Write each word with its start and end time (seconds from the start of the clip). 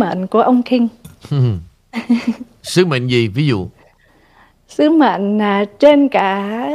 mệnh 0.00 0.26
của 0.26 0.40
ông 0.40 0.62
King. 0.62 0.88
Sứ 2.62 2.86
mệnh 2.86 3.10
gì 3.10 3.28
ví 3.28 3.46
dụ? 3.46 3.66
Sứ 4.68 4.90
mệnh 4.90 5.42
à, 5.42 5.64
trên 5.78 6.08
cả 6.08 6.68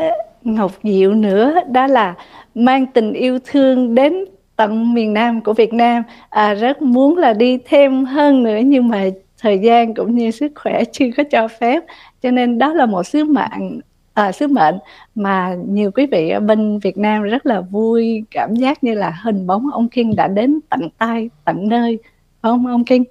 Ngọc 0.44 0.72
Diệu 0.84 1.14
nữa 1.14 1.56
đó 1.72 1.88
là 1.88 2.16
mang 2.56 2.86
tình 2.86 3.14
yêu 3.14 3.40
thương 3.46 3.96
đến 3.96 4.26
tận 4.56 4.94
miền 4.94 5.14
Nam 5.14 5.42
của 5.42 5.54
Việt 5.54 5.74
Nam. 5.74 6.04
À, 6.30 6.54
rất 6.54 6.82
muốn 6.82 7.18
là 7.18 7.34
đi 7.34 7.58
thêm 7.66 8.06
hơn 8.06 8.44
nữa 8.44 8.58
nhưng 8.66 8.88
mà 8.88 9.06
thời 9.40 9.60
gian 9.60 9.94
cũng 9.94 10.16
như 10.16 10.32
sức 10.32 10.52
khỏe 10.56 10.84
chưa 10.92 11.06
có 11.18 11.24
cho 11.32 11.48
phép. 11.48 11.84
Cho 12.22 12.32
nên 12.32 12.58
đó 12.58 12.74
là 12.74 12.86
một 12.86 13.04
sứ 13.04 13.24
mệnh 13.24 13.80
à, 14.14 14.32
sứ 14.32 14.48
mệnh 14.48 14.76
mà 15.16 15.56
nhiều 15.68 15.92
quý 15.92 16.06
vị 16.06 16.30
ở 16.30 16.40
bên 16.40 16.80
Việt 16.80 16.98
Nam 16.98 17.24
rất 17.24 17.46
là 17.46 17.62
vui 17.62 18.24
cảm 18.32 18.56
giác 18.56 18.84
như 18.84 18.94
là 18.94 19.20
hình 19.24 19.48
bóng 19.48 19.70
ông 19.72 19.90
King 19.90 20.16
đã 20.16 20.28
đến 20.28 20.60
tận 20.70 20.90
tay 20.98 21.30
tận 21.46 21.70
nơi 21.70 22.00
không 22.42 22.68
ông 22.68 22.86
King 22.86 23.04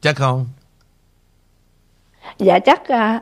chắc 0.00 0.16
không? 0.16 0.46
Dạ 2.38 2.58
chắc 2.58 2.88
à, 2.88 3.20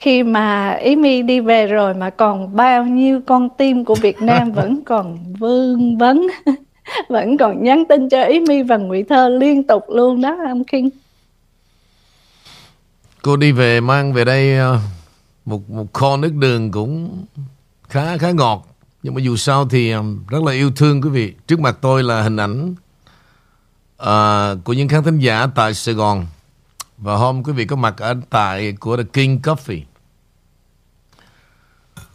khi 0.00 0.22
mà 0.22 0.70
ý 0.70 0.96
mi 0.96 1.22
đi 1.22 1.40
về 1.40 1.66
rồi 1.66 1.94
mà 1.94 2.10
còn 2.10 2.56
bao 2.56 2.84
nhiêu 2.84 3.20
con 3.26 3.48
tim 3.58 3.84
của 3.84 3.94
Việt 3.94 4.22
Nam 4.22 4.52
vẫn 4.54 4.84
còn 4.84 5.32
vương 5.38 5.98
vấn 5.98 6.26
vẫn 7.08 7.36
còn 7.36 7.64
nhắn 7.64 7.84
tin 7.88 8.08
cho 8.08 8.24
ý 8.24 8.40
mi 8.40 8.62
và 8.62 8.76
ngụy 8.76 9.02
thơ 9.02 9.28
liên 9.28 9.62
tục 9.62 9.84
luôn 9.88 10.20
đó 10.20 10.36
ông 10.48 10.64
King 10.64 10.90
cô 13.24 13.36
đi 13.36 13.52
về 13.52 13.80
mang 13.80 14.12
về 14.12 14.24
đây 14.24 14.74
uh, 14.74 14.80
một 15.44 15.70
một 15.70 15.92
kho 15.92 16.16
nước 16.16 16.34
đường 16.34 16.70
cũng 16.70 17.24
khá 17.88 18.18
khá 18.18 18.30
ngọt. 18.30 18.68
Nhưng 19.02 19.14
mà 19.14 19.20
dù 19.20 19.36
sao 19.36 19.68
thì 19.68 19.90
um, 19.90 20.26
rất 20.28 20.42
là 20.42 20.52
yêu 20.52 20.70
thương 20.76 21.02
quý 21.02 21.08
vị. 21.08 21.34
Trước 21.46 21.60
mặt 21.60 21.78
tôi 21.80 22.02
là 22.02 22.22
hình 22.22 22.36
ảnh 22.36 22.74
uh, 24.02 24.64
của 24.64 24.72
những 24.72 24.88
khán 24.88 25.04
thính 25.04 25.18
giả 25.18 25.46
tại 25.54 25.74
Sài 25.74 25.94
Gòn. 25.94 26.26
Và 26.98 27.16
hôm 27.16 27.42
quý 27.42 27.52
vị 27.52 27.66
có 27.66 27.76
mặt 27.76 27.98
ở 27.98 28.14
tại 28.30 28.72
của 28.72 28.96
The 28.96 29.02
King 29.12 29.40
Coffee. 29.42 29.82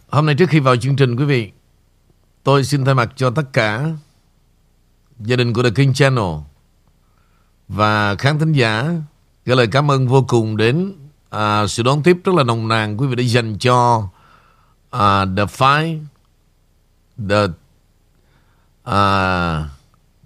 Hôm 0.09 0.25
nay 0.25 0.35
trước 0.35 0.49
khi 0.49 0.59
vào 0.59 0.75
chương 0.75 0.95
trình 0.95 1.15
quý 1.15 1.25
vị 1.25 1.51
tôi 2.43 2.63
xin 2.63 2.85
thay 2.85 2.95
mặt 2.95 3.13
cho 3.15 3.29
tất 3.29 3.53
cả 3.53 3.85
gia 5.19 5.35
đình 5.35 5.53
của 5.53 5.63
The 5.63 5.69
King 5.69 5.93
Channel 5.93 6.35
và 7.67 8.15
khán 8.15 8.39
thính 8.39 8.51
giả 8.51 8.89
gửi 9.45 9.55
lời 9.55 9.67
cảm 9.71 9.91
ơn 9.91 10.07
vô 10.07 10.25
cùng 10.27 10.57
đến 10.57 10.93
à, 11.29 11.67
sự 11.67 11.83
đón 11.83 12.03
tiếp 12.03 12.17
rất 12.23 12.35
là 12.35 12.43
nồng 12.43 12.67
nàn 12.67 12.97
quý 12.97 13.07
vị 13.07 13.15
đã 13.15 13.23
dành 13.23 13.57
cho 13.57 14.07
à, 14.89 15.25
The 15.37 15.45
Five, 15.45 15.99
The 17.29 17.47
à, 18.83 19.69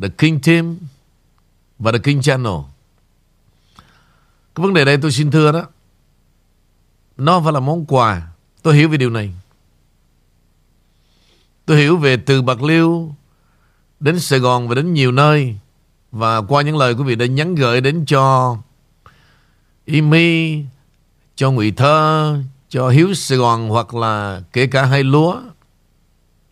The 0.01 0.07
King 0.17 0.39
Team 0.41 0.77
và 1.83 1.91
The 1.91 1.97
King 1.97 2.21
Channel. 2.21 2.53
Cái 4.55 4.63
vấn 4.63 4.73
đề 4.73 4.85
đây 4.85 4.97
tôi 4.97 5.11
xin 5.11 5.31
thưa 5.31 5.51
đó, 5.51 5.65
nó 7.17 7.41
phải 7.41 7.53
là 7.53 7.59
món 7.59 7.85
quà. 7.85 8.27
Tôi 8.61 8.75
hiểu 8.75 8.89
về 8.89 8.97
điều 8.97 9.09
này. 9.09 9.33
Tôi 11.65 11.77
hiểu 11.77 11.97
về 11.97 12.17
từ 12.17 12.41
Bạc 12.41 12.63
Liêu 12.63 13.15
đến 13.99 14.19
Sài 14.19 14.39
Gòn 14.39 14.67
và 14.67 14.75
đến 14.75 14.93
nhiều 14.93 15.11
nơi 15.11 15.57
và 16.11 16.41
qua 16.41 16.61
những 16.61 16.77
lời 16.77 16.93
quý 16.93 17.03
vị 17.03 17.15
đã 17.15 17.25
nhắn 17.25 17.55
gửi 17.55 17.81
đến 17.81 18.05
cho 18.05 18.57
Imi, 19.85 20.63
cho 21.35 21.51
Ngụy 21.51 21.71
Thơ, 21.71 22.37
cho 22.69 22.89
Hiếu 22.89 23.13
Sài 23.13 23.37
Gòn 23.37 23.69
hoặc 23.69 23.95
là 23.95 24.41
kể 24.53 24.67
cả 24.67 24.85
hai 24.85 25.03
lúa. 25.03 25.41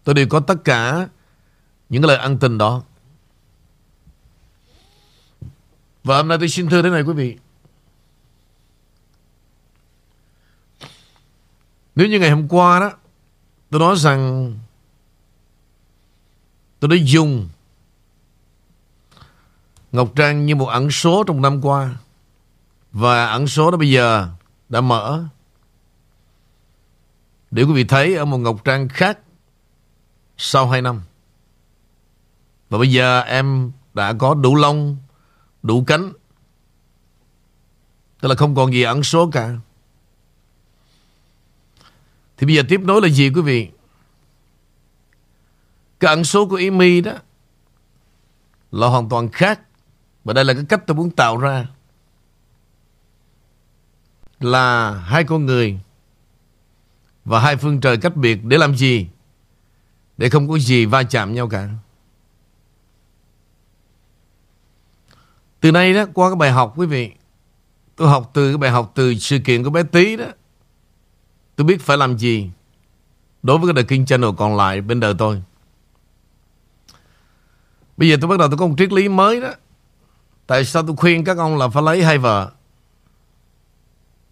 Tôi 0.03 0.15
đều 0.15 0.27
có 0.27 0.39
tất 0.39 0.63
cả 0.63 1.07
những 1.89 2.05
lời 2.05 2.17
ăn 2.17 2.37
tình 2.37 2.57
đó. 2.57 2.81
Và 6.03 6.17
hôm 6.17 6.27
nay 6.27 6.37
tôi 6.37 6.49
xin 6.49 6.69
thưa 6.69 6.81
thế 6.81 6.89
này 6.89 7.01
quý 7.01 7.13
vị. 7.13 7.37
Nếu 11.95 12.07
như 12.07 12.19
ngày 12.19 12.29
hôm 12.29 12.47
qua 12.47 12.79
đó, 12.79 12.91
tôi 13.69 13.79
nói 13.79 13.95
rằng 13.97 14.53
tôi 16.79 16.89
đã 16.89 16.95
dùng 17.03 17.49
Ngọc 19.91 20.11
Trang 20.15 20.45
như 20.45 20.55
một 20.55 20.67
ẩn 20.67 20.91
số 20.91 21.23
trong 21.27 21.41
năm 21.41 21.65
qua. 21.65 21.95
Và 22.91 23.25
ẩn 23.25 23.47
số 23.47 23.71
đó 23.71 23.77
bây 23.77 23.91
giờ 23.91 24.29
đã 24.69 24.81
mở 24.81 25.23
để 27.51 27.63
quý 27.63 27.73
vị 27.73 27.83
thấy 27.83 28.15
ở 28.15 28.25
một 28.25 28.37
Ngọc 28.37 28.65
Trang 28.65 28.89
khác 28.89 29.19
sau 30.37 30.69
2 30.69 30.81
năm. 30.81 31.01
Và 32.69 32.77
bây 32.77 32.91
giờ 32.91 33.21
em 33.21 33.71
đã 33.93 34.13
có 34.13 34.33
đủ 34.33 34.55
lông, 34.55 34.97
đủ 35.63 35.83
cánh. 35.87 36.13
Tức 38.19 38.29
là 38.29 38.35
không 38.35 38.55
còn 38.55 38.73
gì 38.73 38.81
ẩn 38.81 39.03
số 39.03 39.29
cả. 39.31 39.55
Thì 42.37 42.47
bây 42.47 42.55
giờ 42.55 42.63
tiếp 42.69 42.81
nối 42.83 43.01
là 43.01 43.07
gì 43.07 43.29
quý 43.29 43.41
vị? 43.41 43.69
Cái 45.99 46.09
ẩn 46.09 46.23
số 46.23 46.47
của 46.47 46.55
Amy 46.55 47.01
đó 47.01 47.13
là 48.71 48.87
hoàn 48.87 49.09
toàn 49.09 49.29
khác. 49.29 49.59
Và 50.23 50.33
đây 50.33 50.45
là 50.45 50.53
cái 50.53 50.65
cách 50.69 50.83
tôi 50.87 50.95
muốn 50.95 51.11
tạo 51.11 51.37
ra 51.37 51.67
là 54.39 54.93
hai 54.93 55.23
con 55.23 55.45
người 55.45 55.79
và 57.25 57.39
hai 57.39 57.57
phương 57.57 57.81
trời 57.81 57.97
cách 57.97 58.15
biệt 58.15 58.39
để 58.43 58.57
làm 58.57 58.77
gì? 58.77 59.07
Để 60.17 60.29
không 60.29 60.49
có 60.49 60.59
gì 60.59 60.85
va 60.85 61.03
chạm 61.03 61.33
nhau 61.33 61.49
cả. 61.49 61.69
Từ 65.61 65.71
nay 65.71 65.93
đó, 65.93 66.05
qua 66.13 66.29
cái 66.29 66.35
bài 66.35 66.51
học 66.51 66.73
quý 66.75 66.85
vị, 66.85 67.11
tôi 67.95 68.09
học 68.09 68.31
từ 68.33 68.51
cái 68.51 68.57
bài 68.57 68.71
học 68.71 68.91
từ 68.95 69.15
sự 69.15 69.39
kiện 69.39 69.63
của 69.63 69.69
bé 69.69 69.83
Tí 69.83 70.15
đó. 70.17 70.25
Tôi 71.55 71.65
biết 71.65 71.81
phải 71.81 71.97
làm 71.97 72.17
gì 72.17 72.49
đối 73.43 73.57
với 73.57 73.67
cái 73.67 73.73
đời 73.73 73.83
King 73.83 74.05
Channel 74.05 74.29
còn 74.37 74.57
lại 74.57 74.81
bên 74.81 74.99
đời 74.99 75.13
tôi. 75.17 75.43
Bây 77.97 78.09
giờ 78.09 78.17
tôi 78.21 78.27
bắt 78.29 78.39
đầu 78.39 78.47
tôi 78.47 78.57
có 78.57 78.67
một 78.67 78.75
triết 78.77 78.91
lý 78.91 79.09
mới 79.09 79.41
đó. 79.41 79.53
Tại 80.47 80.65
sao 80.65 80.83
tôi 80.83 80.95
khuyên 80.95 81.23
các 81.23 81.37
ông 81.37 81.57
là 81.57 81.67
phải 81.67 81.83
lấy 81.83 82.03
hai 82.03 82.17
vợ? 82.17 82.51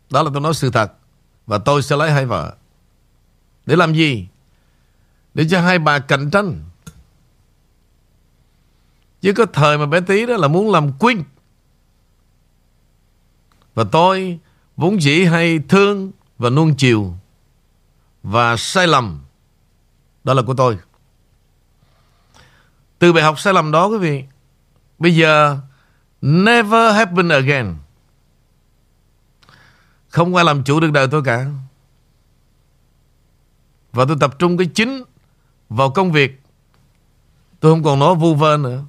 Đó 0.09 0.23
là 0.23 0.29
tôi 0.33 0.41
nói 0.41 0.53
sự 0.53 0.71
thật. 0.71 0.93
Và 1.47 1.57
tôi 1.57 1.81
sẽ 1.81 1.95
lấy 1.97 2.11
hai 2.11 2.25
vợ. 2.25 2.55
Để 3.65 3.75
làm 3.75 3.93
gì? 3.93 4.27
Để 5.33 5.45
cho 5.49 5.61
hai 5.61 5.79
bà 5.79 5.99
cạnh 5.99 6.29
tranh. 6.29 6.68
Chứ 9.21 9.33
có 9.33 9.45
thời 9.45 9.77
mà 9.77 9.85
bé 9.85 10.01
tí 10.01 10.25
đó 10.25 10.37
là 10.37 10.47
muốn 10.47 10.71
làm 10.71 10.91
queen. 10.91 11.23
Và 13.75 13.83
tôi 13.91 14.39
vốn 14.77 15.01
dĩ 15.01 15.25
hay 15.25 15.59
thương 15.69 16.11
và 16.37 16.49
nuông 16.49 16.75
chiều. 16.75 17.13
Và 18.23 18.57
sai 18.57 18.87
lầm. 18.87 19.21
Đó 20.23 20.33
là 20.33 20.41
của 20.41 20.53
tôi. 20.53 20.77
Từ 22.99 23.13
bài 23.13 23.23
học 23.23 23.39
sai 23.39 23.53
lầm 23.53 23.71
đó, 23.71 23.87
quý 23.87 23.97
vị. 23.97 24.23
Bây 24.99 25.15
giờ 25.15 25.57
never 26.21 26.95
happen 26.95 27.29
again. 27.29 27.75
Không 30.09 30.35
ai 30.35 30.45
làm 30.45 30.63
chủ 30.63 30.79
được 30.79 30.91
đời 30.91 31.07
tôi 31.11 31.23
cả 31.25 31.45
Và 33.91 34.05
tôi 34.07 34.17
tập 34.19 34.39
trung 34.39 34.57
cái 34.57 34.69
chính 34.73 35.03
Vào 35.69 35.89
công 35.89 36.11
việc 36.11 36.41
Tôi 37.59 37.71
không 37.71 37.83
còn 37.83 37.99
nói 37.99 38.15
vu 38.15 38.35
vơ 38.35 38.57
nữa 38.57 38.83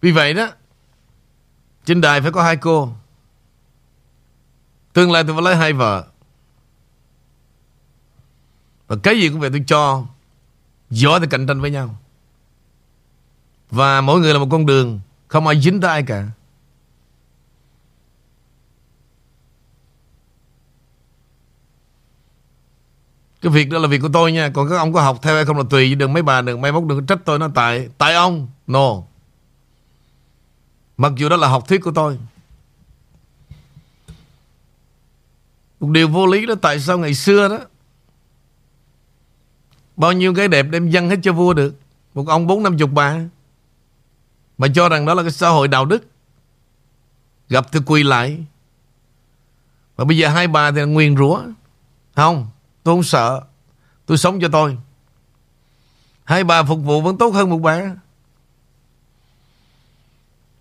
Vì 0.00 0.12
vậy 0.12 0.34
đó, 0.34 0.48
Trên 1.84 2.00
đài 2.00 2.20
phải 2.20 2.30
có 2.32 2.42
hai 2.42 2.56
cô. 2.56 2.92
Tương 4.92 5.12
lai 5.12 5.24
tôi 5.24 5.34
phải 5.34 5.42
lấy 5.42 5.56
hai 5.56 5.72
vợ. 5.72 6.06
Và 8.86 8.96
cái 9.02 9.20
gì 9.20 9.28
cũng 9.28 9.40
vậy 9.40 9.50
tôi 9.50 9.64
cho, 9.66 10.04
Giỏi 10.90 11.20
thì 11.20 11.26
cạnh 11.30 11.46
tranh 11.46 11.60
với 11.60 11.70
nhau. 11.70 11.96
Và 13.70 14.00
mỗi 14.00 14.20
người 14.20 14.32
là 14.32 14.38
một 14.38 14.48
con 14.50 14.66
đường, 14.66 15.00
Không 15.28 15.46
ai 15.46 15.60
dính 15.60 15.80
tới 15.80 15.90
ai 15.90 16.02
cả. 16.02 16.28
Cái 23.42 23.52
việc 23.52 23.70
đó 23.70 23.78
là 23.78 23.88
việc 23.88 23.98
của 23.98 24.10
tôi 24.12 24.32
nha. 24.32 24.50
Còn 24.54 24.68
các 24.70 24.76
ông 24.76 24.92
có 24.92 25.02
học 25.02 25.18
theo 25.22 25.34
hay 25.34 25.44
không 25.44 25.56
là 25.56 25.64
tùy 25.70 25.94
Đừng 25.94 26.12
mấy 26.12 26.22
bà 26.22 26.40
đừng 26.40 26.60
mấy 26.60 26.72
mốt 26.72 26.84
đừng 26.84 27.06
trách 27.06 27.18
tôi, 27.24 27.38
nó 27.38 27.48
tại 27.54 27.88
Tại 27.98 28.14
ông. 28.14 28.48
No. 28.66 29.02
Mặc 30.98 31.12
dù 31.16 31.28
đó 31.28 31.36
là 31.36 31.48
học 31.48 31.68
thuyết 31.68 31.78
của 31.82 31.92
tôi. 31.94 32.18
Một 35.80 35.90
điều 35.90 36.08
vô 36.08 36.26
lý 36.26 36.46
đó, 36.46 36.54
Tại 36.62 36.80
sao 36.80 36.98
ngày 36.98 37.14
xưa 37.14 37.48
đó, 37.48 37.58
Bao 39.96 40.12
nhiêu 40.12 40.34
cái 40.34 40.48
đẹp 40.48 40.62
đem 40.62 40.90
dâng 40.90 41.10
hết 41.10 41.16
cho 41.22 41.32
vua 41.32 41.54
được? 41.54 41.74
Một 42.14 42.28
ông 42.28 42.46
bốn 42.46 42.62
năm 42.62 42.78
chục 42.78 42.90
bà. 42.92 43.20
Mà 44.58 44.66
cho 44.74 44.88
rằng 44.88 45.06
đó 45.06 45.14
là 45.14 45.22
cái 45.22 45.30
xã 45.30 45.48
hội 45.48 45.68
đạo 45.68 45.84
đức. 45.84 46.04
Gặp 47.48 47.66
thì 47.72 47.80
quỳ 47.86 48.02
lại. 48.02 48.44
Và 49.96 50.04
bây 50.04 50.18
giờ 50.18 50.28
hai 50.28 50.48
bà 50.48 50.70
thì 50.70 50.78
là 50.80 50.84
nguyền 50.84 51.16
rủa. 51.16 51.42
Không, 52.16 52.46
tôi 52.82 52.94
không 52.94 53.02
sợ. 53.02 53.42
Tôi 54.06 54.18
sống 54.18 54.40
cho 54.40 54.48
tôi. 54.48 54.78
Hai 56.24 56.44
bà 56.44 56.62
phục 56.62 56.78
vụ 56.78 57.00
vẫn 57.00 57.18
tốt 57.18 57.34
hơn 57.34 57.50
một 57.50 57.58
bà. 57.58 57.90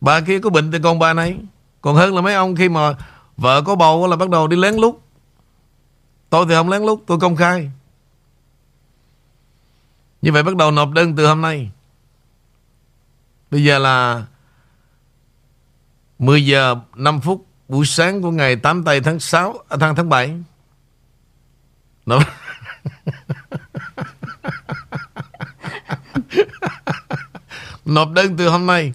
Bà 0.01 0.21
kia 0.21 0.39
có 0.39 0.49
bệnh 0.49 0.71
thì 0.71 0.79
còn 0.83 0.99
bà 0.99 1.13
này. 1.13 1.37
Còn 1.81 1.95
hơn 1.95 2.15
là 2.15 2.21
mấy 2.21 2.33
ông 2.33 2.55
khi 2.55 2.69
mà 2.69 2.95
Vợ 3.37 3.61
có 3.61 3.75
bầu 3.75 4.07
là 4.07 4.15
bắt 4.15 4.29
đầu 4.29 4.47
đi 4.47 4.57
lén 4.57 4.75
lút. 4.75 4.95
Tôi 6.29 6.45
thì 6.49 6.55
không 6.55 6.69
lén 6.69 6.81
lút 6.81 6.99
Tôi 7.07 7.19
công 7.19 7.35
khai. 7.35 7.71
Như 10.21 10.31
vậy 10.31 10.43
bắt 10.43 10.55
đầu 10.55 10.71
nộp 10.71 10.91
đơn 10.91 11.15
từ 11.15 11.27
hôm 11.27 11.41
nay. 11.41 11.71
Bây 13.51 13.63
giờ 13.63 13.79
là 13.79 14.25
10 16.19 16.45
giờ 16.45 16.75
5 16.95 17.21
phút 17.21 17.45
buổi 17.67 17.85
sáng 17.85 18.21
của 18.21 18.31
ngày 18.31 18.55
8 18.55 18.83
tây 18.83 19.01
tháng 19.01 19.19
6 19.19 19.55
à, 19.69 19.77
tháng 19.79 19.95
tháng 19.95 20.09
7. 20.09 20.37
Nộp. 22.05 22.23
Nộp 27.85 28.11
đơn 28.11 28.37
từ 28.37 28.49
hôm 28.49 28.65
nay. 28.65 28.93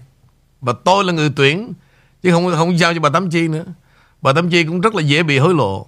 Và 0.63 0.73
tôi 0.83 1.03
là 1.03 1.13
người 1.13 1.31
tuyển 1.35 1.73
Chứ 2.21 2.31
không 2.31 2.51
không 2.55 2.77
giao 2.77 2.93
cho 2.93 2.99
bà 2.99 3.09
Tám 3.09 3.29
Chi 3.29 3.47
nữa. 3.47 3.65
Bà 4.21 4.33
Tám 4.33 4.49
Chi 4.49 4.63
cũng 4.63 4.81
rất 4.81 4.95
là 4.95 5.01
dễ 5.01 5.23
bị 5.23 5.37
hối 5.37 5.53
lộ. 5.53 5.87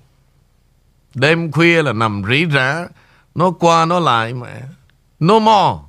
Đêm 1.13 1.51
khuya 1.51 1.83
là 1.83 1.93
nằm 1.93 2.23
rỉ 2.29 2.45
rả 2.53 2.87
Nó 3.35 3.51
qua 3.51 3.85
nó 3.85 3.99
lại 3.99 4.33
mà. 4.33 4.61
No 5.19 5.39
more. 5.39 5.83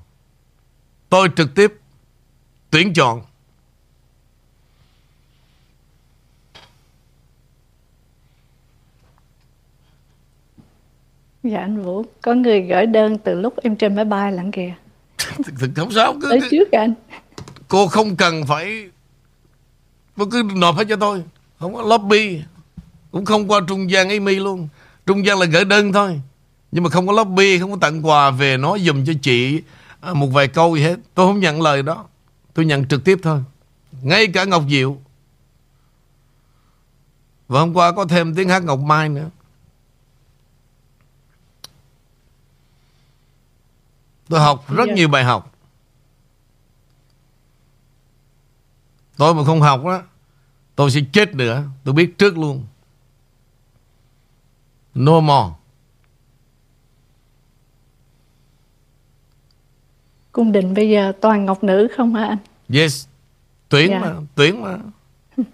Tôi 1.09 1.29
trực 1.37 1.55
tiếp 1.55 1.73
Tuyển 2.71 2.95
chọn. 2.95 3.23
Dạ 11.43 11.61
anh 11.61 11.83
Vũ 11.83 12.05
Có 12.23 12.35
người 12.35 12.61
gửi 12.61 12.87
đơn 12.87 13.19
từ 13.19 13.41
lúc 13.41 13.55
em 13.63 13.77
trên 13.77 13.97
máy 13.97 14.05
bay 14.05 14.33
lặng 14.33 14.53
kìa. 14.53 14.75
Thực 15.59 15.71
không 15.77 15.93
sao 15.93 16.15
cứ, 16.23 16.29
Tới 16.31 16.41
trước 16.51 16.73
anh 16.73 16.95
Cô 17.69 17.89
không 17.89 18.17
cần 18.17 18.47
phải 18.47 18.91
Cô 20.17 20.27
cứ 20.31 20.43
nộp 20.55 20.77
hết 20.77 20.85
cho 20.89 20.97
tôi. 20.97 21.23
Không 21.59 21.75
có 21.75 21.83
lobby 21.83 22.43
Cũng 23.11 23.25
không 23.25 23.51
qua 23.51 23.61
trung 23.69 23.91
gian 23.91 24.09
Amy 24.09 24.35
luôn. 24.35 24.69
Trung 25.07 25.27
gian 25.27 25.39
là 25.39 25.47
gửi 25.47 25.65
đơn 25.65 25.93
thôi. 25.93 26.21
Nhưng 26.73 26.85
mà 26.85 26.91
không 26.91 27.07
có 27.07 27.13
lobby 27.13 27.59
Không 27.59 27.71
có 27.71 27.77
tặng 27.81 28.07
quà 28.07 28.31
về 28.31 28.57
nói 28.57 28.81
dùm 28.81 29.05
cho 29.05 29.13
chị 29.23 29.63
à, 30.01 30.13
Một 30.13 30.27
vài 30.27 30.49
câu 30.49 30.77
gì 30.77 30.83
hết. 30.83 30.97
Tôi 31.15 31.27
không 31.27 31.41
nhận 31.41 31.63
lời 31.63 31.83
đó. 31.83 32.05
Tôi 32.55 32.65
nhận 32.65 32.89
trực 32.89 33.05
tiếp 33.05 33.19
thôi. 33.23 33.41
Ngay 34.03 34.27
cả 34.27 34.45
Ngọc 34.45 34.63
Diệu. 34.69 34.99
Và 37.49 37.61
hôm 37.61 37.75
qua 37.75 37.93
có 37.93 38.05
thêm 38.05 38.35
tiếng 38.35 38.49
hát 38.49 38.65
Ngọc 38.65 38.79
Mai 38.79 39.09
nữa. 39.09 39.31
Tôi 44.29 44.41
học 44.41 44.65
rất 44.71 44.89
nhiều 44.89 45.09
bài 45.09 45.25
học 45.25 45.56
Tôi 49.17 49.35
mà 49.35 49.45
không 49.45 49.61
học 49.61 49.85
á 49.87 50.03
Tôi 50.77 50.91
sẽ 50.91 51.01
chết 51.13 51.35
nữa. 51.35 51.63
Tôi 51.85 51.95
biết 51.95 52.19
trước 52.19 52.39
luôn. 52.39 52.65
No 54.95 55.21
more. 55.21 55.55
Cung 60.33 60.53
đình 60.53 60.75
bây 60.75 60.89
giờ 60.91 61.13
toàn 61.21 61.45
ngọc 61.45 61.65
nữ 61.65 61.89
không 61.97 62.15
hả 62.15 62.25
anh? 62.27 62.39
Yes 62.75 63.07
Tuyển 63.69 63.91
Dạ. 63.91 63.99
mà 64.01 64.13
Tuyển 64.35 64.63
mà. 64.63 64.77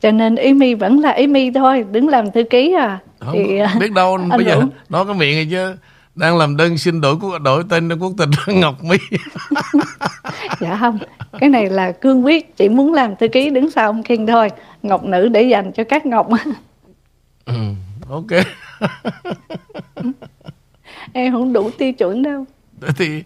Cho 0.00 0.10
nên 0.10 0.36
ý 0.36 0.52
mi 0.54 0.74
vẫn 0.74 0.98
là 1.00 1.10
ý 1.10 1.26
mi 1.26 1.50
thôi 1.50 1.84
Đứng 1.92 2.08
làm 2.08 2.30
thư 2.30 2.42
ký 2.50 2.72
à. 2.78 2.98
Không, 3.20 3.32
Thì, 3.34 3.58
à, 3.58 3.76
Biết 3.80 3.92
đâu 3.92 4.18
bây 4.36 4.44
giờ. 4.44 4.62
Nó 4.88 5.04
có 5.04 5.12
miệng 5.14 5.34
rồi 5.36 5.48
chứ 5.50 5.76
Đang 6.14 6.38
làm 6.38 6.56
đơn 6.56 6.78
xin 6.78 7.00
đổi 7.00 7.16
quốc- 7.16 7.38
đổi 7.42 7.64
tên 7.68 7.98
quốc 7.98 8.12
tịch 8.18 8.28
Ngọc 8.54 8.84
My 8.84 8.96
Dạ 10.60 10.76
không 10.80 10.98
Cái 11.40 11.48
này 11.50 11.70
là 11.70 11.92
cương 11.92 12.24
quyết 12.24 12.56
Chỉ 12.56 12.68
muốn 12.68 12.94
làm 12.94 13.16
thư 13.16 13.28
ký 13.28 13.50
đứng 13.50 13.70
sau 13.70 13.86
ông 13.86 14.02
King 14.02 14.26
thôi. 14.26 14.48
Ngọc 14.82 15.04
nữ 15.04 15.28
để 15.28 15.42
dành 15.42 15.72
cho 15.72 15.84
các 15.88 16.06
ngọc. 16.06 16.28
Ừ, 17.44 17.54
Ok. 18.08 18.26
Em 21.12 21.32
không 21.32 21.52
đủ 21.52 21.70
tiêu 21.78 21.92
chuẩn 21.92 22.22
đâu. 22.22 22.44
Thì 22.96 23.22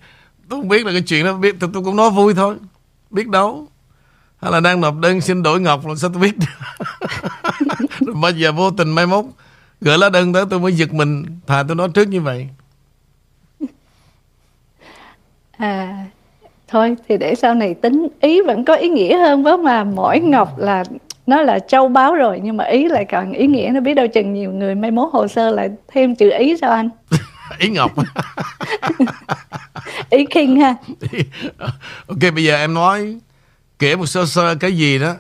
tôi 0.49 0.61
không 0.61 0.69
biết 0.69 0.87
là 0.87 0.93
cái 0.93 1.03
chuyện 1.03 1.25
đó 1.25 1.33
biết 1.33 1.57
Tôi, 1.61 1.71
tôi 1.75 1.83
cũng 1.85 1.97
nói 1.97 2.11
vui 2.11 2.35
thôi. 2.35 2.57
Biết 3.11 3.29
đâu. 3.29 3.67
Hay 4.43 4.53
là 4.53 4.61
đang 4.61 4.81
nộp 4.81 4.99
đơn 4.99 5.21
xin 5.21 5.43
đổi 5.43 5.61
Ngọc 5.61 5.87
là 5.87 5.95
sao 5.95 6.11
tôi 6.15 6.23
biết? 6.23 6.35
Bây 8.15 8.33
giờ 8.35 8.53
vô 8.53 8.71
tình 8.71 8.91
mai 8.91 9.07
mốt 9.07 9.25
Gửi 9.81 9.99
lá 9.99 10.09
đơn 10.09 10.33
tới 10.33 10.45
tôi 10.51 10.61
mới 10.61 10.73
giật 10.73 10.93
mình 10.95 11.25
Thà 11.47 11.63
tôi 11.69 11.77
nói 11.77 11.89
trước 11.95 12.09
như 12.09 12.21
vậy 12.21 12.49
À 15.57 16.07
thôi 16.75 16.97
thì 17.09 17.19
để 17.19 17.35
sau 17.35 17.55
này 17.55 17.75
tính. 17.75 18.09
Ý 18.21 18.41
vẫn 18.41 18.65
có 18.65 18.75
ý 18.75 18.89
nghĩa 18.89 19.19
hơn 19.19 19.43
với 19.43 19.59
mà 19.59 19.85
mỗi 19.85 20.21
ngọc 20.21 20.59
là 20.59 20.85
nó 21.27 21.43
là 21.43 21.59
châu 21.59 21.89
báu 21.89 22.15
rồi 22.15 22.41
nhưng 22.43 22.57
mà 22.57 22.65
ý 22.65 22.89
lại 22.89 23.05
còn 23.13 23.33
ý 23.33 23.47
nghĩa. 23.47 23.71
Nó 23.75 23.81
biết 23.81 23.95
đâu 23.95 24.07
chừng 24.07 24.35
nhiều 24.35 24.53
người 24.53 24.75
mai 24.75 24.91
mốt 24.91 25.13
hồ 25.13 25.29
sơ 25.29 25.51
lại 25.51 25.71
thêm 25.89 26.15
chữ 26.15 26.31
ý 26.39 26.57
sao 26.61 26.71
anh? 26.71 26.89
Ý 27.59 27.69
Ngọc. 27.69 27.91
Ý 30.11 30.27
king 30.27 30.61
ha. 30.61 30.75
Ok 32.07 32.19
bây 32.35 32.45
giờ 32.45 32.57
em 32.57 32.75
nói 32.75 33.19
Kể 33.79 33.97
một 33.97 34.07
sơ 34.07 34.27
sơ 34.27 34.55
cái 34.55 34.73
gì 34.73 34.99
đó. 34.99 35.15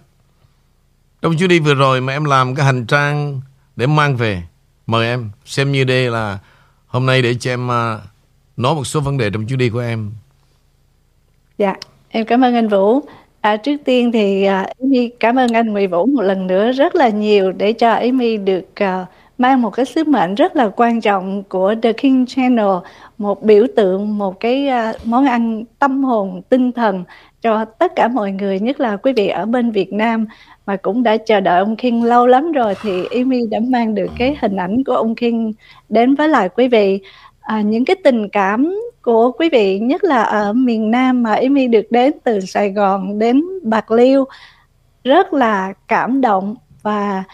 Trong 1.22 1.36
chuyến 1.36 1.48
đi 1.48 1.58
vừa 1.58 1.74
rồi 1.74 2.00
mà 2.00 2.12
em 2.12 2.24
làm 2.24 2.54
cái 2.54 2.66
hành 2.66 2.86
trang 2.86 3.40
Để 3.76 3.86
mang 3.86 4.16
về 4.16 4.42
Mời 4.86 5.06
em. 5.06 5.30
Xem 5.44 5.72
như 5.72 5.84
đây 5.84 6.10
là 6.10 6.38
Hôm 6.86 7.06
nay 7.06 7.22
để 7.22 7.34
cho 7.34 7.50
em 7.50 7.70
à, 7.70 7.98
Nói 8.56 8.74
một 8.74 8.84
số 8.84 9.00
vấn 9.00 9.18
đề 9.18 9.30
trong 9.30 9.46
chuyến 9.46 9.58
đi 9.58 9.70
của 9.70 9.80
em 9.80 10.10
dạ. 11.58 11.74
Em 12.08 12.24
cảm 12.24 12.44
ơn 12.44 12.54
anh 12.54 12.68
Vũ. 12.68 13.00
À, 13.40 13.56
trước 13.56 13.76
tiên 13.84 14.12
thì 14.12 14.44
à, 14.44 14.66
Amy 14.80 15.08
cảm 15.20 15.38
ơn 15.38 15.52
anh 15.52 15.66
Nguyễn 15.66 15.90
Vũ 15.90 16.06
một 16.06 16.22
lần 16.22 16.46
nữa 16.46 16.72
rất 16.72 16.94
là 16.94 17.08
nhiều 17.08 17.52
để 17.52 17.72
cho 17.72 17.92
Amy 17.92 18.36
được 18.36 18.64
à, 18.74 19.06
mang 19.38 19.62
một 19.62 19.70
cái 19.70 19.84
sứ 19.86 20.04
mệnh 20.04 20.34
rất 20.34 20.56
là 20.56 20.68
quan 20.76 21.00
trọng 21.00 21.42
của 21.48 21.74
The 21.82 21.92
King 21.92 22.26
Channel 22.26 22.66
một 23.18 23.42
biểu 23.42 23.66
tượng 23.76 24.18
một 24.18 24.40
cái 24.40 24.68
à, 24.68 24.92
món 25.04 25.24
ăn 25.24 25.64
tâm 25.78 26.04
hồn 26.04 26.42
tinh 26.48 26.72
thần 26.72 27.04
cho 27.42 27.64
tất 27.64 27.92
cả 27.96 28.08
mọi 28.08 28.32
người 28.32 28.60
nhất 28.60 28.80
là 28.80 28.96
quý 28.96 29.12
vị 29.12 29.28
ở 29.28 29.46
bên 29.46 29.70
Việt 29.70 29.92
Nam 29.92 30.26
mà 30.66 30.76
cũng 30.76 31.02
đã 31.02 31.16
chờ 31.16 31.40
đợi 31.40 31.58
ông 31.58 31.76
King 31.76 32.02
lâu 32.04 32.26
lắm 32.26 32.52
rồi 32.52 32.74
thì 32.82 33.04
Amy 33.10 33.46
đã 33.50 33.60
mang 33.60 33.94
được 33.94 34.06
cái 34.18 34.36
hình 34.40 34.56
ảnh 34.56 34.84
của 34.84 34.92
ông 34.94 35.14
King 35.14 35.52
đến 35.88 36.14
với 36.14 36.28
lại 36.28 36.48
quý 36.48 36.68
vị 36.68 37.00
à, 37.44 37.60
những 37.60 37.84
cái 37.84 37.96
tình 38.04 38.28
cảm 38.28 38.74
của 39.02 39.32
quý 39.32 39.48
vị 39.52 39.78
nhất 39.78 40.04
là 40.04 40.22
ở 40.22 40.52
miền 40.52 40.90
Nam 40.90 41.22
mà 41.22 41.34
Amy 41.34 41.66
được 41.66 41.86
đến 41.90 42.12
từ 42.24 42.40
Sài 42.40 42.70
Gòn 42.70 43.18
đến 43.18 43.42
Bạc 43.62 43.90
Liêu 43.90 44.24
rất 45.04 45.32
là 45.32 45.72
cảm 45.88 46.20
động. 46.20 46.56
Và 46.82 47.24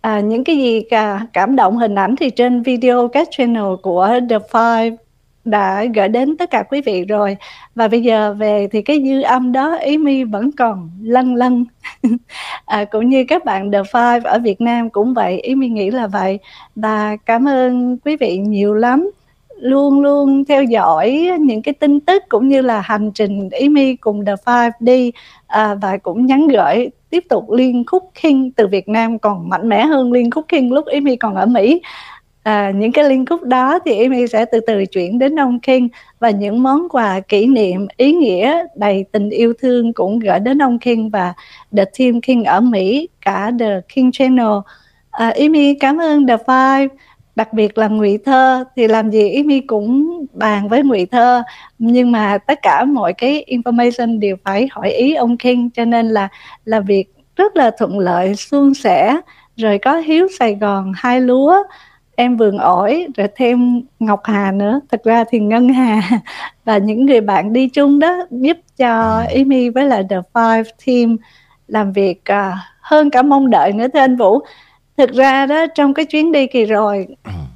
à, 0.00 0.20
những 0.20 0.44
cái 0.44 0.56
gì 0.56 0.82
cả 0.90 1.26
cảm 1.32 1.56
động 1.56 1.76
hình 1.76 1.94
ảnh 1.94 2.16
thì 2.16 2.30
trên 2.30 2.62
video 2.62 3.08
các 3.08 3.28
channel 3.30 3.74
của 3.82 4.08
The 4.30 4.38
Five 4.38 4.96
đã 5.44 5.84
gửi 5.94 6.08
đến 6.08 6.36
tất 6.36 6.50
cả 6.50 6.62
quý 6.62 6.82
vị 6.86 7.04
rồi. 7.04 7.36
Và 7.74 7.88
bây 7.88 8.02
giờ 8.02 8.34
về 8.34 8.68
thì 8.72 8.82
cái 8.82 9.02
dư 9.04 9.22
âm 9.22 9.52
đó 9.52 9.76
ý 9.76 9.98
mi 9.98 10.24
vẫn 10.24 10.52
còn 10.52 10.90
lân 11.02 11.34
lân 11.34 11.64
à, 12.64 12.84
cũng 12.84 13.08
như 13.08 13.24
các 13.28 13.44
bạn 13.44 13.72
The 13.72 13.82
Five 13.82 14.20
ở 14.24 14.38
Việt 14.38 14.60
Nam 14.60 14.90
cũng 14.90 15.14
vậy 15.14 15.40
ý 15.40 15.54
mi 15.54 15.68
nghĩ 15.68 15.90
là 15.90 16.06
vậy. 16.06 16.38
Và 16.76 17.16
cảm 17.26 17.48
ơn 17.48 17.98
quý 18.04 18.16
vị 18.16 18.36
nhiều 18.38 18.74
lắm 18.74 19.10
luôn 19.60 20.00
luôn 20.00 20.44
theo 20.44 20.62
dõi 20.64 21.30
những 21.40 21.62
cái 21.62 21.74
tin 21.74 22.00
tức 22.00 22.22
cũng 22.28 22.48
như 22.48 22.60
là 22.60 22.80
hành 22.80 23.10
trình 23.14 23.48
Amy 23.60 23.96
cùng 23.96 24.24
The 24.24 24.34
Five 24.44 24.70
đi 24.80 25.12
à, 25.46 25.74
và 25.74 25.96
cũng 25.96 26.26
nhắn 26.26 26.48
gửi 26.48 26.90
tiếp 27.10 27.24
tục 27.28 27.50
liên 27.50 27.84
khúc 27.86 28.10
King 28.22 28.50
từ 28.50 28.66
Việt 28.66 28.88
Nam 28.88 29.18
còn 29.18 29.48
mạnh 29.48 29.68
mẽ 29.68 29.84
hơn 29.84 30.12
liên 30.12 30.30
khúc 30.30 30.44
King 30.48 30.72
lúc 30.72 30.86
Amy 30.86 31.16
còn 31.16 31.34
ở 31.34 31.46
Mỹ. 31.46 31.80
À, 32.42 32.70
những 32.70 32.92
cái 32.92 33.08
liên 33.08 33.26
khúc 33.26 33.42
đó 33.42 33.78
thì 33.84 34.02
Amy 34.02 34.26
sẽ 34.26 34.44
từ 34.44 34.60
từ 34.66 34.84
chuyển 34.86 35.18
đến 35.18 35.40
ông 35.40 35.60
King 35.60 35.88
và 36.18 36.30
những 36.30 36.62
món 36.62 36.88
quà 36.88 37.20
kỷ 37.20 37.46
niệm 37.46 37.86
ý 37.96 38.12
nghĩa 38.12 38.64
đầy 38.76 39.04
tình 39.12 39.30
yêu 39.30 39.52
thương 39.58 39.92
cũng 39.92 40.18
gửi 40.18 40.40
đến 40.40 40.62
ông 40.62 40.78
King 40.78 41.10
và 41.10 41.34
The 41.76 41.84
Team 41.98 42.20
King 42.20 42.44
ở 42.44 42.60
Mỹ 42.60 43.08
cả 43.20 43.50
The 43.58 43.80
King 43.94 44.12
Channel. 44.12 44.56
À, 45.10 45.32
Amy 45.38 45.74
cảm 45.74 45.98
ơn 46.00 46.26
The 46.26 46.36
Five 46.36 46.88
đặc 47.36 47.52
biệt 47.52 47.78
là 47.78 47.88
ngụy 47.88 48.18
thơ 48.24 48.64
thì 48.76 48.88
làm 48.88 49.10
gì 49.10 49.34
Amy 49.34 49.60
cũng 49.60 50.10
bàn 50.32 50.68
với 50.68 50.82
ngụy 50.82 51.06
thơ. 51.06 51.42
Nhưng 51.78 52.12
mà 52.12 52.38
tất 52.38 52.58
cả 52.62 52.84
mọi 52.84 53.12
cái 53.12 53.44
information 53.48 54.18
đều 54.18 54.36
phải 54.44 54.68
hỏi 54.70 54.90
ý 54.90 55.14
ông 55.14 55.36
King 55.36 55.70
cho 55.70 55.84
nên 55.84 56.08
là 56.08 56.28
là 56.64 56.80
việc 56.80 57.04
rất 57.36 57.56
là 57.56 57.70
thuận 57.78 57.98
lợi 57.98 58.36
suôn 58.36 58.74
sẻ. 58.74 59.16
Rồi 59.56 59.78
có 59.78 59.96
Hiếu 59.96 60.28
Sài 60.38 60.54
Gòn 60.54 60.92
hai 60.96 61.20
lúa 61.20 61.62
em 62.16 62.36
vườn 62.36 62.58
ổi 62.58 63.06
rồi 63.16 63.28
thêm 63.36 63.82
Ngọc 63.98 64.20
Hà 64.24 64.52
nữa. 64.52 64.80
Thật 64.90 65.04
ra 65.04 65.24
thì 65.30 65.38
Ngân 65.38 65.68
Hà 65.68 66.00
và 66.64 66.78
những 66.78 67.06
người 67.06 67.20
bạn 67.20 67.52
đi 67.52 67.68
chung 67.68 67.98
đó 67.98 68.16
giúp 68.30 68.56
cho 68.76 69.22
Amy 69.34 69.68
với 69.68 69.84
lại 69.84 70.04
The 70.10 70.16
Five 70.32 70.64
Team 70.86 71.16
làm 71.68 71.92
việc 71.92 72.22
uh, 72.32 72.54
hơn 72.80 73.10
cả 73.10 73.22
mong 73.22 73.50
đợi 73.50 73.72
nữa 73.72 73.86
thưa 73.94 74.00
anh 74.00 74.16
Vũ 74.16 74.40
thực 74.96 75.12
ra 75.12 75.46
đó 75.46 75.66
trong 75.74 75.94
cái 75.94 76.04
chuyến 76.04 76.32
đi 76.32 76.46
kỳ 76.46 76.64
rồi 76.64 77.06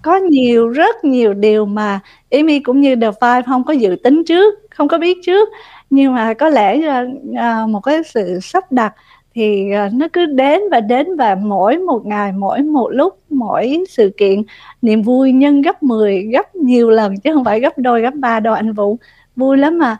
có 0.02 0.16
nhiều 0.16 0.68
rất 0.68 1.04
nhiều 1.04 1.34
điều 1.34 1.66
mà 1.66 2.00
Amy 2.30 2.60
cũng 2.60 2.80
như 2.80 2.96
The 2.96 3.10
Five 3.10 3.42
không 3.46 3.64
có 3.64 3.72
dự 3.72 3.96
tính 4.04 4.22
trước 4.24 4.54
không 4.70 4.88
có 4.88 4.98
biết 4.98 5.18
trước. 5.22 5.48
Nhưng 5.90 6.14
mà 6.14 6.34
có 6.34 6.48
lẽ 6.48 6.76
uh, 6.76 7.68
một 7.68 7.80
cái 7.80 8.02
sự 8.04 8.40
sắp 8.42 8.72
đặt 8.72 8.94
thì 9.34 9.64
uh, 9.86 9.92
nó 9.92 10.08
cứ 10.12 10.26
đến 10.26 10.60
và 10.70 10.80
đến 10.80 11.16
và 11.16 11.34
mỗi 11.34 11.78
một 11.78 12.06
ngày 12.06 12.32
mỗi 12.32 12.62
một 12.62 12.88
lúc 12.88 13.18
mỗi 13.30 13.84
sự 13.88 14.10
kiện 14.16 14.42
niềm 14.82 15.02
vui 15.02 15.32
nhân 15.32 15.62
gấp 15.62 15.82
10 15.82 16.22
gấp 16.22 16.54
nhiều 16.54 16.90
lần 16.90 17.16
chứ 17.20 17.34
không 17.34 17.44
phải 17.44 17.60
gấp 17.60 17.78
đôi 17.78 18.00
gấp 18.00 18.14
ba 18.14 18.40
đâu 18.40 18.54
anh 18.54 18.72
Vũ. 18.72 18.98
Vui 19.36 19.58
lắm 19.58 19.78
mà. 19.78 19.96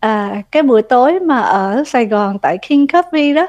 À, 0.00 0.42
cái 0.52 0.62
buổi 0.62 0.82
tối 0.82 1.20
mà 1.20 1.40
ở 1.40 1.84
Sài 1.86 2.06
Gòn 2.06 2.38
tại 2.38 2.58
King 2.68 2.86
Coffee 2.86 3.34
đó 3.34 3.48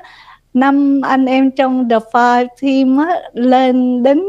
năm 0.53 1.01
anh 1.03 1.25
em 1.25 1.51
trong 1.51 1.89
The 1.89 1.97
Five 2.13 2.47
Team 2.61 2.97
á, 3.07 3.15
lên 3.33 4.03
đến 4.03 4.21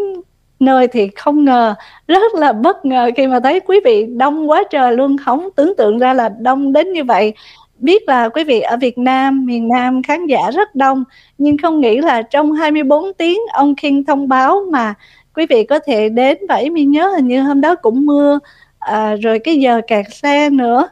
nơi 0.60 0.88
thì 0.88 1.08
không 1.16 1.44
ngờ 1.44 1.74
rất 2.08 2.34
là 2.34 2.52
bất 2.52 2.84
ngờ 2.84 3.10
khi 3.16 3.26
mà 3.26 3.40
thấy 3.40 3.60
quý 3.60 3.80
vị 3.84 4.06
đông 4.16 4.50
quá 4.50 4.64
trời 4.70 4.96
luôn. 4.96 5.16
Không 5.18 5.48
tưởng 5.56 5.76
tượng 5.76 5.98
ra 5.98 6.14
là 6.14 6.28
đông 6.28 6.72
đến 6.72 6.92
như 6.92 7.04
vậy. 7.04 7.32
Biết 7.78 8.08
là 8.08 8.28
quý 8.28 8.44
vị 8.44 8.60
ở 8.60 8.76
Việt 8.76 8.98
Nam 8.98 9.46
miền 9.46 9.68
Nam 9.68 10.02
khán 10.02 10.26
giả 10.26 10.50
rất 10.54 10.74
đông 10.74 11.04
nhưng 11.38 11.58
không 11.58 11.80
nghĩ 11.80 11.98
là 11.98 12.22
trong 12.22 12.52
24 12.52 13.12
tiếng 13.12 13.38
ông 13.52 13.74
King 13.74 14.04
thông 14.04 14.28
báo 14.28 14.62
mà 14.70 14.94
quý 15.36 15.46
vị 15.46 15.64
có 15.64 15.78
thể 15.78 16.08
đến 16.08 16.38
vậy 16.48 16.70
mình 16.70 16.90
nhớ 16.90 17.08
hình 17.16 17.28
như 17.28 17.42
hôm 17.42 17.60
đó 17.60 17.74
cũng 17.74 18.06
mưa 18.06 18.38
à, 18.78 19.14
rồi 19.14 19.38
cái 19.38 19.56
giờ 19.56 19.80
kẹt 19.86 20.06
xe 20.10 20.50
nữa 20.50 20.88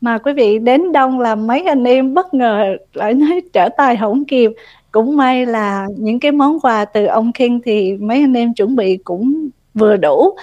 mà 0.00 0.18
quý 0.18 0.32
vị 0.32 0.58
đến 0.58 0.92
đông 0.92 1.20
là 1.20 1.34
mấy 1.34 1.62
anh 1.62 1.84
em 1.84 2.14
bất 2.14 2.34
ngờ 2.34 2.76
lại 2.94 3.14
nói 3.14 3.42
trở 3.52 3.68
tay 3.76 3.96
không 3.96 4.24
kịp. 4.24 4.50
Cũng 4.92 5.16
may 5.16 5.46
là 5.46 5.86
những 5.98 6.20
cái 6.20 6.32
món 6.32 6.60
quà 6.60 6.84
từ 6.84 7.06
ông 7.06 7.32
King 7.32 7.60
thì 7.64 7.96
mấy 7.96 8.20
anh 8.20 8.34
em 8.34 8.54
chuẩn 8.54 8.76
bị 8.76 8.96
cũng 8.96 9.48
vừa 9.74 9.96
đủ. 9.96 10.36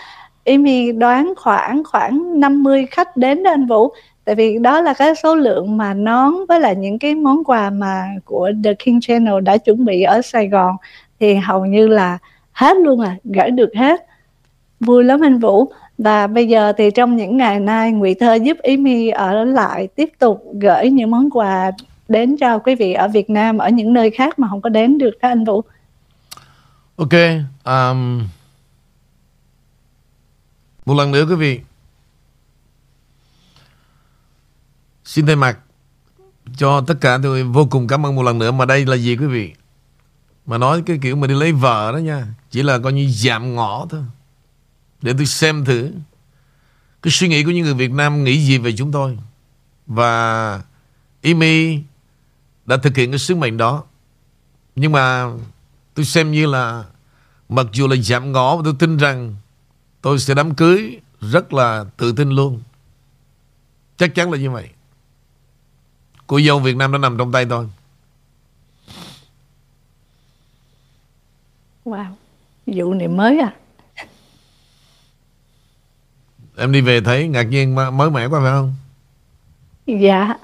Amy 0.46 0.92
đoán 0.92 1.34
khoảng 1.38 1.84
khoảng 1.84 2.40
50 2.40 2.86
khách 2.92 3.18
đến 3.18 3.44
đó 3.44 3.52
anh 3.52 3.66
Vũ. 3.66 3.92
Tại 4.26 4.36
vì 4.36 4.58
đó 4.58 4.82
là 4.82 4.94
cái 4.94 5.16
số 5.16 5.36
lượng 5.36 5.78
mà 5.78 5.94
nón 5.94 6.34
với 6.50 6.60
là 6.60 6.74
những 6.74 7.00
cái 7.00 7.16
món 7.16 7.44
quà 7.44 7.70
mà 7.70 8.04
của 8.26 8.52
The 8.64 8.74
King 8.74 9.00
Channel 9.02 9.42
đã 9.42 9.58
chuẩn 9.58 9.86
bị 9.86 10.02
ở 10.02 10.22
Sài 10.22 10.48
Gòn. 10.48 10.76
Thì 11.20 11.36
hầu 11.36 11.66
như 11.66 11.88
là 11.88 12.18
hết 12.52 12.78
luôn 12.78 13.00
à 13.00 13.16
gửi 13.24 13.52
được 13.52 13.70
hết. 13.76 14.06
Vui 14.80 15.04
lắm 15.04 15.22
anh 15.22 15.40
Vũ 15.40 15.72
và 15.98 16.28
bây 16.28 16.48
giờ 16.48 16.74
thì 16.78 16.92
trong 16.92 17.18
những 17.18 17.38
ngày 17.38 17.60
nay 17.60 17.92
Ngụy 17.92 18.14
Thơ 18.14 18.34
giúp 18.34 18.58
Ý 18.62 18.78
My 18.78 19.10
ở 19.10 19.44
lại 19.44 19.88
tiếp 19.88 20.10
tục 20.20 20.44
gửi 20.62 20.90
những 20.90 21.12
món 21.12 21.30
quà 21.30 21.72
đến 22.08 22.38
cho 22.38 22.60
quý 22.60 22.76
vị 22.76 22.94
ở 22.94 23.08
Việt 23.08 23.30
Nam 23.30 23.58
ở 23.58 23.70
những 23.70 23.94
nơi 23.94 24.12
khác 24.12 24.40
mà 24.40 24.48
không 24.50 24.62
có 24.62 24.70
đến 24.70 24.98
được 24.98 25.12
đó 25.22 25.30
anh 25.30 25.46
Vũ. 25.46 25.64
Ok, 26.96 27.14
um, 27.66 28.28
một 30.86 30.94
lần 30.94 31.12
nữa 31.12 31.26
quý 31.30 31.36
vị. 31.36 31.60
Xin 35.04 35.26
thay 35.26 35.36
mặt 35.36 35.60
cho 36.58 36.82
tất 36.88 36.96
cả 37.02 37.20
tôi 37.24 37.44
vô 37.44 37.68
cùng 37.70 37.88
cảm 37.88 38.06
ơn 38.06 38.16
một 38.16 38.24
lần 38.24 38.40
nữa 38.40 38.52
mà 38.52 38.66
đây 38.66 38.86
là 38.86 38.96
gì 38.96 39.18
quý 39.18 39.26
vị? 39.26 39.54
Mà 40.46 40.58
nói 40.58 40.84
cái 40.86 41.00
kiểu 41.02 41.16
mà 41.16 41.28
đi 41.28 41.34
lấy 41.34 41.52
vợ 41.52 41.92
đó 41.92 41.98
nha 41.98 42.28
chỉ 42.50 42.64
là 42.64 42.80
coi 42.80 42.94
như 42.94 43.08
giảm 43.10 43.56
ngõ 43.56 43.86
thôi 43.90 44.02
để 45.02 45.14
tôi 45.18 45.26
xem 45.26 45.66
thử. 45.66 45.92
Cái 47.02 47.12
suy 47.12 47.28
nghĩ 47.28 47.44
của 47.44 47.52
những 47.52 47.64
người 47.64 47.74
Việt 47.74 47.92
Nam 47.92 48.24
nghĩ 48.24 48.46
gì 48.46 48.58
về 48.58 48.76
chúng 48.78 48.92
tôi? 48.92 49.18
Và 49.88 50.62
Imi 51.22 51.80
đã 52.66 52.78
thực 52.78 52.96
hiện 52.96 53.12
cái 53.12 53.20
sứ 53.20 53.36
mệnh 53.36 53.58
đó. 53.58 53.84
Nhưng 54.76 54.92
mà 54.92 55.26
tôi 55.94 56.06
xem 56.06 56.32
như 56.32 56.46
là 56.46 56.84
mặc 57.50 57.66
dù 57.74 57.88
là 57.88 57.96
giảm 57.96 58.32
ngõ, 58.32 58.62
tôi 58.64 58.76
tin 58.80 58.98
rằng 58.98 59.36
tôi 60.02 60.20
sẽ 60.20 60.34
đám 60.34 60.56
cưới 60.56 61.00
rất 61.22 61.54
là 61.54 61.86
tự 61.98 62.12
tin 62.12 62.30
luôn. 62.30 62.62
Chắc 63.98 64.16
chắn 64.16 64.32
là 64.32 64.38
như 64.38 64.52
vậy. 64.52 64.70
Cô 66.28 66.42
dâu 66.42 66.60
Việt 66.60 66.76
Nam 66.76 66.92
đã 66.92 66.98
nằm 66.98 67.18
trong 67.18 67.32
tay 67.32 67.46
tôi. 67.50 67.70
Wow. 71.86 72.12
Vụ 72.66 72.94
này 72.94 73.08
mới 73.08 73.40
à? 73.40 73.56
Em 76.60 76.72
đi 76.72 76.82
về 76.82 77.02
thấy 77.02 77.28
ngạc 77.28 77.44
nhiên 77.44 77.76
mới 77.76 78.10
mẻ 78.10 78.26
quá 78.26 78.40
phải 78.44 78.52
không? 78.52 78.74
Dạ 79.86 80.36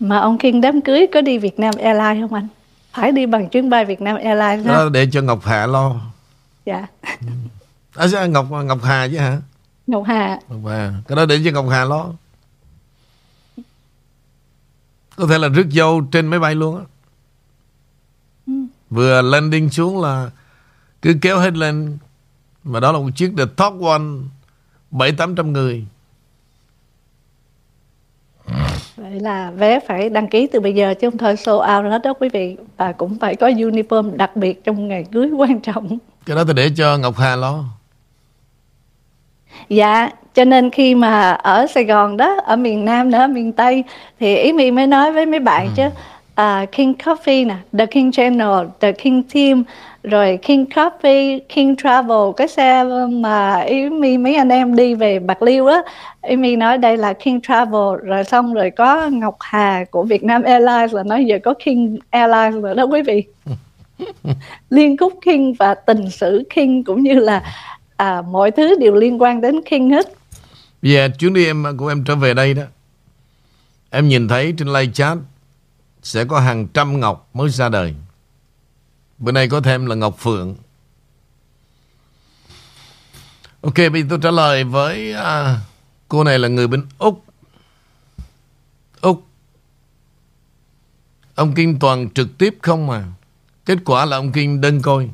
Mà 0.00 0.18
ông 0.18 0.38
Kiên 0.38 0.60
đám 0.60 0.80
cưới 0.80 1.06
có 1.14 1.20
đi 1.20 1.38
Việt 1.38 1.58
Nam 1.58 1.74
Airlines 1.82 2.22
không 2.22 2.34
anh? 2.34 2.48
Phải 2.92 3.12
đi 3.12 3.26
bằng 3.26 3.48
chuyến 3.48 3.70
bay 3.70 3.84
Việt 3.84 4.00
Nam 4.00 4.16
Airlines 4.16 4.66
đó 4.66 4.88
để 4.88 5.08
cho 5.12 5.22
Ngọc 5.22 5.44
Hà 5.44 5.66
lo 5.66 6.00
Dạ 6.66 6.86
À 7.94 8.08
sao 8.08 8.28
Ngọc 8.28 8.46
Ngọc 8.50 8.78
Hà 8.82 9.08
chứ 9.08 9.18
hả? 9.18 9.40
Ngọc 9.86 10.04
Hà 10.06 10.40
Ngọc 10.48 10.60
Hà 10.66 10.92
Cái 11.08 11.16
đó 11.16 11.26
để 11.26 11.40
cho 11.44 11.50
Ngọc 11.50 11.66
Hà 11.70 11.84
lo 11.84 12.06
Có 15.16 15.26
thể 15.26 15.38
là 15.38 15.48
rước 15.48 15.66
dâu 15.70 16.00
trên 16.12 16.26
máy 16.26 16.38
bay 16.38 16.54
luôn 16.54 16.78
á 16.78 16.84
ừ. 18.46 18.52
Vừa 18.90 19.22
landing 19.22 19.70
xuống 19.70 20.02
là 20.02 20.30
Cứ 21.02 21.14
kéo 21.22 21.38
hết 21.38 21.54
lên 21.56 21.98
Mà 22.64 22.80
đó 22.80 22.92
là 22.92 22.98
một 22.98 23.10
chiếc 23.16 23.32
The 23.38 23.44
Top 23.56 23.82
One 23.82 24.04
bảy 24.96 25.12
tám 25.12 25.34
trăm 25.36 25.52
người. 25.52 25.84
Vậy 28.96 29.20
là 29.20 29.50
vé 29.50 29.80
phải 29.80 30.08
đăng 30.08 30.28
ký 30.28 30.46
từ 30.46 30.60
bây 30.60 30.74
giờ 30.74 30.94
chứ 30.94 31.10
không 31.10 31.18
thôi 31.18 31.34
show 31.34 31.76
out 31.76 31.92
hết 31.92 32.02
đó 32.04 32.14
quý 32.20 32.28
vị. 32.28 32.56
Và 32.76 32.92
cũng 32.92 33.18
phải 33.18 33.36
có 33.36 33.48
uniform 33.48 34.16
đặc 34.16 34.36
biệt 34.36 34.64
trong 34.64 34.88
ngày 34.88 35.04
cưới 35.12 35.30
quan 35.36 35.60
trọng. 35.60 35.98
Cái 36.26 36.36
đó 36.36 36.44
tôi 36.44 36.54
để 36.54 36.70
cho 36.76 36.98
Ngọc 36.98 37.16
Hà 37.18 37.36
lo. 37.36 37.64
Dạ, 39.68 40.10
cho 40.34 40.44
nên 40.44 40.70
khi 40.70 40.94
mà 40.94 41.30
ở 41.32 41.66
Sài 41.66 41.84
Gòn 41.84 42.16
đó, 42.16 42.36
ở 42.44 42.56
miền 42.56 42.84
Nam 42.84 43.10
nữa, 43.10 43.26
miền 43.26 43.52
Tây 43.52 43.84
Thì 44.20 44.36
Ý 44.36 44.52
My 44.52 44.70
mới 44.70 44.86
nói 44.86 45.12
với 45.12 45.26
mấy 45.26 45.40
bạn 45.40 45.66
ừ. 45.66 45.72
chứ. 45.76 45.86
Uh, 46.42 46.72
King 46.72 46.92
Coffee 46.92 47.46
nè, 47.46 47.56
The 47.78 47.86
King 47.86 48.12
Channel, 48.12 48.66
The 48.80 48.92
King 48.92 49.22
Team 49.22 49.64
rồi 50.06 50.38
King 50.42 50.64
Coffee, 50.64 51.40
King 51.48 51.76
Travel 51.76 52.32
cái 52.36 52.48
xe 52.48 52.84
mà 53.10 53.50
Amy 53.54 54.18
mấy 54.18 54.34
anh 54.34 54.48
em 54.48 54.76
đi 54.76 54.94
về 54.94 55.18
Bạc 55.18 55.42
Liêu 55.42 55.66
á 55.66 55.82
Amy 56.22 56.56
nói 56.56 56.78
đây 56.78 56.96
là 56.96 57.12
King 57.12 57.40
Travel. 57.40 58.04
Rồi 58.04 58.24
xong 58.24 58.54
rồi 58.54 58.70
có 58.70 59.08
Ngọc 59.08 59.36
Hà 59.40 59.84
của 59.90 60.02
Việt 60.02 60.24
Nam 60.24 60.42
Airlines 60.42 60.94
là 60.94 61.02
nói 61.02 61.24
giờ 61.24 61.38
có 61.44 61.54
King 61.64 61.96
Airlines 62.10 62.62
rồi 62.62 62.74
đó 62.74 62.84
quý 62.84 63.02
vị. 63.02 63.24
Liên 64.70 64.96
khúc 64.96 65.12
King 65.24 65.52
và 65.52 65.74
tình 65.74 66.10
sử 66.10 66.42
King 66.54 66.84
cũng 66.84 67.02
như 67.02 67.14
là 67.14 67.42
à, 67.96 68.22
mọi 68.22 68.50
thứ 68.50 68.74
đều 68.80 68.94
liên 68.94 69.22
quan 69.22 69.40
đến 69.40 69.60
King 69.70 69.90
hết. 69.90 70.06
Dạ 70.82 71.00
yeah, 71.00 71.18
chuyến 71.18 71.34
đi 71.34 71.46
em 71.46 71.64
của 71.78 71.88
em 71.88 72.04
trở 72.04 72.16
về 72.16 72.34
đây 72.34 72.54
đó. 72.54 72.62
Em 73.90 74.08
nhìn 74.08 74.28
thấy 74.28 74.54
trên 74.58 74.68
live 74.68 74.92
chat 74.92 75.18
Sẽ 76.02 76.24
có 76.24 76.40
hàng 76.40 76.66
trăm 76.74 77.00
ngọc 77.00 77.28
mới 77.34 77.48
ra 77.48 77.68
đời 77.68 77.94
Bữa 79.18 79.32
nay 79.32 79.48
có 79.48 79.60
thêm 79.60 79.86
là 79.86 79.94
Ngọc 79.94 80.16
Phượng. 80.18 80.56
Ok 83.60 83.74
bây 83.76 84.02
giờ 84.02 84.06
tôi 84.10 84.18
trả 84.22 84.30
lời 84.30 84.64
với 84.64 85.12
à, 85.12 85.60
Cô 86.08 86.24
này 86.24 86.38
là 86.38 86.48
người 86.48 86.66
bên 86.66 86.86
Úc. 86.98 87.24
Úc. 89.00 89.26
Ông 91.34 91.54
Kinh 91.54 91.78
toàn 91.78 92.10
trực 92.10 92.38
tiếp 92.38 92.58
không 92.62 92.86
mà. 92.86 93.04
Kết 93.64 93.78
quả 93.84 94.04
là 94.04 94.16
ông 94.16 94.32
Kinh 94.32 94.60
đơn 94.60 94.82
coi 94.82 95.10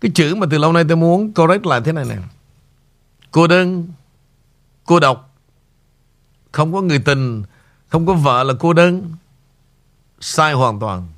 Cái 0.00 0.10
chữ 0.14 0.34
mà 0.34 0.46
từ 0.50 0.58
lâu 0.58 0.72
nay 0.72 0.84
tôi 0.88 0.96
muốn 0.96 1.32
correct 1.32 1.66
lại 1.66 1.80
thế 1.84 1.92
này 1.92 2.04
nè. 2.04 2.16
Cô 3.30 3.46
đơn 3.46 3.88
Cô 4.84 5.00
độc. 5.00 5.34
Không 6.52 6.72
có 6.72 6.80
người 6.80 6.98
tình 6.98 7.42
Không 7.88 8.06
có 8.06 8.14
vợ 8.14 8.42
là 8.42 8.54
cô 8.60 8.72
đơn. 8.72 9.12
Sai 10.20 10.52
hoàn 10.52 10.80
toàn 10.80 11.11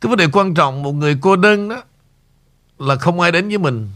cái 0.00 0.08
vấn 0.08 0.18
đề 0.18 0.26
quan 0.32 0.54
trọng 0.54 0.82
một 0.82 0.92
người 0.92 1.18
cô 1.20 1.36
đơn 1.36 1.68
đó 1.68 1.82
là 2.78 2.96
không 2.96 3.20
ai 3.20 3.32
đến 3.32 3.48
với 3.48 3.58
mình. 3.58 3.90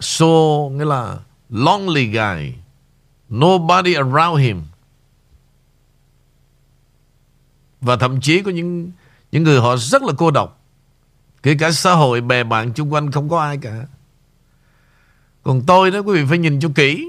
So, 0.00 0.26
nghĩa 0.72 0.84
là 0.84 1.18
lonely 1.50 2.06
guy. 2.06 2.52
Nobody 3.34 3.94
around 3.94 4.40
him. 4.40 4.62
Và 7.80 7.96
thậm 7.96 8.20
chí 8.20 8.42
có 8.42 8.50
những 8.50 8.90
những 9.32 9.42
người 9.42 9.60
họ 9.60 9.76
rất 9.76 10.02
là 10.02 10.12
cô 10.18 10.30
độc. 10.30 10.62
Kể 11.42 11.56
cả 11.58 11.70
xã 11.72 11.92
hội, 11.92 12.20
bè 12.20 12.44
bạn 12.44 12.72
chung 12.72 12.92
quanh 12.92 13.10
không 13.10 13.28
có 13.28 13.40
ai 13.40 13.58
cả. 13.58 13.86
Còn 15.42 15.62
tôi 15.66 15.90
đó, 15.90 15.98
quý 15.98 16.20
vị 16.20 16.26
phải 16.28 16.38
nhìn 16.38 16.60
cho 16.60 16.68
kỹ. 16.74 17.06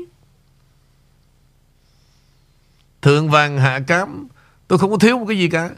Thượng 3.02 3.30
vàng 3.30 3.58
hạ 3.58 3.80
cám, 3.88 4.28
Tôi 4.72 4.80
không 4.80 4.92
có 4.92 4.98
thiếu 4.98 5.18
một 5.18 5.26
cái 5.28 5.38
gì 5.38 5.50
cả 5.50 5.70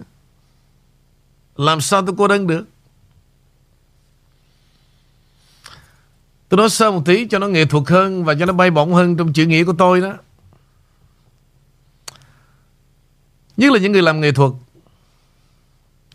làm 1.56 1.82
sao 1.82 2.06
tôi 2.06 2.16
cô 2.18 2.28
đơn 2.28 2.48
được? 2.48 2.66
Tôi 6.50 6.58
nói 6.58 6.70
sơ 6.70 6.92
một 6.92 7.02
tí 7.06 7.28
cho 7.28 7.40
nó 7.40 7.48
nghệ 7.48 7.66
thuật 7.66 7.84
hơn 7.88 8.26
Và 8.26 8.36
cho 8.40 8.46
nó 8.46 8.54
bay 8.54 8.72
bổng 8.72 8.94
hơn 8.94 9.18
trong 9.18 9.34
chữ 9.34 9.46
nghĩa 9.46 9.64
của 9.64 9.74
tôi 9.78 10.02
đó. 10.02 10.14
Nhất 13.58 13.72
là 13.72 13.80
những 13.80 13.92
người 13.92 14.02
làm 14.02 14.22
nghệ 14.22 14.32
thuật, 14.32 14.52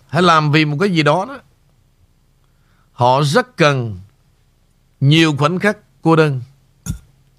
hãy 0.09 0.23
làm 0.23 0.53
vì 0.53 0.65
một 0.65 0.77
cái 0.81 0.91
gì 0.91 1.03
đó 1.03 1.25
đó. 1.29 1.39
Họ 2.93 3.23
rất 3.23 3.57
cần 3.57 3.99
nhiều 5.01 5.37
khoảnh 5.39 5.59
khắc 5.59 5.79
cô 6.03 6.17
đơn. 6.17 6.41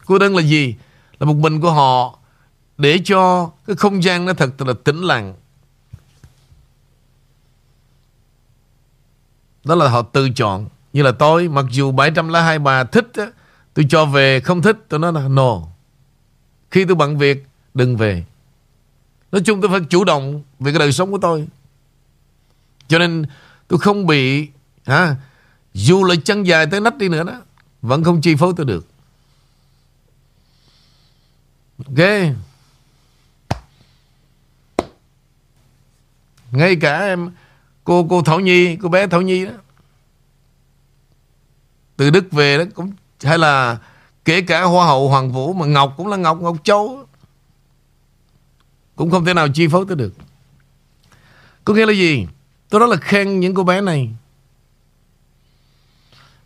Cô 0.06 0.20
đơn 0.20 0.36
là 0.36 0.42
gì? 0.42 0.76
Là 1.20 1.26
một 1.26 1.36
mình 1.36 1.62
của 1.62 1.72
họ 1.72 2.20
để 2.78 3.00
cho 3.04 3.52
cái 3.68 3.76
không 3.76 4.04
gian 4.04 4.26
nó 4.26 4.34
thật 4.34 4.62
là 4.62 4.74
tĩnh 4.84 5.02
lặng. 5.02 5.36
Đó 9.70 9.76
là 9.76 9.90
họ 9.90 10.02
tự 10.02 10.30
chọn. 10.30 10.70
Như 10.94 11.04
là 11.04 11.12
tôi 11.12 11.48
mặc 11.48 11.66
dù 11.70 11.92
702 11.92 12.60
bà 12.60 12.84
thích 12.84 13.08
tôi 13.74 13.86
cho 13.90 14.06
về 14.06 14.40
không 14.40 14.62
thích 14.62 14.78
tôi 14.90 15.00
nói 15.00 15.14
là 15.14 15.28
no. 15.28 15.62
Khi 16.72 16.86
tôi 16.86 16.96
bận 16.96 17.18
việc 17.18 17.46
đừng 17.74 17.98
về. 17.98 18.24
Nói 19.32 19.42
chung 19.46 19.62
tôi 19.62 19.72
phải 19.72 19.80
chủ 19.90 20.04
động 20.04 20.44
về 20.60 20.72
cái 20.72 20.80
đời 20.80 20.92
sống 20.92 21.12
của 21.12 21.18
tôi. 21.22 21.48
Cho 22.88 23.00
nên 23.00 23.26
tôi 23.68 23.80
không 23.80 24.08
bị 24.08 24.48
ha, 24.86 25.16
dù 25.74 26.04
là 26.04 26.16
chân 26.24 26.44
dài 26.44 26.66
tới 26.72 26.82
nách 26.82 26.98
đi 26.98 27.10
nữa 27.10 27.24
đó 27.24 27.42
vẫn 27.82 28.04
không 28.04 28.22
chi 28.22 28.36
phối 28.36 28.54
tôi 28.58 28.66
được. 28.66 28.88
Ok. 31.88 32.08
Ngay 36.52 36.76
cả 36.76 37.00
em 37.00 37.32
cô 37.84 38.08
cô 38.10 38.22
Thảo 38.22 38.40
Nhi, 38.40 38.76
cô 38.76 38.90
bé 38.90 39.08
Thảo 39.08 39.22
Nhi 39.22 39.46
đó. 39.46 39.52
Từ 41.98 42.10
Đức 42.10 42.32
về 42.32 42.58
đó 42.58 42.64
cũng, 42.74 42.92
hay 43.24 43.38
là 43.38 43.78
kể 44.26 44.42
cả 44.42 44.64
hoa 44.64 44.86
hậu, 44.86 45.10
Hoàng 45.10 45.32
Vũ, 45.32 45.54
mà 45.54 45.66
Ngọc 45.66 45.94
cũng 45.98 46.08
là 46.08 46.18
Ngọc 46.18 46.42
Ngọc 46.42 46.58
Châu 46.64 47.06
cũng 48.96 49.12
không 49.12 49.26
thể 49.26 49.34
nào 49.34 49.48
chi 49.48 49.68
phối 49.68 49.86
tới 49.88 49.96
được. 49.96 50.14
Có 51.66 51.74
nghĩa 51.74 51.86
là 51.86 51.94
gì? 51.94 52.28
Tôi 52.70 52.80
đó 52.80 52.86
là 52.86 52.96
khen 52.96 53.40
những 53.40 53.56
cô 53.56 53.64
bé 53.64 53.82
này. 53.82 54.10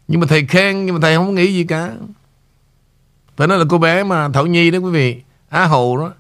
Nhưng 0.08 0.20
mà 0.22 0.28
thầy 0.30 0.46
khen, 0.46 0.86
nhưng 0.86 0.96
mà 0.96 1.02
thầy 1.02 1.16
không 1.16 1.36
nghĩ 1.36 1.54
gì 1.54 1.64
cả. 1.64 1.94
Phải 3.36 3.48
nói 3.48 3.58
là 3.58 3.66
cô 3.70 3.78
bé 3.78 4.04
mà 4.04 4.30
Thảo 4.30 4.46
Nhi 4.46 4.72
đó 4.72 4.80
quý 4.80 4.92
vị, 4.92 5.22
Á 5.50 5.66
Hậu 5.66 5.98
đó, 5.98 6.14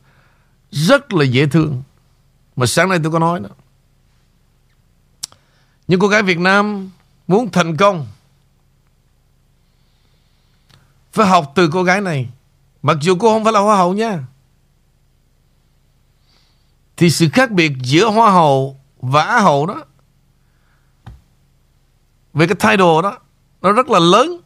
rất 0.71 1.13
là 1.13 1.25
dễ 1.25 1.47
thương. 1.47 1.83
Mà 2.55 2.65
sáng 2.65 2.89
nay 2.89 2.99
tôi 3.03 3.11
có 3.11 3.19
nói 3.19 3.39
đó 3.39 3.49
những 5.87 5.99
cô 5.99 6.07
gái 6.07 6.23
Việt 6.23 6.39
Nam 6.39 6.89
muốn 7.27 7.49
thành 7.51 7.77
công, 7.77 8.07
phải 11.11 11.27
học 11.27 11.51
từ 11.55 11.69
cô 11.73 11.83
gái 11.83 12.01
này. 12.01 12.29
Mặc 12.81 12.97
dù 13.01 13.15
cô 13.19 13.33
không 13.33 13.43
phải 13.43 13.53
là 13.53 13.59
hoa 13.59 13.77
hậu 13.77 13.93
nha. 13.93 14.23
Thì 16.97 17.09
sự 17.09 17.29
khác 17.33 17.51
biệt 17.51 17.71
giữa 17.81 18.09
hoa 18.09 18.31
hậu 18.31 18.79
và 19.01 19.23
á 19.23 19.39
hậu 19.39 19.65
đó, 19.65 19.83
về 22.33 22.47
cái 22.47 22.55
thái 22.59 22.77
độ 22.77 23.01
đó, 23.01 23.17
nó 23.61 23.71
rất 23.71 23.89
là 23.89 23.99
lớn. 23.99 24.37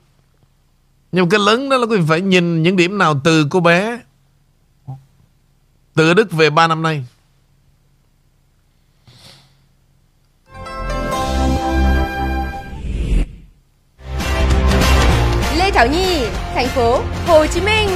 Nhưng 1.11 1.29
cái 1.29 1.39
lớn 1.39 1.69
đó 1.69 1.77
là 1.77 1.85
quý 1.85 1.97
vị 1.97 2.05
phải 2.07 2.21
nhìn 2.21 2.63
những 2.63 2.75
điểm 2.75 2.97
nào 2.97 3.19
từ 3.23 3.47
cô 3.49 3.59
bé, 3.59 3.99
từ 5.93 6.13
Đức 6.13 6.31
về 6.31 6.49
3 6.49 6.67
năm 6.67 6.81
nay. 6.81 7.05
Thảo 15.77 15.87
Nhi, 15.87 16.21
thành 16.55 16.67
phố 16.67 16.99
Hồ 17.27 17.45
Chí 17.45 17.61
Minh. 17.61 17.89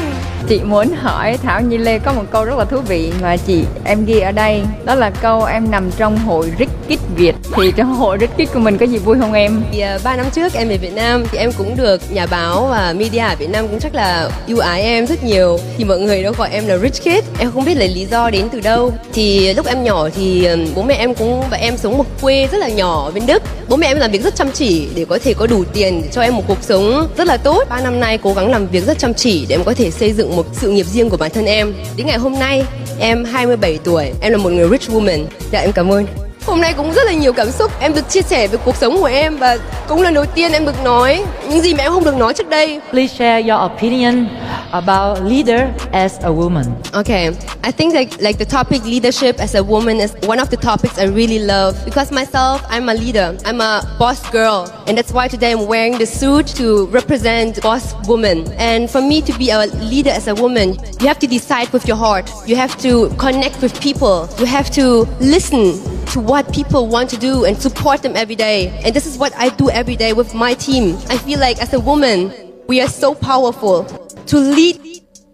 Chị 0.48 0.62
muốn 0.64 0.88
hỏi 0.96 1.38
Thảo 1.44 1.62
Nhi 1.62 1.78
Lê 1.78 2.00
có 2.00 2.14
một 2.14 2.24
câu 2.32 2.46
rất 2.46 2.58
là 2.58 2.66
thú 2.66 2.78
vị 2.88 3.14
mà 3.22 3.38
chị 3.38 3.64
em 3.84 4.06
ghi 4.06 4.20
ở 4.20 4.32
đây 4.32 4.64
Đó 4.86 4.96
là 4.96 5.10
câu 5.10 5.44
em 5.44 5.72
nằm 5.72 5.92
trong 5.98 6.18
hội 6.18 6.52
Rickit 6.92 7.00
Việt 7.16 7.36
Thì 7.56 7.72
trong 7.76 7.96
hội 7.96 8.18
Rickit 8.20 8.54
của 8.54 8.60
mình 8.60 8.78
có 8.78 8.86
gì 8.86 8.98
vui 8.98 9.18
không 9.20 9.34
em? 9.34 9.64
Thì 9.72 9.80
à, 9.80 9.96
uh, 9.96 10.04
3 10.04 10.16
năm 10.16 10.26
trước 10.36 10.54
em 10.54 10.70
về 10.70 10.78
Việt 10.78 10.94
Nam 10.94 11.24
thì 11.32 11.38
em 11.38 11.52
cũng 11.58 11.78
được 11.78 12.02
nhà 12.12 12.26
báo 12.26 12.68
và 12.68 12.94
media 12.98 13.20
ở 13.20 13.36
Việt 13.40 13.50
Nam 13.50 13.68
cũng 13.68 13.80
chắc 13.80 13.96
là 13.96 14.30
ưu 14.48 14.60
ái 14.60 14.82
em 14.82 15.08
rất 15.08 15.24
nhiều 15.24 15.60
Thì 15.78 15.84
mọi 15.84 16.00
người 16.00 16.24
đâu 16.24 16.34
gọi 16.38 16.50
em 16.52 16.68
là 16.68 16.78
Rich 16.78 17.02
Kid 17.02 17.24
Em 17.40 17.52
không 17.54 17.66
biết 17.66 17.78
là 17.78 17.86
lý 17.86 18.06
do 18.06 18.30
đến 18.30 18.50
từ 18.52 18.60
đâu 18.60 18.94
Thì 19.14 19.54
lúc 19.54 19.66
em 19.66 19.84
nhỏ 19.84 20.10
thì 20.16 20.46
à, 20.46 20.56
bố 20.76 20.82
mẹ 20.82 20.96
em 20.96 21.14
cũng 21.16 21.44
và 21.50 21.58
em 21.58 21.78
sống 21.78 21.98
một 21.98 22.06
quê 22.22 22.48
rất 22.52 22.58
là 22.58 22.70
nhỏ 22.70 23.06
ở 23.06 23.12
bên 23.12 23.26
Đức 23.26 23.44
Bố 23.70 23.78
mẹ 23.78 23.88
em 23.88 23.98
làm 23.98 24.12
việc 24.12 24.24
rất 24.24 24.36
chăm 24.36 24.52
chỉ 24.52 24.88
để 24.96 25.06
có 25.06 25.20
thể 25.24 25.34
có 25.34 25.48
đủ 25.48 25.64
tiền 25.74 26.02
để 26.02 26.10
cho 26.12 26.22
em 26.22 26.36
một 26.36 26.44
cuộc 26.48 26.64
sống 26.64 27.08
rất 27.18 27.28
là 27.28 27.38
tốt 27.38 27.64
3 27.70 27.82
năm 27.82 28.00
nay 28.00 28.18
cố 28.18 28.34
gắng 28.34 28.52
làm 28.52 28.68
việc 28.68 28.86
rất 28.86 28.98
chăm 28.98 29.14
chỉ 29.14 29.46
để 29.50 29.56
em 29.56 29.64
có 29.64 29.74
thể 29.74 29.92
xây 29.92 30.14
dựng 30.14 30.36
một 30.36 30.46
sự 30.54 30.72
nghiệp 30.72 30.86
riêng 30.86 31.10
của 31.10 31.18
bản 31.18 31.32
thân 31.34 31.46
em. 31.46 31.74
Đến 31.98 32.08
ngày 32.08 32.18
hôm 32.18 32.40
nay, 32.40 32.64
em 33.00 33.24
27 33.24 33.80
tuổi, 33.84 34.12
em 34.22 34.32
là 34.32 34.38
một 34.38 34.50
người 34.50 34.70
rich 34.70 34.90
woman. 34.90 35.26
Dạ 35.52 35.60
em 35.60 35.72
cảm 35.72 35.92
ơn. 35.92 36.31
Hôm 36.46 36.62
nay 36.62 36.74
cũng 36.78 36.94
rất 36.94 37.06
là 37.06 37.14
nhiều 37.14 37.34
cảm 37.34 37.52
xúc. 37.52 37.72
Em 37.80 37.94
được 37.94 38.10
chia 38.10 38.22
sẻ 38.22 38.48
về 38.48 38.58
cuộc 38.66 38.76
sống 38.76 38.98
của 39.00 39.06
em 39.06 39.38
Và 39.38 39.58
cũng 39.88 40.02
lần 40.02 40.14
đầu 40.14 40.26
tiên 40.26 40.52
em 40.52 40.66
được 40.66 40.84
nói 40.84 41.24
Những 41.50 41.62
gì 41.62 41.74
mà 41.74 41.84
em 41.84 41.92
không 41.92 42.04
được 42.04 42.16
nói 42.16 42.34
trước 42.34 42.50
đây. 42.50 42.80
Please 42.92 43.16
share 43.18 43.50
your 43.50 43.72
opinion 43.72 44.28
about 44.72 45.20
leader 45.32 45.62
as 45.92 46.20
a 46.24 46.30
woman. 46.30 46.64
Okay 46.94 47.30
I 47.64 47.72
think 47.72 47.94
like, 47.94 48.16
like 48.20 48.46
the 48.46 48.58
topic 48.58 48.82
leadership 48.86 49.38
as 49.38 49.56
a 49.56 49.64
woman 49.64 50.00
is 50.00 50.12
one 50.28 50.40
of 50.40 50.50
the 50.50 50.58
topics 50.58 51.00
I 51.00 51.06
really 51.06 51.40
love 51.40 51.74
Because 51.86 52.16
myself, 52.16 52.62
I'm 52.70 52.90
a 52.90 52.94
leader. 52.94 53.38
I'm 53.46 53.62
a 53.62 53.82
boss 54.00 54.32
girl 54.32 54.68
And 54.88 54.98
that's 54.98 55.14
why 55.14 55.28
today 55.28 55.52
I'm 55.52 55.68
wearing 55.68 55.98
the 55.98 56.06
suit 56.06 56.48
to 56.58 56.88
represent 56.88 57.62
boss 57.62 57.94
woman. 58.08 58.46
And 58.58 58.90
for 58.90 59.02
me 59.02 59.22
to 59.22 59.34
be 59.38 59.52
a 59.52 59.66
leader 59.92 60.12
as 60.12 60.28
a 60.28 60.36
woman 60.36 60.76
You 61.00 61.08
have 61.08 61.20
to 61.20 61.28
decide 61.28 61.70
with 61.74 61.88
your 61.88 61.98
heart. 61.98 62.32
You 62.46 62.56
have 62.56 62.78
to 62.82 63.10
connect 63.18 63.62
with 63.62 63.80
people. 63.82 64.28
You 64.40 64.46
have 64.46 64.70
to 64.72 65.06
listen 65.20 66.01
to 66.14 66.20
what 66.20 66.44
people 66.52 66.88
want 66.88 67.10
to 67.10 67.18
do 67.18 67.44
and 67.44 67.58
support 67.58 68.02
them 68.02 68.14
every 68.16 68.36
day. 68.36 68.72
And 68.84 68.94
this 68.94 69.06
is 69.06 69.18
what 69.18 69.32
I 69.38 69.50
do 69.58 69.70
every 69.70 69.96
day 69.96 70.14
with 70.14 70.36
my 70.36 70.54
team. 70.54 70.96
I 71.10 71.18
feel 71.18 71.40
like 71.40 71.62
as 71.62 71.74
a 71.74 71.80
woman, 71.80 72.30
we 72.68 72.82
are 72.82 72.90
so 72.90 73.14
powerful 73.14 73.86
to 74.28 74.38
lead 74.38 74.76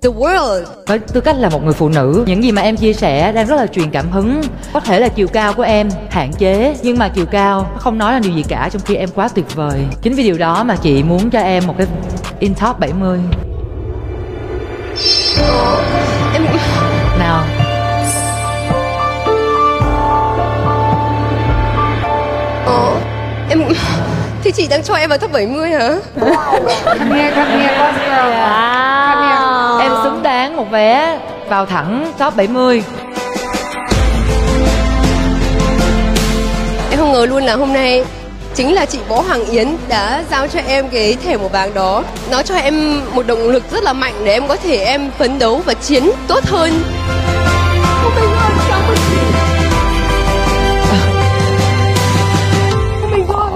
the 0.02 0.10
world. 0.10 0.66
Với 0.88 1.00
tư 1.00 1.22
cách 1.22 1.36
là 1.40 1.50
một 1.50 1.64
người 1.64 1.74
phụ 1.74 1.90
nữ, 1.90 2.24
những 2.28 2.44
gì 2.44 2.52
mà 2.52 2.62
em 2.62 2.78
chia 2.78 2.94
sẻ 2.94 3.32
đang 3.32 3.48
rất 3.48 3.56
là 3.56 3.68
truyền 3.68 3.92
cảm 3.92 4.12
hứng. 4.12 4.42
Có 4.74 4.80
thể 4.80 5.00
là 5.00 5.08
chiều 5.08 5.28
cao 5.28 5.54
của 5.54 5.64
em 5.64 5.90
hạn 6.10 6.32
chế, 6.40 6.76
nhưng 6.84 6.98
mà 6.98 7.10
chiều 7.10 7.26
cao 7.26 7.70
không 7.80 7.98
nói 7.98 8.14
là 8.14 8.20
điều 8.20 8.34
gì 8.34 8.44
cả 8.50 8.70
trong 8.74 8.82
khi 8.86 8.96
em 8.96 9.10
quá 9.16 9.28
tuyệt 9.28 9.56
vời. 9.56 9.80
Chính 10.02 10.14
vì 10.14 10.24
điều 10.24 10.38
đó 10.38 10.64
mà 10.64 10.76
chị 10.76 11.04
muốn 11.04 11.30
cho 11.30 11.40
em 11.40 11.68
một 11.68 11.76
cái 11.78 11.88
in 12.40 12.54
top 12.56 12.80
70. 12.80 13.20
Oh. 15.40 15.67
Em 23.62 23.74
thì 24.44 24.52
chị 24.52 24.68
đang 24.68 24.84
cho 24.84 24.94
em 24.94 25.10
vào 25.10 25.18
top 25.18 25.32
70 25.32 25.70
hả? 25.70 25.90
Nghe 27.16 27.32
con 27.36 27.60
nghe 27.60 27.76
con 27.78 27.96
wow. 27.96 29.80
em 29.80 29.92
xứng 30.04 30.24
đáng 30.24 30.56
một 30.56 30.72
vé 30.72 31.20
vào 31.50 31.66
thẳng 31.66 32.14
top 32.20 32.36
70. 32.36 32.84
Em 36.92 37.00
không 37.00 37.12
ngờ 37.12 37.26
luôn 37.26 37.44
là 37.44 37.56
hôm 37.56 37.74
nay 37.74 38.04
chính 38.56 38.74
là 38.74 38.86
chị 38.86 39.00
Võ 39.08 39.22
Hằng 39.22 39.46
Yến 39.46 39.68
đã 39.88 40.24
giao 40.32 40.48
cho 40.48 40.60
em 40.68 40.90
cái 40.90 41.18
thẻ 41.24 41.38
màu 41.38 41.48
vàng 41.48 41.74
đó. 41.74 42.04
Nó 42.32 42.44
cho 42.44 42.56
em 42.56 43.02
một 43.14 43.28
động 43.28 43.50
lực 43.50 43.64
rất 43.72 43.84
là 43.84 43.94
mạnh 43.94 44.14
để 44.24 44.34
em 44.34 44.48
có 44.48 44.56
thể 44.56 44.78
em 44.78 45.12
phấn 45.18 45.40
đấu 45.40 45.62
và 45.66 45.74
chiến 45.74 46.12
tốt 46.28 46.44
hơn. 46.46 46.84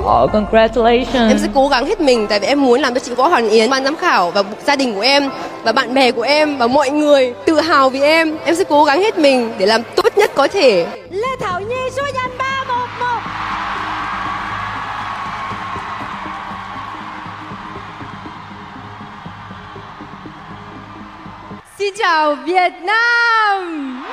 Oh 0.03 0.31
congratulations. 0.31 1.29
Em 1.29 1.37
sẽ 1.39 1.47
cố 1.53 1.67
gắng 1.67 1.85
hết 1.85 2.01
mình 2.01 2.27
tại 2.29 2.39
vì 2.39 2.47
em 2.47 2.61
muốn 2.61 2.81
làm 2.81 2.93
cho 2.93 2.99
chị 2.99 3.13
Võ 3.13 3.27
Hoàng 3.27 3.49
Yến, 3.49 3.69
ban 3.69 3.83
giám 3.83 3.95
khảo 3.95 4.31
và 4.31 4.43
gia 4.65 4.75
đình 4.75 4.95
của 4.95 5.01
em 5.01 5.29
và 5.63 5.71
bạn 5.71 5.93
bè 5.93 6.11
của 6.11 6.21
em 6.21 6.57
và 6.57 6.67
mọi 6.67 6.89
người 6.89 7.33
tự 7.45 7.59
hào 7.59 7.89
vì 7.89 8.01
em. 8.01 8.37
Em 8.45 8.55
sẽ 8.55 8.63
cố 8.63 8.83
gắng 8.83 9.01
hết 9.01 9.17
mình 9.17 9.53
để 9.57 9.65
làm 9.65 9.81
tốt 9.95 10.17
nhất 10.17 10.31
có 10.35 10.47
thể. 10.47 10.87
Lê 11.09 11.27
Thảo 11.39 11.61
Nhi 11.61 11.89
số 11.95 12.03
danh 12.13 12.37
311 12.37 13.05
Xin 21.79 21.93
chào 21.97 22.35
Việt 22.35 22.73
Nam. 22.81 24.03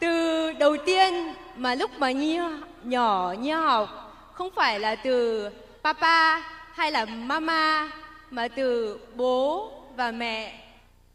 Từ 0.00 0.52
đầu 0.52 0.76
tiên 0.86 1.34
mà 1.56 1.74
lúc 1.74 1.90
mà 1.98 2.10
Nhi 2.10 2.38
nhỏ 2.82 3.34
Nhi 3.38 3.50
học, 3.50 3.88
không 4.32 4.50
phải 4.56 4.80
là 4.80 4.94
từ 4.94 5.48
papa 5.84 6.40
hay 6.74 6.90
là 6.92 7.04
mama, 7.04 7.88
mà 8.30 8.48
từ 8.48 8.98
bố 9.14 9.70
và 9.96 10.10
mẹ 10.10 10.60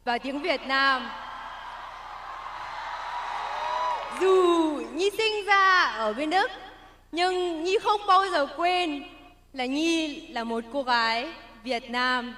và 0.06 0.17
tiếng 0.17 0.41
Việt 0.41 0.62
Nam. 0.67 1.10
Dù 4.21 4.82
Nhi 4.93 5.10
sinh 5.17 5.45
ra 5.45 5.84
ở 5.84 6.13
bên 6.13 6.30
Đức, 6.30 6.51
nhưng 7.12 7.63
Nhi 7.63 7.77
không 7.84 8.01
bao 8.08 8.25
giờ 8.32 8.47
quên 8.58 9.04
là 9.54 9.65
Nhi 9.65 10.27
là 10.27 10.43
một 10.43 10.63
cô 10.73 10.84
gái 10.84 11.30
Việt 11.63 11.89
Nam. 11.89 12.36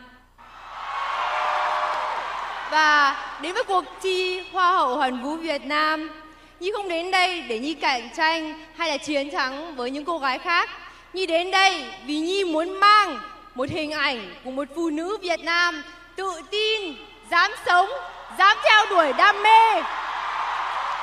Và 2.71 3.15
đến 3.41 3.53
với 3.53 3.63
cuộc 3.63 3.83
thi 4.01 4.43
Hoa 4.51 4.71
hậu 4.71 4.97
Hoàn 4.97 5.23
vũ 5.23 5.35
Việt 5.35 5.65
Nam 5.65 6.22
Nhi 6.63 6.71
không 6.71 6.87
đến 6.87 7.11
đây 7.11 7.41
để 7.41 7.59
Nhi 7.59 7.73
cạnh 7.73 8.09
tranh 8.17 8.65
hay 8.77 8.89
là 8.89 8.97
chiến 8.97 9.31
thắng 9.31 9.75
với 9.75 9.91
những 9.91 10.05
cô 10.05 10.17
gái 10.17 10.39
khác. 10.39 10.69
Nhi 11.13 11.25
đến 11.25 11.51
đây 11.51 11.85
vì 12.05 12.19
Nhi 12.19 12.43
muốn 12.43 12.79
mang 12.79 13.19
một 13.55 13.69
hình 13.69 13.91
ảnh 13.91 14.35
của 14.43 14.51
một 14.51 14.67
phụ 14.75 14.89
nữ 14.89 15.17
Việt 15.21 15.39
Nam 15.39 15.83
tự 16.15 16.41
tin, 16.51 16.95
dám 17.31 17.51
sống, 17.65 17.89
dám 18.37 18.57
theo 18.63 18.85
đuổi 18.89 19.13
đam 19.13 19.43
mê 19.43 19.81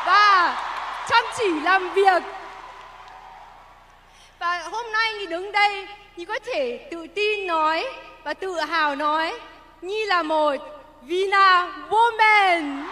và 0.06 0.56
chăm 1.08 1.24
chỉ 1.38 1.60
làm 1.62 1.94
việc. 1.94 2.22
Và 4.38 4.68
hôm 4.72 4.92
nay 4.92 5.12
Nhi 5.14 5.26
đứng 5.26 5.52
đây, 5.52 5.86
Nhi 6.16 6.24
có 6.24 6.38
thể 6.38 6.88
tự 6.90 7.06
tin 7.14 7.46
nói 7.46 7.86
và 8.24 8.34
tự 8.34 8.60
hào 8.60 8.96
nói 8.96 9.34
Nhi 9.82 10.04
là 10.06 10.22
một 10.22 10.56
Vina 11.02 11.68
Woman. 11.90 12.84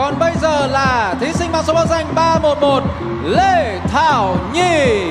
Còn 0.00 0.18
bây 0.18 0.32
giờ 0.42 0.66
là 0.66 1.14
thí 1.20 1.32
sinh 1.32 1.52
mang 1.52 1.64
số 1.64 1.74
báo 1.74 1.86
danh 1.86 2.14
311 2.14 2.82
Lê 3.24 3.78
Thảo 3.88 4.36
Nhi. 4.52 5.02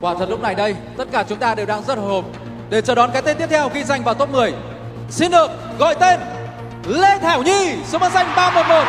Quả 0.00 0.14
thật 0.18 0.28
lúc 0.28 0.40
này 0.40 0.54
đây, 0.54 0.76
tất 0.96 1.04
cả 1.12 1.24
chúng 1.28 1.38
ta 1.38 1.54
đều 1.54 1.66
đang 1.66 1.82
rất 1.82 1.98
hồi 1.98 2.08
hộp 2.08 2.24
để 2.70 2.80
chờ 2.80 2.94
đón 2.94 3.10
cái 3.12 3.22
tên 3.22 3.36
tiếp 3.38 3.46
theo 3.50 3.68
khi 3.68 3.84
giành 3.84 4.04
vào 4.04 4.14
top 4.14 4.30
10. 4.30 4.52
Xin 5.10 5.30
được 5.30 5.50
gọi 5.78 5.94
tên 5.94 6.20
Lê 6.86 7.18
Thảo 7.18 7.42
Nhi, 7.42 7.76
số 7.84 7.98
báo 7.98 8.10
danh 8.10 8.26
311. 8.36 8.84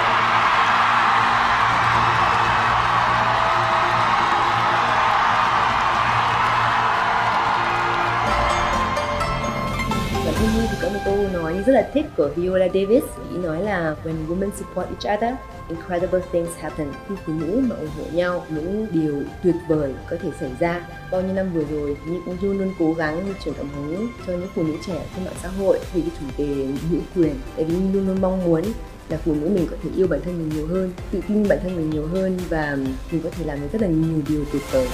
Thân 11.06 11.34
nói 11.34 11.64
rất 11.66 11.74
là 11.74 11.90
thích 11.94 12.06
của 12.18 12.30
Viola 12.36 12.68
Davis. 12.68 13.04
Ý 13.32 13.38
nói 13.38 13.64
là 13.64 13.96
When 14.04 14.28
women 14.28 14.50
support 14.58 14.88
each 14.88 15.18
other, 15.18 15.34
incredible 15.70 16.20
things 16.32 16.50
happen. 16.60 16.88
Khi 17.10 17.16
phụ 17.26 17.34
nữ 17.34 17.62
mà 17.70 17.76
ủng 17.76 17.90
hộ 17.98 18.04
nhau, 18.14 18.46
những 18.50 18.88
điều 18.92 19.22
tuyệt 19.44 19.56
vời 19.68 19.94
có 20.10 20.18
thể 20.22 20.30
xảy 20.40 20.52
ra. 20.60 20.88
Bao 21.12 21.22
nhiêu 21.22 21.34
năm 21.34 21.54
vừa 21.54 21.64
rồi, 21.72 21.98
Nhi 22.08 22.18
cũng 22.26 22.38
luôn 22.42 22.60
luôn 22.60 22.74
cố 22.80 22.94
gắng 22.94 23.26
như 23.26 23.34
truyền 23.46 23.54
cảm 23.58 23.70
hứng 23.70 24.08
cho 24.28 24.34
những 24.34 24.50
phụ 24.56 24.64
nữ 24.64 24.74
trẻ 24.88 25.06
trên 25.16 25.26
mạng 25.26 25.36
xã 25.44 25.50
hội 25.50 25.80
về 25.94 26.02
cái 26.02 26.12
chủ 26.20 26.26
đề 26.38 26.68
nữ 26.92 27.00
quyền. 27.16 27.36
Tại 27.56 27.66
vì 27.66 27.76
luôn 27.76 28.08
luôn 28.08 28.22
mong 28.22 28.44
muốn 28.46 28.64
là 29.10 29.18
phụ 29.26 29.34
nữ 29.34 29.50
mình 29.50 29.68
có 29.72 29.78
thể 29.84 29.90
yêu 29.96 30.08
bản 30.08 30.20
thân 30.26 30.38
mình 30.38 30.50
nhiều 30.50 30.68
hơn, 30.68 30.92
tự 31.12 31.22
tin 31.28 31.48
bản 31.48 31.60
thân 31.64 31.76
mình 31.76 31.90
nhiều 31.90 32.08
hơn 32.08 32.40
và 32.50 32.78
mình 33.12 33.22
có 33.24 33.30
thể 33.30 33.46
làm 33.46 33.62
được 33.62 33.68
rất 33.74 33.82
là 33.82 33.88
nhiều 33.88 34.22
điều 34.28 34.46
tuyệt 34.52 34.62
vời. 34.72 34.88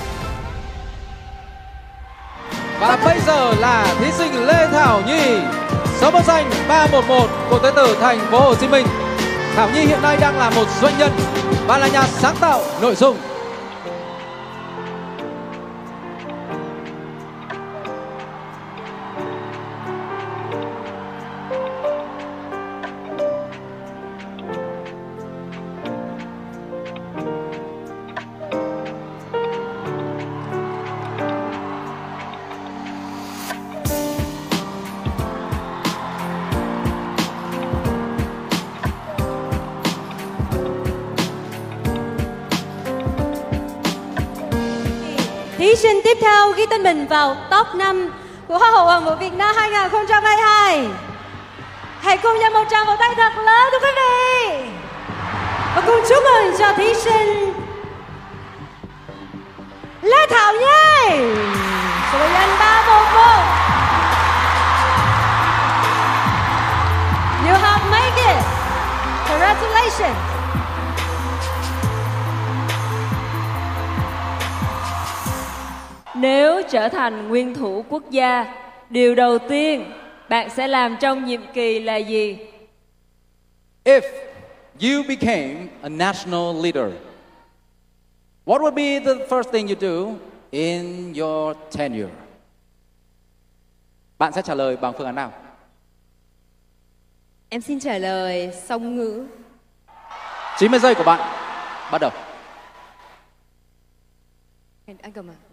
Và 2.79 2.97
bây 3.05 3.19
giờ 3.27 3.53
là 3.59 3.95
thí 3.99 4.11
sinh 4.11 4.45
Lê 4.47 4.67
Thảo 4.71 5.01
Nhi, 5.07 5.39
số 6.01 6.11
báo 6.11 6.21
danh 6.27 6.49
311 6.67 7.27
của 7.49 7.59
tới 7.59 7.71
từ 7.75 7.97
thành 8.01 8.19
phố 8.31 8.39
Hồ 8.39 8.55
Chí 8.55 8.67
Minh. 8.67 8.85
Thảo 9.55 9.69
Nhi 9.73 9.81
hiện 9.81 10.01
nay 10.01 10.17
đang 10.21 10.37
là 10.37 10.49
một 10.49 10.65
doanh 10.81 10.97
nhân 10.97 11.11
và 11.67 11.77
là 11.77 11.87
nhà 11.87 12.03
sáng 12.03 12.35
tạo 12.41 12.61
nội 12.81 12.95
dung. 12.95 13.17
Tên 46.69 46.83
mình 46.83 47.07
vào 47.07 47.35
top 47.51 47.75
5 47.75 48.11
của 48.47 48.57
Hoa 48.57 48.71
hậu 48.71 48.85
Hoàng 48.85 49.05
vũ 49.05 49.15
Việt 49.15 49.33
Nam 49.33 49.55
2022. 49.55 50.87
Hãy 52.01 52.17
cùng 52.17 52.39
nhau 52.39 52.49
một 52.49 52.63
tràng 52.69 52.85
vỗ 52.87 52.95
tay 52.99 53.09
thật 53.15 53.31
lớn, 53.35 53.69
thưa 53.71 53.79
quý 53.79 53.91
vị. 53.95 54.69
Và 55.75 55.81
cùng 55.85 55.99
chúc 56.09 56.23
mừng 56.23 56.57
cho 56.59 56.73
thí 56.73 56.93
sinh 56.93 57.53
Lê 60.01 60.27
Thảo 60.29 60.53
Nhi. 60.53 61.19
Số 62.13 62.19
nhân 62.19 62.49
311. 62.59 63.59
You 67.47 67.55
have 67.61 67.91
made 67.91 68.35
it. 68.35 68.43
Congratulations. 69.29 70.28
Nếu 76.19 76.61
trở 76.69 76.89
thành 76.89 77.27
nguyên 77.27 77.53
thủ 77.53 77.85
quốc 77.89 78.03
gia, 78.09 78.55
điều 78.89 79.15
đầu 79.15 79.39
tiên 79.39 79.91
bạn 80.29 80.49
sẽ 80.49 80.67
làm 80.67 80.97
trong 80.99 81.25
nhiệm 81.25 81.41
kỳ 81.53 81.79
là 81.79 81.95
gì? 81.95 82.37
If 83.83 84.01
you 84.81 85.03
became 85.07 85.67
a 85.81 85.89
national 85.89 86.63
leader, 86.63 86.93
what 88.45 88.61
would 88.61 88.73
be 88.73 88.99
the 88.99 89.25
first 89.27 89.51
thing 89.51 89.67
you 89.67 89.75
do 89.81 90.11
in 90.51 91.13
your 91.13 91.57
tenure? 91.77 92.11
Bạn 94.17 94.33
sẽ 94.33 94.41
trả 94.41 94.55
lời 94.55 94.77
bằng 94.77 94.93
phương 94.97 95.05
án 95.05 95.15
nào? 95.15 95.33
Em 97.49 97.61
xin 97.61 97.79
trả 97.79 97.97
lời 97.97 98.51
song 98.63 98.95
ngữ. 98.95 99.25
90 100.57 100.79
giây 100.79 100.95
của 100.95 101.03
bạn 101.03 101.19
bắt 101.91 102.01
đầu. 102.01 102.11
Anh 105.01 105.11
cầm 105.11 105.29
à? 105.29 105.48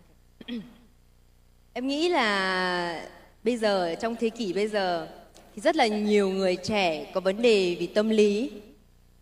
Em 1.72 1.86
nghĩ 1.86 2.08
là 2.08 3.02
bây 3.44 3.56
giờ, 3.56 3.94
trong 4.00 4.16
thế 4.16 4.30
kỷ 4.30 4.52
bây 4.52 4.68
giờ, 4.68 5.08
thì 5.54 5.62
rất 5.62 5.76
là 5.76 5.86
nhiều 5.86 6.30
người 6.30 6.56
trẻ 6.56 7.04
có 7.14 7.20
vấn 7.20 7.42
đề 7.42 7.76
vì 7.80 7.86
tâm 7.86 8.08
lý. 8.10 8.50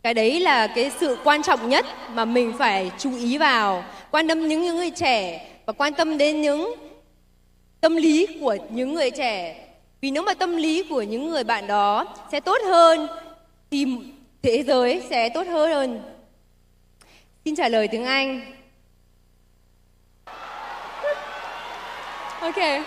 Cái 0.02 0.14
đấy 0.14 0.40
là 0.40 0.66
cái 0.66 0.90
sự 1.00 1.16
quan 1.24 1.42
trọng 1.42 1.68
nhất 1.68 1.86
mà 2.10 2.24
mình 2.24 2.52
phải 2.58 2.90
chú 2.98 3.16
ý 3.16 3.38
vào. 3.38 3.84
Quan 4.10 4.28
tâm 4.28 4.48
những 4.48 4.62
những 4.62 4.76
người 4.76 4.90
trẻ 4.90 5.50
và 5.66 5.72
quan 5.72 5.94
tâm 5.94 6.18
đến 6.18 6.40
những 6.40 6.74
tâm 7.80 7.96
lý 7.96 8.26
của 8.40 8.56
những 8.70 8.94
người 8.94 9.10
trẻ. 9.10 9.68
Vì 10.00 10.10
nếu 10.10 10.22
mà 10.22 10.34
tâm 10.34 10.56
lý 10.56 10.82
của 10.90 11.02
những 11.02 11.30
người 11.30 11.44
bạn 11.44 11.66
đó 11.66 12.16
sẽ 12.32 12.40
tốt 12.40 12.58
hơn, 12.64 13.06
thì 13.70 13.86
thế 14.42 14.62
giới 14.62 15.02
sẽ 15.10 15.28
tốt 15.28 15.46
hơn. 15.46 16.00
Xin 17.44 17.56
trả 17.56 17.68
lời 17.68 17.88
tiếng 17.88 18.04
anh. 18.04 18.40
Okay. 22.44 22.84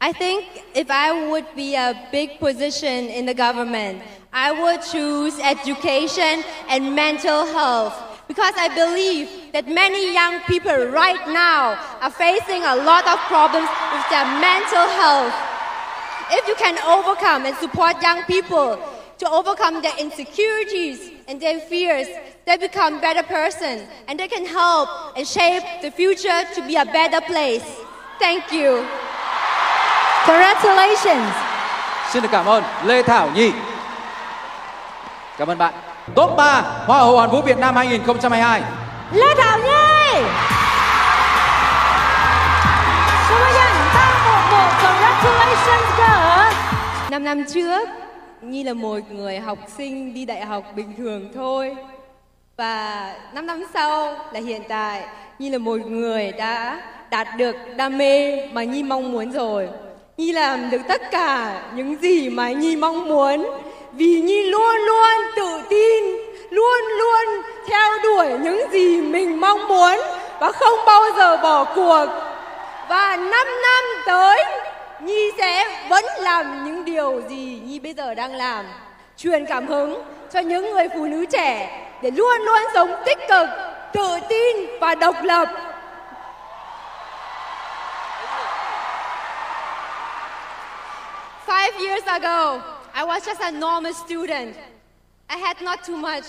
I 0.00 0.12
think 0.12 0.46
if 0.76 0.90
I 0.92 1.28
would 1.28 1.46
be 1.56 1.74
a 1.74 2.06
big 2.12 2.38
position 2.38 3.10
in 3.10 3.26
the 3.26 3.34
government, 3.34 4.00
I 4.32 4.52
would 4.52 4.82
choose 4.82 5.40
education 5.40 6.44
and 6.68 6.94
mental 6.94 7.44
health 7.46 7.94
because 8.28 8.54
I 8.56 8.68
believe 8.68 9.50
that 9.52 9.66
many 9.66 10.14
young 10.14 10.38
people 10.46 10.86
right 10.86 11.26
now 11.34 11.74
are 12.00 12.10
facing 12.10 12.62
a 12.62 12.76
lot 12.76 13.08
of 13.08 13.18
problems 13.26 13.66
with 13.66 14.06
their 14.06 14.26
mental 14.38 14.86
health. 15.02 15.34
If 16.30 16.46
you 16.46 16.54
can 16.54 16.78
overcome 16.86 17.44
and 17.44 17.56
support 17.56 18.00
young 18.00 18.22
people 18.24 18.78
to 19.18 19.30
overcome 19.30 19.82
their 19.82 19.98
insecurities 19.98 21.13
and 21.28 21.40
their 21.40 21.60
fears, 21.60 22.08
they 22.44 22.56
become 22.56 23.00
better 23.00 23.22
person 23.22 23.86
and 24.08 24.18
they 24.18 24.28
can 24.28 24.44
help 24.44 24.88
and 25.16 25.26
shape 25.26 25.62
the 25.82 25.90
future 25.90 26.44
to 26.54 26.62
be 26.66 26.76
a 26.76 26.84
better 26.84 27.20
place. 27.20 27.64
Thank 28.20 28.52
you. 28.52 28.84
Congratulations. 30.26 31.32
Xin 32.12 32.22
được 32.22 32.28
cảm 32.32 32.46
ơn 32.46 32.64
Lê 32.84 33.02
Thảo 33.02 33.30
Nhi. 33.34 33.52
Cảm 35.38 35.50
ơn 35.50 35.58
bạn. 35.58 35.74
Top 36.14 36.30
3 36.36 36.62
Hoa 36.86 36.98
hậu 36.98 37.16
Hoàn 37.16 37.30
vũ 37.30 37.42
Việt 37.42 37.58
Nam 37.58 37.76
2022. 37.76 38.62
Lê 39.12 39.34
Thảo 39.38 39.58
Nhi. 39.58 40.22
Số 43.28 43.36
danh 43.54 43.74
311. 43.94 44.72
Congratulations 44.82 45.96
girl. 45.96 46.54
Năm 47.10 47.24
năm 47.24 47.44
trước, 47.54 47.88
Nhi 48.50 48.64
là 48.64 48.74
một 48.74 48.98
người 49.10 49.38
học 49.38 49.58
sinh 49.76 50.14
đi 50.14 50.24
đại 50.24 50.44
học 50.44 50.64
bình 50.76 50.92
thường 50.98 51.28
thôi. 51.34 51.76
Và 52.56 53.14
5 53.34 53.46
năm 53.46 53.64
sau 53.74 54.16
là 54.32 54.40
hiện 54.40 54.62
tại, 54.68 55.02
Nhi 55.38 55.50
là 55.50 55.58
một 55.58 55.80
người 55.86 56.32
đã 56.32 56.80
đạt 57.10 57.28
được 57.36 57.56
đam 57.76 57.98
mê 57.98 58.46
mà 58.52 58.64
Nhi 58.64 58.82
mong 58.82 59.12
muốn 59.12 59.32
rồi. 59.32 59.68
Nhi 60.16 60.32
làm 60.32 60.70
được 60.70 60.80
tất 60.88 61.02
cả 61.10 61.62
những 61.74 61.96
gì 61.96 62.28
mà 62.28 62.50
Nhi 62.50 62.76
mong 62.76 63.08
muốn 63.08 63.46
vì 63.92 64.20
Nhi 64.20 64.42
luôn 64.50 64.74
luôn 64.86 65.32
tự 65.36 65.62
tin, 65.70 66.04
luôn 66.50 66.82
luôn 66.98 67.42
theo 67.68 67.90
đuổi 68.02 68.38
những 68.38 68.60
gì 68.72 69.00
mình 69.00 69.40
mong 69.40 69.68
muốn 69.68 69.98
và 70.40 70.52
không 70.52 70.78
bao 70.86 71.02
giờ 71.16 71.36
bỏ 71.36 71.64
cuộc. 71.64 72.06
Và 72.88 73.16
5 73.16 73.30
năm 73.62 73.84
tới 74.06 74.44
Nhi 75.04 75.30
sẽ 75.38 75.64
vẫn 75.88 76.04
làm 76.18 76.64
những 76.64 76.84
điều 76.84 77.22
gì 77.28 77.60
Nhi 77.64 77.78
bây 77.78 77.94
giờ 77.94 78.14
đang 78.14 78.34
làm. 78.34 78.66
Truyền 79.16 79.46
cảm 79.46 79.66
hứng 79.66 80.02
cho 80.32 80.40
những 80.40 80.70
người 80.70 80.88
phụ 80.94 81.06
nữ 81.06 81.26
trẻ 81.32 81.80
để 82.02 82.10
luôn 82.10 82.42
luôn 82.42 82.62
sống 82.74 82.90
tích 83.06 83.18
cực, 83.28 83.48
tự 83.92 84.18
tin 84.28 84.56
và 84.80 84.94
độc 84.94 85.14
lập. 85.22 85.48
Five 91.46 91.72
years 91.86 92.04
ago, 92.06 92.60
I 92.94 93.02
was 93.02 93.20
just 93.20 93.40
a 93.40 93.50
normal 93.50 93.92
student. 93.92 94.54
I 95.28 95.38
had 95.38 95.62
not 95.62 95.78
too 95.86 95.96
much. 95.96 96.24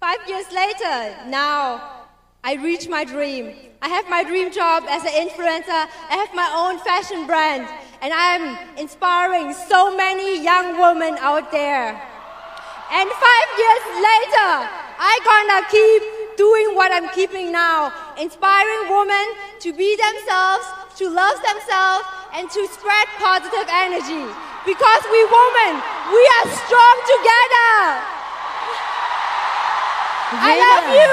Five 0.00 0.18
years 0.26 0.52
later, 0.52 1.14
now 1.26 1.78
I 2.42 2.56
reach 2.56 2.88
my 2.88 3.04
dream. 3.04 3.52
I 3.80 3.88
have 3.88 4.08
my 4.08 4.24
dream 4.24 4.50
job 4.50 4.84
as 4.86 5.04
an 5.04 5.28
influencer. 5.28 5.88
I 6.10 6.16
have 6.16 6.34
my 6.34 6.48
own 6.52 6.78
fashion 6.78 7.26
brand. 7.26 7.66
And 8.02 8.12
I'm 8.12 8.58
inspiring 8.78 9.54
so 9.54 9.96
many 9.96 10.42
young 10.42 10.78
women 10.78 11.16
out 11.20 11.50
there. 11.50 11.88
And 12.92 13.10
five 13.10 13.48
years 13.58 13.84
later, 13.98 14.52
I'm 14.98 15.22
gonna 15.24 15.66
keep 15.70 16.02
doing 16.36 16.76
what 16.76 16.92
I'm 16.92 17.08
keeping 17.10 17.50
now, 17.50 17.92
inspiring 18.20 18.90
women 18.92 19.26
to 19.60 19.72
be 19.72 19.96
themselves, 19.96 20.66
to 20.96 21.08
love 21.08 21.36
themselves, 21.42 22.04
and 22.34 22.50
to 22.50 22.66
spread 22.68 23.06
positive 23.18 23.66
energy. 23.72 24.28
Because 24.64 25.02
we 25.10 25.20
women, 25.24 25.80
we 26.12 26.22
are 26.36 26.46
strong 26.52 26.96
together. 27.08 27.72
I 30.38 30.52
love 30.60 30.86
you. 31.00 31.12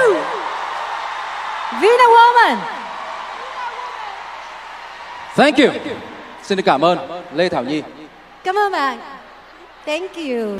Vina 1.80 2.08
Woman. 2.18 2.56
Thank 5.34 5.58
you. 5.58 6.13
Xin 6.44 6.56
được 6.56 6.62
cảm 6.66 6.84
ơn 6.84 6.98
Lê 7.34 7.48
Thảo 7.48 7.64
Nhi. 7.64 7.82
Cảm 8.44 8.56
ơn 8.58 8.72
bạn. 8.72 8.98
Thank 9.86 10.16
you. 10.16 10.58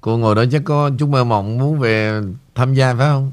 Cô 0.00 0.16
ngồi 0.16 0.34
đó 0.34 0.44
chắc 0.52 0.62
có 0.64 0.90
chút 0.98 1.08
mơ 1.08 1.24
mộng 1.24 1.58
muốn 1.58 1.78
về 1.78 2.20
tham 2.54 2.74
gia 2.74 2.94
phải 2.94 3.06
không? 3.06 3.30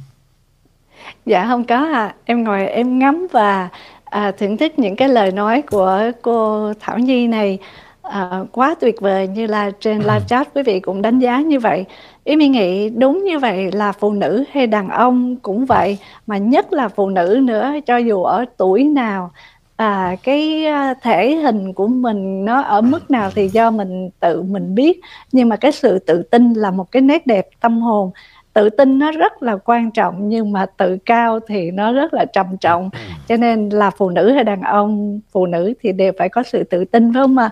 Dạ 1.26 1.46
không 1.48 1.64
có 1.66 1.76
à, 1.94 2.16
em 2.26 2.44
ngồi 2.44 2.68
em 2.68 3.00
ngắm 3.00 3.28
và 3.32 3.70
à, 4.06 4.32
thưởng 4.32 4.58
thức 4.58 4.80
những 4.80 4.96
cái 4.96 5.10
lời 5.10 5.32
nói 5.32 5.62
của 5.62 6.02
cô 6.22 6.74
Thảo 6.80 7.00
Nhi 7.00 7.28
này 7.28 7.60
à, 8.02 8.44
quá 8.52 8.76
tuyệt 8.80 9.02
vời 9.02 9.28
như 9.28 9.48
là 9.48 9.72
trên 9.80 10.00
live 10.00 10.22
chat 10.28 10.48
quý 10.56 10.64
vị 10.64 10.80
cũng 10.80 11.02
đánh 11.02 11.20
giá 11.20 11.42
như 11.42 11.60
vậy. 11.60 11.86
Ý 12.24 12.36
mi 12.36 12.48
nghĩ 12.48 12.90
đúng 12.90 13.24
như 13.24 13.40
vậy 13.40 13.72
là 13.72 13.92
phụ 13.92 14.12
nữ 14.12 14.44
hay 14.52 14.68
đàn 14.68 14.90
ông 14.90 15.36
cũng 15.36 15.66
vậy 15.66 15.98
mà 16.28 16.38
nhất 16.38 16.74
là 16.74 16.88
phụ 16.88 17.10
nữ 17.10 17.40
nữa 17.44 17.74
cho 17.86 17.98
dù 17.98 18.24
ở 18.24 18.46
tuổi 18.58 18.84
nào 18.84 19.32
à, 19.78 20.16
cái 20.24 20.66
thể 21.02 21.36
hình 21.36 21.74
của 21.74 21.88
mình 21.88 22.46
nó 22.46 22.62
ở 22.62 22.82
mức 22.82 23.12
nào 23.12 23.32
thì 23.36 23.48
do 23.48 23.72
mình 23.72 24.10
tự 24.20 24.42
mình 24.42 24.76
biết. 24.76 25.02
Nhưng 25.32 25.50
mà 25.50 25.56
cái 25.56 25.72
sự 25.72 26.00
tự 26.00 26.24
tin 26.24 26.54
là 26.54 26.72
một 26.72 26.92
cái 26.92 27.02
nét 27.02 27.28
đẹp 27.28 27.48
tâm 27.60 27.82
hồn. 27.82 28.12
Tự 28.54 28.70
tin 28.70 29.00
nó 29.00 29.12
rất 29.12 29.44
là 29.44 29.58
quan 29.58 29.92
trọng 29.92 30.30
nhưng 30.30 30.52
mà 30.52 30.66
tự 30.66 30.98
cao 31.06 31.40
thì 31.48 31.72
nó 31.72 31.92
rất 31.92 32.14
là 32.14 32.26
trầm 32.26 32.58
trọng. 32.58 32.90
Cho 33.28 33.38
nên 33.38 33.70
là 33.70 33.90
phụ 33.90 34.10
nữ 34.10 34.32
hay 34.32 34.44
đàn 34.44 34.62
ông 34.62 35.20
phụ 35.32 35.46
nữ 35.46 35.74
thì 35.82 35.92
đều 35.92 36.12
phải 36.20 36.30
có 36.30 36.44
sự 36.44 36.64
tự 36.64 36.86
tin 36.86 37.14
phải 37.14 37.22
không 37.22 37.36
mà 37.36 37.50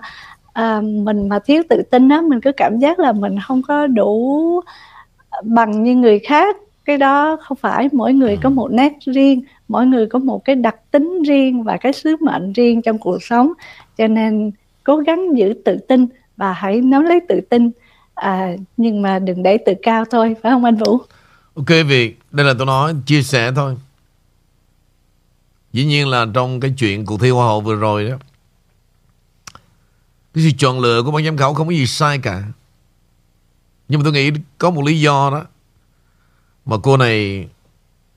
à, 0.52 0.80
mình 0.80 1.28
mà 1.28 1.38
thiếu 1.38 1.62
tự 1.68 1.82
tin 1.90 2.08
á 2.08 2.20
mình 2.20 2.40
cứ 2.40 2.52
cảm 2.52 2.78
giác 2.78 2.98
là 2.98 3.12
mình 3.12 3.36
không 3.46 3.62
có 3.68 3.86
đủ 3.86 4.60
bằng 5.42 5.82
như 5.82 5.94
người 5.94 6.18
khác. 6.18 6.56
Cái 6.84 6.98
đó 6.98 7.36
không 7.40 7.56
phải 7.60 7.88
mỗi 7.92 8.12
người 8.12 8.38
có 8.42 8.50
một 8.50 8.68
nét 8.72 8.92
riêng 9.00 9.42
mỗi 9.68 9.86
người 9.86 10.06
có 10.06 10.18
một 10.18 10.44
cái 10.44 10.56
đặc 10.56 10.76
tính 10.90 11.22
riêng 11.22 11.62
và 11.62 11.76
cái 11.76 11.92
sứ 11.92 12.16
mệnh 12.20 12.52
riêng 12.52 12.82
trong 12.82 12.98
cuộc 12.98 13.22
sống. 13.22 13.52
Cho 13.98 14.06
nên 14.08 14.50
cố 14.84 14.96
gắng 14.96 15.38
giữ 15.38 15.54
tự 15.64 15.76
tin 15.88 16.06
và 16.36 16.52
hãy 16.52 16.80
nắm 16.80 17.04
lấy 17.04 17.20
tự 17.28 17.40
tin. 17.40 17.70
À, 18.14 18.56
nhưng 18.76 19.02
mà 19.02 19.18
đừng 19.18 19.42
để 19.42 19.58
tự 19.66 19.72
cao 19.82 20.04
thôi 20.10 20.36
phải 20.42 20.52
không 20.52 20.64
anh 20.64 20.76
Vũ? 20.76 20.98
Ok 21.54 21.68
Việt, 21.86 22.18
đây 22.30 22.46
là 22.46 22.54
tôi 22.58 22.66
nói 22.66 22.94
chia 23.06 23.22
sẻ 23.22 23.52
thôi. 23.56 23.76
Dĩ 25.72 25.84
nhiên 25.84 26.08
là 26.08 26.26
trong 26.34 26.60
cái 26.60 26.74
chuyện 26.78 27.06
cuộc 27.06 27.20
thi 27.20 27.30
Hoa 27.30 27.46
hậu 27.46 27.60
vừa 27.60 27.74
rồi 27.74 28.08
đó 28.08 28.16
Cái 30.34 30.44
sự 30.44 30.50
chọn 30.58 30.80
lựa 30.80 31.02
của 31.02 31.10
ban 31.10 31.24
giám 31.24 31.36
khảo 31.36 31.54
không 31.54 31.66
có 31.66 31.72
gì 31.72 31.86
sai 31.86 32.18
cả. 32.18 32.42
Nhưng 33.88 34.00
mà 34.00 34.04
tôi 34.04 34.12
nghĩ 34.12 34.30
có 34.58 34.70
một 34.70 34.84
lý 34.84 35.00
do 35.00 35.30
đó 35.30 35.44
Mà 36.66 36.76
cô 36.82 36.96
này 36.96 37.48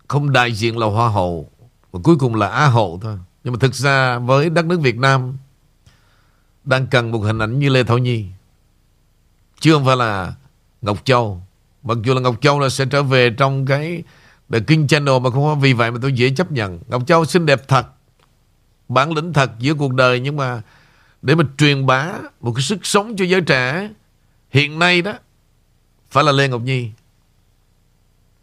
không 0.10 0.32
đại 0.32 0.52
diện 0.52 0.78
là 0.78 0.88
Hoa 0.88 1.10
hậu 1.10 1.50
Và 1.92 2.00
cuối 2.04 2.16
cùng 2.16 2.36
là 2.36 2.48
Á 2.48 2.68
hậu 2.68 3.00
thôi 3.02 3.18
Nhưng 3.44 3.54
mà 3.54 3.60
thực 3.62 3.76
ra 3.76 4.20
với 4.20 4.50
đất 4.50 4.66
nước 4.66 4.82
Việt 4.82 4.98
Nam 4.98 5.38
Đang 6.64 6.88
cần 6.88 7.12
một 7.12 7.20
hình 7.20 7.40
ảnh 7.40 7.60
như 7.60 7.70
Lê 7.70 7.84
Thảo 7.84 7.98
Nhi 7.98 8.26
Chứ 9.60 9.74
không 9.74 9.86
phải 9.86 9.96
là 9.96 10.34
Ngọc 10.82 11.06
Châu 11.06 11.42
Mặc 11.84 11.98
dù 12.04 12.14
là 12.14 12.22
Ngọc 12.22 12.36
Châu 12.42 12.60
là 12.60 12.70
sẽ 12.70 12.86
trở 12.86 13.04
về 13.04 13.30
trong 13.30 13.66
cái 13.66 14.04
The 14.50 14.60
King 14.60 14.88
Channel 14.88 15.20
mà 15.22 15.30
không 15.30 15.44
có 15.44 15.56
vì 15.56 15.74
vậy 15.74 15.92
mà 15.92 16.00
tôi 16.02 16.14
dễ 16.14 16.30
chấp 16.30 16.52
nhận. 16.52 16.80
Ngọc 16.88 17.08
Châu 17.08 17.26
xinh 17.26 17.46
đẹp 17.46 17.68
thật, 17.68 17.88
bản 18.90 19.12
lĩnh 19.12 19.34
thật 19.34 19.52
giữa 19.60 19.74
cuộc 19.74 19.94
đời 19.94 20.20
nhưng 20.20 20.36
mà 20.36 20.62
để 21.22 21.36
mà 21.36 21.44
truyền 21.58 21.86
bá 21.86 22.14
một 22.42 22.54
cái 22.56 22.62
sức 22.62 22.86
sống 22.86 23.16
cho 23.16 23.26
giới 23.26 23.42
trẻ 23.42 23.90
hiện 24.50 24.80
nay 24.80 25.02
đó 25.02 25.14
phải 26.10 26.24
là 26.24 26.32
Lê 26.32 26.48
Ngọc 26.48 26.62
Nhi. 26.62 26.92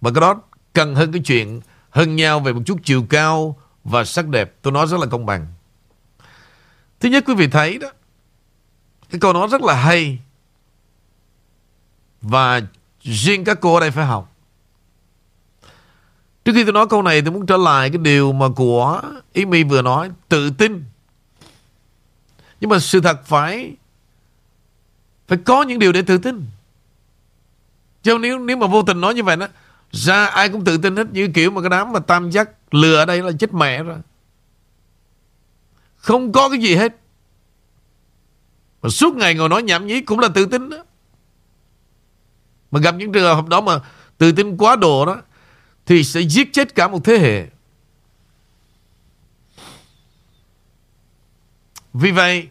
Và 0.01 0.11
cái 0.11 0.21
đó 0.21 0.43
cần 0.77 0.95
hơn 0.95 1.12
cái 1.12 1.23
chuyện 1.25 1.61
hơn 1.91 2.17
nhau 2.17 2.41
về 2.41 2.53
một 2.53 2.62
chút 2.67 2.79
chiều 2.85 3.07
cao 3.09 3.57
và 3.85 4.05
sắc 4.05 4.29
đẹp. 4.29 4.55
Tôi 4.62 4.73
nói 4.73 4.87
rất 4.87 5.01
là 5.01 5.07
công 5.07 5.27
bằng. 5.27 5.47
Thứ 7.01 7.09
nhất 7.09 7.25
quý 7.27 7.35
vị 7.35 7.49
thấy 7.49 7.79
đó, 7.79 7.89
cái 9.11 9.21
câu 9.21 9.33
nói 9.33 9.49
rất 9.51 9.62
là 9.62 9.75
hay 9.75 10.19
và 12.23 12.61
riêng 13.01 13.45
các 13.45 13.59
cô 13.61 13.75
ở 13.75 13.81
đây 13.81 13.91
phải 13.91 14.07
học. 14.07 14.33
Trước 16.45 16.53
khi 16.55 16.65
tôi 16.65 16.73
nói 16.73 16.87
câu 16.91 17.03
này 17.03 17.23
tôi 17.23 17.33
muốn 17.33 17.47
trở 17.47 17.57
lại 17.57 17.91
cái 17.91 17.99
điều 17.99 18.33
mà 18.33 18.47
của 18.57 19.03
Ý 19.33 19.45
My 19.45 19.65
vừa 19.65 19.83
nói, 19.83 20.11
tự 20.29 20.51
tin. 20.51 20.85
Nhưng 22.61 22.71
mà 22.71 22.79
sự 22.79 23.01
thật 23.01 23.27
phải 23.27 23.77
phải 25.29 25.39
có 25.45 25.62
những 25.62 25.79
điều 25.79 25.93
để 25.93 26.03
tự 26.03 26.19
tin. 26.19 26.47
Chứ 28.03 28.19
nếu 28.21 28.39
nếu 28.39 28.57
mà 28.57 28.67
vô 28.67 28.83
tình 28.83 29.01
nói 29.01 29.15
như 29.15 29.23
vậy 29.23 29.37
đó, 29.37 29.47
ra 29.90 30.27
ai 30.27 30.49
cũng 30.49 30.64
tự 30.64 30.79
tin 30.79 30.96
hết, 30.96 31.07
như 31.12 31.29
kiểu 31.35 31.51
mà 31.51 31.61
cái 31.61 31.70
đám 31.70 31.92
mà 31.92 32.01
tam 32.01 32.31
giác 32.31 32.51
lừa 32.70 32.96
ở 32.96 33.05
đây 33.05 33.22
là 33.22 33.33
chết 33.38 33.55
mẹ 33.55 33.83
rồi. 33.83 33.99
Không 35.96 36.33
có 36.33 36.49
cái 36.49 36.59
gì 36.59 36.75
hết. 36.75 36.96
Mà 38.83 38.88
suốt 38.88 39.16
ngày 39.16 39.35
ngồi 39.35 39.49
nói 39.49 39.62
nhảm 39.62 39.87
nhí 39.87 40.01
cũng 40.01 40.18
là 40.18 40.29
tự 40.35 40.46
tin 40.46 40.70
đó. 40.70 40.85
Mà 42.70 42.81
gặp 42.81 42.94
những 42.94 43.12
trường 43.12 43.37
hợp 43.37 43.49
đó 43.49 43.61
mà 43.61 43.81
tự 44.18 44.33
tin 44.33 44.57
quá 44.57 44.77
độ 44.77 45.07
đó, 45.07 45.22
thì 45.87 46.05
sẽ 46.05 46.20
giết 46.20 46.53
chết 46.53 46.75
cả 46.75 46.88
một 46.88 47.05
thế 47.05 47.18
hệ. 47.18 47.46
Vì 51.92 52.11
vậy 52.11 52.49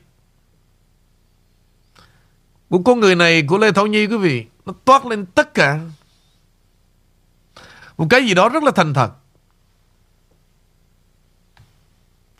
của 2.70 2.80
con 2.86 3.00
người 3.00 3.16
này 3.16 3.44
của 3.48 3.58
Lê 3.58 3.72
Thảo 3.72 3.88
Nhi 3.88 4.08
quý 4.08 4.18
vị, 4.18 4.46
nó 4.66 4.74
toát 4.86 5.06
lên 5.06 5.26
tất 5.26 5.54
cả 5.54 5.80
một 7.98 8.08
cái 8.10 8.26
gì 8.26 8.34
đó 8.34 8.50
rất 8.50 8.64
là 8.64 8.72
thành 8.72 8.94
thật. 8.94 9.12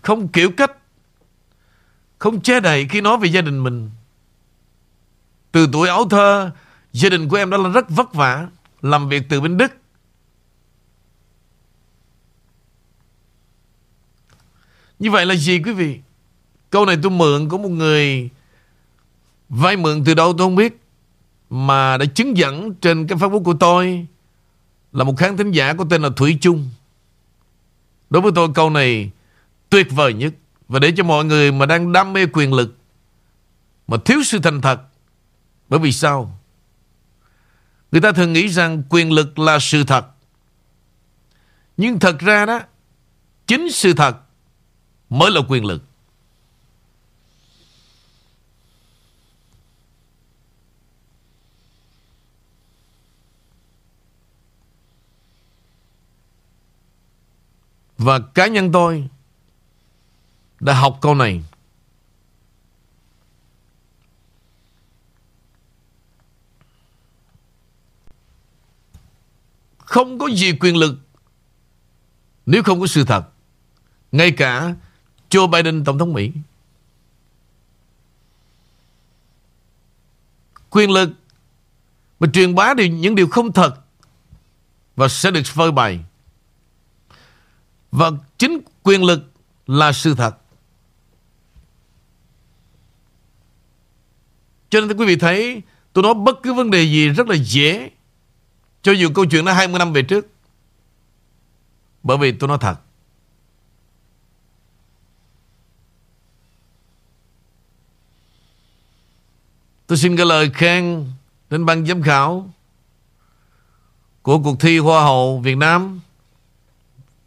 Không 0.02 0.28
kiểu 0.28 0.52
cách. 0.58 0.72
Không 2.20 2.42
che 2.42 2.60
đậy 2.60 2.88
khi 2.90 3.02
nói 3.02 3.18
về 3.18 3.28
gia 3.28 3.42
đình 3.42 3.64
mình. 3.64 3.90
Từ 5.52 5.68
tuổi 5.72 5.88
ấu 5.88 6.10
thơ, 6.10 6.52
Gia 6.94 7.10
đình 7.10 7.30
của 7.30 7.38
em 7.38 7.50
đó 7.50 7.58
là 7.58 7.70
rất 7.70 7.90
vất 7.90 8.14
vả 8.14 8.48
Làm 8.82 9.10
việc 9.10 9.24
từ 9.30 9.42
bên 9.42 9.58
Đức. 9.58 9.72
Như 15.00 15.12
vậy 15.12 15.26
là 15.26 15.36
gì 15.36 15.62
quý 15.66 15.72
vị? 15.72 16.00
Câu 16.70 16.86
này 16.86 16.98
tôi 17.04 17.12
mượn 17.12 17.50
của 17.50 17.58
một 17.58 17.70
người 17.70 18.30
Vay 19.50 19.78
mượn 19.78 20.04
từ 20.06 20.14
đâu 20.14 20.34
tôi 20.38 20.46
không 20.46 20.56
biết, 20.56 20.82
Mà 21.50 21.98
đã 21.98 22.06
chứng 22.06 22.38
dẫn 22.38 22.74
trên 22.74 23.08
cái 23.08 23.18
Facebook 23.18 23.44
của 23.44 23.56
tôi. 23.60 24.08
Là 24.96 25.04
một 25.04 25.18
khán 25.18 25.38
thính 25.38 25.52
giả 25.52 25.74
có 25.74 25.86
tên 25.90 26.02
là 26.02 26.10
Thủy 26.16 26.38
Trung 26.42 26.70
Đối 28.10 28.22
với 28.22 28.32
tôi, 28.36 28.50
câu 28.56 28.70
này 28.70 29.12
tuyệt 29.70 29.88
vời 29.92 30.14
nhất. 30.14 30.34
Và 30.68 30.80
để 30.80 30.94
cho 30.98 31.04
mọi 31.04 31.26
người 31.26 31.52
mà 31.52 31.66
đang 31.66 31.92
đam 31.92 32.14
mê 32.14 32.26
quyền 32.34 32.54
lực, 32.54 32.78
Mà 33.88 33.98
thiếu 34.06 34.24
sự 34.24 34.40
thành 34.40 34.62
thật, 34.62 34.82
Bởi 35.70 35.80
vì 35.80 35.92
sao? 35.92 36.40
Người 37.92 38.02
ta 38.02 38.12
thường 38.12 38.34
nghĩ 38.34 38.48
rằng 38.48 38.84
quyền 38.90 39.12
lực 39.12 39.40
là 39.40 39.60
sự 39.60 39.84
thật. 39.84 40.06
Nhưng 41.78 42.00
thật 42.00 42.20
ra 42.20 42.46
đó, 42.46 42.62
Chính 43.48 43.72
sự 43.72 43.94
thật 43.94 44.18
Mới 45.10 45.32
là 45.32 45.42
quyền 45.48 45.66
lực. 45.66 45.84
Và 58.06 58.20
cá 58.20 58.48
nhân 58.48 58.72
tôi 58.72 59.08
đã 60.60 60.74
học 60.74 60.98
câu 61.02 61.16
này. 61.16 61.44
Không 69.78 70.20
có 70.20 70.28
gì 70.28 70.52
quyền 70.60 70.78
lực 70.78 70.98
nếu 72.46 72.64
không 72.64 72.80
có 72.80 72.88
sự 72.88 73.06
thật. 73.06 73.30
Ngay 74.12 74.32
cả 74.32 74.76
Joe 75.30 75.48
Biden, 75.48 75.84
Tổng 75.84 76.00
thống 76.00 76.14
Mỹ. 76.14 76.32
Quyền 80.70 80.92
lực 80.92 81.10
mà 82.20 82.28
truyền 82.34 82.56
bá 82.56 82.74
đi 82.74 82.90
những 82.90 83.16
điều 83.16 83.28
không 83.28 83.54
thật 83.54 83.76
và 84.96 85.08
sẽ 85.08 85.32
được 85.32 85.44
phơi 85.46 85.72
bày. 85.72 86.06
Và 87.96 88.12
chính 88.38 88.60
quyền 88.84 89.04
lực 89.04 89.32
là 89.68 89.92
sự 89.92 90.16
thật. 90.16 90.38
Cho 94.70 94.82
nên 94.82 94.98
quý 94.98 95.06
vị 95.06 95.16
thấy, 95.16 95.62
tôi 95.94 96.04
nói 96.04 96.14
bất 96.14 96.36
cứ 96.44 96.54
vấn 96.54 96.72
đề 96.72 96.84
gì 96.84 97.10
rất 97.10 97.28
là 97.28 97.36
dễ. 97.36 97.92
Cho 98.82 98.92
dù 98.92 99.10
câu 99.16 99.26
chuyện 99.26 99.46
nó 99.46 99.54
20 99.54 99.80
năm 99.80 99.94
về 99.94 100.02
trước. 100.02 100.28
Bởi 102.04 102.18
vì 102.18 102.32
tôi 102.32 102.48
nói 102.48 102.58
thật. 102.62 102.76
Tôi 109.88 109.98
xin 109.98 110.18
cái 110.18 110.26
lời 110.26 110.50
khen 110.54 111.06
đến 111.50 111.66
ban 111.66 111.86
giám 111.86 112.02
khảo 112.02 112.50
của 114.22 114.40
cuộc 114.40 114.60
thi 114.60 114.78
Hoa 114.78 115.04
hậu 115.04 115.40
Việt 115.40 115.58
Nam 115.58 116.00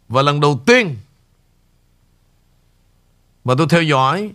và 0.09 0.21
lần 0.21 0.39
đầu 0.39 0.61
tiên 0.65 0.97
mà 3.43 3.53
tôi 3.57 3.67
theo 3.69 3.83
dõi 3.83 4.31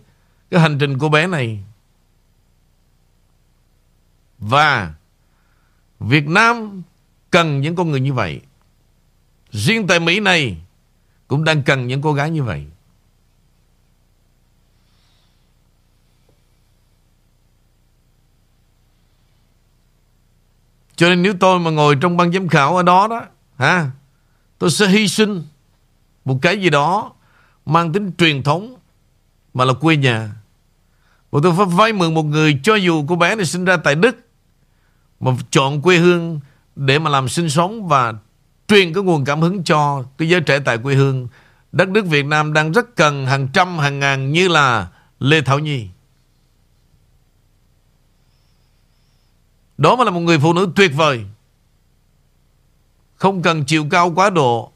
cái 0.49 0.59
hành 0.59 0.77
trình 0.79 0.97
của 0.97 1.09
bé 1.09 1.27
này. 1.27 1.63
Và 4.39 4.93
Việt 5.99 6.27
Nam 6.27 6.81
cần 7.31 7.61
những 7.61 7.75
con 7.75 7.91
người 7.91 7.99
như 7.99 8.13
vậy. 8.13 8.41
Riêng 9.51 9.87
tại 9.87 9.99
Mỹ 9.99 10.19
này 10.19 10.57
cũng 11.27 11.43
đang 11.43 11.63
cần 11.63 11.87
những 11.87 12.01
cô 12.01 12.13
gái 12.13 12.29
như 12.29 12.43
vậy. 12.43 12.65
Cho 20.95 21.09
nên 21.09 21.23
nếu 21.23 21.33
tôi 21.39 21.59
mà 21.59 21.71
ngồi 21.71 21.97
trong 22.01 22.17
ban 22.17 22.31
giám 22.31 22.47
khảo 22.47 22.77
ở 22.77 22.83
đó 22.83 23.07
đó, 23.07 23.25
ha, 23.57 23.91
tôi 24.57 24.71
sẽ 24.71 24.87
hy 24.87 25.07
sinh 25.07 25.43
một 26.25 26.39
cái 26.41 26.61
gì 26.61 26.69
đó 26.69 27.11
mang 27.65 27.93
tính 27.93 28.11
truyền 28.17 28.43
thống 28.43 28.75
mà 29.53 29.65
là 29.65 29.73
quê 29.73 29.97
nhà. 29.97 30.31
Và 31.31 31.39
tôi 31.43 31.53
phải 31.57 31.65
vay 31.65 31.93
mượn 31.93 32.13
một 32.13 32.23
người 32.23 32.59
cho 32.63 32.75
dù 32.75 33.05
cô 33.07 33.15
bé 33.15 33.35
này 33.35 33.45
sinh 33.45 33.65
ra 33.65 33.77
tại 33.77 33.95
Đức, 33.95 34.17
mà 35.19 35.31
chọn 35.49 35.81
quê 35.81 35.97
hương 35.97 36.39
để 36.75 36.99
mà 36.99 37.09
làm 37.09 37.29
sinh 37.29 37.49
sống 37.49 37.87
và 37.87 38.13
truyền 38.67 38.93
cái 38.93 39.03
nguồn 39.03 39.25
cảm 39.25 39.41
hứng 39.41 39.63
cho 39.63 40.03
cái 40.17 40.29
giới 40.29 40.41
trẻ 40.41 40.59
tại 40.59 40.77
quê 40.77 40.95
hương. 40.95 41.27
Đất 41.71 41.89
nước 41.89 42.05
Việt 42.05 42.25
Nam 42.25 42.53
đang 42.53 42.71
rất 42.71 42.95
cần 42.95 43.25
hàng 43.25 43.47
trăm, 43.53 43.77
hàng 43.77 43.99
ngàn 43.99 44.31
như 44.31 44.47
là 44.47 44.87
Lê 45.19 45.41
Thảo 45.41 45.59
Nhi. 45.59 45.87
Đó 49.77 49.95
mà 49.95 50.03
là 50.03 50.11
một 50.11 50.19
người 50.19 50.39
phụ 50.39 50.53
nữ 50.53 50.71
tuyệt 50.75 50.91
vời. 50.95 51.25
Không 53.15 53.41
cần 53.41 53.65
chiều 53.65 53.87
cao 53.91 54.11
quá 54.15 54.29
độ 54.29 54.71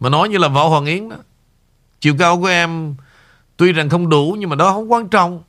Mà 0.00 0.08
nói 0.08 0.28
như 0.28 0.38
là 0.38 0.48
Võ 0.48 0.68
Hoàng 0.68 0.84
Yến 0.84 1.08
đó. 1.08 1.16
Chiều 2.00 2.14
cao 2.18 2.40
của 2.40 2.46
em 2.46 2.94
Tuy 3.58 3.72
rằng 3.72 3.88
không 3.88 4.08
đủ 4.08 4.36
nhưng 4.38 4.50
mà 4.50 4.56
đó 4.56 4.72
không 4.72 4.92
quan 4.92 5.08
trọng. 5.08 5.42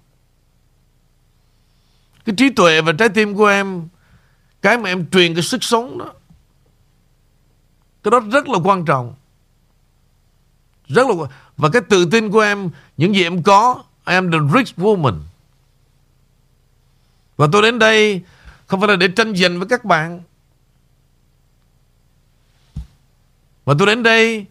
Cái 2.25 2.35
trí 2.37 2.49
tuệ 2.49 2.81
và 2.81 2.91
trái 2.91 3.09
tim 3.09 3.35
của 3.35 3.47
em, 3.47 3.87
Cái 4.61 4.77
mà 4.77 4.89
em 4.89 5.09
truyền 5.09 5.33
cái 5.33 5.43
sức 5.43 5.63
sống 5.63 5.97
đó, 5.97 6.13
Cái 8.03 8.11
đó 8.11 8.19
rất 8.19 8.49
là 8.49 8.59
quan 8.63 8.85
trọng. 8.85 9.13
Rất 10.87 11.07
là 11.07 11.15
Và 11.57 11.69
cái 11.69 11.81
tự 11.89 12.05
tin 12.05 12.31
của 12.31 12.39
em, 12.39 12.69
Những 12.97 13.15
gì 13.15 13.23
em 13.23 13.43
có 13.43 13.83
I 14.07 14.13
am 14.13 14.31
the 14.31 14.37
rich 14.55 14.77
woman. 14.77 15.19
Và 17.37 17.47
tôi 17.51 17.61
đến 17.61 17.79
đây 17.79 18.21
Không 18.67 18.79
phải 18.79 18.89
là 18.89 18.95
để 18.95 19.07
tranh 19.07 19.35
giành 19.35 19.59
với 19.59 19.67
các 19.67 19.85
bạn. 19.85 20.21
Và 23.69 23.75
tôi 23.79 23.87
đến 23.87 24.03
đây 24.03 24.45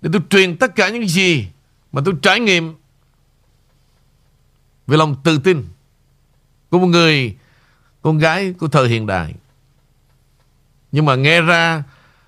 để 0.00 0.10
tôi 0.12 0.22
truyền 0.30 0.56
tất 0.56 0.76
cả 0.76 0.88
những 0.88 1.08
gì 1.08 1.48
mà 1.92 2.02
tôi 2.04 2.14
trải 2.22 2.40
nghiệm 2.40 2.74
về 4.86 4.96
lòng 4.96 5.16
tự 5.24 5.38
tin 5.38 5.64
của 6.70 6.78
một 6.78 6.86
người 6.86 7.36
con 8.02 8.18
gái 8.18 8.54
của 8.58 8.68
thời 8.68 8.88
hiện 8.88 9.06
đại. 9.06 9.34
Nhưng 10.92 11.04
mà 11.04 11.14
nghe 11.14 11.40
ra 11.40 11.82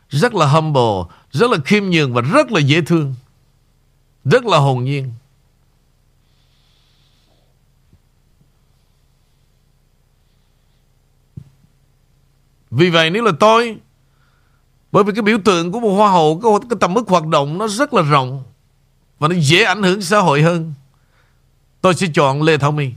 rất 0.08 0.34
là 0.34 0.46
humble, 0.46 1.16
rất 1.30 1.50
là 1.50 1.58
khiêm 1.64 1.84
nhường 1.84 2.14
và 2.14 2.20
rất 2.20 2.52
là 2.52 2.60
dễ 2.60 2.80
thương. 2.80 3.14
Rất 4.24 4.44
là 4.44 4.58
hồn 4.58 4.84
nhiên. 4.84 5.12
Vì 12.70 12.90
vậy 12.90 13.10
nếu 13.10 13.22
là 13.22 13.32
tôi 13.40 13.78
bởi 14.96 15.04
vì 15.04 15.12
cái 15.12 15.22
biểu 15.22 15.38
tượng 15.44 15.72
của 15.72 15.80
một 15.80 15.94
hoa 15.94 16.10
hậu 16.10 16.40
cái, 16.42 16.52
cái 16.70 16.76
tầm 16.80 16.94
mức 16.94 17.08
hoạt 17.08 17.26
động 17.26 17.58
nó 17.58 17.68
rất 17.68 17.94
là 17.94 18.02
rộng 18.02 18.44
và 19.18 19.28
nó 19.28 19.34
dễ 19.38 19.62
ảnh 19.62 19.82
hưởng 19.82 20.02
xã 20.02 20.18
hội 20.18 20.42
hơn. 20.42 20.74
Tôi 21.80 21.94
sẽ 21.94 22.06
chọn 22.14 22.42
Lê 22.42 22.58
Thảo 22.58 22.72
My. 22.72 22.92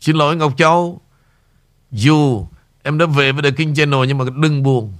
Xin 0.00 0.16
lỗi 0.16 0.36
Ngọc 0.36 0.52
Châu. 0.56 1.00
Dù 1.90 2.46
em 2.82 2.98
đã 2.98 3.06
về 3.06 3.32
với 3.32 3.42
The 3.42 3.50
King 3.50 3.74
Channel 3.74 4.00
nhưng 4.08 4.18
mà 4.18 4.24
đừng 4.36 4.62
buồn. 4.62 4.92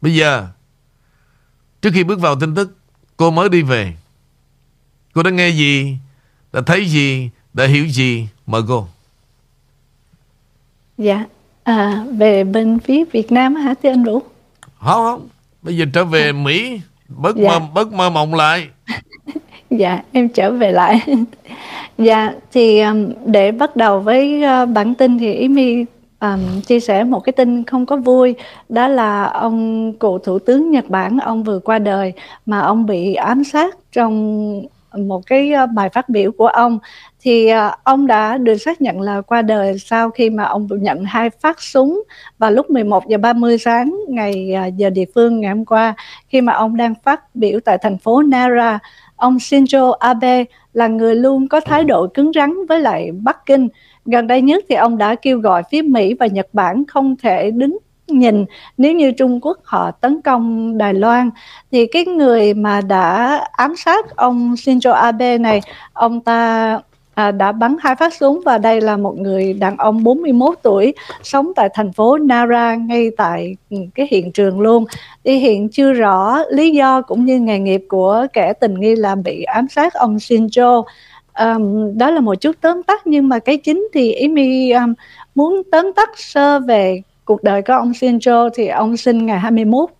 Bây 0.00 0.14
giờ 0.14 0.48
Trước 1.82 1.90
khi 1.94 2.04
bước 2.04 2.20
vào 2.20 2.40
tin 2.40 2.54
tức 2.54 2.76
Cô 3.16 3.30
mới 3.30 3.48
đi 3.48 3.62
về 3.62 3.96
Cô 5.12 5.22
đã 5.22 5.30
nghe 5.30 5.48
gì 5.48 5.98
đã 6.52 6.60
thấy 6.66 6.86
gì, 6.86 7.30
đã 7.54 7.66
hiểu 7.66 7.86
gì, 7.86 8.28
mời 8.46 8.62
cô. 8.68 8.86
Dạ, 10.98 11.24
à, 11.62 12.04
về 12.10 12.44
bên 12.44 12.78
phía 12.78 13.04
Việt 13.04 13.32
Nam 13.32 13.54
hả 13.54 13.74
thưa 13.82 13.88
anh 13.88 14.04
Vũ? 14.04 14.22
Không, 14.78 15.04
không, 15.04 15.28
bây 15.62 15.76
giờ 15.76 15.84
trở 15.92 16.04
về. 16.04 16.32
Mỹ, 16.32 16.80
bớt 17.08 17.36
dạ. 17.36 17.58
mơ, 17.58 17.66
bớt 17.74 17.92
mơ 17.92 18.10
mộng 18.10 18.34
lại. 18.34 18.68
dạ, 19.70 20.02
em 20.12 20.28
trở 20.28 20.52
về 20.52 20.72
lại. 20.72 21.00
dạ, 21.98 22.32
thì 22.52 22.80
um, 22.80 23.12
để 23.26 23.52
bắt 23.52 23.76
đầu 23.76 24.00
với 24.00 24.42
uh, 24.62 24.68
bản 24.68 24.94
tin 24.94 25.18
thì 25.18 25.32
Ý 25.32 25.48
My 25.48 25.84
um, 26.20 26.60
chia 26.60 26.80
sẻ 26.80 27.04
một 27.04 27.20
cái 27.20 27.32
tin 27.32 27.64
không 27.64 27.86
có 27.86 27.96
vui 27.96 28.34
đó 28.68 28.88
là 28.88 29.24
ông 29.24 29.92
cựu 29.92 30.18
thủ 30.18 30.38
tướng 30.38 30.70
Nhật 30.70 30.88
Bản 30.88 31.18
ông 31.18 31.44
vừa 31.44 31.58
qua 31.58 31.78
đời 31.78 32.12
mà 32.46 32.60
ông 32.60 32.86
bị 32.86 33.14
ám 33.14 33.44
sát 33.44 33.76
trong 33.92 34.62
một 34.96 35.26
cái 35.26 35.52
ờ, 35.52 35.66
bài 35.66 35.88
phát 35.88 36.08
biểu 36.08 36.32
của 36.32 36.46
ông 36.46 36.78
thì 37.20 37.48
ờ, 37.48 37.74
ông 37.84 38.06
đã 38.06 38.38
được 38.38 38.56
xác 38.56 38.80
nhận 38.80 39.00
là 39.00 39.20
qua 39.20 39.42
đời 39.42 39.78
sau 39.78 40.10
khi 40.10 40.30
mà 40.30 40.44
ông 40.44 40.68
nhận 40.70 41.04
hai 41.04 41.30
phát 41.30 41.60
súng 41.62 42.02
vào 42.38 42.50
lúc 42.50 42.70
11 42.70 43.08
giờ 43.08 43.18
30 43.18 43.58
sáng 43.58 43.96
ngày 44.08 44.52
ờ, 44.52 44.70
giờ 44.76 44.90
địa 44.90 45.04
phương 45.14 45.40
ngày 45.40 45.50
hôm 45.50 45.64
qua, 45.64 45.94
khi 46.28 46.40
mà 46.40 46.52
ông 46.52 46.76
đang 46.76 46.94
phát 47.04 47.34
biểu 47.34 47.60
tại 47.64 47.78
thành 47.82 47.98
phố 47.98 48.22
Nara. 48.22 48.78
Ông 49.16 49.36
Shinzo 49.36 49.92
Abe 49.92 50.44
là 50.72 50.86
người 50.86 51.14
luôn 51.14 51.48
có 51.48 51.60
thái 51.60 51.84
độ 51.84 52.06
cứng 52.06 52.32
rắn 52.34 52.54
với 52.68 52.80
lại 52.80 53.10
Bắc 53.12 53.46
Kinh. 53.46 53.68
Gần 54.04 54.26
đây 54.26 54.42
nhất 54.42 54.64
thì 54.68 54.74
ông 54.74 54.98
đã 54.98 55.14
kêu 55.14 55.38
gọi 55.38 55.62
phía 55.70 55.82
Mỹ 55.82 56.14
và 56.14 56.26
Nhật 56.26 56.48
Bản 56.52 56.84
không 56.88 57.16
thể 57.16 57.50
đứng 57.50 57.78
nhìn 58.08 58.44
nếu 58.78 58.92
như 58.92 59.12
Trung 59.12 59.40
Quốc 59.42 59.58
họ 59.64 59.90
tấn 59.90 60.20
công 60.22 60.78
Đài 60.78 60.94
Loan 60.94 61.30
thì 61.72 61.86
cái 61.86 62.04
người 62.04 62.54
mà 62.54 62.80
đã 62.80 63.40
ám 63.52 63.76
sát 63.76 64.16
ông 64.16 64.54
Shinzo 64.54 64.92
Abe 64.92 65.38
này 65.38 65.60
ông 65.92 66.20
ta 66.20 66.80
à, 67.18 67.30
đã 67.30 67.52
bắn 67.52 67.76
hai 67.80 67.96
phát 67.96 68.14
súng 68.14 68.40
và 68.44 68.58
đây 68.58 68.80
là 68.80 68.96
một 68.96 69.18
người 69.18 69.52
đàn 69.52 69.76
ông 69.76 70.04
41 70.04 70.54
tuổi 70.62 70.94
sống 71.22 71.52
tại 71.56 71.68
thành 71.74 71.92
phố 71.92 72.18
Nara 72.18 72.74
ngay 72.74 73.10
tại 73.16 73.56
ừ, 73.70 73.76
cái 73.94 74.08
hiện 74.10 74.32
trường 74.32 74.60
luôn. 74.60 74.84
Thì 75.24 75.36
hiện 75.36 75.68
chưa 75.68 75.92
rõ 75.92 76.42
lý 76.50 76.70
do 76.70 77.02
cũng 77.02 77.24
như 77.24 77.40
nghề 77.40 77.58
nghiệp 77.58 77.84
của 77.88 78.26
kẻ 78.32 78.52
tình 78.52 78.74
nghi 78.74 78.96
là 78.96 79.14
bị 79.14 79.42
ám 79.42 79.68
sát 79.68 79.94
ông 79.94 80.16
Shinzo. 80.16 80.84
Um, 81.38 81.98
đó 81.98 82.10
là 82.10 82.20
một 82.20 82.34
chút 82.34 82.56
tóm 82.60 82.82
tắt 82.82 83.06
nhưng 83.06 83.28
mà 83.28 83.38
cái 83.38 83.56
chính 83.56 83.88
thì 83.94 84.12
Amy 84.12 84.70
um, 84.70 84.94
muốn 85.34 85.62
tóm 85.72 85.92
tắt 85.96 86.10
sơ 86.16 86.60
về 86.60 87.02
cuộc 87.28 87.42
đời 87.42 87.62
của 87.62 87.72
ông 87.72 87.92
Shinzo 87.92 88.50
thì 88.54 88.68
ông 88.68 88.96
sinh 88.96 89.26
ngày 89.26 89.38
21 89.38 89.90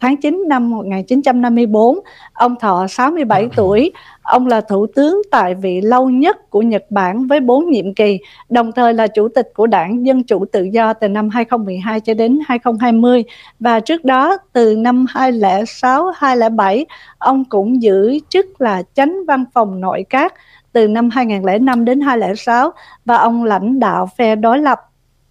tháng 0.00 0.16
9 0.16 0.44
năm 0.48 0.70
1954, 0.70 1.98
ông 2.32 2.56
thọ 2.60 2.86
67 2.86 3.48
tuổi. 3.56 3.92
Ông 4.22 4.46
là 4.46 4.60
thủ 4.60 4.86
tướng 4.86 5.22
tại 5.30 5.54
vị 5.54 5.80
lâu 5.80 6.10
nhất 6.10 6.50
của 6.50 6.62
Nhật 6.62 6.84
Bản 6.90 7.26
với 7.26 7.40
4 7.40 7.70
nhiệm 7.70 7.94
kỳ, 7.94 8.18
đồng 8.48 8.72
thời 8.72 8.94
là 8.94 9.06
chủ 9.06 9.28
tịch 9.28 9.52
của 9.54 9.66
đảng 9.66 10.06
Dân 10.06 10.24
Chủ 10.24 10.44
Tự 10.52 10.64
Do 10.64 10.92
từ 10.92 11.08
năm 11.08 11.28
2012 11.28 12.00
cho 12.00 12.14
đến 12.14 12.38
2020. 12.46 13.24
Và 13.60 13.80
trước 13.80 14.04
đó, 14.04 14.36
từ 14.52 14.76
năm 14.76 15.06
2006-2007, 15.12 16.84
ông 17.18 17.44
cũng 17.44 17.82
giữ 17.82 18.18
chức 18.28 18.60
là 18.60 18.82
chánh 18.94 19.26
văn 19.26 19.44
phòng 19.54 19.80
nội 19.80 20.04
các 20.10 20.34
từ 20.72 20.88
năm 20.88 21.10
2005 21.10 21.84
đến 21.84 22.00
2006 22.00 22.70
và 23.04 23.16
ông 23.16 23.44
lãnh 23.44 23.80
đạo 23.80 24.08
phe 24.16 24.36
đối 24.36 24.58
lập 24.58 24.78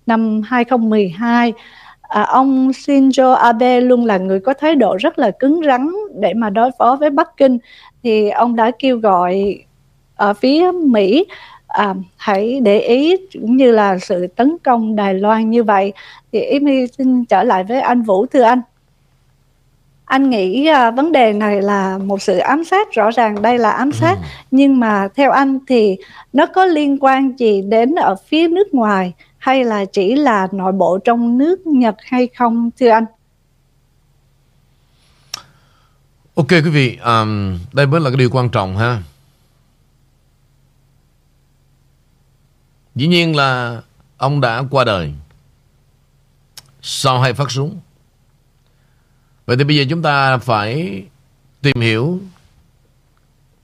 năm 0.05 0.41
2012 0.45 1.53
à, 2.13 2.21
ông 2.21 2.69
Shinzo 2.71 3.33
Abe 3.33 3.81
luôn 3.81 4.05
là 4.05 4.17
người 4.17 4.39
có 4.39 4.53
thái 4.53 4.75
độ 4.75 4.97
rất 4.99 5.19
là 5.19 5.31
cứng 5.31 5.61
rắn 5.65 5.91
để 6.19 6.33
mà 6.33 6.49
đối 6.49 6.71
phó 6.79 6.97
với 6.99 7.09
Bắc 7.09 7.37
Kinh. 7.37 7.57
Thì 8.03 8.29
ông 8.29 8.55
đã 8.55 8.71
kêu 8.79 8.97
gọi 8.97 9.57
ở 10.15 10.33
phía 10.33 10.71
Mỹ 10.71 11.25
à, 11.67 11.93
hãy 12.17 12.59
để 12.63 12.79
ý 12.79 13.17
cũng 13.33 13.57
như 13.57 13.71
là 13.71 13.97
sự 13.97 14.27
tấn 14.27 14.57
công 14.63 14.95
Đài 14.95 15.13
Loan 15.13 15.49
như 15.49 15.63
vậy. 15.63 15.93
Thì 16.31 16.41
Amy 16.41 16.87
xin 16.87 17.25
trở 17.25 17.43
lại 17.43 17.63
với 17.63 17.81
anh 17.81 18.01
Vũ 18.01 18.25
thưa 18.25 18.41
anh. 18.41 18.61
Anh 20.05 20.29
nghĩ 20.29 20.67
à, 20.67 20.91
vấn 20.91 21.11
đề 21.11 21.33
này 21.33 21.61
là 21.61 21.97
một 21.97 22.21
sự 22.21 22.37
ám 22.37 22.63
sát 22.63 22.91
rõ 22.91 23.11
ràng 23.11 23.41
đây 23.41 23.57
là 23.57 23.71
ám 23.71 23.91
sát. 23.91 24.15
Ừ. 24.15 24.27
nhưng 24.51 24.79
mà 24.79 25.07
theo 25.15 25.31
anh 25.31 25.59
thì 25.67 25.97
nó 26.33 26.45
có 26.45 26.65
liên 26.65 26.97
quan 27.01 27.33
gì 27.37 27.61
đến 27.61 27.95
ở 27.95 28.15
phía 28.15 28.47
nước 28.47 28.73
ngoài 28.73 29.13
hay 29.43 29.63
là 29.63 29.85
chỉ 29.85 30.15
là 30.15 30.47
nội 30.51 30.71
bộ 30.71 30.97
trong 30.97 31.37
nước 31.37 31.67
Nhật 31.67 31.95
hay 31.99 32.29
không 32.37 32.69
thưa 32.79 32.89
anh? 32.89 33.05
Ok 36.35 36.49
quý 36.49 36.69
vị, 36.69 36.97
um, 36.97 37.59
đây 37.73 37.85
mới 37.87 38.01
là 38.01 38.09
cái 38.09 38.17
điều 38.17 38.29
quan 38.29 38.49
trọng 38.49 38.77
ha. 38.77 39.03
Dĩ 42.95 43.07
nhiên 43.07 43.35
là 43.35 43.81
ông 44.17 44.41
đã 44.41 44.63
qua 44.71 44.83
đời 44.83 45.13
sau 46.81 47.21
hai 47.21 47.33
phát 47.33 47.51
súng. 47.51 47.79
Vậy 49.45 49.57
thì 49.57 49.63
bây 49.63 49.75
giờ 49.75 49.85
chúng 49.89 50.01
ta 50.01 50.37
phải 50.37 51.03
tìm 51.61 51.81
hiểu 51.81 52.19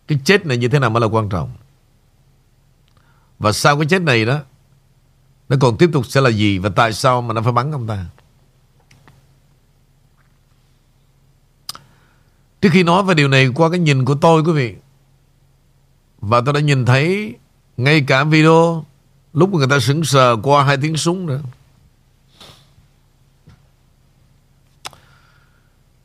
cái 0.07 0.19
chết 0.23 0.45
này 0.45 0.57
như 0.57 0.67
thế 0.67 0.79
nào 0.79 0.89
mới 0.89 1.01
là 1.01 1.07
quan 1.07 1.29
trọng. 1.29 1.51
Và 3.39 3.51
sau 3.51 3.77
cái 3.77 3.85
chết 3.89 4.01
này 4.01 4.25
đó 4.25 4.39
nó 5.49 5.57
còn 5.59 5.77
tiếp 5.77 5.89
tục 5.93 6.05
sẽ 6.05 6.21
là 6.21 6.29
gì 6.29 6.57
Và 6.57 6.69
tại 6.69 6.93
sao 6.93 7.21
mà 7.21 7.33
nó 7.33 7.41
phải 7.41 7.51
bắn 7.51 7.71
ông 7.71 7.87
ta? 7.87 8.05
Trước 12.61 12.69
khi 12.71 12.83
nói 12.83 13.03
về 13.03 13.13
điều 13.13 13.27
này, 13.27 13.49
Qua 13.55 13.69
cái 13.69 13.79
nhìn 13.79 14.05
của 14.05 14.15
tôi, 14.15 14.43
quý 14.43 14.51
vị, 14.51 14.75
Và 16.21 16.41
tôi 16.41 16.53
đã 16.53 16.59
nhìn 16.59 16.85
thấy 16.85 17.35
Ngay 17.77 18.01
cả 18.01 18.23
video 18.23 18.85
Lúc 19.33 19.53
người 19.53 19.67
ta 19.67 19.79
sững 19.79 20.03
sờ 20.03 20.37
qua 20.43 20.63
hai 20.63 20.77
tiếng 20.77 20.97
súng 20.97 21.25
nữa. 21.25 21.41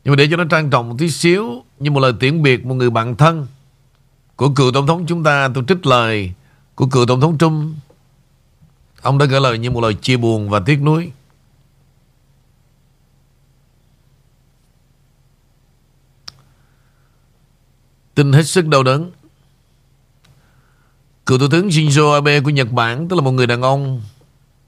Nhưng 0.03 0.11
mà 0.11 0.15
để 0.15 0.27
cho 0.31 0.37
nó 0.37 0.43
trang 0.49 0.69
trọng 0.69 0.89
một 0.89 0.95
tí 0.99 1.11
xíu, 1.11 1.63
Như 1.79 1.91
một 1.91 1.99
lời 1.99 2.13
tiễn 2.19 2.43
biệt 2.43 2.65
Một 2.65 2.75
người 2.75 2.89
bạn 2.89 3.15
thân 3.15 3.47
Của 4.35 4.49
cựu 4.49 4.71
tổng 4.71 4.87
thống 4.87 5.05
chúng 5.05 5.23
ta, 5.23 5.49
Tôi 5.53 5.63
trích 5.67 5.85
lời 5.85 6.33
Của 6.75 6.87
cựu 6.87 7.05
tổng 7.05 7.21
thống 7.21 7.37
Trung 7.37 7.75
Ông 9.05 9.17
đã 9.17 9.25
gửi 9.25 9.41
lời 9.41 9.57
như 9.57 9.71
một 9.71 9.81
lời 9.81 9.93
chia 9.93 10.17
buồn 10.17 10.49
và 10.49 10.59
tiếc 10.59 10.81
nuối. 10.81 11.11
Tin 18.15 18.33
hết 18.33 18.43
sức 18.43 18.67
đau 18.67 18.83
đớn. 18.83 19.11
Cựu 21.25 21.37
Thủ 21.37 21.47
tướng 21.51 21.67
Shinzo 21.67 22.13
Abe 22.13 22.39
của 22.39 22.49
Nhật 22.49 22.71
Bản, 22.71 23.07
tức 23.07 23.15
là 23.15 23.21
một 23.21 23.31
người 23.31 23.47
đàn 23.47 23.61
ông 23.61 24.01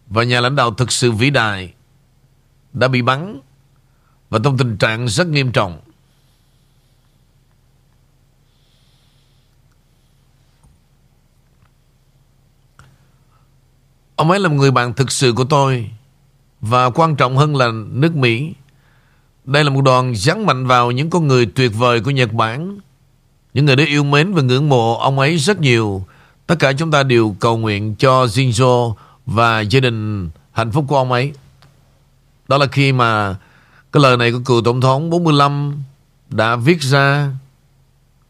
và 0.08 0.24
nhà 0.24 0.42
lãnh 0.42 0.56
đạo 0.56 0.74
thực 0.74 0.92
sự 0.92 1.12
vĩ 1.12 1.30
đại, 1.30 1.74
đã 2.74 2.88
bị 2.88 3.02
bắn 3.02 3.40
và 4.30 4.40
trong 4.44 4.58
tình 4.58 4.78
trạng 4.78 5.08
rất 5.08 5.28
nghiêm 5.28 5.52
trọng. 5.52 5.80
Ông 14.18 14.32
ấy 14.32 14.40
là 14.40 14.50
một 14.50 14.56
người 14.56 14.72
bạn 14.72 14.94
thực 14.94 15.12
sự 15.12 15.34
của 15.34 15.44
tôi, 15.44 15.90
Và 16.62 16.90
quan 16.90 17.16
trọng 17.16 17.38
hơn 17.38 17.56
là 17.56 17.72
nước 17.92 18.16
Mỹ. 18.16 18.54
Đây 19.46 19.64
là 19.64 19.70
một 19.70 19.82
đoàn 19.82 20.16
dán 20.16 20.46
mạnh 20.46 20.68
vào 20.68 20.92
những 20.92 21.10
con 21.10 21.28
người 21.28 21.46
tuyệt 21.46 21.72
vời 21.76 22.02
của 22.02 22.12
Nhật 22.12 22.34
Bản, 22.34 22.80
Những 23.54 23.66
người 23.66 23.76
đã 23.76 23.84
yêu 23.86 24.04
mến 24.04 24.34
và 24.34 24.42
ngưỡng 24.42 24.70
mộ 24.70 24.98
ông 24.98 25.20
ấy 25.20 25.38
rất 25.38 25.60
nhiều. 25.60 26.06
Tất 26.48 26.56
cả 26.60 26.74
chúng 26.74 26.92
ta 26.92 27.04
đều 27.04 27.36
cầu 27.40 27.58
nguyện 27.58 27.96
cho 27.96 28.26
Shinzo 28.26 28.94
và 29.26 29.62
gia 29.62 29.80
đình 29.80 30.30
hạnh 30.52 30.72
phúc 30.72 30.86
của 30.88 30.98
ông 30.98 31.12
ấy. 31.12 31.34
Đó 32.48 32.58
là 32.58 32.66
khi 32.66 32.92
mà 32.92 33.36
cái 33.92 34.04
lời 34.04 34.18
này 34.18 34.32
của 34.32 34.40
cựu 34.46 34.62
tổng 34.62 34.82
thống 34.82 35.10
45 35.10 35.84
đã 36.30 36.56
viết 36.56 36.82
ra 36.82 37.32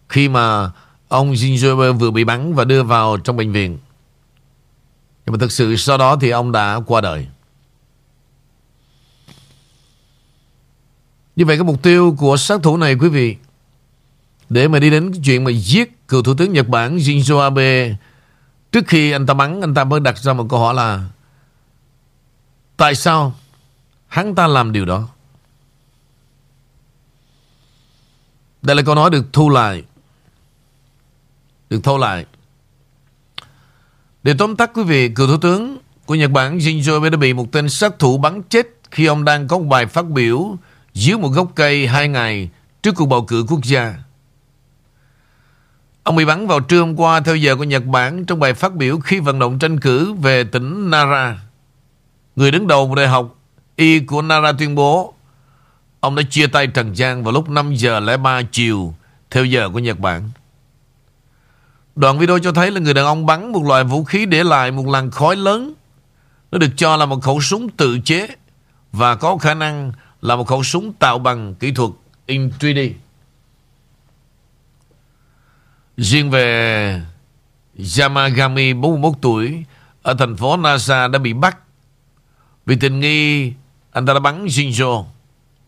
khi 0.09 0.29
mà 0.29 0.71
ông 1.07 1.33
Shinzo 1.33 1.93
vừa 1.93 2.11
bị 2.11 2.23
bắn 2.23 2.53
và 2.55 2.63
đưa 2.63 2.83
vào 2.83 3.17
trong 3.17 3.37
bệnh 3.37 3.51
viện. 3.51 3.77
Nhưng 5.27 5.31
mà 5.33 5.37
thực 5.39 5.51
sự 5.51 5.75
sau 5.75 5.97
đó 5.97 6.17
thì 6.21 6.29
ông 6.29 6.51
đã 6.51 6.79
qua 6.85 7.01
đời. 7.01 7.27
Như 11.35 11.45
vậy 11.45 11.57
cái 11.57 11.63
mục 11.63 11.83
tiêu 11.83 12.15
của 12.17 12.37
sát 12.37 12.59
thủ 12.63 12.77
này, 12.77 12.95
quý 12.95 13.09
vị, 13.09 13.35
để 14.49 14.67
mà 14.67 14.79
đi 14.79 14.89
đến 14.89 15.11
cái 15.11 15.21
chuyện 15.25 15.43
mà 15.43 15.51
giết 15.51 16.07
cựu 16.07 16.23
thủ 16.23 16.33
tướng 16.37 16.53
Nhật 16.53 16.67
Bản 16.67 16.97
Shinzo 16.97 17.39
Abe, 17.39 17.95
trước 18.71 18.87
khi 18.87 19.11
anh 19.11 19.25
ta 19.25 19.33
bắn, 19.33 19.61
anh 19.61 19.73
ta 19.73 19.83
mới 19.83 19.99
đặt 19.99 20.17
ra 20.17 20.33
một 20.33 20.45
câu 20.49 20.59
hỏi 20.59 20.73
là, 20.73 21.09
tại 22.77 22.95
sao 22.95 23.35
hắn 24.07 24.35
ta 24.35 24.47
làm 24.47 24.71
điều 24.71 24.85
đó? 24.85 25.07
Đây 28.61 28.75
là 28.75 28.81
câu 28.81 28.95
nói 28.95 29.09
được 29.09 29.25
thu 29.33 29.49
lại, 29.49 29.83
được 31.69 31.79
thâu 31.83 31.97
lại 31.97 32.25
để 34.27 34.33
tóm 34.37 34.55
tắt 34.55 34.71
quý 34.73 34.83
vị, 34.83 35.09
cựu 35.09 35.27
thủ 35.27 35.37
tướng 35.37 35.77
của 36.05 36.15
Nhật 36.15 36.31
Bản 36.31 36.57
Shinzo 36.57 36.93
Abe 36.93 37.09
đã 37.09 37.17
bị 37.17 37.33
một 37.33 37.51
tên 37.51 37.69
sát 37.69 37.99
thủ 37.99 38.17
bắn 38.17 38.41
chết 38.49 38.67
khi 38.91 39.05
ông 39.05 39.25
đang 39.25 39.47
có 39.47 39.57
một 39.57 39.63
bài 39.63 39.85
phát 39.85 40.05
biểu 40.05 40.57
dưới 40.93 41.17
một 41.17 41.29
gốc 41.29 41.51
cây 41.55 41.87
hai 41.87 42.07
ngày 42.07 42.49
trước 42.83 42.95
cuộc 42.95 43.05
bầu 43.05 43.25
cử 43.25 43.45
quốc 43.47 43.63
gia. 43.63 43.95
Ông 46.03 46.15
bị 46.15 46.25
bắn 46.25 46.47
vào 46.47 46.59
trưa 46.59 46.79
hôm 46.79 46.99
qua 46.99 47.19
theo 47.19 47.35
giờ 47.35 47.55
của 47.55 47.63
Nhật 47.63 47.85
Bản 47.85 48.25
trong 48.25 48.39
bài 48.39 48.53
phát 48.53 48.75
biểu 48.75 48.99
khi 48.99 49.19
vận 49.19 49.39
động 49.39 49.59
tranh 49.59 49.79
cử 49.79 50.13
về 50.13 50.43
tỉnh 50.43 50.89
Nara. 50.89 51.39
Người 52.35 52.51
đứng 52.51 52.67
đầu 52.67 52.87
một 52.87 52.95
đại 52.95 53.07
học 53.07 53.35
y 53.75 53.99
của 53.99 54.21
Nara 54.21 54.51
tuyên 54.51 54.75
bố 54.75 55.13
ông 55.99 56.15
đã 56.15 56.23
chia 56.29 56.47
tay 56.47 56.67
Trần 56.67 56.95
Giang 56.95 57.23
vào 57.23 57.33
lúc 57.33 57.49
5 57.49 57.75
giờ 57.75 57.99
lẻ 57.99 58.17
3 58.17 58.41
chiều 58.51 58.93
theo 59.31 59.45
giờ 59.45 59.69
của 59.69 59.79
Nhật 59.79 59.99
Bản. 59.99 60.29
Đoạn 61.97 62.19
video 62.19 62.39
cho 62.39 62.51
thấy 62.51 62.71
là 62.71 62.79
người 62.79 62.93
đàn 62.93 63.05
ông 63.05 63.25
bắn 63.25 63.51
một 63.51 63.63
loại 63.63 63.83
vũ 63.83 64.03
khí 64.03 64.25
để 64.25 64.43
lại 64.43 64.71
một 64.71 64.87
làn 64.87 65.11
khói 65.11 65.35
lớn. 65.35 65.73
Nó 66.51 66.57
được 66.57 66.69
cho 66.77 66.97
là 66.97 67.05
một 67.05 67.23
khẩu 67.23 67.41
súng 67.41 67.69
tự 67.69 67.99
chế 67.99 68.27
và 68.91 69.15
có 69.15 69.37
khả 69.37 69.53
năng 69.53 69.91
là 70.21 70.35
một 70.35 70.47
khẩu 70.47 70.63
súng 70.63 70.93
tạo 70.93 71.19
bằng 71.19 71.55
kỹ 71.55 71.71
thuật 71.71 71.91
in 72.25 72.51
3D. 72.59 72.91
Riêng 75.97 76.31
về 76.31 77.01
Yamagami 77.99 78.73
41 78.73 79.13
tuổi, 79.21 79.63
ở 80.01 80.13
thành 80.13 80.37
phố 80.37 80.57
Nasa 80.57 81.07
đã 81.07 81.19
bị 81.19 81.33
bắt 81.33 81.57
vì 82.65 82.75
tình 82.75 82.99
nghi, 82.99 83.53
anh 83.91 84.05
ta 84.05 84.13
đã 84.13 84.19
bắn 84.19 84.45
Shinzo 84.45 85.05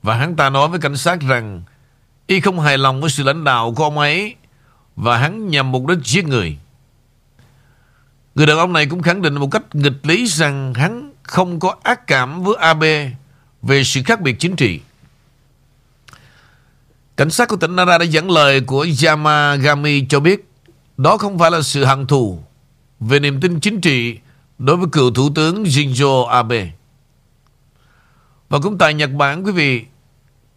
và 0.03 0.15
hắn 0.15 0.35
ta 0.35 0.49
nói 0.49 0.67
với 0.67 0.79
cảnh 0.79 0.97
sát 0.97 1.19
rằng, 1.21 1.61
y 2.27 2.39
không 2.39 2.59
hài 2.59 2.77
lòng 2.77 3.01
với 3.01 3.09
sự 3.09 3.23
lãnh 3.23 3.43
đạo 3.43 3.73
của 3.73 3.83
ông 3.83 3.97
ấy 3.97 4.35
và 4.99 5.17
hắn 5.17 5.47
nhằm 5.47 5.71
mục 5.71 5.87
đích 5.87 5.99
giết 6.03 6.25
người. 6.25 6.57
Người 8.35 8.45
đàn 8.45 8.57
ông 8.57 8.73
này 8.73 8.85
cũng 8.85 9.01
khẳng 9.01 9.21
định 9.21 9.35
một 9.35 9.51
cách 9.51 9.75
nghịch 9.75 10.05
lý 10.05 10.27
rằng 10.27 10.73
hắn 10.73 11.13
không 11.23 11.59
có 11.59 11.75
ác 11.83 12.07
cảm 12.07 12.43
với 12.43 12.55
Abe 12.59 13.11
về 13.61 13.83
sự 13.83 14.01
khác 14.05 14.21
biệt 14.21 14.35
chính 14.39 14.55
trị. 14.55 14.79
Cảnh 17.17 17.29
sát 17.29 17.47
của 17.49 17.55
tỉnh 17.55 17.75
Nara 17.75 17.97
đã 17.97 18.05
dẫn 18.05 18.31
lời 18.31 18.61
của 18.61 18.87
Yamagami 19.05 20.05
cho 20.09 20.19
biết, 20.19 20.49
đó 20.97 21.17
không 21.17 21.39
phải 21.39 21.51
là 21.51 21.61
sự 21.61 21.85
hận 21.85 22.07
thù 22.07 22.43
về 22.99 23.19
niềm 23.19 23.41
tin 23.41 23.59
chính 23.59 23.81
trị 23.81 24.19
đối 24.57 24.77
với 24.77 24.87
cựu 24.91 25.11
thủ 25.11 25.29
tướng 25.35 25.63
Shinzo 25.63 26.25
Abe. 26.25 26.71
Và 28.49 28.59
cũng 28.59 28.77
tại 28.77 28.93
Nhật 28.93 29.11
Bản, 29.11 29.43
quý 29.43 29.51
vị, 29.51 29.85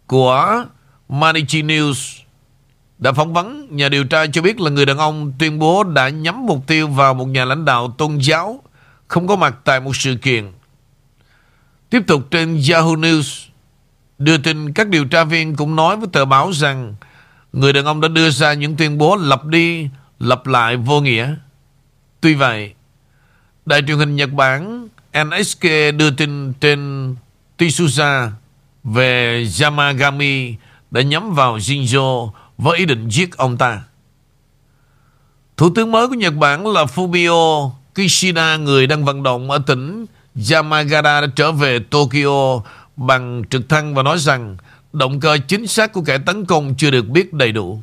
của 0.07 0.65
Manichi 1.09 1.61
News 1.61 2.22
đã 3.03 3.11
phỏng 3.11 3.33
vấn 3.33 3.67
nhà 3.71 3.89
điều 3.89 4.03
tra 4.03 4.27
cho 4.27 4.41
biết 4.41 4.59
là 4.59 4.69
người 4.69 4.85
đàn 4.85 4.97
ông 4.97 5.33
tuyên 5.39 5.59
bố 5.59 5.83
đã 5.83 6.09
nhắm 6.09 6.45
mục 6.45 6.67
tiêu 6.67 6.87
vào 6.87 7.13
một 7.13 7.25
nhà 7.25 7.45
lãnh 7.45 7.65
đạo 7.65 7.95
tôn 7.97 8.17
giáo 8.17 8.61
không 9.07 9.27
có 9.27 9.35
mặt 9.35 9.55
tại 9.63 9.79
một 9.79 9.95
sự 9.95 10.15
kiện. 10.15 10.51
Tiếp 11.89 12.01
tục 12.07 12.27
trên 12.31 12.61
Yahoo 12.71 12.95
News 12.95 13.47
đưa 14.17 14.37
tin 14.37 14.73
các 14.73 14.87
điều 14.87 15.05
tra 15.05 15.23
viên 15.23 15.55
cũng 15.55 15.75
nói 15.75 15.97
với 15.97 16.07
tờ 16.11 16.25
báo 16.25 16.51
rằng 16.53 16.95
người 17.53 17.73
đàn 17.73 17.85
ông 17.85 18.01
đã 18.01 18.07
đưa 18.07 18.29
ra 18.29 18.53
những 18.53 18.75
tuyên 18.75 18.97
bố 18.97 19.15
lặp 19.15 19.45
đi 19.45 19.89
lặp 20.19 20.47
lại 20.47 20.77
vô 20.77 21.01
nghĩa. 21.01 21.35
Tuy 22.21 22.33
vậy, 22.33 22.73
đài 23.65 23.81
truyền 23.87 23.97
hình 23.97 24.15
Nhật 24.15 24.31
Bản 24.31 24.87
NHK 25.13 25.63
đưa 25.97 26.11
tin 26.11 26.53
trên 26.53 27.15
Tisusa 27.57 28.31
về 28.83 29.45
Yamagami 29.61 30.55
đã 30.91 31.01
nhắm 31.01 31.33
vào 31.33 31.57
Shinzo 31.57 32.31
với 32.63 32.77
ý 32.77 32.85
định 32.85 33.09
giết 33.09 33.37
ông 33.37 33.57
ta. 33.57 33.83
Thủ 35.57 35.69
tướng 35.75 35.91
mới 35.91 36.07
của 36.07 36.13
Nhật 36.13 36.35
Bản 36.35 36.67
là 36.67 36.83
Fumio 36.83 37.71
Kishida, 37.95 38.57
người 38.57 38.87
đang 38.87 39.05
vận 39.05 39.23
động 39.23 39.51
ở 39.51 39.59
tỉnh 39.67 40.05
Yamagata 40.51 41.21
đã 41.21 41.27
trở 41.35 41.51
về 41.51 41.79
Tokyo 41.79 42.61
bằng 42.95 43.43
trực 43.49 43.69
thăng 43.69 43.95
và 43.95 44.03
nói 44.03 44.19
rằng 44.19 44.57
động 44.93 45.19
cơ 45.19 45.37
chính 45.47 45.67
xác 45.67 45.93
của 45.93 46.01
kẻ 46.01 46.17
tấn 46.17 46.45
công 46.45 46.75
chưa 46.77 46.91
được 46.91 47.07
biết 47.07 47.33
đầy 47.33 47.51
đủ. 47.51 47.81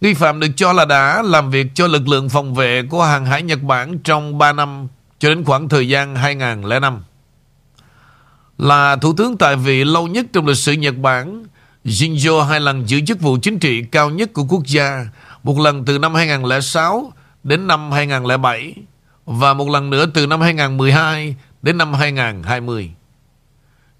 Nghi 0.00 0.14
phạm 0.14 0.40
được 0.40 0.48
cho 0.56 0.72
là 0.72 0.84
đã 0.84 1.22
làm 1.22 1.50
việc 1.50 1.66
cho 1.74 1.86
lực 1.86 2.08
lượng 2.08 2.28
phòng 2.28 2.54
vệ 2.54 2.82
của 2.90 3.04
hàng 3.04 3.26
hải 3.26 3.42
Nhật 3.42 3.62
Bản 3.62 3.98
trong 3.98 4.38
3 4.38 4.52
năm 4.52 4.88
cho 5.18 5.28
đến 5.28 5.44
khoảng 5.44 5.68
thời 5.68 5.88
gian 5.88 6.16
2005. 6.16 7.02
Là 8.58 8.96
thủ 8.96 9.14
tướng 9.16 9.36
tại 9.36 9.56
vị 9.56 9.84
lâu 9.84 10.06
nhất 10.06 10.26
trong 10.32 10.46
lịch 10.46 10.56
sử 10.56 10.72
Nhật 10.72 10.96
Bản, 10.96 11.44
Shinzo 11.84 12.42
hai 12.42 12.60
lần 12.60 12.88
giữ 12.88 13.00
chức 13.00 13.20
vụ 13.20 13.38
chính 13.42 13.58
trị 13.58 13.82
cao 13.82 14.10
nhất 14.10 14.32
của 14.32 14.44
quốc 14.44 14.66
gia, 14.66 15.06
một 15.42 15.58
lần 15.58 15.84
từ 15.84 15.98
năm 15.98 16.14
2006 16.14 17.12
đến 17.42 17.66
năm 17.66 17.92
2007 17.92 18.74
và 19.26 19.54
một 19.54 19.68
lần 19.68 19.90
nữa 19.90 20.06
từ 20.14 20.26
năm 20.26 20.40
2012 20.40 21.36
đến 21.62 21.78
năm 21.78 21.94
2020. 21.94 22.90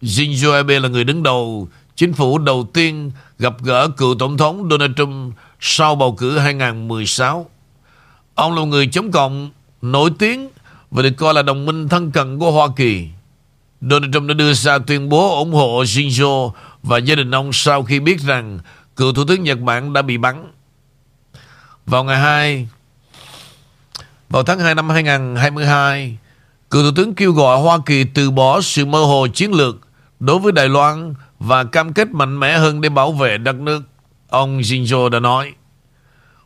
Shinzo 0.02 0.52
Abe 0.52 0.80
là 0.80 0.88
người 0.88 1.04
đứng 1.04 1.22
đầu 1.22 1.68
chính 1.96 2.12
phủ 2.12 2.38
đầu 2.38 2.68
tiên 2.74 3.10
gặp 3.38 3.54
gỡ 3.62 3.88
cựu 3.88 4.14
tổng 4.18 4.36
thống 4.36 4.68
Donald 4.70 4.92
Trump 4.96 5.34
sau 5.60 5.94
bầu 5.94 6.14
cử 6.18 6.38
2016. 6.38 7.46
Ông 8.34 8.54
là 8.54 8.60
một 8.60 8.66
người 8.66 8.86
chống 8.86 9.10
cộng 9.10 9.50
nổi 9.82 10.10
tiếng 10.18 10.48
và 10.90 11.02
được 11.02 11.12
coi 11.16 11.34
là 11.34 11.42
đồng 11.42 11.66
minh 11.66 11.88
thân 11.88 12.10
cận 12.10 12.38
của 12.38 12.50
Hoa 12.50 12.68
Kỳ. 12.76 13.08
Donald 13.80 14.12
Trump 14.12 14.28
đã 14.28 14.34
đưa 14.34 14.52
ra 14.52 14.78
tuyên 14.78 15.08
bố 15.08 15.38
ủng 15.38 15.52
hộ 15.52 15.82
Shinzo 15.82 16.50
và 16.82 16.98
gia 16.98 17.14
đình 17.14 17.30
ông 17.30 17.52
sau 17.52 17.82
khi 17.82 18.00
biết 18.00 18.20
rằng 18.20 18.58
cựu 18.96 19.12
thủ 19.12 19.24
tướng 19.28 19.42
Nhật 19.42 19.60
Bản 19.60 19.92
đã 19.92 20.02
bị 20.02 20.16
bắn. 20.16 20.52
Vào 21.86 22.04
ngày 22.04 22.18
2 22.18 22.68
vào 24.28 24.42
tháng 24.42 24.58
2 24.58 24.74
năm 24.74 24.90
2022, 24.90 26.18
cựu 26.70 26.82
thủ 26.82 26.90
tướng 26.96 27.14
kêu 27.14 27.32
gọi 27.32 27.60
Hoa 27.60 27.78
Kỳ 27.86 28.04
từ 28.04 28.30
bỏ 28.30 28.60
sự 28.60 28.84
mơ 28.84 28.98
hồ 28.98 29.26
chiến 29.34 29.52
lược 29.52 29.76
đối 30.20 30.38
với 30.38 30.52
Đài 30.52 30.68
Loan 30.68 31.14
và 31.38 31.64
cam 31.64 31.92
kết 31.92 32.08
mạnh 32.08 32.40
mẽ 32.40 32.58
hơn 32.58 32.80
để 32.80 32.88
bảo 32.88 33.12
vệ 33.12 33.38
đất 33.38 33.56
nước. 33.56 33.82
Ông 34.28 34.60
Shinzo 34.60 35.08
đã 35.08 35.20
nói, 35.20 35.52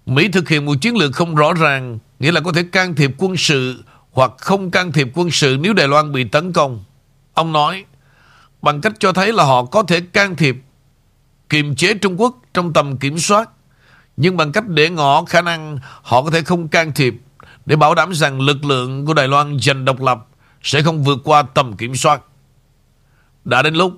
Mỹ 0.06 0.28
thực 0.28 0.48
hiện 0.48 0.64
một 0.64 0.74
chiến 0.80 0.96
lược 0.96 1.12
không 1.14 1.34
rõ 1.34 1.52
ràng, 1.54 1.98
nghĩa 2.18 2.32
là 2.32 2.40
có 2.40 2.52
thể 2.52 2.62
can 2.72 2.94
thiệp 2.94 3.10
quân 3.18 3.36
sự 3.36 3.84
hoặc 4.12 4.30
không 4.38 4.70
can 4.70 4.92
thiệp 4.92 5.08
quân 5.14 5.30
sự 5.30 5.56
nếu 5.60 5.72
Đài 5.72 5.88
Loan 5.88 6.12
bị 6.12 6.24
tấn 6.24 6.52
công. 6.52 6.84
Ông 7.34 7.52
nói, 7.52 7.84
bằng 8.66 8.80
cách 8.80 8.92
cho 8.98 9.12
thấy 9.12 9.32
là 9.32 9.44
họ 9.44 9.64
có 9.64 9.82
thể 9.82 10.00
can 10.00 10.36
thiệp 10.36 10.56
kiềm 11.48 11.76
chế 11.76 11.94
Trung 11.94 12.20
Quốc 12.20 12.36
trong 12.54 12.72
tầm 12.72 12.96
kiểm 12.96 13.18
soát, 13.18 13.50
nhưng 14.16 14.36
bằng 14.36 14.52
cách 14.52 14.68
để 14.68 14.90
ngỏ 14.90 15.24
khả 15.24 15.40
năng 15.40 15.78
họ 16.02 16.22
có 16.22 16.30
thể 16.30 16.42
không 16.42 16.68
can 16.68 16.92
thiệp 16.92 17.14
để 17.66 17.76
bảo 17.76 17.94
đảm 17.94 18.14
rằng 18.14 18.40
lực 18.40 18.64
lượng 18.64 19.06
của 19.06 19.14
Đài 19.14 19.28
Loan 19.28 19.58
giành 19.60 19.84
độc 19.84 20.00
lập 20.00 20.26
sẽ 20.62 20.82
không 20.82 21.04
vượt 21.04 21.18
qua 21.24 21.42
tầm 21.42 21.76
kiểm 21.76 21.96
soát. 21.96 22.20
Đã 23.44 23.62
đến 23.62 23.74
lúc 23.74 23.92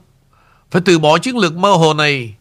phải 0.70 0.82
từ 0.84 0.98
bỏ 0.98 1.18
chiến 1.18 1.36
lược 1.36 1.56
mơ 1.56 1.72
hồ 1.72 1.94
này. 1.94 2.34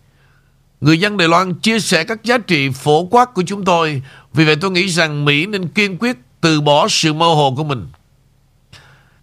Người 0.81 0.99
dân 0.99 1.17
Đài 1.17 1.27
Loan 1.27 1.53
chia 1.53 1.79
sẻ 1.79 2.03
các 2.03 2.23
giá 2.23 2.37
trị 2.37 2.69
phổ 2.69 3.05
quát 3.05 3.33
của 3.33 3.43
chúng 3.47 3.65
tôi. 3.65 4.01
Vì 4.33 4.45
vậy 4.45 4.55
tôi 4.61 4.71
nghĩ 4.71 4.87
rằng 4.87 5.25
Mỹ 5.25 5.45
nên 5.45 5.67
kiên 5.67 5.97
quyết 5.97 6.17
từ 6.41 6.61
bỏ 6.61 6.87
sự 6.87 7.13
mơ 7.13 7.25
hồ 7.25 7.53
của 7.57 7.63
mình. 7.63 7.87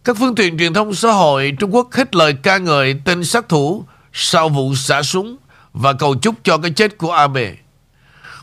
Các 0.04 0.16
phương 0.16 0.34
tiện 0.34 0.58
truyền 0.58 0.74
thông 0.74 0.94
xã 0.94 1.12
hội 1.12 1.56
Trung 1.58 1.74
Quốc 1.74 1.92
hết 1.92 2.14
lời 2.14 2.32
ca 2.42 2.58
ngợi 2.58 3.00
tên 3.04 3.24
sát 3.24 3.48
thủ 3.48 3.84
sau 4.12 4.48
vụ 4.48 4.74
xả 4.74 5.02
súng 5.02 5.36
và 5.72 5.92
cầu 5.92 6.14
chúc 6.14 6.34
cho 6.42 6.58
cái 6.58 6.70
chết 6.70 6.98
của 6.98 7.12
Abe. 7.12 7.54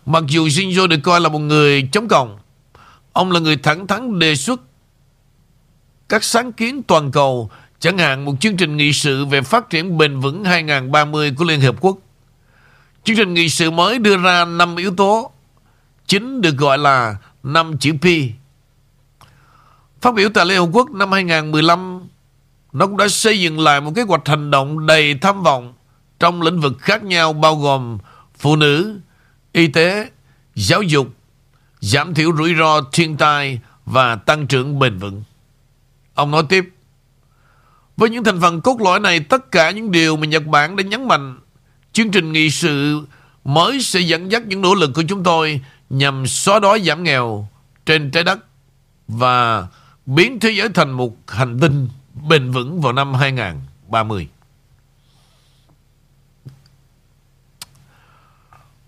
Mặc 0.06 0.24
dù 0.28 0.48
Shinzo 0.48 0.88
được 0.88 1.00
coi 1.04 1.22
là 1.22 1.30
một 1.30 1.40
người 1.40 1.90
chống 1.92 2.08
cộng, 2.08 2.40
ông 3.14 3.32
là 3.32 3.40
người 3.40 3.58
thẳng 3.58 3.88
thắn 3.88 4.20
đề 4.20 4.36
xuất 4.36 4.62
các 6.10 6.24
sáng 6.24 6.52
kiến 6.52 6.84
toàn 6.84 7.12
cầu, 7.12 7.52
chẳng 7.80 7.98
hạn 7.98 8.26
một 8.26 8.34
chương 8.40 8.58
trình 8.58 8.78
nghị 8.78 8.94
sự 8.94 9.26
về 9.26 9.42
phát 9.42 9.70
triển 9.70 9.98
bền 9.98 10.20
vững 10.20 10.44
2030 10.44 11.34
của 11.38 11.46
Liên 11.46 11.62
Hợp 11.62 11.76
Quốc. 11.82 11.98
Chương 13.04 13.16
trình 13.16 13.34
nghị 13.34 13.50
sự 13.50 13.72
mới 13.72 14.00
đưa 14.00 14.18
ra 14.18 14.46
5 14.46 14.76
yếu 14.76 14.96
tố, 14.96 15.32
chính 16.08 16.42
được 16.42 16.58
gọi 16.58 16.78
là 16.78 17.16
5 17.44 17.78
chữ 17.78 17.94
P. 18.02 18.06
Phát 20.02 20.14
biểu 20.14 20.30
tại 20.30 20.46
Liên 20.46 20.58
Hợp 20.58 20.70
Quốc 20.74 20.92
năm 20.92 21.12
2015, 21.12 22.02
nó 22.74 22.88
cũng 22.88 22.98
đã 22.98 23.08
xây 23.08 23.40
dựng 23.40 23.60
lại 23.60 23.82
một 23.82 23.92
kế 23.96 24.02
hoạch 24.02 24.28
hành 24.28 24.52
động 24.52 24.86
đầy 24.86 25.16
tham 25.22 25.44
vọng 25.44 25.74
trong 26.20 26.42
lĩnh 26.42 26.60
vực 26.60 26.74
khác 26.80 27.04
nhau 27.04 27.34
bao 27.34 27.56
gồm 27.56 27.98
phụ 28.38 28.56
nữ, 28.56 29.00
y 29.52 29.68
tế, 29.68 30.10
giáo 30.56 30.82
dục, 30.82 31.08
giảm 31.80 32.14
thiểu 32.14 32.36
rủi 32.38 32.56
ro 32.56 32.82
thiên 32.92 33.18
tai 33.18 33.60
và 33.86 34.16
tăng 34.16 34.48
trưởng 34.48 34.80
bền 34.80 34.98
vững. 34.98 35.24
Ông 36.14 36.32
nói 36.32 36.44
tiếp, 36.50 36.70
với 37.98 38.10
những 38.10 38.24
thành 38.24 38.42
phần 38.42 38.62
cốt 38.62 38.82
lõi 38.82 39.00
này, 39.00 39.20
tất 39.20 39.52
cả 39.52 39.72
những 39.72 39.92
điều 39.92 40.18
mà 40.18 40.26
Nhật 40.26 40.46
Bản 40.46 40.76
đã 40.76 40.84
nhấn 40.84 41.08
mạnh, 41.08 41.40
chương 41.94 42.12
trình 42.12 42.32
nghị 42.32 42.50
sự 42.50 43.02
mới 43.44 43.82
sẽ 43.82 44.00
dẫn 44.00 44.32
dắt 44.32 44.48
những 44.48 44.62
nỗ 44.62 44.76
lực 44.76 44.92
của 44.96 45.04
chúng 45.08 45.24
tôi 45.24 45.62
nhằm 45.90 46.28
xóa 46.28 46.60
đói 46.60 46.82
giảm 46.82 47.04
nghèo 47.04 47.48
trên 47.86 48.12
trái 48.12 48.24
đất 48.24 48.40
và 49.08 49.68
biến 50.06 50.40
thế 50.40 50.52
giới 50.52 50.70
thành 50.70 50.92
một 50.92 51.18
hành 51.28 51.60
tinh 51.60 51.90
bền 52.28 52.52
vững 52.52 52.82
vào 52.82 52.94
năm 52.94 53.14
2030. 53.14 54.28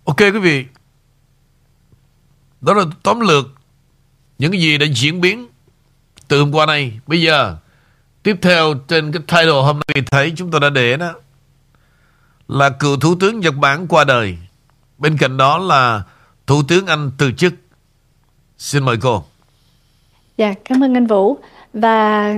Ok 0.03 0.20
quý 0.20 0.39
vị, 0.39 0.66
đó 2.61 2.74
là 2.74 2.84
tóm 3.03 3.20
lược 3.20 3.45
những 4.38 4.51
cái 4.51 4.61
gì 4.61 4.78
đã 4.78 4.86
diễn 4.95 5.22
biến 5.22 5.47
từ 6.28 6.39
hôm 6.39 6.51
qua 6.51 6.66
này. 6.66 6.99
Bây 7.07 7.22
giờ, 7.22 7.57
tiếp 8.24 8.36
theo 8.41 8.74
trên 8.88 9.11
cái 9.11 9.22
title 9.28 9.61
hôm 9.61 9.80
nay 9.88 10.03
thấy 10.11 10.34
chúng 10.36 10.51
tôi 10.51 10.61
đã 10.61 10.70
để 10.70 10.97
đó 10.97 11.14
là 12.47 12.70
cựu 12.70 12.99
thủ 12.99 13.16
tướng 13.20 13.39
Nhật 13.39 13.55
Bản 13.55 13.88
qua 13.88 14.03
đời. 14.03 14.38
Bên 14.97 15.18
cạnh 15.18 15.38
đó 15.38 15.57
là 15.57 16.03
thủ 16.47 16.64
tướng 16.68 16.88
Anh 16.88 17.11
từ 17.18 17.32
chức. 17.32 17.53
Xin 18.57 18.86
mời 18.86 18.97
cô. 18.97 19.26
Dạ, 20.38 20.54
cảm 20.66 20.84
ơn 20.84 20.98
anh 20.98 21.06
Vũ. 21.08 21.38
Và 21.74 22.36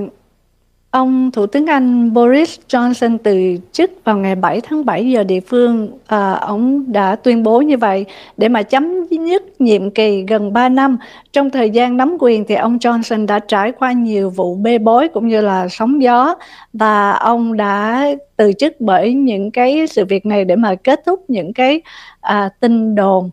ông 0.91 1.31
Thủ 1.31 1.45
tướng 1.45 1.65
Anh 1.65 2.13
Boris 2.13 2.59
Johnson 2.69 3.17
từ 3.23 3.57
chức 3.71 3.91
vào 4.03 4.17
ngày 4.17 4.35
7 4.35 4.61
tháng 4.61 4.85
7 4.85 5.09
giờ 5.09 5.23
địa 5.23 5.39
phương. 5.39 5.89
À, 6.07 6.31
ông 6.31 6.91
đã 6.91 7.15
tuyên 7.15 7.43
bố 7.43 7.61
như 7.61 7.77
vậy 7.77 8.05
để 8.37 8.49
mà 8.49 8.63
chấm 8.63 9.05
dứt 9.09 9.61
nhiệm 9.61 9.91
kỳ 9.91 10.25
gần 10.27 10.53
3 10.53 10.69
năm. 10.69 10.97
Trong 11.33 11.49
thời 11.49 11.69
gian 11.69 11.97
nắm 11.97 12.17
quyền 12.19 12.45
thì 12.45 12.55
ông 12.55 12.77
Johnson 12.77 13.25
đã 13.25 13.39
trải 13.39 13.71
qua 13.71 13.91
nhiều 13.91 14.29
vụ 14.29 14.55
bê 14.55 14.77
bối 14.77 15.07
cũng 15.07 15.27
như 15.27 15.41
là 15.41 15.67
sóng 15.67 16.01
gió 16.01 16.35
và 16.73 17.11
ông 17.11 17.57
đã 17.57 18.05
từ 18.37 18.53
chức 18.53 18.73
bởi 18.79 19.13
những 19.13 19.51
cái 19.51 19.87
sự 19.87 20.05
việc 20.05 20.25
này 20.25 20.45
để 20.45 20.55
mà 20.55 20.75
kết 20.75 21.01
thúc 21.05 21.23
những 21.27 21.53
cái 21.53 21.81
à, 22.21 22.49
tin 22.59 22.95
đồn 22.95 23.29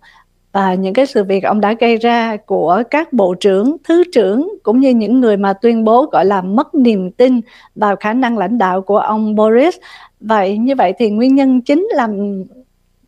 và 0.52 0.74
những 0.74 0.94
cái 0.94 1.06
sự 1.06 1.24
việc 1.24 1.44
ông 1.44 1.60
đã 1.60 1.72
gây 1.80 1.96
ra 1.96 2.36
của 2.36 2.82
các 2.90 3.12
bộ 3.12 3.34
trưởng, 3.34 3.76
thứ 3.84 4.04
trưởng 4.12 4.48
cũng 4.62 4.80
như 4.80 4.90
những 4.90 5.20
người 5.20 5.36
mà 5.36 5.52
tuyên 5.52 5.84
bố 5.84 6.06
gọi 6.06 6.24
là 6.24 6.42
mất 6.42 6.74
niềm 6.74 7.10
tin 7.10 7.40
vào 7.74 7.96
khả 7.96 8.12
năng 8.12 8.38
lãnh 8.38 8.58
đạo 8.58 8.82
của 8.82 8.98
ông 8.98 9.34
Boris. 9.34 9.76
Vậy 10.20 10.58
như 10.58 10.74
vậy 10.74 10.92
thì 10.98 11.10
nguyên 11.10 11.34
nhân 11.34 11.60
chính 11.60 11.88
là 11.94 12.08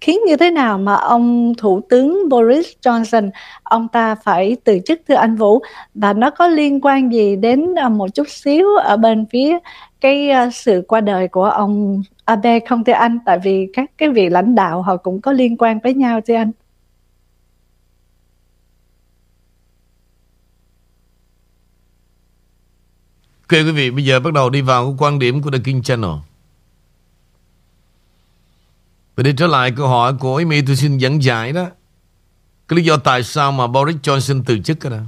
khiến 0.00 0.20
như 0.26 0.36
thế 0.36 0.50
nào 0.50 0.78
mà 0.78 0.94
ông 0.94 1.54
thủ 1.58 1.80
tướng 1.88 2.28
Boris 2.28 2.66
Johnson 2.82 3.30
ông 3.62 3.88
ta 3.88 4.14
phải 4.14 4.56
từ 4.64 4.78
chức 4.86 5.00
thưa 5.08 5.14
anh 5.14 5.36
Vũ? 5.36 5.60
Và 5.94 6.12
nó 6.12 6.30
có 6.30 6.46
liên 6.46 6.80
quan 6.80 7.12
gì 7.12 7.36
đến 7.36 7.74
à, 7.78 7.88
một 7.88 8.14
chút 8.14 8.28
xíu 8.28 8.66
ở 8.76 8.96
bên 8.96 9.26
phía 9.30 9.58
cái 10.00 10.30
à, 10.30 10.50
sự 10.50 10.84
qua 10.88 11.00
đời 11.00 11.28
của 11.28 11.44
ông 11.44 12.02
Abe 12.24 12.60
không 12.60 12.84
thưa 12.84 12.92
anh? 12.92 13.18
Tại 13.26 13.38
vì 13.44 13.68
các 13.72 13.90
cái 13.98 14.08
vị 14.08 14.28
lãnh 14.28 14.54
đạo 14.54 14.82
họ 14.82 14.96
cũng 14.96 15.20
có 15.20 15.32
liên 15.32 15.56
quan 15.56 15.78
với 15.82 15.94
nhau 15.94 16.20
thưa 16.20 16.34
anh. 16.34 16.50
Ok 23.44 23.50
quý 23.50 23.72
vị, 23.72 23.90
bây 23.90 24.04
giờ 24.04 24.20
bắt 24.20 24.32
đầu 24.32 24.50
đi 24.50 24.60
vào 24.60 24.96
quan 24.98 25.18
điểm 25.18 25.42
của 25.42 25.50
The 25.50 25.58
King 25.58 25.82
Channel. 25.82 26.10
Và 29.16 29.22
đi 29.22 29.32
trở 29.36 29.46
lại 29.46 29.72
câu 29.76 29.88
hỏi 29.88 30.14
của 30.20 30.36
Amy 30.36 30.62
tôi 30.62 30.76
xin 30.76 30.98
dẫn 30.98 31.22
giải 31.22 31.52
đó. 31.52 31.66
Cái 32.68 32.76
lý 32.76 32.84
do 32.84 32.96
tại 32.96 33.22
sao 33.22 33.52
mà 33.52 33.66
Boris 33.66 33.96
Johnson 33.96 34.42
từ 34.46 34.58
chức 34.58 34.78
đó. 34.78 34.98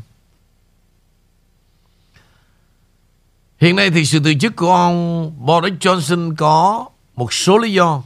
Hiện 3.58 3.76
nay 3.76 3.90
thì 3.90 4.04
sự 4.04 4.20
từ 4.24 4.34
chức 4.34 4.56
của 4.56 4.74
ông 4.74 5.32
Boris 5.46 5.74
Johnson 5.74 6.34
có 6.36 6.88
một 7.14 7.32
số 7.32 7.58
lý 7.58 7.72
do. 7.72 8.02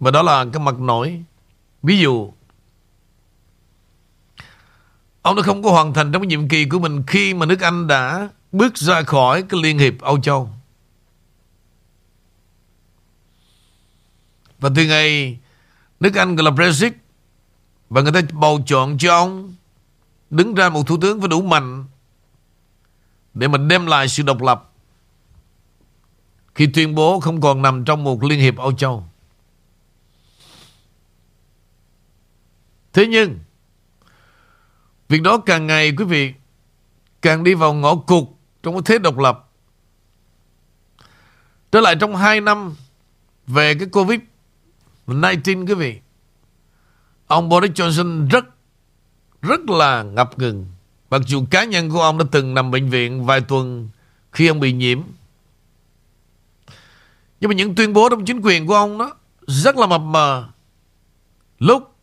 Và 0.00 0.10
đó 0.10 0.22
là 0.22 0.44
cái 0.52 0.62
mặt 0.62 0.80
nổi. 0.80 1.22
Ví 1.82 1.98
dụ, 1.98 2.32
ông 5.26 5.36
đã 5.36 5.42
không 5.42 5.62
có 5.62 5.70
hoàn 5.70 5.94
thành 5.94 6.12
trong 6.12 6.22
cái 6.22 6.26
nhiệm 6.26 6.48
kỳ 6.48 6.64
của 6.64 6.78
mình 6.78 7.02
khi 7.06 7.34
mà 7.34 7.46
nước 7.46 7.60
Anh 7.60 7.86
đã 7.86 8.28
bước 8.52 8.78
ra 8.78 9.02
khỏi 9.02 9.42
cái 9.42 9.60
Liên 9.62 9.78
hiệp 9.78 10.00
Âu 10.00 10.20
Châu. 10.20 10.50
Và 14.58 14.70
từ 14.76 14.86
ngày 14.86 15.38
nước 16.00 16.14
Anh 16.14 16.36
gọi 16.36 16.44
là 16.44 16.50
Brexit, 16.50 16.92
và 17.90 18.02
người 18.02 18.12
ta 18.12 18.20
bầu 18.32 18.60
chọn 18.66 18.98
cho 18.98 19.16
ông 19.16 19.54
đứng 20.30 20.54
ra 20.54 20.68
một 20.68 20.86
thủ 20.86 20.98
tướng 21.00 21.20
phải 21.20 21.28
đủ 21.28 21.42
mạnh 21.42 21.84
để 23.34 23.48
mà 23.48 23.58
đem 23.58 23.86
lại 23.86 24.08
sự 24.08 24.22
độc 24.22 24.42
lập 24.42 24.72
khi 26.54 26.66
tuyên 26.74 26.94
bố 26.94 27.20
không 27.20 27.40
còn 27.40 27.62
nằm 27.62 27.84
trong 27.84 28.04
một 28.04 28.24
liên 28.24 28.40
hiệp 28.40 28.56
Âu 28.56 28.72
Châu. 28.72 29.04
Thế 32.92 33.06
nhưng 33.06 33.38
việc 35.08 35.22
đó 35.22 35.38
càng 35.38 35.66
ngày, 35.66 35.92
quý 35.96 36.04
vị, 36.04 36.32
càng 37.22 37.44
đi 37.44 37.54
vào 37.54 37.74
ngõ 37.74 37.94
cụt 37.94 38.24
trong 38.62 38.74
cái 38.74 38.82
thế 38.84 38.98
độc 38.98 39.18
lập. 39.18 39.48
Trở 41.72 41.80
lại 41.80 41.96
trong 42.00 42.16
2 42.16 42.40
năm 42.40 42.74
về 43.46 43.74
cái 43.74 43.88
Covid 43.88 44.20
19 45.06 45.66
quý 45.66 45.74
vị, 45.74 46.00
Ông 47.26 47.48
Boris 47.48 47.72
Johnson 47.72 48.28
rất 48.28 48.44
Rất 49.42 49.70
là 49.70 50.02
ngập 50.02 50.38
ngừng. 50.38 50.66
Mặc 51.10 51.22
dù 51.26 51.44
cá 51.50 51.64
nhân 51.64 51.90
của 51.90 52.02
ông 52.02 52.18
đã 52.18 52.24
từng 52.30 52.54
nằm 52.54 52.70
bệnh 52.70 52.90
viện 52.90 53.24
Vài 53.24 53.40
tuần 53.40 53.88
khi 54.32 54.46
ông 54.46 54.60
bị 54.60 54.72
nhiễm. 54.72 55.02
Nhưng 57.40 57.48
mà 57.48 57.54
những 57.54 57.74
tuyên 57.74 57.92
bố 57.92 58.08
trong 58.08 58.24
chính 58.24 58.40
quyền 58.40 58.66
của 58.66 58.74
ông 58.74 58.98
đó 58.98 59.16
Rất 59.46 59.76
là 59.76 59.86
mập 59.86 60.00
mờ. 60.00 60.48
Lúc 61.58 61.94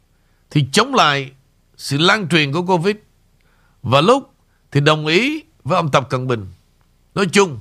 thì 0.49 0.65
chống 0.71 0.93
lại 0.93 1.31
sự 1.83 1.97
lan 1.97 2.27
truyền 2.27 2.51
của 2.51 2.61
Covid 2.61 2.95
Và 3.83 4.01
lúc 4.01 4.33
thì 4.71 4.81
đồng 4.81 5.05
ý 5.05 5.43
Với 5.63 5.75
ông 5.75 5.91
Tập 5.91 6.07
Cận 6.09 6.27
Bình 6.27 6.47
Nói 7.15 7.25
chung, 7.31 7.59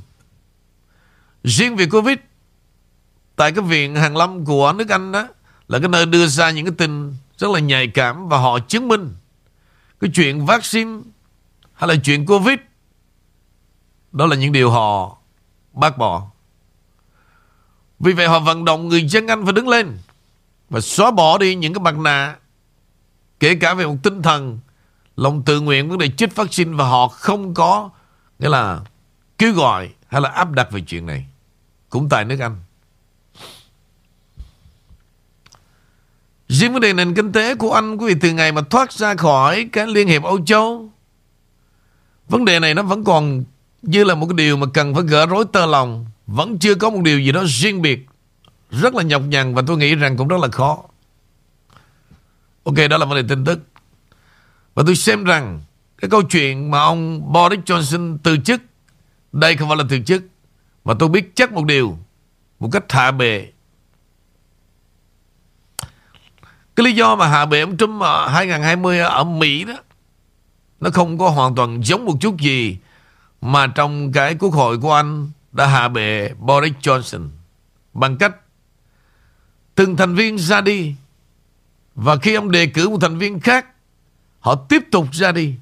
Riêng 1.45 1.77
về 1.77 1.87
Covid, 1.87 2.19
tại 3.37 3.53
cái 3.53 3.65
viện 3.65 3.97
hàng 3.97 4.17
lâm 4.17 4.45
của 4.45 4.73
nước 4.73 4.89
Anh 4.89 5.13
đó, 5.13 5.29
là 5.69 5.79
cái 5.79 5.89
nơi 5.89 6.07
đưa 6.07 6.27
ra 6.27 6.51
những 6.51 6.67
cái 6.67 6.75
tin 6.79 7.15
rất 7.39 7.51
là 7.51 7.61
nhạy 7.61 7.89
cảm 7.89 8.29
và 8.29 8.39
họ 8.39 8.59
chứng 8.59 8.89
minh 8.89 9.15
cái 10.01 10.11
chuyện 10.15 10.47
vaccine 10.47 11.01
hay 11.73 11.89
là 11.89 11.95
chuyện 12.05 12.27
Covid, 12.27 12.59
đó 14.13 14.27
là 14.27 14.37
những 14.37 14.53
điều 14.53 14.71
họ 14.71 15.17
bác 15.73 15.99
bỏ. 15.99 16.27
Vì 18.01 18.13
vậy 18.13 18.29
họ 18.29 18.41
vận 18.41 18.65
động 18.65 18.89
người 18.89 19.09
dân 19.09 19.27
Anh 19.27 19.45
phải 19.45 19.53
đứng 19.53 19.69
lên 19.69 19.99
và 20.71 20.81
xóa 20.81 21.11
bỏ 21.11 21.39
đi 21.39 21.55
những 21.55 21.75
cái 21.75 21.81
mặt 21.81 21.99
nạ 21.99 22.37
kể 23.43 23.55
cả 23.55 23.75
về 23.75 23.87
một 23.87 23.97
tinh 24.03 24.23
thần, 24.23 24.59
lòng 25.17 25.43
tự 25.43 25.61
nguyện 25.61 25.89
vấn 25.89 25.99
đề 25.99 26.09
chích 26.17 26.37
vaccine 26.37 26.73
và 26.77 26.85
họ 26.85 27.09
không 27.09 27.55
có, 27.55 27.91
nghĩa 28.39 28.49
là 28.49 28.81
kêu 29.39 29.53
gọi 29.53 29.89
hay 30.07 30.21
là 30.21 30.29
áp 30.29 30.53
đặt 30.53 30.71
về 30.71 30.81
chuyện 30.81 31.07
này. 31.07 31.27
Cũng 31.91 32.09
tại 32.09 32.25
nước 32.25 32.41
Anh. 32.41 32.57
Riêng 36.49 36.73
vấn 36.73 36.83
đề 36.83 36.93
nền 36.93 37.15
kinh 37.15 37.33
tế 37.33 37.55
của 37.55 37.73
Anh, 37.73 37.97
quý 37.97 38.15
vị, 38.15 38.21
từ 38.21 38.33
ngày 38.33 38.53
mà 38.53 38.63
thoát 38.71 38.93
ra 38.93 39.15
khỏi 39.15 39.69
cái 39.73 39.87
Liên 39.87 40.09
hiệp 40.09 40.23
Âu 40.23 40.45
Châu, 40.45 40.91
Vấn 42.29 42.45
đề 42.45 42.61
này 42.61 42.75
nó 42.75 42.83
vẫn 42.83 43.05
còn 43.05 43.45
như 43.83 44.05
là 44.05 44.15
một 44.15 44.27
cái 44.27 44.37
điều 44.37 44.57
mà 44.57 44.67
cần 44.75 44.95
phải 44.95 45.05
gỡ 45.05 45.27
rối 45.27 45.45
tơ 45.53 45.67
lòng. 45.67 46.07
Vẫn 46.27 46.59
chưa 46.59 46.75
có 46.75 46.91
một 46.91 47.01
điều 47.03 47.21
gì 47.21 47.33
đó 47.33 47.45
riêng 47.47 47.83
biệt. 47.83 48.07
Rất 48.71 48.95
là 48.95 49.03
nhọc 49.03 49.23
nhằn 49.23 49.55
và 49.55 49.63
tôi 49.67 49.77
nghĩ 49.79 49.95
rằng 49.95 50.17
cũng 50.17 50.29
rất 50.29 50.41
là 50.41 50.49
khó. 50.49 50.79
Ok, 52.65 52.75
đó 52.91 52.99
là 52.99 53.07
vấn 53.07 53.17
đề 53.17 53.29
tin 53.29 53.45
tức. 53.45 53.61
Và 54.75 54.83
tôi 54.87 54.97
xem 54.97 55.25
rằng 55.25 55.61
Cái 55.99 56.11
câu 56.11 56.23
chuyện 56.23 56.71
mà 56.71 56.79
ông 56.79 57.33
Boris 57.33 57.61
Johnson 57.61 58.19
từ 58.23 58.37
chức, 58.37 58.61
Đây 59.33 59.57
không 59.57 59.69
phải 59.69 59.77
là 59.77 59.85
từ 59.89 59.99
chức, 60.01 60.23
Mà 60.85 60.95
tôi 60.99 61.09
biết 61.09 61.33
chắc 61.35 61.53
một 61.53 61.65
điều, 61.65 61.99
Một 62.59 62.69
cách 62.73 62.93
hạ 62.93 63.11
bệ 63.11 63.49
Cái 66.77 66.85
lý 66.85 66.93
do 66.93 67.17
mà 67.17 67.29
hạ 67.29 67.47
bệ 67.47 67.61
ông 67.61 67.77
Trump 67.77 68.03
ở 68.03 68.29
2020 68.29 68.99
ở 68.99 69.25
Mỹ 69.25 69.65
đó, 69.65 69.75
Nó 70.81 70.91
không 70.91 71.19
có 71.19 71.29
hoàn 71.29 71.55
toàn 71.55 71.83
giống 71.85 72.05
một 72.05 72.15
chút 72.21 72.41
gì 72.41 72.77
Mà 73.41 73.67
trong 73.67 74.13
cái 74.13 74.35
quốc 74.35 74.53
hội 74.53 74.79
của 74.79 74.95
anh 74.95 75.31
Đã 75.53 75.67
hạ 75.67 75.89
bệ 75.89 76.31
Boris 76.39 76.73
Johnson 76.83 77.29
Bằng 77.95 78.17
cách 78.19 78.37
Từng 79.75 79.97
thành 79.97 80.15
viên 80.15 80.39
ra 80.39 80.61
đi 80.61 80.95
và 81.95 82.17
khi 82.17 82.35
ông 82.35 82.51
đề 82.51 82.67
cử 82.67 82.89
một 82.89 82.99
thành 83.01 83.19
viên 83.19 83.41
khác, 83.41 83.67
Họ 84.41 84.55
tiếp 84.55 84.83
tục 84.91 85.07
ra 85.13 85.33
đi. 85.33 85.55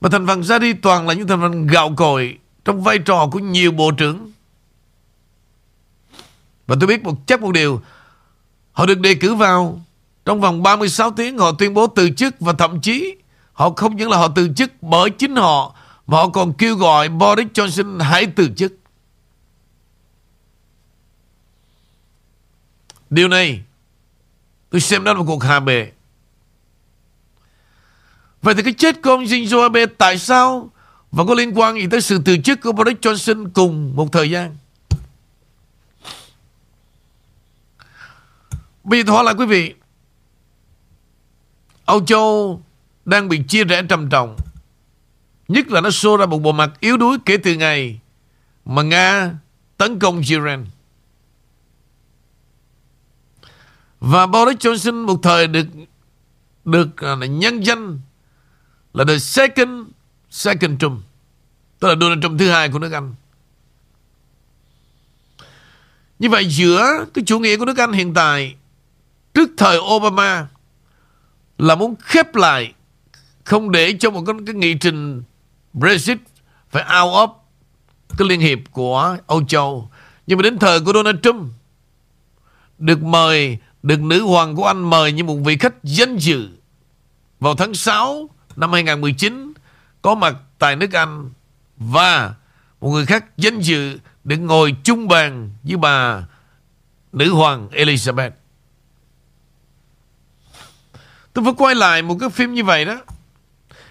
Và 0.00 0.08
thành 0.08 0.26
phần 0.26 0.42
ra 0.42 0.58
đi 0.58 0.72
toàn 0.72 1.08
là 1.08 1.14
những 1.14 1.28
thành 1.28 1.40
phần 1.40 1.66
gạo 1.66 1.94
cội 1.96 2.38
Trong 2.64 2.82
vai 2.82 2.98
trò 2.98 3.28
của 3.32 3.38
nhiều 3.38 3.72
bộ 3.72 3.90
trưởng. 3.90 4.32
Và 6.66 6.76
tôi 6.80 6.86
biết 6.86 7.02
một, 7.02 7.26
chắc 7.26 7.42
một 7.42 7.52
điều, 7.52 7.80
Họ 8.72 8.86
được 8.86 9.00
đề 9.00 9.14
cử 9.14 9.34
vào 9.34 9.80
Trong 10.24 10.40
vòng 10.40 10.62
36 10.62 11.10
tiếng 11.10 11.38
họ 11.38 11.52
tuyên 11.52 11.74
bố 11.74 11.86
từ 11.86 12.10
chức 12.10 12.40
Và 12.40 12.52
thậm 12.52 12.80
chí 12.80 13.14
họ 13.52 13.70
không 13.70 13.96
những 13.96 14.10
là 14.10 14.16
họ 14.16 14.28
từ 14.34 14.48
chức 14.56 14.82
bởi 14.82 15.10
chính 15.10 15.36
họ, 15.36 15.76
Mà 16.06 16.16
họ 16.16 16.28
còn 16.28 16.52
kêu 16.52 16.76
gọi 16.76 17.08
Boris 17.08 17.48
Johnson 17.54 18.00
hãy 18.00 18.26
từ 18.26 18.48
chức. 18.56 18.72
Điều 23.10 23.28
này, 23.28 23.62
Tôi 24.70 24.80
xem 24.80 25.04
đó 25.04 25.12
là 25.12 25.18
một 25.18 25.24
cuộc 25.26 25.42
hạ 25.42 25.60
bệ. 25.60 25.90
Vậy 28.42 28.54
thì 28.54 28.62
cái 28.62 28.72
chết 28.72 29.02
của 29.02 29.10
ông 29.10 29.24
Shinzo 29.24 29.62
Abe 29.62 29.86
Tại 29.86 30.18
sao 30.18 30.70
Và 31.12 31.24
có 31.24 31.34
liên 31.34 31.58
quan 31.58 31.74
gì 31.74 31.86
tới 31.90 32.00
sự 32.00 32.22
từ 32.24 32.36
chức 32.36 32.60
của 32.60 32.72
Boris 32.72 32.96
Johnson 32.96 33.50
Cùng 33.54 33.96
một 33.96 34.12
thời 34.12 34.30
gian? 34.30 34.56
Bây 38.84 39.00
giờ 39.00 39.04
tôi 39.06 39.16
hỏi 39.16 39.24
lại 39.24 39.34
quý 39.38 39.46
vị, 39.46 39.74
Âu 41.84 42.04
Châu 42.04 42.62
đang 43.04 43.28
bị 43.28 43.42
chia 43.48 43.64
rẽ 43.64 43.82
trầm 43.88 44.08
trọng. 44.10 44.36
Nhất 45.48 45.68
là 45.68 45.80
nó 45.80 45.90
xô 45.90 46.16
ra 46.16 46.26
một 46.26 46.38
bộ 46.38 46.52
mặt 46.52 46.70
yếu 46.80 46.96
đuối 46.96 47.18
kể 47.26 47.36
từ 47.36 47.54
ngày 47.54 48.00
mà 48.64 48.82
Nga 48.82 49.30
tấn 49.76 49.98
công 49.98 50.22
Iran. 50.28 50.66
Và 54.00 54.26
Boris 54.26 54.56
Johnson 54.56 55.06
một 55.06 55.20
thời 55.22 55.46
được 55.46 55.66
được 56.64 56.96
à, 56.96 57.14
nhân 57.14 57.60
danh 57.60 58.00
là 58.94 59.04
the 59.04 59.18
second 59.18 59.86
second 60.30 60.80
Trump. 60.80 61.02
Tức 61.78 61.88
là 61.88 61.94
Donald 62.00 62.22
Trump 62.22 62.38
thứ 62.38 62.50
hai 62.50 62.68
của 62.68 62.78
nước 62.78 62.92
Anh. 62.92 63.14
Như 66.18 66.28
vậy 66.28 66.46
giữa 66.48 67.04
cái 67.14 67.24
chủ 67.26 67.38
nghĩa 67.38 67.56
của 67.56 67.64
nước 67.64 67.78
Anh 67.78 67.92
hiện 67.92 68.14
tại 68.14 68.54
trước 69.34 69.50
thời 69.56 69.78
Obama 69.78 70.46
là 71.58 71.74
muốn 71.74 71.94
khép 72.00 72.34
lại 72.34 72.74
không 73.44 73.70
để 73.70 73.96
cho 74.00 74.10
một 74.10 74.22
cái, 74.26 74.34
cái 74.46 74.54
nghị 74.54 74.74
trình 74.74 75.22
Brexit 75.72 76.18
phải 76.70 76.82
out 76.82 77.12
of 77.12 77.28
cái 78.18 78.28
liên 78.28 78.40
hiệp 78.40 78.58
của 78.70 79.16
Âu 79.26 79.44
Châu. 79.44 79.90
Nhưng 80.26 80.38
mà 80.38 80.42
đến 80.42 80.58
thời 80.58 80.80
của 80.80 80.92
Donald 80.92 81.16
Trump 81.22 81.52
được 82.78 83.02
mời 83.02 83.58
được 83.82 84.00
nữ 84.00 84.22
hoàng 84.22 84.56
của 84.56 84.66
Anh 84.66 84.90
mời 84.90 85.12
như 85.12 85.24
một 85.24 85.36
vị 85.44 85.56
khách 85.56 85.74
danh 85.82 86.16
dự 86.16 86.48
vào 87.40 87.54
tháng 87.54 87.74
6 87.74 88.30
năm 88.56 88.72
2019 88.72 89.52
có 90.02 90.14
mặt 90.14 90.36
tại 90.58 90.76
nước 90.76 90.92
Anh 90.92 91.30
và 91.76 92.34
một 92.80 92.90
người 92.90 93.06
khác 93.06 93.24
danh 93.36 93.60
dự 93.60 93.98
được 94.24 94.36
ngồi 94.36 94.74
chung 94.84 95.08
bàn 95.08 95.50
với 95.62 95.76
bà 95.76 96.26
nữ 97.12 97.32
hoàng 97.32 97.68
Elizabeth. 97.72 98.30
Tôi 101.32 101.44
phải 101.44 101.54
quay 101.56 101.74
lại 101.74 102.02
một 102.02 102.16
cái 102.20 102.30
phim 102.30 102.54
như 102.54 102.64
vậy 102.64 102.84
đó 102.84 103.00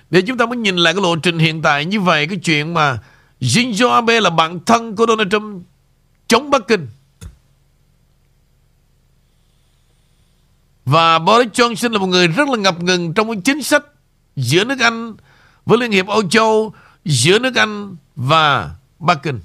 để 0.10 0.22
chúng 0.22 0.38
ta 0.38 0.46
mới 0.46 0.58
nhìn 0.58 0.76
lại 0.76 0.94
cái 0.94 1.04
lộ 1.04 1.16
trình 1.16 1.40
hiện 1.40 1.62
tại 1.62 1.86
như 1.86 2.02
vậy, 2.02 2.28
cái 2.28 2.38
chuyện 2.38 2.74
mà 2.74 3.00
Shinzo 3.40 3.90
Abe 3.90 4.22
là 4.22 4.30
bạn 4.30 4.60
thân 4.66 4.96
của 4.96 5.06
Donald 5.08 5.32
Trump 5.32 5.66
chống 6.28 6.50
Bắc 6.50 6.68
Kinh. 6.68 6.88
Và 10.90 11.20
Boris 11.20 11.50
Johnson 11.50 11.92
là 11.92 12.00
một 12.00 12.08
người 12.08 12.28
rất 12.28 12.50
là 12.50 12.58
ngập 12.58 12.84
ngừng 12.84 13.14
trong 13.14 13.42
chính 13.42 13.64
sách 13.64 13.84
giữa 14.36 14.64
nước 14.64 14.80
Anh 14.80 15.16
với 15.66 15.78
Liên 15.78 15.92
hiệp 15.92 16.08
Âu 16.08 16.30
Châu, 16.30 16.74
giữa 17.06 17.40
nước 17.40 17.56
Anh 17.56 17.96
và 18.16 18.72
Bắc 19.00 19.24
Kinh. 19.24 19.42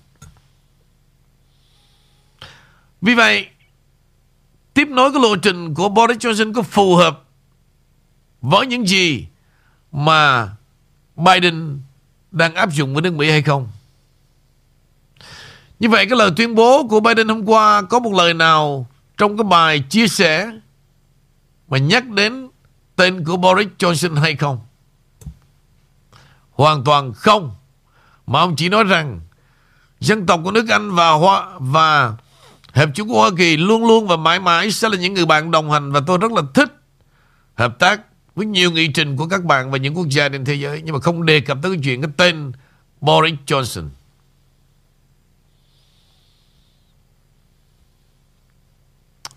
Vì 3.03 3.15
vậy, 3.15 3.47
tiếp 4.75 4.89
nối 4.89 5.13
cái 5.13 5.23
lộ 5.23 5.37
trình 5.37 5.75
của 5.75 5.89
Boris 5.89 6.19
Johnson 6.19 6.53
có 6.53 6.63
phù 6.63 6.97
hợp 6.97 7.25
với 8.41 8.67
những 8.67 8.89
gì 8.89 9.27
mà 9.93 10.49
Biden 11.17 11.81
đang 12.31 12.55
áp 12.55 12.73
dụng 12.73 12.95
với 12.95 13.03
nước 13.03 13.15
Mỹ 13.15 13.31
hay 13.31 13.43
không? 13.43 13.69
Như 15.81 15.89
vậy 15.89 16.07
cái 16.07 16.19
lời 16.19 16.31
tuyên 16.37 16.55
bố 16.55 16.87
của 16.89 17.01
Biden 17.01 17.29
hôm 17.29 17.45
qua 17.49 17.83
có 17.83 17.99
một 17.99 18.13
lời 18.13 18.35
nào 18.35 18.87
trong 19.17 19.37
cái 19.37 19.45
bài 19.45 19.81
chia 19.91 20.09
sẻ 20.09 20.51
mà 21.69 21.79
nhắc 21.79 22.09
đến 22.09 22.49
tên 22.97 23.25
của 23.25 23.37
Boris 23.37 23.69
Johnson 23.79 24.21
hay 24.21 24.37
không? 24.37 24.61
Hoàn 26.51 26.85
toàn 26.85 27.13
không. 27.13 27.55
Mà 28.27 28.41
ông 28.41 28.57
chỉ 28.57 28.69
nói 28.69 28.85
rằng 28.85 29.21
dân 30.01 30.27
tộc 30.27 30.41
của 30.45 30.51
nước 30.51 30.69
Anh 30.69 30.95
và 30.95 31.11
Hoa 31.11 31.47
và 31.59 32.17
Hiệp 32.75 32.89
chúng 32.95 33.09
của 33.09 33.21
Hoa 33.21 33.31
Kỳ 33.39 33.57
luôn 33.57 33.87
luôn 33.87 34.07
và 34.07 34.17
mãi 34.17 34.41
mãi 34.41 34.71
sẽ 34.71 34.89
là 34.89 34.97
những 34.97 35.15
người 35.15 35.27
bạn 35.27 35.51
đồng 35.51 35.71
hành 35.71 35.93
và 35.93 36.01
tôi 36.07 36.19
rất 36.19 36.33
là 36.33 36.43
thích 36.55 36.69
hợp 37.55 37.79
tác 37.79 38.01
với 38.35 38.47
nhiều 38.47 38.71
nghị 38.71 38.89
trình 38.89 39.17
của 39.17 39.27
các 39.27 39.45
bạn 39.45 39.71
và 39.71 39.79
những 39.79 39.97
quốc 39.97 40.07
gia 40.11 40.29
trên 40.29 40.45
thế 40.45 40.55
giới 40.55 40.83
nhưng 40.85 40.95
mà 40.95 41.01
không 41.01 41.27
đề 41.27 41.41
cập 41.41 41.59
tới 41.63 41.73
cái 41.73 41.81
chuyện 41.85 42.03
cái 42.03 42.11
tên 42.17 42.53
Boris 43.01 43.35
Johnson. 43.47 43.89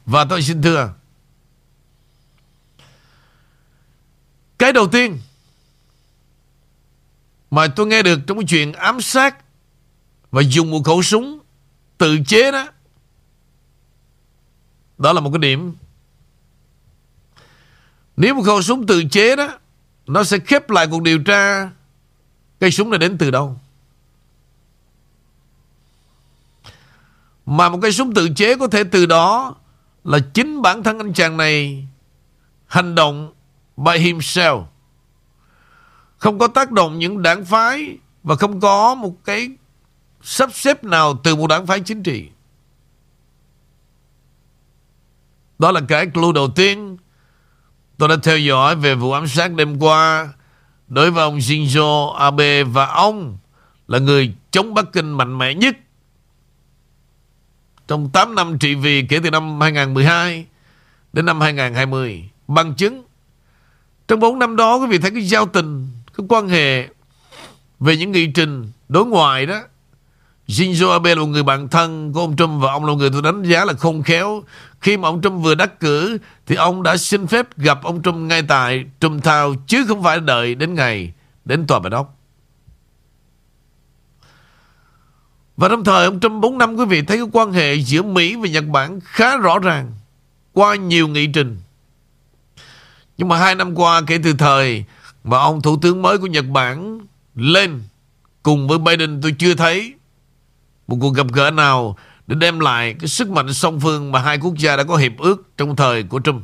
Và 0.06 0.26
tôi 0.26 0.42
xin 0.42 0.62
thưa 0.62 0.94
Cái 4.58 4.74
đầu 4.74 4.88
tiên 4.88 5.20
Mà 7.52 7.68
tôi 7.68 7.88
nghe 7.88 8.04
được 8.04 8.20
trong 8.28 8.38
cái 8.38 8.46
chuyện 8.48 8.74
ám 8.74 9.02
sát 9.02 9.38
Và 10.32 10.42
dùng 10.42 10.72
một 10.72 10.82
khẩu 10.86 11.04
súng 11.04 11.40
Tự 11.98 12.18
chế 12.28 12.52
đó 12.52 12.68
Đó 14.98 15.14
là 15.14 15.22
một 15.22 15.30
cái 15.34 15.40
điểm. 15.40 15.76
Nếu 18.18 18.36
một 18.36 18.44
khẩu 18.44 18.62
súng 18.62 18.88
tự 18.88 19.04
chế 19.12 19.36
đó, 19.36 19.60
Nó 20.08 20.24
sẽ 20.24 20.40
khép 20.40 20.70
lại 20.70 20.88
cuộc 20.88 21.02
điều 21.02 21.24
tra 21.24 21.70
Cây 22.60 22.72
súng 22.72 22.90
này 22.90 23.00
đến 23.00 23.18
từ 23.18 23.32
đâu. 23.32 23.60
Mà 27.46 27.70
một 27.70 27.80
cây 27.82 27.92
súng 27.92 28.14
tự 28.14 28.30
chế 28.36 28.56
có 28.56 28.68
thể 28.68 28.84
từ 28.84 29.06
đó 29.06 29.56
là 30.04 30.20
chính 30.34 30.62
bản 30.62 30.84
thân 30.84 30.98
anh 30.98 31.14
chàng 31.14 31.38
này 31.38 31.88
hành 32.66 32.96
động 32.96 33.34
by 33.78 33.98
himself. 33.98 34.66
Không 36.18 36.40
có 36.40 36.48
tác 36.48 36.72
động 36.72 37.00
những 37.00 37.22
đảng 37.22 37.46
phái 37.46 37.98
và 38.24 38.36
không 38.36 38.60
có 38.60 38.96
một 38.96 39.16
cái 39.26 39.50
sắp 40.22 40.50
xếp 40.54 40.84
nào 40.84 41.20
từ 41.24 41.36
một 41.36 41.48
đảng 41.48 41.66
phái 41.66 41.80
chính 41.80 42.04
trị. 42.04 42.30
Đó 45.60 45.72
là 45.72 45.82
cái 45.88 46.08
clue 46.08 46.32
đầu 46.36 46.48
tiên 46.56 46.98
tôi 47.98 48.10
đã 48.10 48.16
theo 48.24 48.38
dõi 48.38 48.76
về 48.76 48.96
vụ 48.96 49.12
ám 49.12 49.28
sát 49.28 49.54
đêm 49.54 49.80
qua 49.80 50.34
đối 50.88 51.12
với 51.12 51.24
ông 51.24 51.38
Shinzo 51.38 52.14
Abe 52.14 52.64
và 52.64 52.86
ông 52.86 53.38
là 53.88 54.00
người 54.00 54.34
chống 54.52 54.74
Bắc 54.74 54.86
Kinh 54.94 55.12
mạnh 55.12 55.38
mẽ 55.38 55.54
nhất 55.54 55.78
trong 57.88 58.10
8 58.10 58.36
năm 58.36 58.60
trị 58.60 58.76
vì 58.76 59.06
kể 59.10 59.20
từ 59.24 59.32
năm 59.32 59.62
2012 59.62 60.46
đến 61.14 61.26
năm 61.26 61.42
2020. 61.42 62.30
Bằng 62.48 62.76
chứng, 62.76 63.04
trong 64.08 64.20
4 64.20 64.40
năm 64.40 64.56
đó 64.56 64.76
quý 64.76 64.88
vị 64.88 64.98
thấy 64.98 65.12
cái 65.12 65.22
giao 65.22 65.46
tình, 65.46 65.88
cái 66.18 66.26
quan 66.30 66.50
hệ 66.50 66.88
về 67.80 67.98
những 67.98 68.12
nghị 68.12 68.28
trình 68.28 68.72
đối 68.90 69.06
ngoại 69.06 69.46
đó. 69.46 69.62
Shinzo 70.48 70.92
Abe 70.92 71.16
là 71.16 71.22
một 71.22 71.28
người 71.28 71.44
bạn 71.44 71.68
thân 71.68 72.14
của 72.14 72.20
ông 72.20 72.36
Trump 72.36 72.62
và 72.62 72.72
ông 72.72 72.86
là 72.86 72.92
một 72.92 72.96
người 72.96 73.10
tôi 73.10 73.22
đánh 73.22 73.44
giá 73.44 73.66
là 73.66 73.74
không 73.74 74.04
khéo. 74.04 74.44
Khi 74.80 74.98
mà 74.98 75.08
ông 75.08 75.22
Trump 75.22 75.44
vừa 75.44 75.56
đắc 75.56 75.80
cử 75.80 76.18
thì 76.46 76.56
ông 76.56 76.84
đã 76.84 76.98
xin 76.98 77.28
phép 77.28 77.58
gặp 77.58 77.84
ông 77.84 78.02
Trump 78.02 78.16
ngay 78.16 78.42
tại 78.42 78.86
Trump 79.00 79.24
Town 79.24 79.56
chứ 79.68 79.86
không 79.88 80.04
phải 80.04 80.20
đợi 80.20 80.56
đến 80.56 80.74
ngày 80.74 81.14
đến 81.46 81.68
tòa 81.68 81.80
bạch 81.80 81.92
ốc. 81.92 82.18
Và 85.58 85.70
trong 85.70 85.84
thời 85.84 86.06
ông 86.06 86.20
Trump 86.20 86.42
4 86.42 86.58
năm 86.58 86.76
quý 86.76 86.86
vị 86.86 87.02
thấy 87.02 87.18
cái 87.18 87.28
quan 87.32 87.54
hệ 87.54 87.74
giữa 87.76 88.02
Mỹ 88.02 88.36
và 88.36 88.48
Nhật 88.48 88.66
Bản 88.66 89.00
khá 89.04 89.38
rõ 89.38 89.60
ràng 89.60 89.92
qua 90.54 90.76
nhiều 90.76 91.08
nghị 91.08 91.28
trình. 91.28 91.58
Nhưng 93.18 93.28
mà 93.28 93.38
hai 93.38 93.56
năm 93.56 93.76
qua 93.76 94.02
kể 94.08 94.20
từ 94.24 94.34
thời 94.34 94.86
mà 95.24 95.38
ông 95.38 95.62
thủ 95.62 95.78
tướng 95.82 96.02
mới 96.02 96.18
của 96.18 96.28
Nhật 96.28 96.46
Bản 96.46 97.00
lên 97.36 97.84
cùng 98.44 98.68
với 98.68 98.78
Biden, 98.78 99.22
tôi 99.22 99.36
chưa 99.40 99.56
thấy 99.56 99.94
một 100.88 100.98
cuộc 101.02 101.14
gặp 101.14 101.28
gỡ 101.34 101.52
nào 101.52 101.98
để 102.28 102.36
đem 102.36 102.60
lại 102.60 102.96
cái 103.00 103.08
sức 103.08 103.30
mạnh 103.30 103.54
song 103.54 103.80
phương 103.80 104.12
mà 104.12 104.20
hai 104.20 104.38
quốc 104.38 104.54
gia 104.58 104.76
đã 104.76 104.84
có 104.84 104.96
hiệp 104.96 105.18
ước 105.18 105.58
trong 105.58 105.76
thời 105.76 106.04
của 106.04 106.20
Trump. 106.20 106.44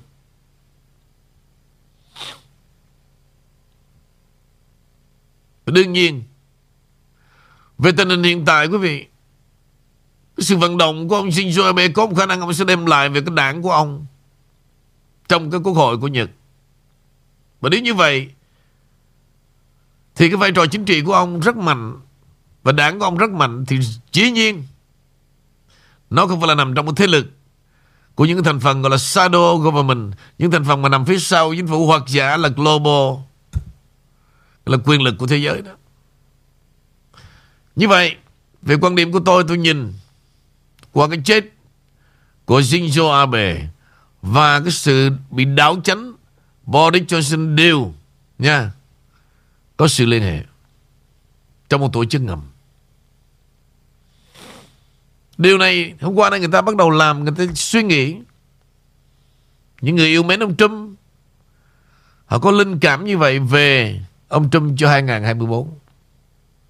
Đương 5.66 5.94
nhiên, 5.94 6.24
về 7.78 7.92
tình 7.98 8.10
hình 8.10 8.24
hiện 8.24 8.46
tại, 8.46 8.68
quý 8.68 8.78
vị, 8.78 9.06
cái 10.38 10.44
Sự 10.44 10.58
vận 10.58 10.78
động 10.78 11.08
của 11.08 11.16
ông 11.16 11.30
Shinzo 11.30 11.66
Abe 11.66 11.88
Có 11.88 12.06
một 12.06 12.16
khả 12.18 12.26
năng 12.26 12.42
ông 12.42 12.54
sẽ 12.54 12.66
đem 12.66 12.86
lại 12.86 13.10
Về 13.10 13.22
cái 13.22 13.36
đảng 13.36 13.62
của 13.62 13.72
ông 13.72 14.06
Trong 15.28 15.52
cái 15.52 15.60
quốc 15.64 15.74
hội 15.74 15.98
của 15.98 16.08
Nhật 16.08 16.30
và 17.64 17.70
nếu 17.70 17.82
như 17.82 17.94
vậy 17.94 18.30
Thì 20.16 20.30
cái 20.30 20.38
vai 20.38 20.52
trò 20.52 20.66
chính 20.66 20.86
trị 20.86 21.02
của 21.02 21.14
ông 21.14 21.40
rất 21.40 21.56
mạnh 21.56 22.00
Và 22.64 22.72
đảng 22.72 23.00
của 23.00 23.06
ông 23.06 23.18
rất 23.18 23.32
mạnh 23.32 23.66
Thì 23.68 23.80
dĩ 24.12 24.32
nhiên 24.32 24.64
Nó 26.10 26.28
không 26.28 26.40
phải 26.42 26.48
là 26.48 26.56
nằm 26.56 26.76
trong 26.76 26.86
một 26.86 26.94
thế 26.96 27.08
lực 27.08 27.26
Của 28.16 28.26
những 28.26 28.44
thành 28.44 28.60
phần 28.60 28.82
gọi 28.82 28.90
là 28.90 28.98
shadow 28.98 29.58
government 29.58 30.14
Những 30.38 30.52
thành 30.52 30.64
phần 30.64 30.82
mà 30.82 30.90
nằm 30.90 31.06
phía 31.06 31.20
sau 31.20 31.54
Chính 31.56 31.68
phủ 31.68 31.88
hoặc 31.88 32.04
giả 32.08 32.38
là 32.38 32.50
global 32.50 33.24
Là 34.66 34.78
quyền 34.86 35.02
lực 35.02 35.16
của 35.18 35.28
thế 35.28 35.38
giới 35.38 35.62
đó. 35.62 35.72
Như 37.76 37.88
vậy, 37.88 38.16
về 38.62 38.78
quan 38.82 38.96
điểm 38.96 39.12
của 39.12 39.20
tôi, 39.20 39.44
tôi 39.48 39.58
nhìn 39.58 39.94
qua 40.92 41.08
cái 41.08 41.22
chết 41.26 41.46
của 42.46 42.60
Shinzo 42.60 43.12
Abe 43.12 43.68
và 44.22 44.60
cái 44.60 44.72
sự 44.72 45.12
bị 45.30 45.46
đảo 45.46 45.82
chánh 45.84 46.13
Boris 46.64 47.04
Johnson 47.04 47.56
đều, 47.56 47.94
nha, 48.38 48.72
có 49.78 49.88
sự 49.88 50.06
liên 50.06 50.22
hệ 50.22 50.44
trong 51.70 51.82
một 51.82 51.94
tổ 51.94 52.06
chức 52.06 52.22
ngầm. 52.22 52.42
Điều 55.38 55.58
này 55.58 55.94
hôm 56.02 56.16
qua 56.16 56.30
đây 56.30 56.40
người 56.40 56.50
ta 56.52 56.62
bắt 56.62 56.76
đầu 56.76 56.90
làm, 56.90 57.24
người 57.24 57.34
ta 57.38 57.54
suy 57.56 57.84
nghĩ 57.84 58.16
những 59.82 59.96
người 59.96 60.08
yêu 60.08 60.24
mến 60.24 60.44
ông 60.44 60.56
Trump, 60.56 60.98
họ 62.26 62.40
có 62.40 62.52
linh 62.52 62.80
cảm 62.80 63.06
như 63.06 63.18
vậy 63.18 63.40
về 63.40 64.00
ông 64.28 64.50
Trump 64.50 64.74
cho 64.78 64.90
2024. 64.90 65.70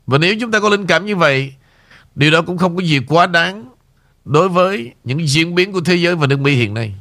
Và 0.08 0.18
nếu 0.18 0.36
chúng 0.40 0.52
ta 0.52 0.60
có 0.60 0.70
linh 0.70 0.88
cảm 0.88 1.06
như 1.06 1.16
vậy, 1.16 1.54
Điều 2.16 2.32
đó 2.32 2.42
cũng 2.42 2.58
không 2.58 2.76
có 2.76 2.84
gì 2.84 3.00
quá 3.08 3.28
đáng 3.28 3.70
Đối 4.26 4.50
với 4.50 4.94
những 5.04 5.28
diễn 5.28 5.56
biến 5.56 5.74
của 5.74 5.82
thế 5.82 5.96
giới 5.96 6.16
và 6.16 6.28
nước 6.28 6.40
Mỹ 6.40 6.56
hiện 6.56 6.74
nay 6.74 6.96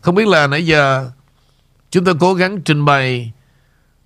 Không 0.00 0.14
biết 0.14 0.28
là 0.28 0.46
nãy 0.46 0.66
giờ 0.66 1.10
Chúng 1.90 2.04
ta 2.04 2.12
cố 2.20 2.34
gắng 2.34 2.60
trình 2.60 2.84
bày 2.84 3.32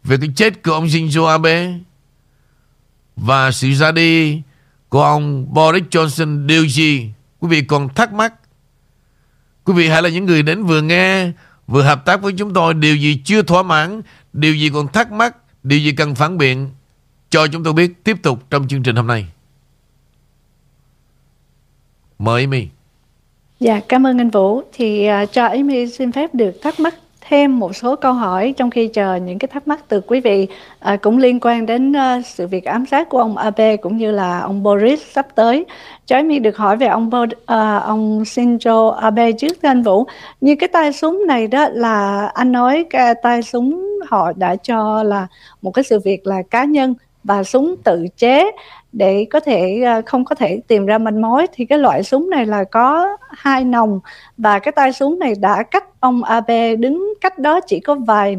Về 0.04 0.16
cái 0.20 0.30
chết 0.36 0.62
của 0.62 0.72
ông 0.72 0.86
Shinzo 0.86 1.26
Abe 1.26 1.72
Và 3.16 3.50
sự 3.50 3.72
ra 3.72 3.92
đi 3.92 4.42
Của 4.88 5.02
ông 5.02 5.54
Boris 5.54 5.84
Johnson 5.90 6.46
điều 6.46 6.66
gì 6.66 7.12
Quý 7.40 7.48
vị 7.48 7.62
còn 7.62 7.94
thắc 7.94 8.12
mắc 8.12 8.34
Quý 9.64 9.74
vị 9.74 9.88
hãy 9.88 10.02
là 10.02 10.08
những 10.08 10.26
người 10.26 10.42
đến 10.42 10.64
vừa 10.64 10.82
nghe 10.82 11.32
vừa 11.66 11.82
hợp 11.82 12.04
tác 12.04 12.22
với 12.22 12.32
chúng 12.38 12.54
tôi 12.54 12.74
điều 12.74 12.96
gì 12.96 13.22
chưa 13.24 13.42
thỏa 13.42 13.62
mãn, 13.62 14.02
điều 14.32 14.54
gì 14.54 14.70
còn 14.70 14.88
thắc 14.88 15.12
mắc, 15.12 15.36
điều 15.62 15.78
gì 15.78 15.92
cần 15.92 16.14
phản 16.14 16.38
biện 16.38 16.70
cho 17.30 17.46
chúng 17.46 17.64
tôi 17.64 17.72
biết 17.72 18.04
tiếp 18.04 18.16
tục 18.22 18.42
trong 18.50 18.68
chương 18.68 18.82
trình 18.82 18.96
hôm 18.96 19.06
nay. 19.06 19.28
Mời 22.18 22.42
Amy. 22.42 22.68
Dạ, 23.60 23.80
cảm 23.88 24.06
ơn 24.06 24.20
anh 24.20 24.30
Vũ. 24.30 24.62
Thì 24.72 25.08
uh, 25.22 25.32
cho 25.32 25.46
Amy 25.46 25.86
xin 25.86 26.12
phép 26.12 26.34
được 26.34 26.62
thắc 26.62 26.80
mắc 26.80 26.94
thêm 27.20 27.58
một 27.58 27.76
số 27.76 27.96
câu 27.96 28.12
hỏi 28.12 28.54
trong 28.56 28.70
khi 28.70 28.88
chờ 28.88 29.16
những 29.16 29.38
cái 29.38 29.48
thắc 29.48 29.68
mắc 29.68 29.80
từ 29.88 30.00
quý 30.00 30.20
vị 30.20 30.46
à, 30.80 30.96
cũng 30.96 31.18
liên 31.18 31.40
quan 31.40 31.66
đến 31.66 31.92
uh, 31.92 32.26
sự 32.26 32.46
việc 32.46 32.64
ám 32.64 32.86
sát 32.86 33.08
của 33.08 33.18
ông 33.18 33.36
Abe 33.36 33.76
cũng 33.76 33.96
như 33.96 34.10
là 34.10 34.40
ông 34.40 34.62
Boris 34.62 35.00
sắp 35.12 35.26
tới. 35.34 35.64
Cho 36.06 36.16
Amy 36.16 36.38
được 36.38 36.56
hỏi 36.56 36.76
về 36.76 36.86
ông 36.86 37.10
Bo, 37.10 37.22
uh, 37.22 37.28
ông 37.84 38.22
Shinzo 38.22 38.90
Abe 38.90 39.32
trước 39.32 39.62
anh 39.62 39.82
Vũ. 39.82 40.06
Như 40.40 40.56
cái 40.56 40.68
tay 40.68 40.92
súng 40.92 41.26
này 41.26 41.46
đó 41.46 41.68
là 41.72 42.26
anh 42.34 42.52
nói 42.52 42.84
cái 42.90 43.14
tay 43.22 43.42
súng 43.42 43.90
họ 44.08 44.32
đã 44.36 44.56
cho 44.56 45.02
là 45.02 45.26
một 45.62 45.70
cái 45.70 45.84
sự 45.84 46.00
việc 46.04 46.26
là 46.26 46.42
cá 46.50 46.64
nhân 46.64 46.94
và 47.24 47.44
súng 47.44 47.74
tự 47.84 48.06
chế 48.16 48.50
để 48.94 49.26
có 49.30 49.40
thể 49.40 49.82
à, 49.84 50.00
không 50.06 50.24
có 50.24 50.34
thể 50.34 50.60
tìm 50.66 50.86
ra 50.86 50.98
manh 50.98 51.22
mối 51.22 51.46
thì 51.52 51.64
cái 51.64 51.78
loại 51.78 52.02
súng 52.02 52.30
này 52.30 52.46
là 52.46 52.64
có 52.64 53.16
hai 53.30 53.64
nòng. 53.64 54.00
Và 54.36 54.58
cái 54.58 54.72
tay 54.72 54.92
súng 54.92 55.18
này 55.18 55.34
đã 55.40 55.62
cách 55.62 55.84
ông 56.00 56.24
Abe 56.24 56.76
đứng 56.76 57.14
cách 57.20 57.38
đó 57.38 57.60
chỉ 57.60 57.80
có 57.80 57.94
vài 57.94 58.36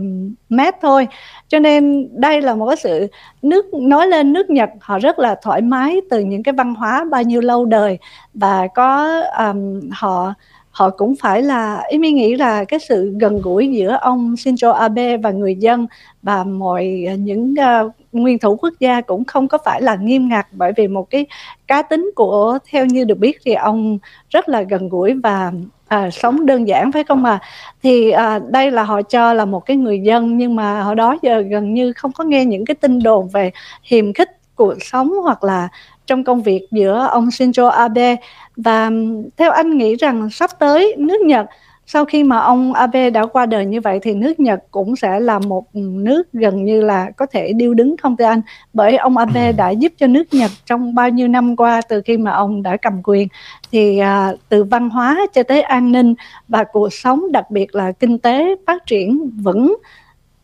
mét 0.50 0.76
thôi. 0.82 1.08
Cho 1.48 1.60
nên 1.60 2.10
đây 2.12 2.42
là 2.42 2.56
một 2.56 2.68
cái 2.68 2.76
sự 2.76 3.08
nước 3.42 3.74
nói 3.74 4.08
lên 4.08 4.34
nước 4.34 4.50
Nhật 4.50 4.70
họ 4.82 5.00
rất 5.00 5.20
là 5.20 5.36
thoải 5.42 5.62
mái 5.62 6.02
từ 6.10 6.20
những 6.20 6.44
cái 6.44 6.54
văn 6.54 6.76
hóa 6.76 7.06
bao 7.12 7.24
nhiêu 7.24 7.42
lâu 7.42 7.66
đời. 7.66 7.98
Và 8.34 8.68
có 8.76 9.22
um, 9.38 9.80
họ 9.92 10.34
họ 10.76 10.90
cũng 10.90 11.16
phải 11.16 11.42
là 11.42 11.84
ý 11.90 11.98
nghĩ 11.98 12.36
là 12.36 12.64
cái 12.64 12.80
sự 12.80 13.14
gần 13.20 13.42
gũi 13.42 13.72
giữa 13.72 13.98
ông 14.02 14.34
Shinzo 14.34 14.72
Abe 14.72 15.18
và 15.18 15.32
người 15.32 15.56
dân 15.56 15.88
và 16.24 16.44
mọi 16.44 17.08
những 17.20 17.54
uh, 17.86 17.92
nguyên 18.12 18.40
thủ 18.40 18.56
quốc 18.56 18.74
gia 18.80 19.02
cũng 19.02 19.26
không 19.26 19.48
có 19.48 19.58
phải 19.66 19.82
là 19.82 19.96
nghiêm 19.96 20.30
ngặt 20.30 20.48
bởi 20.52 20.72
vì 20.78 20.88
một 20.88 21.10
cái 21.10 21.26
cá 21.68 21.82
tính 21.82 22.12
của 22.16 22.58
theo 22.72 22.86
như 22.86 23.04
được 23.04 23.18
biết 23.18 23.38
thì 23.46 23.54
ông 23.54 23.98
rất 24.30 24.50
là 24.50 24.62
gần 24.62 24.90
gũi 24.90 25.14
và 25.14 25.52
à, 25.88 26.10
sống 26.12 26.46
đơn 26.46 26.68
giản 26.68 26.92
phải 26.92 27.04
không 27.04 27.26
à 27.26 27.40
thì 27.84 28.12
à, 28.12 28.40
đây 28.50 28.72
là 28.72 28.84
họ 28.84 29.02
cho 29.02 29.34
là 29.34 29.46
một 29.46 29.66
cái 29.66 29.78
người 29.78 30.00
dân 30.00 30.38
nhưng 30.38 30.56
mà 30.56 30.82
họ 30.82 30.96
đó 30.96 31.18
giờ 31.22 31.42
gần 31.42 31.74
như 31.74 31.94
không 31.94 32.12
có 32.12 32.24
nghe 32.24 32.46
những 32.46 32.66
cái 32.66 32.76
tin 32.76 33.04
đồn 33.04 33.30
về 33.30 33.52
hiềm 33.84 34.14
khích 34.14 34.30
cuộc 34.56 34.74
sống 34.80 35.14
hoặc 35.24 35.44
là 35.44 35.70
trong 36.08 36.24
công 36.24 36.42
việc 36.42 36.68
giữa 36.72 37.08
ông 37.12 37.28
Shinzo 37.28 37.68
Abe 37.68 38.16
và 38.58 38.92
theo 39.38 39.52
anh 39.52 39.78
nghĩ 39.78 39.96
rằng 39.96 40.30
sắp 40.30 40.50
tới 40.60 40.96
nước 40.98 41.22
Nhật 41.22 41.46
sau 41.88 42.06
khi 42.06 42.24
mà 42.24 42.40
ông 42.40 42.74
Abe 42.74 43.10
đã 43.10 43.26
qua 43.26 43.46
đời 43.46 43.66
như 43.66 43.82
vậy 43.82 44.00
thì 44.02 44.14
nước 44.14 44.40
Nhật 44.40 44.60
cũng 44.72 44.96
sẽ 44.96 45.20
là 45.20 45.40
một 45.40 45.66
nước 45.74 46.24
gần 46.34 46.66
như 46.66 46.82
là 46.82 47.12
có 47.18 47.26
thể 47.26 47.54
điêu 47.54 47.74
đứng 47.74 47.98
không 47.98 48.18
thưa 48.18 48.26
anh? 48.26 48.42
Bởi 48.74 48.98
ông 48.98 49.18
Abe 49.18 49.52
đã 49.52 49.70
giúp 49.70 49.94
cho 49.98 50.08
nước 50.08 50.34
Nhật 50.34 50.52
trong 50.66 50.96
bao 50.96 51.10
nhiêu 51.10 51.28
năm 51.28 51.56
qua 51.56 51.82
từ 51.90 52.02
khi 52.06 52.18
mà 52.18 52.32
ông 52.32 52.64
đã 52.64 52.78
cầm 52.78 53.02
quyền. 53.04 53.28
Thì 53.72 54.00
à, 54.00 54.34
từ 54.50 54.64
văn 54.64 54.90
hóa 54.90 55.26
cho 55.34 55.44
tới 55.44 55.62
an 55.62 55.92
ninh 55.92 56.16
và 56.48 56.64
cuộc 56.64 56.94
sống 56.94 57.32
đặc 57.32 57.52
biệt 57.52 57.76
là 57.76 57.92
kinh 57.92 58.20
tế 58.20 58.56
phát 58.68 58.86
triển 58.86 59.30
vững 59.44 59.76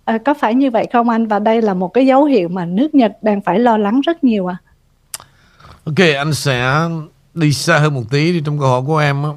à, 0.06 0.18
có 0.18 0.34
phải 0.34 0.56
như 0.56 0.72
vậy 0.72 0.88
không 0.94 1.10
anh? 1.10 1.28
Và 1.28 1.40
đây 1.40 1.62
là 1.62 1.74
một 1.74 1.88
cái 1.88 2.06
dấu 2.06 2.24
hiệu 2.24 2.50
mà 2.50 2.66
nước 2.66 2.96
Nhật 2.96 3.12
đang 3.22 3.42
phải 3.42 3.60
lo 3.60 3.78
lắng 3.78 4.02
rất 4.02 4.24
nhiều 4.24 4.48
à. 4.48 4.58
Ok 5.86 6.00
anh 6.18 6.34
sẽ 6.34 6.88
đi 7.34 7.54
xa 7.54 7.80
hơn 7.80 7.94
một 7.94 8.04
tí 8.10 8.34
đi 8.34 8.42
trong 8.46 8.60
câu 8.60 8.68
hỏi 8.68 8.82
của 8.86 8.98
em 8.98 9.24
á 9.24 9.30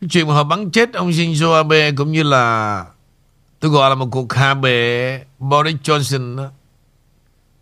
Cái 0.00 0.08
chuyện 0.10 0.28
mà 0.28 0.34
họ 0.34 0.44
bắn 0.44 0.70
chết 0.70 0.92
ông 0.92 1.10
Shinzo 1.10 1.52
Abe 1.52 1.92
cũng 1.92 2.12
như 2.12 2.22
là 2.22 2.84
tôi 3.60 3.70
gọi 3.70 3.90
là 3.90 3.94
một 3.94 4.08
cuộc 4.10 4.32
hạ 4.32 4.54
bệ 4.54 5.20
Boris 5.38 5.76
Johnson 5.84 6.36
đó. 6.36 6.48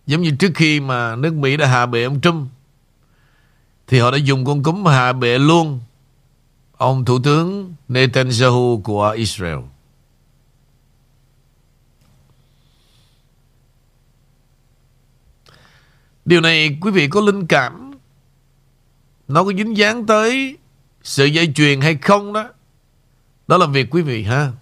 Giống 0.06 0.22
như 0.22 0.30
trước 0.38 0.52
khi 0.54 0.80
mà 0.80 1.16
nước 1.16 1.34
Mỹ 1.34 1.56
đã 1.56 1.66
hạ 1.66 1.86
bệ 1.86 2.04
ông 2.04 2.20
Trump, 2.20 2.48
thì 3.86 3.98
họ 3.98 4.10
đã 4.10 4.16
dùng 4.16 4.44
con 4.44 4.62
cúm 4.62 4.84
hạ 4.84 5.12
bệ 5.12 5.38
luôn 5.38 5.80
ông 6.76 7.04
Thủ 7.04 7.18
tướng 7.18 7.74
Netanyahu 7.88 8.80
của 8.84 9.10
Israel. 9.10 9.58
Điều 16.24 16.40
này, 16.40 16.78
quý 16.80 16.90
vị 16.90 17.08
có 17.08 17.20
linh 17.20 17.46
cảm. 17.46 17.90
Nó 19.28 19.44
có 19.44 19.52
dính 19.52 19.76
dáng 19.76 20.06
tới 20.06 20.56
Sự 21.02 21.24
dây 21.24 21.52
chuyền 21.54 21.80
hay 21.80 21.96
không 21.96 22.32
đó. 22.32 22.48
Đó 23.48 23.56
là 23.56 23.66
việc 23.66 23.90
quý 23.90 24.02
vị 24.02 24.22
ha. 24.22 24.52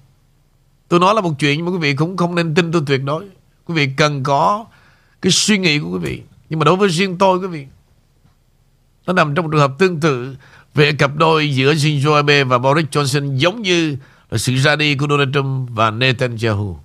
Tôi 0.88 1.00
nói 1.00 1.14
là 1.14 1.20
một 1.20 1.32
chuyện 1.38 1.56
Nhưng 1.56 1.66
mà 1.66 1.72
quý 1.72 1.78
vị 1.78 1.94
cũng 1.94 2.16
không 2.16 2.34
nên 2.34 2.54
tin 2.54 2.72
tôi 2.72 2.82
tuyệt 2.86 3.04
đối. 3.04 3.24
Quý 3.64 3.74
vị 3.74 3.88
cần 3.96 4.22
có 4.22 4.64
Cái 5.22 5.32
suy 5.32 5.58
nghĩ 5.58 5.78
của 5.78 5.90
quý 5.92 5.98
vị. 5.98 6.22
Nhưng 6.50 6.58
mà 6.58 6.64
đối 6.64 6.76
với 6.76 6.88
riêng 6.88 7.18
tôi, 7.18 7.38
quý 7.38 7.46
vị, 7.46 7.66
Nó 9.06 9.12
nằm 9.12 9.34
trong 9.34 9.44
một 9.44 9.50
trường 9.52 9.60
hợp 9.60 9.72
tương 9.78 10.00
tự 10.00 10.36
Về 10.74 10.92
cặp 10.92 11.16
đôi 11.16 11.54
giữa 11.54 11.74
Shinzo 11.74 12.14
Abe 12.14 12.44
và 12.44 12.58
Boris 12.58 12.86
Johnson 12.86 13.36
Giống 13.36 13.62
như 13.62 13.96
là 14.30 14.38
sự 14.38 14.54
ra 14.54 14.76
đi 14.76 14.94
của 14.94 15.06
Donald 15.10 15.34
Trump 15.34 15.70
và 15.70 15.90
Netanyahu. 15.90 16.78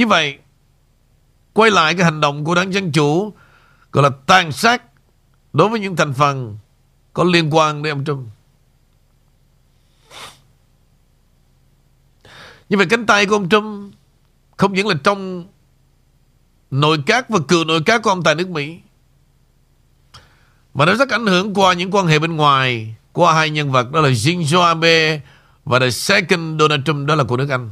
Như 0.00 0.06
vậy, 0.06 0.38
Quay 1.52 1.70
lại 1.70 1.94
cái 1.94 2.04
hành 2.04 2.20
động 2.20 2.44
của 2.44 2.54
đảng 2.54 2.74
Dân 2.74 2.92
Chủ, 2.92 3.32
Gọi 3.92 4.02
là 4.02 4.10
tàn 4.26 4.52
sát 4.52 4.82
Đối 5.52 5.68
với 5.68 5.80
những 5.80 5.96
thành 5.96 6.12
phần 6.12 6.58
Có 7.12 7.24
liên 7.24 7.54
quan 7.54 7.82
đến 7.82 7.92
ông 7.92 8.04
Trump 8.04 8.28
Như 12.68 12.76
vậy, 12.76 12.86
cánh 12.90 13.06
tay 13.06 13.26
của 13.26 13.36
ông 13.36 13.48
Trump 13.48 13.94
Không 14.56 14.72
những 14.72 14.88
là 14.88 14.94
trong 15.04 15.44
Nội 16.70 16.98
các 17.06 17.28
và 17.28 17.38
cựu 17.48 17.64
nội 17.64 17.82
các 17.86 18.02
của 18.02 18.10
ông 18.10 18.22
tại 18.22 18.34
nước 18.34 18.48
Mỹ, 18.48 18.78
Mà 20.74 20.86
nó 20.86 20.94
rất 20.94 21.08
ảnh 21.08 21.26
hưởng 21.26 21.54
qua 21.54 21.72
những 21.72 21.90
quan 21.90 22.06
hệ 22.06 22.18
bên 22.18 22.36
ngoài 22.36 22.94
Qua 23.12 23.34
hai 23.34 23.50
nhân 23.50 23.72
vật, 23.72 23.92
Đó 23.92 24.00
là 24.00 24.08
Shinzo 24.08 24.62
Abe 24.62 25.20
Và 25.64 25.78
the 25.78 25.90
second 25.90 26.60
Donald 26.60 26.84
Trump, 26.84 27.08
Đó 27.08 27.14
là 27.14 27.24
của 27.24 27.36
nước 27.36 27.50
Anh. 27.50 27.70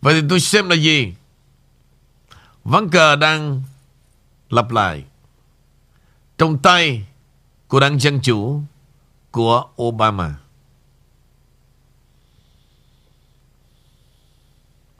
Vậy 0.00 0.20
thì 0.20 0.26
tôi 0.30 0.40
xem 0.40 0.68
là 0.68 0.76
gì? 0.76 1.14
Ván 2.64 2.88
cờ 2.88 3.16
đang 3.16 3.62
lặp 4.50 4.70
lại. 4.70 5.04
Trong 6.38 6.58
tay 6.58 7.06
của 7.68 7.80
đảng 7.80 8.00
Dân 8.00 8.20
Chủ 8.22 8.60
của 9.30 9.64
Obama. 9.82 10.34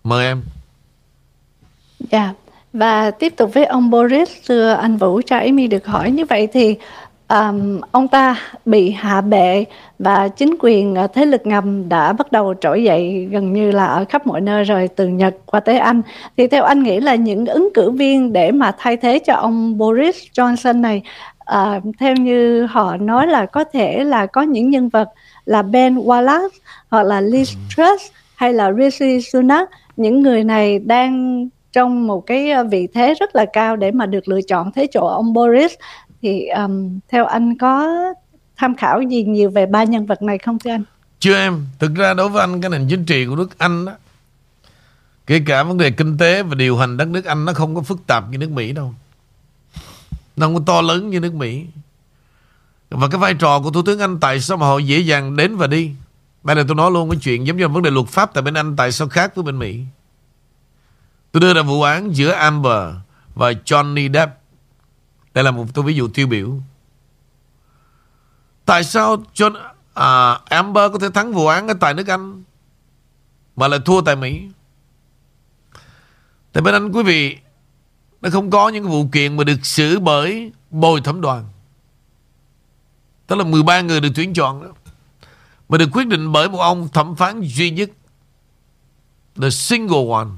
Mời 0.04 0.26
em. 0.26 0.42
Dạ. 2.12 2.34
Và 2.72 3.10
tiếp 3.10 3.32
tục 3.36 3.50
với 3.54 3.64
ông 3.64 3.90
Boris, 3.90 4.30
thưa 4.46 4.72
anh 4.72 4.96
Vũ 4.96 5.20
cho 5.26 5.38
Amy 5.38 5.66
được 5.66 5.86
hỏi 5.86 6.10
như 6.10 6.24
vậy 6.24 6.48
thì 6.52 6.76
um, 7.28 7.80
ông 7.92 8.08
ta 8.08 8.36
bị 8.64 8.90
hạ 8.90 9.20
bệ 9.20 9.64
và 9.98 10.28
chính 10.28 10.56
quyền 10.60 10.94
ờ, 10.94 11.06
thế 11.06 11.26
lực 11.26 11.46
ngầm 11.46 11.88
đã 11.88 12.12
bắt 12.12 12.32
đầu 12.32 12.54
trỗi 12.60 12.82
dậy 12.82 13.28
gần 13.30 13.52
như 13.52 13.70
là 13.70 13.86
ở 13.86 14.04
khắp 14.08 14.26
mọi 14.26 14.40
nơi 14.40 14.64
rồi 14.64 14.88
từ 14.96 15.08
Nhật 15.08 15.34
qua 15.46 15.60
tới 15.60 15.78
Anh. 15.78 16.02
Thì 16.36 16.46
theo 16.46 16.64
anh 16.64 16.82
nghĩ 16.82 17.00
là 17.00 17.14
những 17.14 17.46
ứng 17.46 17.68
cử 17.74 17.90
viên 17.90 18.32
để 18.32 18.52
mà 18.52 18.72
thay 18.78 18.96
thế 18.96 19.18
cho 19.18 19.34
ông 19.34 19.78
Boris 19.78 20.16
Johnson 20.32 20.80
này 20.80 21.02
uh, 21.52 21.82
theo 21.98 22.14
như 22.14 22.66
họ 22.66 22.96
nói 22.96 23.26
là 23.26 23.46
có 23.46 23.64
thể 23.64 24.04
là 24.04 24.26
có 24.26 24.42
những 24.42 24.70
nhân 24.70 24.88
vật 24.88 25.08
là 25.44 25.62
Ben 25.62 25.94
Wallace 25.94 26.48
hoặc 26.90 27.02
là 27.02 27.20
Liz 27.20 27.56
Truss 27.68 28.12
hay 28.34 28.52
là 28.52 28.72
Rishi 28.72 29.20
Sunak 29.20 29.70
những 29.96 30.22
người 30.22 30.44
này 30.44 30.78
đang 30.78 31.48
trong 31.72 32.06
một 32.06 32.26
cái 32.26 32.50
ờ, 32.50 32.64
vị 32.64 32.88
thế 32.94 33.14
rất 33.14 33.36
là 33.36 33.44
cao 33.52 33.76
để 33.76 33.90
mà 33.90 34.06
được 34.06 34.28
lựa 34.28 34.40
chọn 34.48 34.72
thế 34.72 34.86
chỗ 34.92 35.06
ông 35.06 35.32
Boris 35.32 35.72
thì 36.22 36.46
um, 36.46 36.98
theo 37.08 37.26
anh 37.26 37.58
có 37.58 37.88
tham 38.56 38.76
khảo 38.76 39.02
gì 39.02 39.24
nhiều 39.24 39.50
về 39.50 39.66
ba 39.66 39.84
nhân 39.84 40.06
vật 40.06 40.22
này 40.22 40.38
không 40.38 40.58
thưa 40.58 40.70
anh? 40.70 40.84
Chưa 41.18 41.36
em, 41.36 41.66
thực 41.78 41.94
ra 41.94 42.14
đối 42.14 42.28
với 42.28 42.40
anh 42.40 42.60
cái 42.60 42.70
nền 42.70 42.86
chính 42.88 43.04
trị 43.04 43.26
của 43.26 43.36
nước 43.36 43.58
Anh 43.58 43.84
đó 43.84 43.92
Kể 45.26 45.42
cả 45.46 45.62
vấn 45.62 45.78
đề 45.78 45.90
kinh 45.90 46.18
tế 46.18 46.42
và 46.42 46.54
điều 46.54 46.76
hành 46.76 46.96
đất 46.96 47.08
nước 47.08 47.24
Anh 47.24 47.44
nó 47.44 47.52
không 47.52 47.74
có 47.74 47.82
phức 47.82 48.06
tạp 48.06 48.30
như 48.30 48.38
nước 48.38 48.50
Mỹ 48.50 48.72
đâu. 48.72 48.94
Nó 50.36 50.46
không 50.46 50.54
có 50.54 50.62
to 50.66 50.80
lớn 50.80 51.10
như 51.10 51.20
nước 51.20 51.34
Mỹ. 51.34 51.66
Và 52.90 53.08
cái 53.08 53.18
vai 53.18 53.34
trò 53.34 53.60
của 53.60 53.70
Thủ 53.70 53.82
tướng 53.82 54.00
Anh 54.00 54.20
tại 54.20 54.40
sao 54.40 54.56
mà 54.56 54.66
họ 54.66 54.78
dễ 54.78 54.98
dàng 54.98 55.36
đến 55.36 55.56
và 55.56 55.66
đi? 55.66 55.92
Đây 56.44 56.56
là 56.56 56.64
tôi 56.68 56.76
nói 56.76 56.90
luôn 56.90 57.10
cái 57.10 57.18
chuyện 57.22 57.46
giống 57.46 57.56
như 57.56 57.68
vấn 57.68 57.82
đề 57.82 57.90
luật 57.90 58.06
pháp 58.06 58.34
tại 58.34 58.42
bên 58.42 58.54
Anh 58.54 58.76
tại 58.76 58.92
sao 58.92 59.08
khác 59.08 59.34
với 59.34 59.42
bên 59.42 59.58
Mỹ. 59.58 59.80
Tôi 61.32 61.40
đưa 61.40 61.54
ra 61.54 61.62
vụ 61.62 61.82
án 61.82 62.16
giữa 62.16 62.30
Amber 62.30 62.94
và 63.34 63.52
Johnny 63.52 64.12
Depp 64.12 64.37
đây 65.34 65.44
là 65.44 65.50
một 65.50 65.66
tôi 65.74 65.84
ví 65.84 65.94
dụ 65.94 66.08
tiêu 66.08 66.26
biểu. 66.26 66.60
Tại 68.64 68.84
sao 68.84 69.16
John 69.34 69.54
à, 69.94 70.40
Amber 70.44 70.92
có 70.92 70.98
thể 70.98 71.10
thắng 71.14 71.32
vụ 71.32 71.46
án 71.46 71.68
ở 71.68 71.74
tại 71.80 71.94
nước 71.94 72.06
Anh 72.06 72.42
mà 73.56 73.68
lại 73.68 73.80
thua 73.84 74.00
tại 74.00 74.16
Mỹ? 74.16 74.48
Tại 76.52 76.62
bên 76.62 76.74
Anh 76.74 76.92
quý 76.92 77.02
vị 77.02 77.36
nó 78.20 78.30
không 78.30 78.50
có 78.50 78.68
những 78.68 78.88
vụ 78.88 79.08
kiện 79.12 79.36
mà 79.36 79.44
được 79.44 79.66
xử 79.66 80.00
bởi 80.00 80.52
bồi 80.70 81.00
thẩm 81.00 81.20
đoàn. 81.20 81.44
Tức 83.26 83.36
là 83.36 83.44
13 83.44 83.80
người 83.80 84.00
được 84.00 84.08
tuyển 84.14 84.34
chọn 84.34 84.62
đó. 84.62 84.68
Mà 85.68 85.78
được 85.78 85.88
quyết 85.92 86.06
định 86.06 86.32
bởi 86.32 86.48
một 86.48 86.58
ông 86.58 86.88
thẩm 86.88 87.16
phán 87.16 87.40
duy 87.40 87.70
nhất. 87.70 87.90
The 89.42 89.50
single 89.50 90.04
one. 90.12 90.28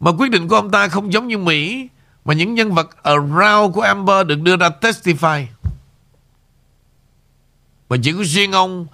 Mà 0.00 0.10
quyết 0.18 0.30
định 0.30 0.48
của 0.48 0.56
ông 0.56 0.70
ta 0.70 0.88
không 0.88 1.12
giống 1.12 1.28
như 1.28 1.38
Mỹ 1.38 1.88
mà 2.24 2.34
những 2.34 2.54
nhân 2.54 2.74
vật 2.74 3.02
around 3.02 3.74
của 3.74 3.80
Amber 3.80 4.26
được 4.26 4.40
đưa 4.40 4.56
ra 4.56 4.68
testify. 4.80 5.46
và 7.88 7.96
chỉ 8.02 8.12
có 8.12 8.22
riêng 8.24 8.52
ông, 8.52 8.86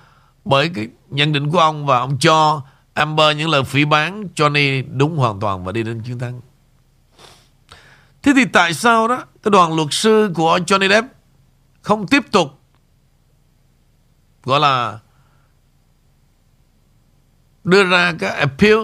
bởi 0.44 0.70
cái 0.74 0.88
nhận 1.08 1.32
định 1.32 1.50
của 1.50 1.58
ông 1.58 1.86
và 1.86 1.98
ông 1.98 2.18
cho 2.18 2.62
Amber 2.94 3.36
những 3.36 3.48
lời 3.48 3.64
phỉ 3.64 3.84
bán 3.84 4.28
Johnny 4.34 4.84
đúng 4.96 5.16
hoàn 5.16 5.40
toàn 5.40 5.64
và 5.64 5.72
đi 5.72 5.82
đến 5.82 6.02
chiến 6.02 6.18
thắng. 6.18 6.40
Thế 8.22 8.32
thì 8.36 8.44
tại 8.52 8.74
sao 8.74 9.08
đó, 9.08 9.24
cái 9.42 9.50
đoàn 9.50 9.76
luật 9.76 9.88
sư 9.90 10.30
của 10.34 10.58
Johnny 10.66 10.88
Depp 10.88 11.08
không 11.82 12.06
tiếp 12.06 12.22
tục 12.30 12.60
gọi 14.44 14.60
là 14.60 14.98
đưa 17.64 17.84
ra 17.84 18.14
cái 18.18 18.30
appeal 18.30 18.78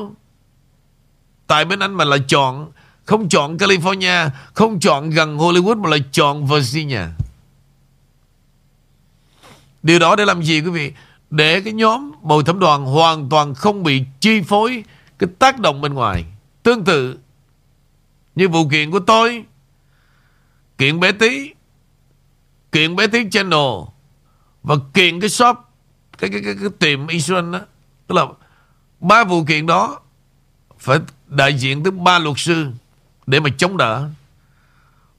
tại 1.47 1.65
bên 1.65 1.79
Anh 1.79 1.95
mà 1.95 2.05
là 2.05 2.17
chọn 2.29 2.73
không 3.05 3.29
chọn 3.29 3.57
California, 3.57 4.31
không 4.55 4.81
chọn 4.81 5.11
gần 5.11 5.39
Hollywood 5.39 5.81
mà 5.81 5.91
là 5.91 5.97
chọn 6.13 6.47
Virginia. 6.47 7.03
Điều 9.83 9.99
đó 9.99 10.17
để 10.17 10.25
làm 10.25 10.43
gì 10.43 10.61
quý 10.61 10.71
vị? 10.71 10.93
Để 11.31 11.61
cái 11.61 11.73
nhóm 11.73 12.13
bầu 12.23 12.43
thẩm 12.43 12.59
đoàn 12.59 12.85
hoàn 12.85 13.29
toàn 13.29 13.55
không 13.55 13.83
bị 13.83 14.05
chi 14.21 14.43
phối 14.43 14.85
cái 15.19 15.29
tác 15.39 15.61
động 15.61 15.81
bên 15.81 15.95
ngoài. 15.95 16.25
Tương 16.63 16.85
tự 16.85 17.19
như 18.35 18.49
vụ 18.49 18.69
kiện 18.69 18.91
của 18.91 19.01
tôi, 19.01 19.45
kiện 20.79 21.01
bé 21.01 21.13
tí, 21.13 21.51
kiện 22.73 22.97
bé 22.97 23.07
tí 23.07 23.31
channel 23.31 23.85
và 24.63 24.77
kiện 24.95 25.21
cái 25.21 25.31
shop, 25.31 25.57
cái 26.19 26.31
cái 26.31 26.41
cái, 26.45 26.55
cái 26.61 26.69
tiệm 26.79 27.07
Israel 27.07 27.53
đó. 27.53 27.61
Tức 28.07 28.15
là 28.15 28.27
ba 29.01 29.25
vụ 29.25 29.45
kiện 29.45 29.67
đó 29.67 30.01
phải 30.79 30.99
đại 31.27 31.59
diện 31.59 31.83
tới 31.83 31.91
ba 31.91 32.19
luật 32.19 32.39
sư 32.39 32.71
để 33.27 33.41
mà 33.41 33.51
chống 33.59 33.77
đỡ. 33.77 34.09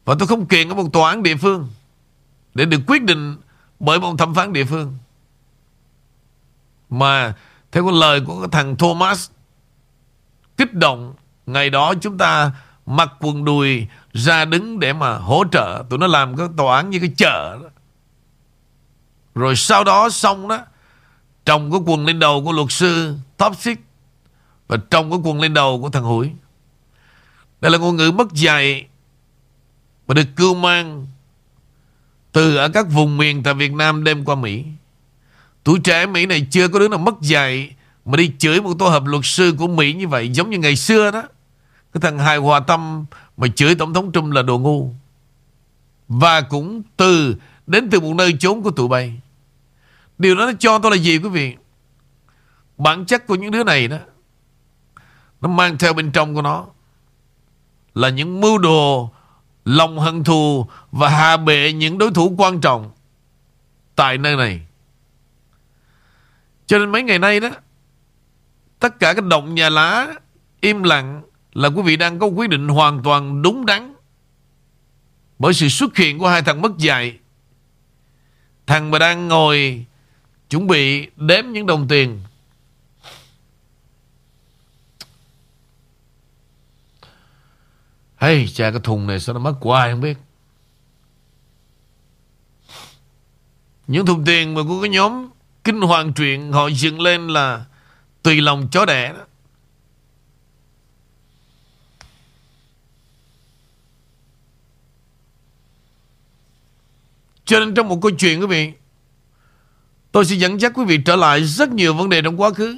Và 0.06 0.16
tôi 0.20 0.28
không 0.28 0.46
kiện 0.46 0.70
ở 0.70 0.76
một 0.76 0.94
tòa 0.94 1.10
án 1.10 1.24
địa 1.24 1.36
phương 1.36 1.68
để 2.54 2.66
được 2.66 2.82
quyết 2.88 3.04
định 3.04 3.38
bởi 3.80 4.00
một 4.00 4.16
thẩm 4.18 4.34
phán 4.34 4.54
địa 4.54 4.66
phương. 4.66 4.98
Mà 6.90 7.34
theo 7.72 7.86
cái 7.86 7.94
lời 7.94 8.22
của 8.22 8.40
cái 8.40 8.50
thằng 8.52 8.76
Thomas, 8.76 9.30
kích 10.58 10.74
động 10.74 11.14
ngày 11.46 11.70
đó 11.70 11.94
chúng 12.02 12.18
ta 12.18 12.52
mặc 12.86 13.12
quần 13.20 13.46
đùi 13.46 13.88
ra 14.14 14.46
đứng 14.46 14.80
để 14.80 14.94
mà 14.94 15.18
hỗ 15.18 15.44
trợ 15.52 15.84
tụi 15.90 16.00
nó 16.00 16.08
làm 16.08 16.38
cái 16.38 16.48
tòa 16.58 16.76
án 16.76 16.90
như 16.90 17.00
cái 17.00 17.12
chợ 17.18 17.58
đó. 17.64 17.70
Rồi 19.36 19.56
sau 19.56 19.84
đó 19.84 20.10
xong 20.10 20.48
đó, 20.48 20.60
Trồng 21.46 21.72
cái 21.72 21.80
quần 21.86 22.06
lên 22.06 22.20
đầu 22.20 22.44
của 22.44 22.52
luật 22.52 22.68
sư 22.72 23.16
Top 23.38 23.58
Six 23.58 23.78
Và 24.68 24.78
trồng 24.90 25.12
cái 25.12 25.20
quần 25.24 25.42
lên 25.42 25.54
đầu 25.54 25.82
của 25.82 25.90
thằng 25.90 26.04
Hủi 26.04 26.32
đây 27.62 27.72
là 27.72 27.78
ngôn 27.78 27.96
ngữ 27.96 28.12
mất 28.12 28.34
dạy 28.34 28.88
Mà 30.08 30.14
được 30.14 30.28
cưu 30.36 30.56
mang 30.56 31.08
Từ 32.32 32.56
ở 32.56 32.70
các 32.70 32.86
vùng 32.92 33.18
miền 33.18 33.44
tại 33.44 33.54
Việt 33.54 33.74
Nam 33.74 34.04
đem 34.04 34.26
qua 34.26 34.36
Mỹ. 34.36 34.66
Tuổi 35.64 35.80
trẻ 35.84 36.06
Mỹ 36.06 36.26
này 36.26 36.48
chưa 36.52 36.68
có 36.68 36.80
đứa 36.80 36.88
nào 36.88 37.00
mất 37.00 37.22
dạy 37.22 37.76
Mà 38.06 38.18
đi 38.18 38.32
chửi 38.38 38.62
một 38.62 38.74
tổ 38.80 38.90
hợp 38.90 39.06
luật 39.06 39.26
sư 39.26 39.56
của 39.58 39.68
Mỹ 39.68 39.94
như 39.94 40.08
vậy, 40.08 40.30
Giống 40.30 40.50
như 40.50 40.58
ngày 40.58 40.76
xưa 40.76 41.12
đó. 41.12 41.24
Cái 41.94 42.02
thằng 42.02 42.20
Hài 42.20 42.38
Hòa 42.38 42.60
Tâm 42.60 43.06
Mà 43.38 43.48
chửi 43.48 43.76
Tổng 43.76 43.94
thống 43.94 44.12
Trump 44.12 44.34
là 44.34 44.42
đồ 44.42 44.60
ngu. 44.60 44.94
Và 46.08 46.42
cũng 46.42 46.82
từ, 46.98 47.36
Đến 47.68 47.90
từ 47.90 48.00
một 48.00 48.14
nơi 48.16 48.36
chốn 48.40 48.62
của 48.62 48.72
tụi 48.72 48.88
bay. 48.88 49.22
Điều 50.18 50.36
đó 50.36 50.46
nó 50.46 50.52
cho 50.60 50.80
tôi 50.80 50.92
là 50.92 50.98
gì, 50.98 51.18
quý 51.18 51.30
vị? 51.30 51.56
Bản 52.78 53.06
chất 53.06 53.28
của 53.28 53.36
những 53.36 53.52
đứa 53.52 53.64
này 53.64 53.88
đó, 53.88 53.98
Nó 55.42 55.50
mang 55.50 55.78
theo 55.78 55.94
bên 55.94 56.12
trong 56.12 56.36
của 56.36 56.42
nó. 56.42 56.66
Là 57.96 58.10
những 58.10 58.42
mưu 58.42 58.58
đồ, 58.58 59.12
Lòng 59.66 60.00
hận 60.00 60.24
thù 60.24 60.66
Và 60.92 61.10
hạ 61.10 61.38
bệ 61.38 61.74
những 61.74 61.98
đối 61.98 62.12
thủ 62.12 62.36
quan 62.38 62.62
trọng 62.62 62.92
Tại 63.96 64.18
nơi 64.18 64.36
này. 64.36 64.62
Cho 66.68 66.78
nên 66.78 66.92
mấy 66.92 67.04
ngày 67.04 67.20
nay 67.20 67.40
đó, 67.40 67.50
Tất 68.80 69.00
cả 69.00 69.14
các 69.14 69.24
động 69.24 69.56
nhà 69.56 69.70
lá 69.70 70.08
Im 70.62 70.84
lặng 70.84 71.22
Là 71.54 71.70
quý 71.70 71.82
vị 71.82 71.96
đang 71.96 72.20
có 72.20 72.28
quyết 72.28 72.50
định 72.50 72.68
hoàn 72.68 73.04
toàn 73.04 73.42
đúng 73.42 73.66
đắn. 73.66 73.94
Bởi 75.40 75.54
sự 75.54 75.68
xuất 75.68 75.98
hiện 75.98 76.20
của 76.20 76.28
hai 76.28 76.42
thằng 76.42 76.62
mất 76.62 76.78
dạy. 76.78 77.18
Thằng 78.68 78.92
mà 78.92 79.00
đang 79.00 79.28
ngồi 79.28 79.86
Chuẩn 80.50 80.68
bị 80.68 81.10
đếm 81.16 81.46
những 81.52 81.66
đồng 81.66 81.88
tiền. 81.88 82.22
Hey, 88.18 88.48
cha 88.54 88.72
cái 88.72 88.80
thùng 88.84 89.08
này 89.08 89.20
sao 89.20 89.34
nó 89.34 89.40
mất 89.40 89.56
hoài 89.62 89.92
không 89.92 90.02
biết 90.02 90.18
Những 93.88 94.06
thùng 94.06 94.26
tiền 94.26 94.54
mà 94.54 94.62
của 94.68 94.82
cái 94.82 94.90
nhóm 94.90 95.30
Kinh 95.64 95.82
hoàng 95.82 96.14
truyện 96.14 96.52
Họ 96.52 96.68
dựng 96.68 97.02
lên 97.02 97.28
là 97.28 97.66
Tùy 98.24 98.42
lòng 98.42 98.68
chó 98.72 98.86
đẻ 98.86 99.14
đó 99.14 99.26
Cho 107.46 107.60
nên 107.60 107.76
trong 107.76 107.88
một 107.88 108.00
câu 108.02 108.12
chuyện 108.12 108.40
quý 108.40 108.48
vị 108.48 108.74
Tôi 110.16 110.26
sẽ 110.26 110.36
dẫn 110.36 110.62
dắt 110.62 110.72
quý 110.76 110.86
vị 110.86 110.98
trở 111.06 111.16
lại 111.16 111.44
rất 111.44 111.70
nhiều 111.70 111.94
vấn 111.94 112.10
đề 112.10 112.22
trong 112.22 112.42
quá 112.42 112.52
khứ. 112.52 112.78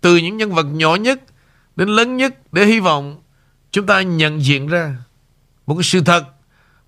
Từ 0.00 0.16
những 0.16 0.36
nhân 0.36 0.52
vật 0.52 0.62
nhỏ 0.62 0.94
nhất 0.94 1.20
đến 1.76 1.88
lớn 1.88 2.16
nhất 2.16 2.52
để 2.52 2.66
hy 2.66 2.80
vọng 2.80 3.22
chúng 3.72 3.86
ta 3.86 4.02
nhận 4.02 4.44
diện 4.44 4.66
ra 4.66 4.96
một 5.66 5.74
cái 5.74 5.84
sự 5.84 6.00
thật 6.00 6.24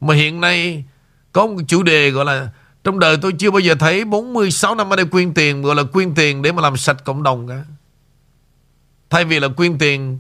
mà 0.01 0.15
hiện 0.15 0.41
nay 0.41 0.85
có 1.33 1.47
một 1.47 1.61
chủ 1.69 1.83
đề 1.83 2.11
gọi 2.11 2.25
là 2.25 2.51
trong 2.85 2.99
đời 2.99 3.17
tôi 3.23 3.33
chưa 3.39 3.51
bao 3.51 3.61
giờ 3.61 3.75
thấy 3.75 4.05
46 4.05 4.75
năm 4.75 4.93
ở 4.93 4.97
đây 4.97 5.07
quyên 5.07 5.35
tiền, 5.35 5.63
gọi 5.63 5.75
là 5.75 5.83
quyên 5.83 6.15
tiền 6.15 6.43
để 6.43 6.53
mà 6.53 6.63
làm 6.63 6.77
sạch 6.77 7.05
cộng 7.05 7.23
đồng 7.23 7.49
cả. 7.49 7.65
Thay 9.11 9.25
vì 9.25 9.41
là 9.41 9.49
quyên 9.49 9.79
tiền 9.79 10.19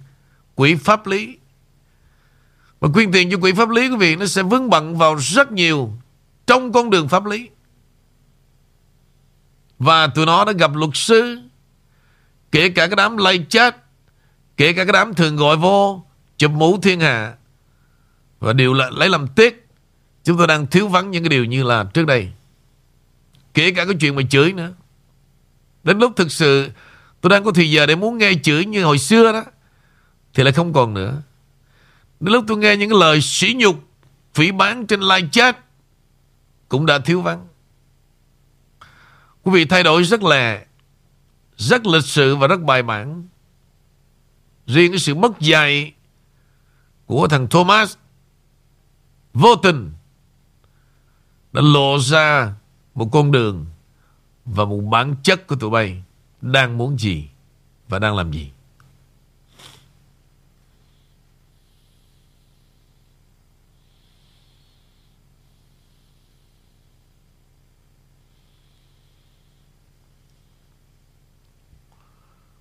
quỹ 0.54 0.74
pháp 0.74 1.06
lý. 1.06 1.38
Mà 2.80 2.88
quyên 2.94 3.12
tiền 3.12 3.30
cho 3.30 3.38
quỹ 3.38 3.52
pháp 3.52 3.70
lý, 3.70 3.88
quý 3.88 3.96
vị, 3.96 4.16
nó 4.16 4.26
sẽ 4.26 4.42
vướng 4.42 4.70
bận 4.70 4.98
vào 4.98 5.16
rất 5.16 5.52
nhiều 5.52 5.92
trong 6.46 6.72
con 6.72 6.90
đường 6.90 7.08
pháp 7.08 7.26
lý. 7.26 7.48
Và 9.78 10.06
tụi 10.06 10.26
nó 10.26 10.44
đã 10.44 10.52
gặp 10.52 10.70
luật 10.74 10.90
sư, 10.94 11.38
Kể 12.52 12.68
cả 12.68 12.86
cái 12.86 12.96
đám 12.96 13.16
lay 13.16 13.38
chết, 13.38 13.76
Kể 14.56 14.72
cả 14.72 14.84
cái 14.84 14.92
đám 14.92 15.14
thường 15.14 15.36
gọi 15.36 15.56
vô 15.56 16.04
Chụp 16.42 16.50
mũ 16.50 16.78
thiên 16.78 17.00
hạ 17.00 17.34
Và 18.40 18.52
điều 18.52 18.74
là 18.74 18.90
lấy 18.90 19.08
làm 19.08 19.28
tiếc, 19.28 19.66
Chúng 20.24 20.38
ta 20.38 20.46
đang 20.46 20.66
thiếu 20.66 20.88
vắng 20.88 21.10
những 21.10 21.22
cái 21.22 21.28
điều 21.28 21.44
như 21.44 21.62
là 21.62 21.84
trước 21.84 22.06
đây. 22.06 22.32
Kể 23.54 23.70
cả 23.70 23.84
cái 23.84 23.94
chuyện 24.00 24.14
mà 24.14 24.22
chửi 24.30 24.52
nữa. 24.52 24.72
Đến 25.84 25.98
lúc 25.98 26.12
thực 26.16 26.32
sự 26.32 26.70
Tôi 27.20 27.30
đang 27.30 27.44
có 27.44 27.52
thời 27.52 27.70
giờ 27.70 27.86
để 27.86 27.96
muốn 27.96 28.18
nghe 28.18 28.32
chửi 28.42 28.64
như 28.64 28.84
hồi 28.84 28.98
xưa 28.98 29.32
đó, 29.32 29.44
Thì 30.34 30.42
lại 30.42 30.52
không 30.52 30.72
còn 30.72 30.94
nữa. 30.94 31.22
Đến 32.20 32.32
lúc 32.32 32.44
tôi 32.48 32.56
nghe 32.56 32.76
những 32.76 32.90
cái 32.90 32.98
lời 33.00 33.20
sỉ 33.20 33.54
nhục, 33.56 33.84
Phỉ 34.34 34.52
bán 34.52 34.86
trên 34.86 35.00
live 35.00 35.28
chat, 35.32 35.58
Cũng 36.68 36.86
đã 36.86 36.98
thiếu 36.98 37.20
vắng. 37.20 37.48
Quý 39.42 39.52
vị 39.52 39.64
thay 39.64 39.82
đổi 39.82 40.02
rất 40.02 40.22
là 40.22 40.64
rất 41.56 41.86
lịch 41.86 42.04
sự 42.04 42.36
và 42.36 42.46
rất 42.46 42.62
bài 42.62 42.82
bản. 42.82 43.28
Riêng 44.66 44.92
cái 44.92 44.98
sự 44.98 45.14
mất 45.14 45.40
dạy 45.40 45.92
của 47.06 47.28
thằng 47.28 47.48
Thomas 47.48 47.96
vô 49.34 49.56
tình, 49.56 49.92
đã 51.52 51.62
lộ 51.62 51.98
ra 51.98 52.54
một 52.94 53.08
con 53.12 53.32
đường 53.32 53.66
và 54.44 54.64
một 54.64 54.80
bản 54.80 55.14
chất 55.22 55.46
của 55.46 55.56
tụi 55.56 55.70
bay 55.70 56.02
đang 56.40 56.78
muốn 56.78 56.98
gì 56.98 57.28
và 57.88 57.98
đang 57.98 58.16
làm 58.16 58.32
gì. 58.32 58.50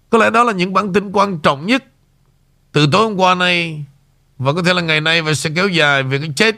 Có 0.09 0.17
lẽ 0.17 0.29
đó 0.29 0.43
là 0.43 0.53
những 0.53 0.73
bản 0.73 0.93
tin 0.93 1.11
quan 1.11 1.39
trọng 1.39 1.65
nhất 1.65 1.83
từ 2.71 2.87
tối 2.91 3.01
hôm 3.03 3.17
qua 3.19 3.35
nay 3.35 3.85
và 4.41 4.53
có 4.53 4.63
thể 4.63 4.73
là 4.73 4.81
ngày 4.81 5.01
nay 5.01 5.21
và 5.21 5.33
sẽ 5.33 5.49
kéo 5.55 5.67
dài 5.67 6.03
về 6.03 6.17
cái 6.19 6.29
chết 6.35 6.55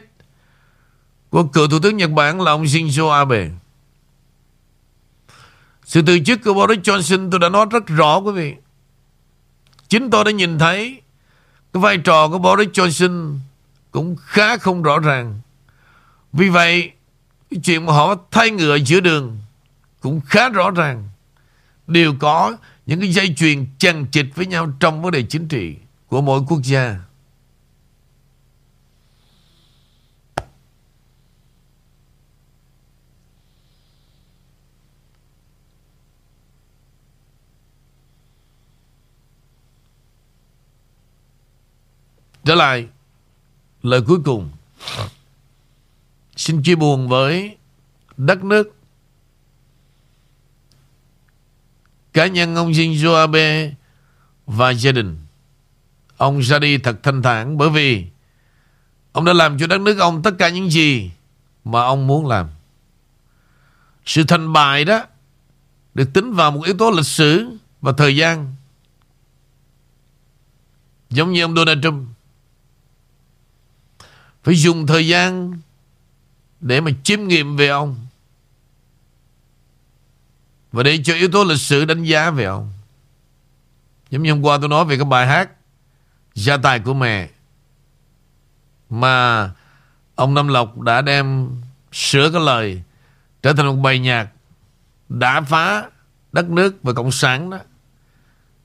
của 1.30 1.44
cựu 1.44 1.68
Thủ 1.68 1.78
tướng 1.78 1.96
Nhật 1.96 2.10
Bản 2.10 2.40
là 2.40 2.52
ông 2.52 2.64
Shinzo 2.64 3.10
Abe. 3.10 3.48
Sự 5.84 6.02
từ 6.06 6.18
chức 6.18 6.40
của 6.44 6.54
Boris 6.54 6.78
Johnson 6.78 7.30
tôi 7.30 7.40
đã 7.40 7.48
nói 7.48 7.66
rất 7.70 7.86
rõ 7.86 8.18
quý 8.18 8.32
vị. 8.32 8.54
Chính 9.88 10.10
tôi 10.10 10.24
đã 10.24 10.30
nhìn 10.30 10.58
thấy 10.58 11.00
cái 11.72 11.82
vai 11.82 11.98
trò 11.98 12.28
của 12.28 12.38
Boris 12.38 12.68
Johnson 12.68 13.38
cũng 13.90 14.16
khá 14.20 14.56
không 14.56 14.82
rõ 14.82 14.98
ràng. 14.98 15.40
Vì 16.32 16.48
vậy, 16.48 16.90
cái 17.50 17.60
chuyện 17.64 17.86
mà 17.86 17.92
họ 17.92 18.14
thay 18.30 18.50
ngựa 18.50 18.76
giữa 18.76 19.00
đường 19.00 19.38
cũng 20.00 20.20
khá 20.26 20.48
rõ 20.48 20.70
ràng. 20.70 21.08
Đều 21.86 22.14
có 22.18 22.56
những 22.86 23.00
cái 23.00 23.12
dây 23.12 23.34
chuyền 23.36 23.66
chằng 23.78 24.06
chịt 24.06 24.26
với 24.34 24.46
nhau 24.46 24.72
trong 24.80 25.02
vấn 25.02 25.12
đề 25.12 25.22
chính 25.22 25.48
trị 25.48 25.76
của 26.08 26.20
mỗi 26.20 26.40
quốc 26.48 26.60
gia. 26.62 26.96
Trở 42.44 42.54
lại, 42.54 42.86
lời 43.82 44.02
cuối 44.06 44.18
cùng. 44.24 44.50
Xin 46.36 46.62
chia 46.62 46.74
buồn 46.74 47.08
với 47.08 47.56
đất 48.16 48.44
nước, 48.44 48.76
cá 52.12 52.26
nhân 52.26 52.54
ông 52.54 52.72
Shinzo 52.72 53.14
Abe 53.14 53.72
và 54.46 54.70
gia 54.70 54.92
đình. 54.92 55.18
Ông 56.16 56.40
ra 56.40 56.58
đi 56.58 56.78
thật 56.78 56.96
thanh 57.02 57.22
thản 57.22 57.58
bởi 57.58 57.70
vì 57.70 58.06
ông 59.12 59.24
đã 59.24 59.32
làm 59.32 59.58
cho 59.58 59.66
đất 59.66 59.80
nước 59.80 59.98
ông 59.98 60.22
tất 60.22 60.34
cả 60.38 60.48
những 60.48 60.70
gì 60.70 61.10
mà 61.64 61.82
ông 61.82 62.06
muốn 62.06 62.26
làm. 62.26 62.48
Sự 64.04 64.24
thành 64.24 64.52
bại 64.52 64.84
đó 64.84 65.04
được 65.94 66.12
tính 66.14 66.32
vào 66.32 66.50
một 66.50 66.64
yếu 66.64 66.76
tố 66.78 66.90
lịch 66.90 67.06
sử 67.06 67.48
và 67.80 67.92
thời 67.92 68.16
gian. 68.16 68.54
Giống 71.10 71.32
như 71.32 71.42
ông 71.42 71.56
Donald 71.56 71.82
Trump. 71.82 72.13
Phải 74.44 74.54
dùng 74.54 74.86
thời 74.86 75.08
gian 75.08 75.58
để 76.60 76.80
mà 76.80 76.90
chiêm 77.02 77.28
nghiệm 77.28 77.56
về 77.56 77.68
ông. 77.68 78.06
Và 80.72 80.82
để 80.82 80.98
cho 81.04 81.14
yếu 81.14 81.28
tố 81.28 81.44
lịch 81.44 81.60
sử 81.60 81.84
đánh 81.84 82.02
giá 82.02 82.30
về 82.30 82.44
ông. 82.44 82.72
Giống 84.10 84.22
như 84.22 84.30
hôm 84.30 84.42
qua 84.42 84.58
tôi 84.60 84.68
nói 84.68 84.84
về 84.84 84.96
cái 84.96 85.04
bài 85.04 85.26
hát 85.26 85.50
Gia 86.34 86.56
tài 86.56 86.80
của 86.80 86.94
mẹ, 86.94 87.28
Mà 88.90 89.50
ông 90.14 90.34
Nam 90.34 90.48
Lộc 90.48 90.80
đã 90.80 91.00
đem 91.00 91.50
sửa 91.92 92.30
cái 92.30 92.40
lời 92.40 92.82
trở 93.42 93.52
thành 93.52 93.66
một 93.66 93.76
bài 93.82 93.98
nhạc 93.98 94.28
đã 95.08 95.40
phá 95.40 95.84
đất 96.32 96.48
nước 96.48 96.82
và 96.82 96.92
cộng 96.92 97.12
sản 97.12 97.50
đó. 97.50 97.58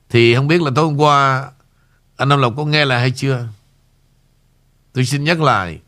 Thì 0.08 0.34
không 0.34 0.48
biết 0.48 0.62
là 0.62 0.70
tối 0.74 0.84
hôm 0.84 1.00
qua 1.00 1.50
anh 2.16 2.28
Nam 2.28 2.40
Lộc 2.40 2.54
có 2.56 2.64
nghe 2.64 2.84
lại 2.84 3.00
hay 3.00 3.10
chưa? 3.10 3.46
Tôi 4.92 5.04
xin 5.04 5.24
nhắc 5.24 5.40
lại. 5.40 5.80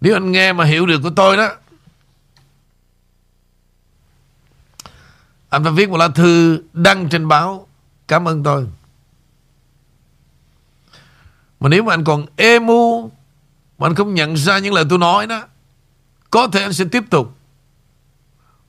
Nếu 0.00 0.16
anh 0.16 0.32
nghe 0.32 0.52
mà 0.52 0.64
hiểu 0.64 0.86
được 0.86 1.00
của 1.02 1.10
tôi 1.10 1.36
đó, 1.36 1.48
Anh 5.50 5.64
phải 5.64 5.72
viết 5.72 5.88
một 5.88 5.96
lá 5.96 6.08
thư 6.08 6.62
đăng 6.72 7.08
trên 7.08 7.28
báo, 7.28 7.66
Cảm 8.08 8.28
ơn 8.28 8.42
tôi 8.42 8.66
Mà 11.60 11.68
nếu 11.68 11.82
mà 11.82 11.94
anh 11.94 12.04
còn 12.04 12.26
ê 12.36 12.58
mu 12.58 13.10
Mà 13.78 13.86
anh 13.86 13.94
không 13.94 14.14
nhận 14.14 14.36
ra 14.36 14.58
những 14.58 14.74
lời 14.74 14.84
tôi 14.90 14.98
nói 14.98 15.26
đó, 15.26 15.46
Có 16.30 16.48
thể 16.48 16.62
anh 16.62 16.72
sẽ 16.72 16.84
tiếp 16.92 17.02
tục 17.10 17.36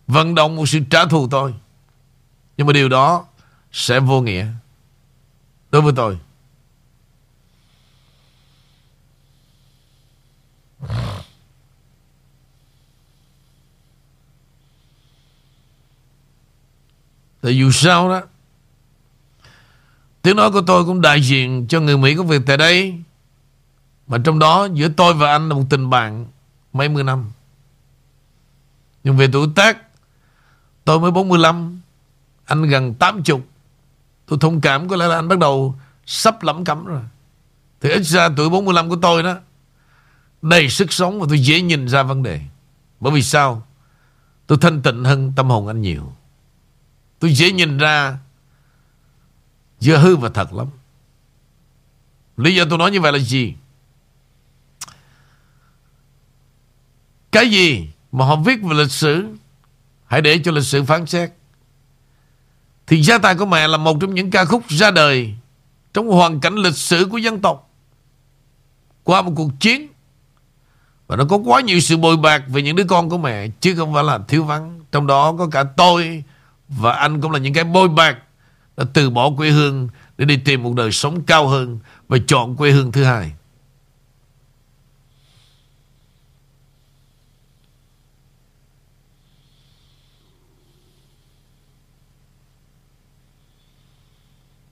Vận 0.08 0.36
động 0.36 0.56
một 0.56 0.66
sự 0.66 0.80
trả 0.90 1.06
thù 1.06 1.28
tôi 1.32 1.54
Nhưng 2.58 2.68
mà 2.68 2.74
điều 2.74 2.90
đó 2.90 3.26
Sẽ 3.72 4.00
vô 4.00 4.22
nghĩa 4.22 4.48
Đối 5.72 5.82
với 5.82 5.94
tôi 5.96 6.18
Tại 17.42 17.58
dù 17.58 17.72
sao 17.72 18.10
đó, 18.10 18.22
Tiếng 20.22 20.36
nói 20.36 20.52
của 20.52 20.62
tôi 20.62 20.86
cũng 20.86 21.02
đại 21.02 21.22
diện 21.22 21.68
cho 21.68 21.80
người 21.80 21.98
Mỹ 21.98 22.16
có 22.16 22.24
việc 22.24 22.42
tại 22.46 22.58
đây. 22.58 22.96
Mà 24.08 24.18
trong 24.24 24.40
đó, 24.40 24.68
giữa 24.74 24.88
tôi 24.98 25.14
và 25.14 25.32
anh 25.32 25.50
là 25.50 25.56
một 25.56 25.64
tình 25.70 25.90
bạn 25.90 26.26
mấy 26.74 26.90
mươi 26.90 27.04
năm. 27.04 27.32
Nhưng 29.04 29.18
về 29.18 29.30
tuổi 29.34 29.48
tác, 29.56 29.78
Tôi 30.86 31.00
mới 31.00 31.12
45 31.12 31.82
Anh 32.46 32.64
gần 32.64 32.94
80 32.94 33.42
Tôi 34.26 34.40
thông 34.42 34.62
cảm, 34.62 34.88
có 34.88 34.96
lẽ 34.96 35.08
là 35.08 35.16
anh 35.16 35.28
bắt 35.28 35.40
đầu 35.40 35.76
Sắp 36.06 36.44
lắm 36.44 36.64
cắm 36.64 36.86
rồi. 36.86 37.02
Thì 37.82 37.90
ít 37.90 38.04
ra 38.04 38.30
tuổi 38.38 38.50
45 38.50 38.90
của 38.90 38.98
tôi 39.02 39.24
đó, 39.24 39.36
Đầy 40.42 40.70
sức 40.70 40.94
sống 40.94 41.20
và 41.20 41.26
tôi 41.30 41.40
dễ 41.40 41.62
nhìn 41.62 41.88
ra 41.88 42.04
vấn 42.04 42.24
đề. 42.24 42.42
Bởi 43.00 43.14
vì 43.14 43.22
sao? 43.22 43.68
Tôi 44.48 44.58
thanh 44.62 44.82
tịnh 44.82 45.04
hơn 45.04 45.34
tâm 45.36 45.50
hồn 45.50 45.68
anh 45.68 45.82
nhiều. 45.82 46.14
Tôi 47.22 47.34
dễ 47.34 47.52
nhìn 47.52 47.78
ra 47.78 48.18
Giữa 49.80 49.98
hư 49.98 50.16
và 50.16 50.30
thật 50.30 50.54
lắm. 50.54 50.68
Lý 52.38 52.56
do 52.56 52.66
tôi 52.70 52.78
nói 52.78 52.92
như 52.92 53.02
vậy 53.02 53.12
là 53.12 53.20
gì? 53.20 53.54
Cái 57.32 57.52
gì 57.52 57.90
mà 58.12 58.26
họ 58.26 58.36
viết 58.36 58.60
về 58.64 58.76
lịch 58.76 58.92
sử, 58.92 59.28
Hãy 60.06 60.22
để 60.22 60.40
cho 60.44 60.52
lịch 60.52 60.64
sử 60.64 60.84
phán 60.84 61.06
xét. 61.06 61.32
Thì 62.88 63.02
gia 63.02 63.18
tài 63.18 63.36
của 63.36 63.46
mẹ 63.46 63.68
là 63.68 63.78
một 63.78 63.98
trong 64.02 64.16
những 64.16 64.32
ca 64.32 64.46
khúc 64.46 64.68
ra 64.68 64.92
đời 64.92 65.36
Trong 65.94 66.08
hoàn 66.08 66.40
cảnh 66.40 66.56
lịch 66.56 66.78
sử 66.78 67.08
của 67.12 67.18
dân 67.18 67.42
tộc. 67.42 67.70
Qua 69.04 69.22
một 69.22 69.32
cuộc 69.36 69.52
chiến, 69.60 69.88
Và 71.08 71.16
nó 71.16 71.26
có 71.30 71.38
quá 71.38 71.62
nhiều 71.62 71.80
sự 71.80 71.98
bồi 71.98 72.18
bạc 72.18 72.44
Về 72.48 72.62
những 72.62 72.76
đứa 72.76 72.86
con 72.88 73.10
của 73.10 73.18
mẹ, 73.18 73.48
Chứ 73.60 73.76
không 73.76 73.94
phải 73.94 74.04
là 74.04 74.20
thiếu 74.28 74.44
vắng. 74.44 74.80
Trong 74.92 75.08
đó 75.08 75.36
có 75.38 75.48
cả 75.52 75.64
tôi 75.64 76.24
và 76.78 76.92
anh 76.92 77.22
cũng 77.22 77.32
là 77.32 77.40
những 77.40 77.54
cái 77.54 77.64
bôi 77.64 77.90
bạc 77.90 78.18
Đã 78.78 78.84
từ 78.94 79.10
bỏ 79.10 79.32
quê 79.38 79.50
hương 79.50 79.90
Để 80.18 80.26
đi 80.26 80.38
tìm 80.38 80.64
một 80.64 80.74
đời 80.76 80.92
sống 80.92 81.24
cao 81.24 81.48
hơn 81.48 81.80
Và 82.08 82.18
chọn 82.28 82.56
quê 82.56 82.72
hương 82.72 82.92
thứ 82.92 83.04
hai 83.04 83.32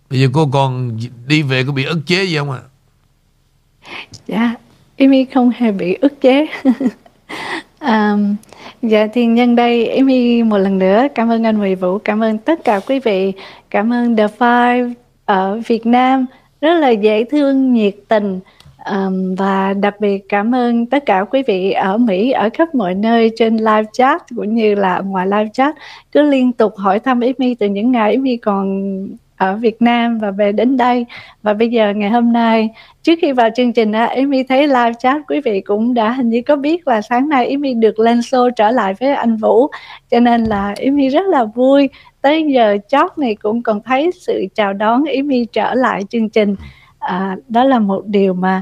Bây 0.10 0.20
giờ 0.20 0.28
cô 0.34 0.50
còn 0.54 0.98
đi 1.28 1.42
về 1.42 1.64
có 1.64 1.72
bị 1.72 1.84
ức 1.84 2.00
chế 2.06 2.24
gì 2.24 2.38
không 2.38 2.52
ạ? 2.52 2.60
À? 2.60 2.70
Dạ, 4.28 4.54
em 4.96 5.12
không 5.34 5.52
hề 5.56 5.72
bị 5.72 5.94
ức 5.94 6.22
chế. 6.22 6.46
um, 7.90 8.36
dạ 8.82 9.08
thì 9.14 9.26
nhân 9.26 9.56
đây 9.56 9.88
Amy 9.88 10.44
một 10.44 10.58
lần 10.58 10.80
nữa 10.80 11.08
cảm 11.16 11.30
ơn 11.32 11.44
anh 11.44 11.58
nguyễn 11.58 11.78
Vũ, 11.78 11.98
cảm 11.98 12.24
ơn 12.24 12.38
tất 12.38 12.64
cả 12.64 12.80
quý 12.80 13.00
vị, 13.00 13.34
cảm 13.70 13.94
ơn 13.94 14.16
The 14.16 14.28
Five 14.40 14.94
ở 15.26 15.62
Việt 15.68 15.86
Nam 15.86 16.26
rất 16.62 16.74
là 16.74 16.90
dễ 16.90 17.24
thương, 17.24 17.74
nhiệt 17.74 17.96
tình. 18.08 18.40
Um, 18.92 19.36
và 19.36 19.74
đặc 19.74 19.96
biệt 20.00 20.30
cảm 20.30 20.56
ơn 20.56 20.86
tất 20.86 21.06
cả 21.06 21.24
quý 21.24 21.44
vị 21.48 21.72
ở 21.72 21.98
Mỹ 21.98 22.32
ở 22.32 22.50
khắp 22.54 22.76
mọi 22.76 22.96
nơi 22.96 23.32
trên 23.36 23.58
live 23.58 23.84
chat 23.94 24.22
cũng 24.36 24.56
như 24.56 24.76
là 24.76 25.00
ngoài 25.00 25.28
live 25.28 25.50
chat. 25.54 25.76
Cứ 26.12 26.22
liên 26.22 26.52
tục 26.52 26.74
hỏi 26.78 27.00
thăm 27.00 27.20
Amy 27.20 27.56
từ 27.56 27.68
những 27.68 27.92
ngày 27.92 28.16
Amy 28.16 28.38
còn 28.38 28.82
ở 29.40 29.56
Việt 29.56 29.82
Nam 29.82 30.18
và 30.18 30.32
về 30.32 30.52
đến 30.52 30.78
đây. 30.78 31.06
Và 31.44 31.54
bây 31.54 31.68
giờ 31.68 31.94
ngày 31.96 32.10
hôm 32.10 32.34
nay 32.34 32.70
trước 33.04 33.20
khi 33.22 33.32
vào 33.32 33.50
chương 33.56 33.74
trình 33.74 33.92
á 33.92 34.06
Amy 34.06 34.44
thấy 34.44 34.68
live 34.68 34.94
chat 35.00 35.22
quý 35.28 35.42
vị 35.46 35.62
cũng 35.62 35.94
đã 35.94 36.12
hình 36.12 36.30
như 36.30 36.42
có 36.42 36.56
biết 36.56 36.88
là 36.88 37.02
sáng 37.02 37.30
nay 37.30 37.50
Amy 37.50 37.74
được 37.74 38.00
lên 38.00 38.20
show 38.20 38.50
trở 38.50 38.72
lại 38.72 38.94
với 39.00 39.14
anh 39.14 39.36
Vũ. 39.36 39.68
Cho 40.12 40.20
nên 40.20 40.44
là 40.44 40.74
Amy 40.86 41.10
rất 41.10 41.26
là 41.26 41.46
vui. 41.46 41.90
Tới 42.22 42.46
giờ 42.54 42.78
chót 42.88 43.18
này 43.18 43.36
cũng 43.36 43.64
còn 43.64 43.82
thấy 43.82 44.12
sự 44.22 44.46
chào 44.56 44.74
đón 44.74 45.04
Amy 45.18 45.46
trở 45.46 45.74
lại 45.74 46.04
chương 46.10 46.30
trình. 46.30 46.56
À, 47.00 47.38
đó 47.50 47.64
là 47.64 47.80
một 47.80 48.06
điều 48.06 48.34
mà 48.34 48.62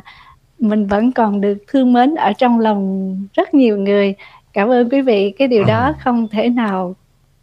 mình 0.59 0.87
vẫn 0.87 1.11
còn 1.11 1.41
được 1.41 1.57
thương 1.67 1.93
mến 1.93 2.15
ở 2.15 2.33
trong 2.33 2.59
lòng 2.59 3.13
rất 3.33 3.53
nhiều 3.53 3.77
người. 3.77 4.15
Cảm 4.53 4.69
ơn 4.69 4.89
quý 4.89 5.01
vị. 5.01 5.33
Cái 5.37 5.47
điều 5.47 5.63
đó 5.63 5.93
không 5.99 6.27
thể 6.27 6.49
nào 6.49 6.95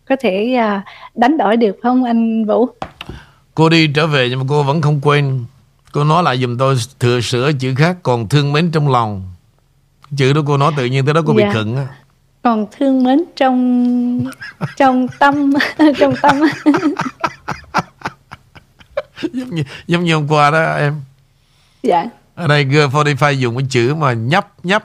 có 0.09 0.17
thể 0.21 0.59
uh, 0.59 0.83
đánh 1.15 1.37
đổi 1.37 1.57
được 1.57 1.77
không 1.83 2.05
anh 2.05 2.45
Vũ 2.45 2.69
Cô 3.55 3.69
đi 3.69 3.87
trở 3.87 4.07
về 4.07 4.29
nhưng 4.31 4.39
mà 4.39 4.45
cô 4.49 4.63
vẫn 4.63 4.83
không 4.83 5.01
quên. 5.03 5.45
Cô 5.93 6.05
nói 6.05 6.23
lại 6.23 6.39
dùm 6.39 6.59
tôi 6.59 6.77
thừa 7.01 7.21
sửa 7.21 7.53
chữ 7.53 7.75
khác 7.75 7.97
Còn 8.03 8.29
thương 8.29 8.53
mến 8.53 8.71
trong 8.71 8.89
lòng. 8.89 9.23
Chữ 10.17 10.33
đó 10.33 10.41
cô 10.47 10.57
nói 10.57 10.73
tự 10.77 10.85
nhiên 10.85 11.05
tới 11.05 11.15
đó 11.15 11.23
cô 11.27 11.35
dạ. 11.39 11.47
bị 11.47 11.55
khựng 11.55 11.77
á. 11.77 11.87
Còn 12.43 12.67
thương 12.79 13.05
mến 13.05 13.25
trong 13.37 14.25
Trong 14.77 15.09
tâm 15.19 15.53
Trong 15.99 16.15
tâm. 16.23 16.41
Giống, 19.33 19.51
như, 19.51 19.65
giống 19.87 20.05
như 20.05 20.15
hôm 20.15 20.29
qua 20.29 20.51
đó 20.51 20.75
em. 20.75 21.01
Dạ. 21.83 22.05
Ở 22.35 22.47
đây 22.47 22.65
G45 22.65 23.33
dùng 23.33 23.57
cái 23.57 23.67
chữ 23.71 23.95
mà 23.95 24.13
nhấp 24.13 24.65
nhấp. 24.65 24.85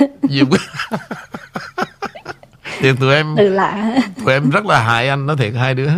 Dùng 0.22 0.50
Thì 2.80 2.92
tụi 3.00 3.14
em 3.14 3.34
Từ 3.38 3.48
lạ. 3.48 3.96
Tụi 4.24 4.32
em 4.32 4.50
rất 4.50 4.66
là 4.66 4.82
hại 4.82 5.08
anh 5.08 5.26
Nói 5.26 5.36
thiệt 5.36 5.52
hai 5.54 5.74
đứa 5.74 5.90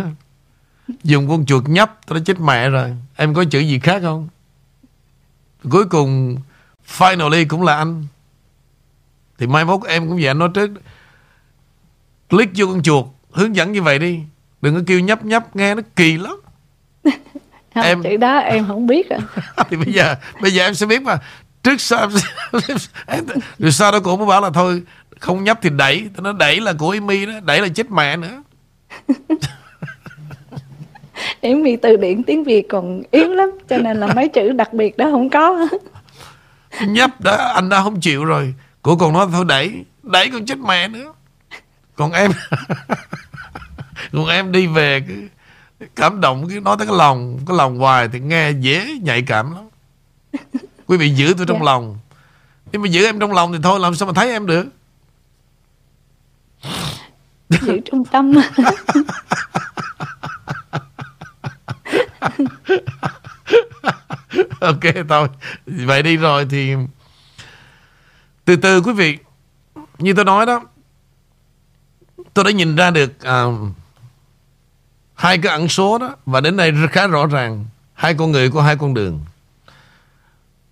Dùng 1.03 1.29
con 1.29 1.45
chuột 1.45 1.69
nhấp 1.69 1.99
Tôi 2.07 2.19
đã 2.19 2.23
chết 2.25 2.39
mẹ 2.39 2.69
rồi. 2.69 2.95
Em 3.15 3.33
có 3.33 3.43
chữ 3.51 3.59
gì 3.59 3.79
khác 3.79 3.99
không? 4.01 4.27
Cuối 5.69 5.85
cùng 5.85 6.37
Finally 6.97 7.45
cũng 7.47 7.63
là 7.63 7.77
anh. 7.77 8.05
Thì 9.37 9.47
mai 9.47 9.65
mốt 9.65 9.83
em 9.87 10.07
cũng 10.07 10.19
vậy 10.21 10.33
nói 10.33 10.49
trước. 10.53 10.71
Click 12.29 12.51
vô 12.55 12.67
con 12.67 12.83
chuột 12.83 13.05
Hướng 13.31 13.55
dẫn 13.55 13.71
như 13.71 13.81
vậy 13.81 13.99
đi. 13.99 14.19
Đừng 14.61 14.75
có 14.75 14.81
kêu 14.87 14.99
nhấp 14.99 15.25
nhấp 15.25 15.55
nghe 15.55 15.75
nó 15.75 15.81
kỳ 15.95 16.17
lắm. 16.17 16.41
Không, 17.73 17.83
Em- 17.83 18.03
chữ 18.03 18.17
đó 18.17 18.37
em 18.37 18.67
không 18.67 18.87
biết 18.87 19.09
à. 19.09 19.19
Thì 19.69 19.77
bây 19.77 19.93
giờ 19.93 20.15
Bây 20.41 20.53
giờ 20.53 20.65
em 20.65 20.73
sẽ 20.73 20.85
biết 20.85 21.01
mà. 21.01 21.17
Trước 21.63 21.81
sau 21.81 22.09
em, 23.07 23.25
Rồi 23.59 23.71
sau 23.71 23.91
đó 23.91 23.99
cô 24.03 24.17
mới 24.17 24.25
bảo 24.27 24.41
là 24.41 24.49
thôi 24.53 24.83
Không 25.19 25.43
nhấp 25.43 25.59
thì 25.61 25.69
đẩy. 25.69 26.09
Nó 26.17 26.33
đẩy 26.33 26.59
là 26.59 26.73
của 26.73 26.91
Amy 26.91 27.25
đó 27.25 27.33
Đẩy 27.43 27.61
là 27.61 27.67
chết 27.67 27.91
mẹ 27.91 28.17
nữa 28.17 28.43
em 31.41 31.63
bị 31.63 31.75
từ 31.75 31.95
điển 31.95 32.23
tiếng 32.23 32.43
Việt 32.43 32.69
còn 32.69 33.03
yếu 33.11 33.33
lắm 33.33 33.51
cho 33.69 33.77
nên 33.77 33.99
là 33.99 34.07
mấy 34.07 34.29
chữ 34.29 34.51
đặc 34.51 34.73
biệt 34.73 34.97
đó 34.97 35.07
không 35.11 35.29
có. 35.29 35.67
Nhấp 36.87 37.21
đó 37.21 37.35
anh 37.35 37.69
đã 37.69 37.83
không 37.83 37.99
chịu 38.01 38.25
rồi. 38.25 38.53
Cô 38.81 38.95
còn 38.95 39.13
nói 39.13 39.27
thôi 39.31 39.45
đẩy 39.47 39.71
Đẩy 40.03 40.29
còn 40.29 40.45
chết 40.45 40.57
mẹ 40.59 40.87
nữa. 40.87 41.13
Còn 41.95 42.11
em 42.11 42.31
Còn 44.13 44.27
em 44.27 44.51
đi 44.51 44.67
về 44.67 45.01
cứ 45.07 45.27
Cảm 45.95 46.21
động 46.21 46.45
cứ 46.49 46.59
nói 46.59 46.75
tới 46.79 46.87
cái 46.87 46.95
lòng 46.97 47.39
Cái 47.47 47.57
lòng 47.57 47.77
hoài 47.77 48.07
thì 48.13 48.19
nghe 48.19 48.51
dễ 48.51 48.97
nhạy 49.01 49.21
cảm 49.21 49.53
lắm. 49.55 49.63
Quý 50.87 50.97
vị 50.97 51.09
giữ 51.09 51.33
tôi 51.37 51.45
trong 51.45 51.57
Dạ. 51.59 51.65
lòng. 51.65 51.97
Nhưng 52.71 52.81
mà 52.81 52.87
giữ 52.87 53.05
em 53.05 53.19
trong 53.19 53.31
lòng 53.31 53.53
thì 53.53 53.59
thôi 53.63 53.79
Làm 53.79 53.95
sao 53.95 54.07
mà 54.07 54.13
thấy 54.13 54.31
em 54.31 54.45
được? 54.45 54.65
Giữ 57.49 57.79
trung 57.85 58.05
tâm 58.05 58.33
ok 64.59 64.83
thôi. 65.09 65.27
Vậy 65.65 66.03
đi 66.03 66.17
rồi 66.17 66.47
thì 66.49 66.73
từ 68.45 68.55
từ 68.55 68.81
quý 68.81 68.93
vị. 68.93 69.17
Như 69.97 70.13
tôi 70.13 70.25
nói 70.25 70.45
đó 70.45 70.61
tôi 72.33 72.45
đã 72.45 72.51
nhìn 72.51 72.75
ra 72.75 72.91
được 72.91 73.11
uh, 73.23 73.53
hai 75.13 75.37
cái 75.37 75.51
ẩn 75.51 75.67
số 75.67 75.97
đó 75.97 76.15
và 76.25 76.41
đến 76.41 76.57
đây 76.57 76.73
khá 76.91 77.07
rõ 77.07 77.25
ràng 77.25 77.65
hai 77.93 78.13
con 78.13 78.31
người 78.31 78.49
của 78.49 78.61
hai 78.61 78.75
con 78.75 78.93
đường. 78.93 79.21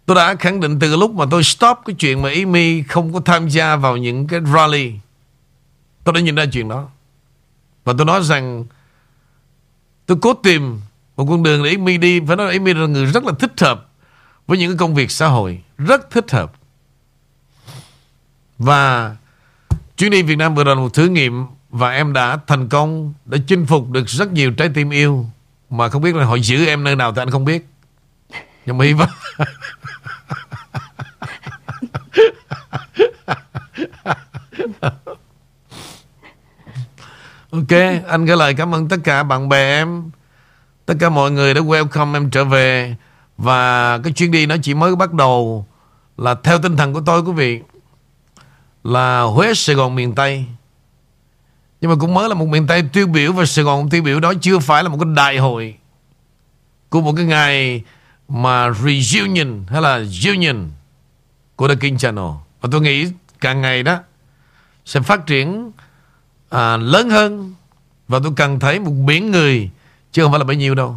Tôi 0.05 0.15
đã 0.15 0.35
khẳng 0.35 0.59
định 0.59 0.79
từ 0.79 0.95
lúc 0.95 1.15
mà 1.15 1.25
tôi 1.31 1.43
stop 1.43 1.77
cái 1.85 1.95
chuyện 1.99 2.21
mà 2.21 2.29
Amy 2.29 2.83
không 2.83 3.13
có 3.13 3.19
tham 3.25 3.47
gia 3.47 3.75
vào 3.75 3.97
những 3.97 4.27
cái 4.27 4.39
rally 4.53 4.93
tôi 6.03 6.13
đã 6.13 6.21
nhìn 6.21 6.35
ra 6.35 6.45
chuyện 6.51 6.69
đó. 6.69 6.87
Và 7.83 7.93
tôi 7.97 8.05
nói 8.05 8.21
rằng 8.23 8.65
tôi 10.05 10.17
cố 10.21 10.33
tìm 10.33 10.79
một 11.21 11.27
con 11.29 11.43
đường 11.43 11.63
để 11.63 11.69
Amy 11.69 11.97
đi 11.97 12.19
phải 12.27 12.35
nói 12.35 12.47
là 12.47 12.53
Amy 12.53 12.73
là 12.73 12.87
người 12.87 13.05
rất 13.05 13.23
là 13.23 13.33
thích 13.39 13.59
hợp 13.59 13.89
với 14.47 14.57
những 14.57 14.77
công 14.77 14.95
việc 14.95 15.11
xã 15.11 15.27
hội. 15.27 15.61
Rất 15.77 16.11
thích 16.11 16.31
hợp. 16.31 16.53
Và 18.57 19.15
chuyến 19.97 20.11
đi 20.11 20.21
Việt 20.21 20.35
Nam 20.35 20.55
vừa 20.55 20.63
rồi 20.63 20.75
là 20.75 20.81
một 20.81 20.93
thử 20.93 21.07
nghiệm 21.07 21.45
và 21.69 21.91
em 21.91 22.13
đã 22.13 22.37
thành 22.47 22.69
công 22.69 23.13
đã 23.25 23.37
chinh 23.47 23.65
phục 23.65 23.89
được 23.89 24.09
rất 24.09 24.31
nhiều 24.31 24.51
trái 24.51 24.69
tim 24.73 24.89
yêu 24.89 25.25
mà 25.69 25.89
không 25.89 26.01
biết 26.01 26.15
là 26.15 26.25
họ 26.25 26.35
giữ 26.35 26.65
em 26.65 26.83
nơi 26.83 26.95
nào 26.95 27.13
thì 27.13 27.21
anh 27.21 27.29
không 27.29 27.45
biết. 27.45 27.67
Nhưng 28.65 28.77
mà 28.77 28.85
hy 28.85 28.93
vọng 28.93 29.09
Ok, 37.51 37.71
anh 38.07 38.25
gửi 38.25 38.37
lời 38.37 38.53
cảm 38.53 38.75
ơn 38.75 38.89
tất 38.89 38.97
cả 39.03 39.23
bạn 39.23 39.49
bè 39.49 39.79
em. 39.79 40.11
Tất 40.91 40.97
cả 40.99 41.09
mọi 41.09 41.31
người 41.31 41.53
đã 41.53 41.61
welcome 41.61 42.13
em 42.13 42.29
trở 42.29 42.45
về. 42.45 42.95
Và 43.37 43.97
cái 43.97 44.13
chuyến 44.13 44.31
đi 44.31 44.45
nó 44.45 44.55
chỉ 44.63 44.73
mới 44.73 44.95
bắt 44.95 45.13
đầu 45.13 45.65
Là 46.17 46.35
theo 46.43 46.59
tinh 46.59 46.77
thần 46.77 46.93
của 46.93 47.01
tôi 47.05 47.21
quý 47.21 47.31
vị 47.31 47.61
Là 48.83 49.21
Huế, 49.21 49.53
Sài 49.53 49.75
Gòn, 49.75 49.95
miền 49.95 50.15
Tây. 50.15 50.45
Nhưng 51.81 51.91
mà 51.91 51.97
cũng 51.99 52.13
mới 52.13 52.29
là 52.29 52.35
một 52.35 52.45
miền 52.47 52.67
Tây 52.67 52.83
tiêu 52.93 53.07
biểu 53.07 53.33
Và 53.33 53.45
Sài 53.45 53.65
Gòn 53.65 53.89
tiêu 53.89 54.03
biểu 54.03 54.19
đó 54.19 54.33
chưa 54.41 54.59
phải 54.59 54.83
là 54.83 54.89
một 54.89 54.97
cái 55.01 55.13
đại 55.15 55.37
hội 55.37 55.75
Của 56.89 57.01
một 57.01 57.13
cái 57.15 57.25
ngày 57.25 57.83
Mà 58.27 58.73
reunion 58.73 59.63
hay 59.67 59.81
là 59.81 60.03
union 60.27 60.69
Của 61.55 61.67
The 61.67 61.75
King 61.75 61.97
Channel. 61.97 62.29
Và 62.61 62.69
tôi 62.71 62.81
nghĩ 62.81 63.07
càng 63.41 63.61
ngày 63.61 63.83
đó 63.83 63.97
Sẽ 64.85 64.99
phát 64.99 65.27
triển 65.27 65.71
à, 66.49 66.77
lớn 66.77 67.09
hơn. 67.09 67.53
Và 68.07 68.19
tôi 68.23 68.31
cần 68.35 68.59
thấy 68.59 68.79
một 68.79 68.91
biển 68.91 69.31
người 69.31 69.71
chứ 70.11 70.23
không 70.23 70.31
phải 70.31 70.39
là 70.39 70.43
bấy 70.45 70.55
nhiêu 70.55 70.75
đâu. 70.75 70.95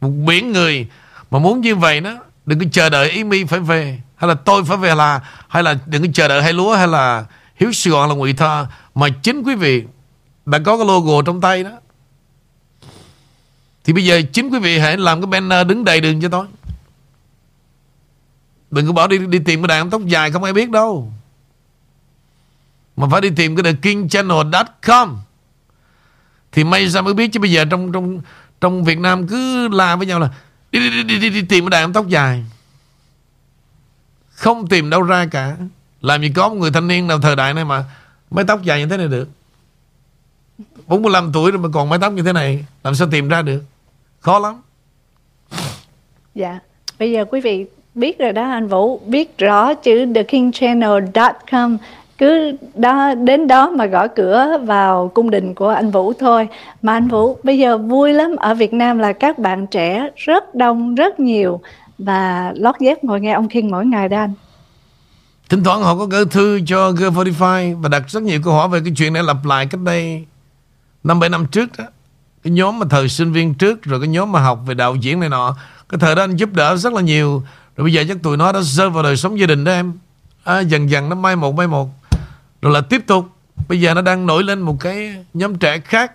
Một 0.00 0.10
biển 0.26 0.52
người 0.52 0.86
mà 1.30 1.38
muốn 1.38 1.60
như 1.60 1.76
vậy 1.76 2.00
đó, 2.00 2.18
đừng 2.46 2.58
có 2.58 2.64
chờ 2.72 2.88
đợi 2.88 3.10
ý 3.10 3.24
mi 3.24 3.44
phải 3.44 3.60
về, 3.60 4.00
hay 4.16 4.28
là 4.28 4.34
tôi 4.34 4.64
phải 4.64 4.76
về 4.76 4.94
là, 4.94 5.20
hay 5.48 5.62
là 5.62 5.78
đừng 5.86 6.02
có 6.02 6.08
chờ 6.14 6.28
đợi 6.28 6.42
hay 6.42 6.52
lúa, 6.52 6.74
hay 6.74 6.88
là 6.88 7.24
hiếu 7.56 7.72
Sài 7.72 7.90
Gòn 7.90 8.08
là 8.08 8.14
ngụy 8.14 8.32
thơ. 8.32 8.66
Mà 8.94 9.08
chính 9.22 9.42
quý 9.42 9.54
vị 9.54 9.84
đã 10.46 10.58
có 10.64 10.76
cái 10.76 10.86
logo 10.86 11.22
trong 11.22 11.40
tay 11.40 11.64
đó. 11.64 11.70
Thì 13.84 13.92
bây 13.92 14.04
giờ 14.04 14.22
chính 14.32 14.50
quý 14.50 14.58
vị 14.58 14.78
hãy 14.78 14.96
làm 14.96 15.20
cái 15.20 15.26
banner 15.26 15.66
đứng 15.66 15.84
đầy 15.84 16.00
đường 16.00 16.20
cho 16.20 16.28
tôi. 16.28 16.46
Đừng 18.70 18.86
có 18.86 18.92
bỏ 18.92 19.06
đi 19.06 19.18
đi 19.18 19.38
tìm 19.38 19.62
cái 19.62 19.68
đàn 19.68 19.90
tóc 19.90 20.06
dài 20.06 20.30
không 20.30 20.44
ai 20.44 20.52
biết 20.52 20.70
đâu. 20.70 21.12
Mà 22.96 23.06
phải 23.10 23.20
đi 23.20 23.30
tìm 23.36 23.56
cái 23.56 23.72
thekingchannel.com 23.72 25.18
thì 26.52 26.64
may 26.64 26.88
ra 26.88 27.00
mới 27.00 27.14
biết 27.14 27.32
Chứ 27.32 27.40
bây 27.40 27.52
giờ 27.52 27.64
trong 27.70 27.92
trong 27.92 28.20
trong 28.60 28.84
Việt 28.84 28.98
Nam 28.98 29.26
cứ 29.28 29.68
la 29.68 29.96
với 29.96 30.06
nhau 30.06 30.20
là 30.20 30.28
Đi 30.72 30.80
đi 30.80 30.90
đi 30.90 31.02
đi, 31.02 31.18
đi, 31.18 31.30
đi 31.30 31.42
tìm 31.42 31.64
cái 31.64 31.70
đàn 31.80 31.92
tóc 31.92 32.08
dài. 32.08 32.44
Không 34.30 34.66
tìm 34.66 34.90
đâu 34.90 35.02
ra 35.02 35.26
cả. 35.30 35.56
Làm 36.00 36.22
gì 36.22 36.32
có 36.34 36.48
một 36.48 36.54
người 36.54 36.70
thanh 36.70 36.88
niên 36.88 37.06
nào 37.06 37.20
thời 37.20 37.36
đại 37.36 37.54
này 37.54 37.64
mà 37.64 37.84
Mái 38.30 38.44
tóc 38.48 38.62
dài 38.62 38.80
như 38.80 38.86
thế 38.86 38.96
này 38.96 39.08
được. 39.08 39.28
45 40.86 41.32
tuổi 41.32 41.50
rồi 41.50 41.60
mà 41.60 41.68
còn 41.72 41.88
mái 41.88 41.98
tóc 41.98 42.12
như 42.12 42.22
thế 42.22 42.32
này 42.32 42.64
Làm 42.84 42.94
sao 42.94 43.08
tìm 43.10 43.28
ra 43.28 43.42
được? 43.42 43.62
Khó 44.20 44.38
lắm. 44.38 44.62
Dạ, 46.34 46.58
bây 46.98 47.12
giờ 47.12 47.24
quý 47.24 47.40
vị 47.40 47.66
biết 47.94 48.18
rồi 48.18 48.32
đó 48.32 48.50
anh 48.50 48.68
Vũ, 48.68 48.98
biết 48.98 49.38
rõ 49.38 49.74
chữ 49.74 50.12
thekingchannel.com 50.14 51.76
cứ 52.20 52.52
đó 52.74 53.14
đến 53.14 53.46
đó 53.46 53.70
mà 53.70 53.86
gõ 53.86 54.06
cửa 54.08 54.58
vào 54.64 55.10
cung 55.14 55.30
đình 55.30 55.54
của 55.54 55.68
anh 55.68 55.90
Vũ 55.90 56.12
thôi. 56.12 56.48
Mà 56.82 56.92
anh 56.92 57.08
Vũ 57.08 57.36
bây 57.42 57.58
giờ 57.58 57.78
vui 57.78 58.12
lắm. 58.12 58.36
Ở 58.36 58.54
Việt 58.54 58.72
Nam 58.72 58.98
là 58.98 59.12
các 59.12 59.38
bạn 59.38 59.66
trẻ 59.66 60.08
rất 60.16 60.54
đông, 60.54 60.94
rất 60.94 61.20
nhiều. 61.20 61.60
Và 61.98 62.52
lót 62.56 62.74
dép 62.80 63.04
ngồi 63.04 63.20
nghe 63.20 63.32
ông 63.32 63.48
King 63.48 63.70
mỗi 63.70 63.86
ngày 63.86 64.08
đó 64.08 64.18
anh. 64.18 64.32
Thỉnh 65.48 65.64
thoảng 65.64 65.82
họ 65.82 65.96
có 65.96 66.06
gửi 66.06 66.24
thư 66.24 66.60
cho 66.66 66.90
G45 66.90 67.80
Và 67.80 67.88
đặt 67.88 68.02
rất 68.08 68.22
nhiều 68.22 68.40
câu 68.44 68.52
hỏi 68.52 68.68
về 68.68 68.80
cái 68.84 68.92
chuyện 68.96 69.12
này 69.12 69.22
lặp 69.22 69.44
lại 69.44 69.66
cách 69.66 69.80
đây 69.80 70.24
năm 71.04 71.20
bảy 71.20 71.28
năm 71.28 71.46
trước 71.46 71.70
đó. 71.78 71.84
Cái 72.42 72.52
nhóm 72.52 72.78
mà 72.78 72.86
thời 72.90 73.08
sinh 73.08 73.32
viên 73.32 73.54
trước 73.54 73.82
Rồi 73.82 74.00
cái 74.00 74.08
nhóm 74.08 74.32
mà 74.32 74.40
học 74.40 74.60
về 74.66 74.74
đạo 74.74 74.94
diễn 74.94 75.20
này 75.20 75.28
nọ. 75.28 75.56
Cái 75.88 75.98
thời 75.98 76.14
đó 76.14 76.22
anh 76.22 76.36
giúp 76.36 76.52
đỡ 76.52 76.76
rất 76.76 76.92
là 76.92 77.00
nhiều. 77.00 77.42
Rồi 77.76 77.82
bây 77.84 77.92
giờ 77.92 78.04
chắc 78.08 78.22
tụi 78.22 78.36
nó 78.36 78.52
đã 78.52 78.60
rơi 78.62 78.90
vào 78.90 79.02
đời 79.02 79.16
sống 79.16 79.40
gia 79.40 79.46
đình 79.46 79.64
đó 79.64 79.72
em. 79.72 79.92
À, 80.44 80.60
Dần 80.60 80.90
dần 80.90 81.08
nó 81.08 81.16
mai 81.16 81.36
một 81.36 81.54
mai 81.54 81.66
một. 81.66 81.99
Rồi 82.62 82.72
là 82.72 82.80
tiếp 82.80 83.06
tục 83.06 83.24
Bây 83.68 83.80
giờ 83.80 83.94
nó 83.94 84.02
đang 84.02 84.26
nổi 84.26 84.42
lên 84.44 84.60
một 84.60 84.76
cái 84.80 85.24
nhóm 85.34 85.58
trẻ 85.58 85.78
khác 85.78 86.12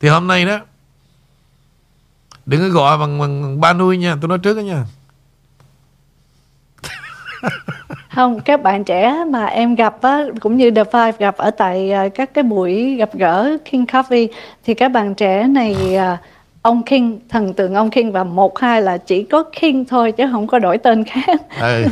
Thì 0.00 0.08
hôm 0.08 0.26
nay 0.26 0.44
đó 0.44 0.58
Đừng 2.46 2.60
có 2.60 2.68
gọi 2.68 2.98
bằng, 2.98 3.18
bằng, 3.18 3.42
bằng 3.42 3.60
ba 3.60 3.72
nuôi 3.72 3.98
nha 3.98 4.16
Tôi 4.20 4.28
nói 4.28 4.38
trước 4.38 4.56
đó 4.56 4.60
nha 4.60 4.84
Không, 8.14 8.40
các 8.40 8.62
bạn 8.62 8.84
trẻ 8.84 9.24
mà 9.28 9.46
em 9.46 9.74
gặp 9.74 10.02
á, 10.02 10.22
cũng 10.40 10.56
như 10.56 10.70
The 10.70 10.84
Five 10.84 11.12
gặp 11.18 11.36
ở 11.36 11.50
tại 11.50 11.92
à, 11.92 12.08
các 12.08 12.34
cái 12.34 12.44
buổi 12.44 12.96
gặp 12.96 13.10
gỡ 13.14 13.56
King 13.70 13.84
Coffee 13.84 14.28
thì 14.64 14.74
các 14.74 14.88
bạn 14.88 15.14
trẻ 15.14 15.46
này 15.46 15.96
à, 15.96 16.18
ông 16.62 16.82
King, 16.82 17.18
thần 17.28 17.54
tượng 17.54 17.74
ông 17.74 17.90
King 17.90 18.12
và 18.12 18.24
một 18.24 18.58
hai 18.58 18.82
là 18.82 18.98
chỉ 18.98 19.22
có 19.22 19.42
King 19.60 19.84
thôi 19.84 20.12
chứ 20.12 20.24
không 20.32 20.46
có 20.46 20.58
đổi 20.58 20.78
tên 20.78 21.04
khác. 21.04 21.40
ừ. 21.60 21.84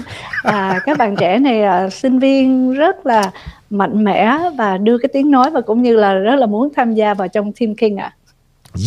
và 0.44 0.80
các 0.86 0.98
bạn 0.98 1.16
trẻ 1.16 1.38
này 1.38 1.60
là 1.60 1.90
sinh 1.90 2.18
viên 2.18 2.72
rất 2.74 3.06
là 3.06 3.30
mạnh 3.70 4.04
mẽ 4.04 4.38
và 4.58 4.78
đưa 4.78 4.98
cái 4.98 5.08
tiếng 5.12 5.30
nói 5.30 5.50
và 5.50 5.60
cũng 5.60 5.82
như 5.82 5.96
là 5.96 6.12
rất 6.12 6.36
là 6.36 6.46
muốn 6.46 6.68
tham 6.76 6.94
gia 6.94 7.14
vào 7.14 7.28
trong 7.28 7.52
team 7.52 7.74
King 7.74 7.96
ạ. 7.96 8.14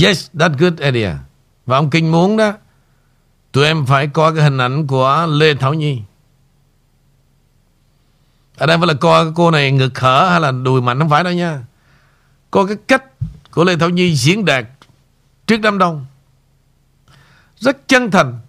Yes, 0.04 0.30
that's 0.34 0.58
good 0.58 0.80
idea. 0.80 1.18
Và 1.66 1.78
ông 1.78 1.90
Kinh 1.90 2.12
muốn 2.12 2.38
đó, 2.38 2.54
tụi 3.52 3.66
em 3.66 3.86
phải 3.86 4.08
có 4.08 4.32
cái 4.32 4.44
hình 4.44 4.58
ảnh 4.58 4.88
của 4.88 5.28
Lê 5.30 5.54
Thảo 5.54 5.74
Nhi. 5.74 6.02
Ở 8.58 8.66
đây 8.66 8.78
phải 8.78 8.88
là 8.88 8.94
coi 8.94 9.26
cái 9.26 9.34
cô 9.36 9.52
này 9.52 9.72
ngực 9.72 10.00
hở 10.00 10.28
hay 10.32 10.40
là 10.40 10.52
đùi 10.52 10.82
mạnh 10.82 11.00
không 11.00 11.10
phải 11.10 11.24
đâu 11.24 11.34
nha. 11.34 11.64
Coi 12.52 12.68
cái 12.68 12.78
cách 12.88 13.04
của 13.52 13.64
Lê 13.64 13.76
Thảo 13.76 13.90
Nhi 13.90 14.16
diễn 14.16 14.46
đạt 14.46 14.66
trước 15.48 15.58
đám 15.58 15.78
đông. 15.78 16.06
Rất 17.58 17.88
chân 17.88 18.12
thành, 18.12 18.40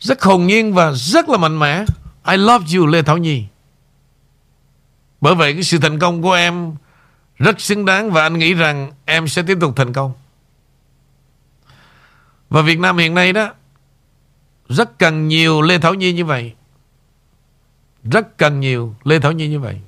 rất 0.00 0.22
hồn 0.22 0.46
nhiên 0.46 0.74
và 0.74 0.92
rất 0.92 1.28
là 1.28 1.38
mạnh 1.38 1.58
mẽ. 1.58 1.84
I 2.28 2.36
love 2.36 2.76
you 2.76 2.86
Lê 2.86 3.02
Thảo 3.02 3.18
Nhi. 3.18 3.44
Bởi 5.20 5.34
vậy 5.34 5.52
cái 5.52 5.62
sự 5.62 5.78
thành 5.78 5.98
công 5.98 6.22
của 6.22 6.32
em 6.32 6.74
rất 7.38 7.60
xứng 7.60 7.84
đáng 7.84 8.10
và 8.10 8.22
anh 8.22 8.38
nghĩ 8.38 8.54
rằng 8.54 8.92
em 9.04 9.28
sẽ 9.28 9.42
tiếp 9.42 9.58
tục 9.60 9.76
thành 9.76 9.92
công. 9.92 10.12
Và 12.50 12.62
Việt 12.62 12.78
Nam 12.78 12.98
hiện 12.98 13.14
nay 13.14 13.32
đó, 13.32 13.52
rất 14.68 14.98
cần 14.98 15.28
nhiều 15.28 15.62
Lê 15.62 15.78
Thảo 15.78 15.94
Nhi 15.94 16.12
như 16.12 16.24
vậy. 16.24 16.54
Rất 18.04 18.38
cần 18.38 18.60
nhiều 18.60 18.94
Lê 19.04 19.18
Thảo 19.18 19.32
Nhi 19.32 19.48
như 19.48 19.60
vậy. 19.60 19.80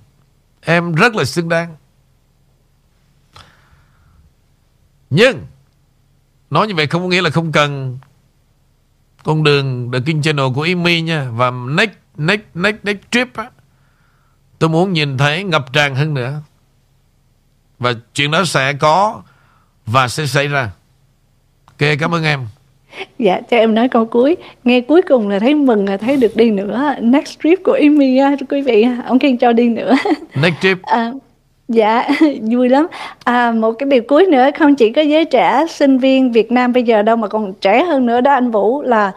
Em 0.60 0.94
rất 0.94 1.14
là 1.14 1.24
xứng 1.24 1.48
đáng. 1.48 1.76
Nhưng, 5.10 5.46
nói 6.50 6.66
như 6.66 6.74
vậy 6.74 6.86
không 6.86 7.02
có 7.02 7.08
nghĩa 7.08 7.22
là 7.22 7.30
không 7.30 7.52
cần 7.52 7.98
con 9.24 9.42
đường 9.42 9.92
The 9.92 9.98
King 10.06 10.22
Channel 10.22 10.46
của 10.54 10.62
Amy 10.62 11.00
nha, 11.00 11.30
và 11.30 11.50
next 11.50 11.92
next 12.16 12.42
next 12.54 12.78
next 12.82 13.00
trip 13.10 13.36
á 13.36 13.50
tôi 14.58 14.70
muốn 14.70 14.92
nhìn 14.92 15.18
thấy 15.18 15.44
ngập 15.44 15.72
tràn 15.72 15.94
hơn 15.94 16.14
nữa 16.14 16.40
và 17.78 17.92
chuyện 18.14 18.30
đó 18.30 18.44
sẽ 18.44 18.72
có 18.72 19.22
và 19.86 20.08
sẽ 20.08 20.26
xảy 20.26 20.48
ra 20.48 20.70
ok 21.66 21.88
cảm 21.98 22.14
ơn 22.14 22.24
em 22.24 22.46
Dạ, 23.18 23.40
cho 23.50 23.56
em 23.56 23.74
nói 23.74 23.88
câu 23.88 24.04
cuối. 24.04 24.36
Nghe 24.64 24.80
cuối 24.80 25.02
cùng 25.02 25.28
là 25.28 25.38
thấy 25.38 25.54
mừng 25.54 25.88
là 25.88 25.96
thấy 25.96 26.16
được 26.16 26.36
đi 26.36 26.50
nữa. 26.50 26.94
Next 27.00 27.38
trip 27.42 27.58
của 27.64 27.72
Amy 27.72 28.18
á, 28.18 28.36
quý 28.50 28.60
vị, 28.62 28.86
ông 29.06 29.18
Kiên 29.18 29.38
cho 29.38 29.52
đi 29.52 29.68
nữa. 29.68 29.94
next 30.34 30.54
trip 30.60 30.82
À, 30.82 31.12
dạ, 31.68 32.08
vui 32.50 32.68
lắm. 32.68 32.86
À, 33.24 33.52
một 33.52 33.72
cái 33.72 33.88
điều 33.88 34.02
cuối 34.08 34.26
nữa, 34.26 34.48
không 34.58 34.74
chỉ 34.74 34.92
có 34.92 35.02
giới 35.02 35.24
trẻ, 35.24 35.64
sinh 35.70 35.98
viên 35.98 36.32
Việt 36.32 36.52
Nam 36.52 36.72
bây 36.72 36.82
giờ 36.82 37.02
đâu 37.02 37.16
mà 37.16 37.28
còn 37.28 37.52
trẻ 37.60 37.84
hơn 37.84 38.06
nữa 38.06 38.20
đó 38.20 38.32
anh 38.32 38.50
Vũ 38.50 38.82
là 38.82 39.12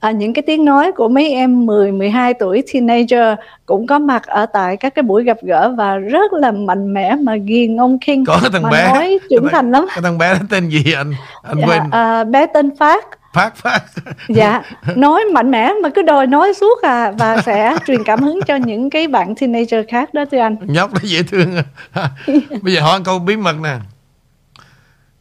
à, 0.00 0.10
những 0.10 0.34
cái 0.34 0.42
tiếng 0.46 0.64
nói 0.64 0.92
của 0.92 1.08
mấy 1.08 1.30
em 1.32 1.66
10, 1.66 1.92
12 1.92 2.34
tuổi 2.34 2.62
teenager 2.74 3.38
cũng 3.66 3.86
có 3.86 3.98
mặt 3.98 4.26
ở 4.26 4.46
tại 4.46 4.76
các 4.76 4.94
cái 4.94 5.02
buổi 5.02 5.24
gặp 5.24 5.36
gỡ 5.42 5.74
và 5.78 5.96
rất 5.96 6.32
là 6.32 6.50
mạnh 6.50 6.94
mẽ 6.94 7.16
mà 7.22 7.36
ghiền 7.36 7.76
ông 7.76 7.98
King. 7.98 8.24
Có 8.24 8.40
thằng 8.52 8.62
mà 8.62 8.70
bé 8.70 8.92
nói 8.94 9.18
trưởng 9.30 9.48
thành 9.52 9.70
lắm. 9.72 9.86
cái 9.88 10.02
thằng 10.02 10.18
bé 10.18 10.34
đó 10.34 10.40
tên 10.50 10.68
gì 10.68 10.92
anh? 10.96 11.12
Anh 11.42 11.56
Dạ, 11.60 11.66
quên. 11.66 11.82
à, 11.90 12.24
bé 12.24 12.46
tên 12.54 12.76
Phát 12.76 13.04
phát 13.34 13.56
phát 13.56 13.80
dạ 14.28 14.62
nói 14.96 15.24
mạnh 15.32 15.50
mẽ 15.50 15.72
mà 15.82 15.88
cứ 15.88 16.02
đòi 16.02 16.26
nói 16.26 16.54
suốt 16.54 16.82
à 16.82 17.12
và 17.18 17.36
sẽ 17.42 17.76
truyền 17.86 18.04
cảm 18.04 18.22
hứng 18.22 18.40
cho 18.46 18.56
những 18.56 18.90
cái 18.90 19.06
bạn 19.08 19.34
teenager 19.34 19.84
khác 19.88 20.14
đó 20.14 20.24
thưa 20.30 20.38
anh. 20.38 20.56
Nhóc 20.60 20.92
nó 20.94 21.00
dễ 21.02 21.22
thương 21.22 21.56
à. 21.92 22.10
bây 22.62 22.74
giờ 22.74 22.80
hỏi 22.80 23.00
câu 23.04 23.18
bí 23.18 23.36
mật 23.36 23.56
nè. 23.62 23.76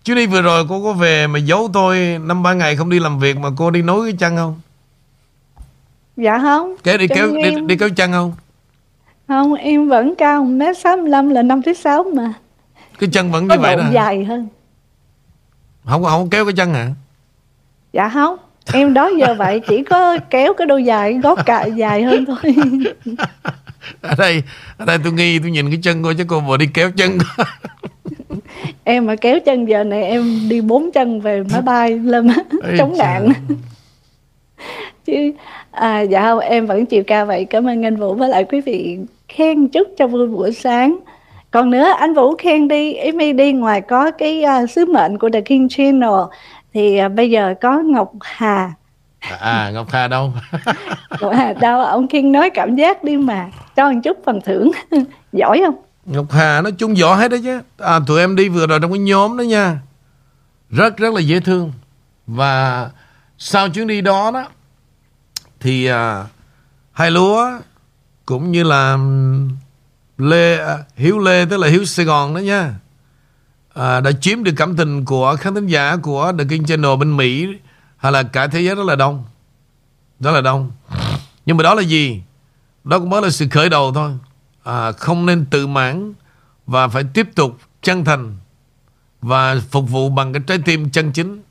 Chuyến 0.06 0.18
đi 0.18 0.26
vừa 0.28 0.42
rồi 0.42 0.66
cô 0.70 0.84
có 0.84 0.94
về 0.94 1.28
mà 1.28 1.40
giấu 1.40 1.70
tôi 1.74 2.20
năm 2.22 2.44
ba 2.44 2.54
ngày 2.54 2.76
không 2.76 2.90
đi 2.90 3.00
làm 3.00 3.20
việc 3.20 3.38
mà 3.38 3.50
cô 3.58 3.72
đi 3.72 3.82
nối 3.82 4.08
cái 4.10 4.16
chân 4.20 4.36
không 4.36 4.60
dạ 6.18 6.40
không. 6.40 6.76
Kéo 6.84 6.98
đi 6.98 7.08
kéo 7.08 7.28
đi, 7.44 7.52
đi 7.68 7.78
kéo 7.78 7.90
chân 7.96 8.12
không? 8.12 8.34
Không 9.28 9.54
em 9.54 9.88
vẫn 9.90 10.14
cao 10.18 10.44
một 10.44 10.50
mét 10.52 10.78
sáu 10.78 10.98
là 10.98 11.42
năm 11.42 11.62
thứ 11.62 11.74
sáu 11.74 12.04
mà. 12.16 12.34
Cái 13.00 13.10
chân 13.14 13.32
vẫn 13.32 13.48
có 13.48 13.56
như 13.56 13.62
vậy 13.62 13.76
đó 13.76 13.84
hả? 13.84 13.92
dài 13.92 14.24
hơn. 14.24 14.48
Không 15.86 16.04
có- 16.04 16.10
không 16.10 16.22
có 16.24 16.28
kéo 16.32 16.46
cái 16.46 16.54
chân 16.58 16.74
hả? 16.74 16.88
Dạ 17.94 18.10
không. 18.10 18.38
Em 18.74 18.94
đó 18.94 19.12
giờ 19.20 19.34
vậy 19.38 19.62
chỉ 19.70 19.84
có 19.84 20.18
kéo 20.30 20.54
cái 20.54 20.68
đôi 20.68 20.84
dài 20.84 21.14
gót 21.14 21.40
cạ 21.46 21.64
dài 21.66 22.04
hơn 22.04 22.26
thôi. 22.26 22.38
Ở 24.02 24.16
đây 24.18 24.44
ở 24.78 24.86
đây 24.86 24.98
tôi 25.04 25.14
nghi 25.14 25.40
tôi 25.40 25.52
nhìn 25.52 25.70
cái 25.70 25.80
chân 25.84 26.04
cô 26.04 26.14
chứ 26.14 26.24
cô 26.28 26.40
vừa 26.40 26.58
đi 26.58 26.68
kéo 26.74 26.92
chân. 26.92 27.18
Em 28.84 29.06
mà 29.06 29.16
kéo 29.16 29.40
chân 29.46 29.66
giờ 29.70 29.84
này 29.84 30.04
em 30.04 30.50
đi 30.50 30.62
bốn 30.62 30.92
chân 30.92 31.22
về 31.22 31.44
máy 31.52 31.62
bay 31.62 32.00
lên 32.00 32.28
chống 32.78 32.96
đạn 33.00 33.30
chứ 35.06 35.32
à, 35.72 36.02
dạ 36.02 36.22
không 36.22 36.40
em 36.40 36.66
vẫn 36.66 36.86
chiều 36.86 37.04
cao 37.08 37.26
vậy. 37.26 37.46
Cảm 37.46 37.68
ơn 37.68 37.86
anh 37.86 37.96
Vũ 37.96 38.14
với 38.14 38.30
lại 38.30 38.44
quý 38.44 38.62
vị 38.62 38.98
khen 39.28 39.68
chúc 39.68 39.88
cho 39.98 40.08
vui 40.08 40.28
buổi 40.28 40.52
sáng. 40.52 40.98
Còn 41.52 41.70
nữa 41.70 41.88
anh 42.00 42.14
Vũ 42.14 42.36
khen 42.36 42.68
đi 42.68 42.94
Amy 42.94 43.34
đi 43.34 43.54
ngoài 43.54 43.82
có 43.82 44.12
cái 44.12 44.44
à, 44.44 44.66
sứ 44.66 44.86
mệnh 44.86 45.18
của 45.18 45.30
The 45.30 45.42
King 45.42 45.70
Channel. 45.70 46.10
Thì 46.74 46.98
à, 46.98 47.10
bây 47.10 47.30
giờ 47.30 47.54
có 47.62 47.80
Ngọc 47.80 48.12
Hà. 48.22 48.74
À 49.40 49.72
Ngọc 49.74 49.88
Hà 49.90 50.08
đâu? 50.08 50.34
Ngọc 51.22 51.34
Hà 51.36 51.54
đâu 51.54 51.82
ông 51.82 52.08
King 52.08 52.32
nói 52.32 52.50
cảm 52.50 52.76
giác 52.76 53.04
đi 53.04 53.18
mà. 53.18 53.48
Cho 53.76 53.92
một 53.92 54.00
chút 54.04 54.18
phần 54.26 54.42
thưởng. 54.42 54.72
Giỏi 55.34 55.62
không? 55.66 55.76
Ngọc 56.06 56.26
Hà 56.32 56.62
nó 56.62 56.70
chung 56.78 56.96
võ 57.02 57.16
hết 57.16 57.32
đó 57.32 57.38
chứ. 57.44 57.62
À, 57.78 58.00
tụi 58.08 58.20
em 58.20 58.36
đi 58.36 58.50
vừa 58.50 58.68
rồi 58.68 58.80
trong 58.82 58.92
cái 58.92 59.00
nhóm 59.00 59.38
đó 59.38 59.42
nha. 59.42 59.78
Rất 60.70 60.98
rất 60.98 61.14
là 61.14 61.22
dễ 61.22 61.40
thương. 61.40 61.72
Và 62.28 62.90
sau 63.38 63.70
chuyến 63.70 63.88
đi 63.88 64.02
đó 64.02 64.32
đó 64.34 64.46
thì 65.66 65.86
à, 65.86 66.26
hai 66.92 67.12
lúa 67.12 67.52
cũng 68.26 68.52
như 68.52 68.64
là 68.64 68.98
Lê 70.18 70.58
à, 70.58 70.78
Hiếu 70.96 71.20
Lê 71.20 71.46
tức 71.46 71.58
là 71.58 71.68
Hiếu 71.68 71.86
Sài 71.86 72.06
Gòn 72.06 72.34
đó 72.34 72.40
nha 72.40 72.74
à, 73.74 74.00
đã 74.00 74.12
chiếm 74.22 74.44
được 74.44 74.52
cảm 74.58 74.76
tình 74.76 75.06
của 75.06 75.36
khán 75.40 75.56
thính 75.56 75.68
giả 75.68 75.96
của 75.96 76.34
The 76.38 76.46
King 76.50 76.66
Channel 76.66 76.96
bên 77.00 77.18
Mỹ 77.18 77.48
hay 77.98 78.12
là 78.12 78.24
cả 78.24 78.48
thế 78.48 78.62
giới 78.62 78.76
rất 78.76 78.86
là 78.86 78.96
đông. 78.96 79.24
Rất 80.20 80.32
là 80.32 80.42
đông. 80.42 80.72
Nhưng 81.46 81.58
mà 81.58 81.64
đó 81.64 81.74
là 81.74 81.82
gì? 81.82 82.22
Đó 82.84 83.00
cũng 83.00 83.10
mới 83.10 83.22
là 83.22 83.30
sự 83.30 83.48
khởi 83.52 83.70
đầu 83.70 83.94
thôi. 83.94 84.12
À, 84.64 84.92
không 84.92 85.26
nên 85.26 85.46
tự 85.46 85.68
mãn 85.68 86.14
và 86.68 86.88
phải 86.88 87.04
tiếp 87.14 87.28
tục 87.36 87.58
chân 87.82 88.06
thành 88.06 88.38
và 89.22 89.56
phục 89.72 89.90
vụ 89.90 90.10
bằng 90.10 90.34
cái 90.34 90.42
trái 90.48 90.58
tim 90.66 90.90
chân 90.90 91.12
chính. 91.12 91.42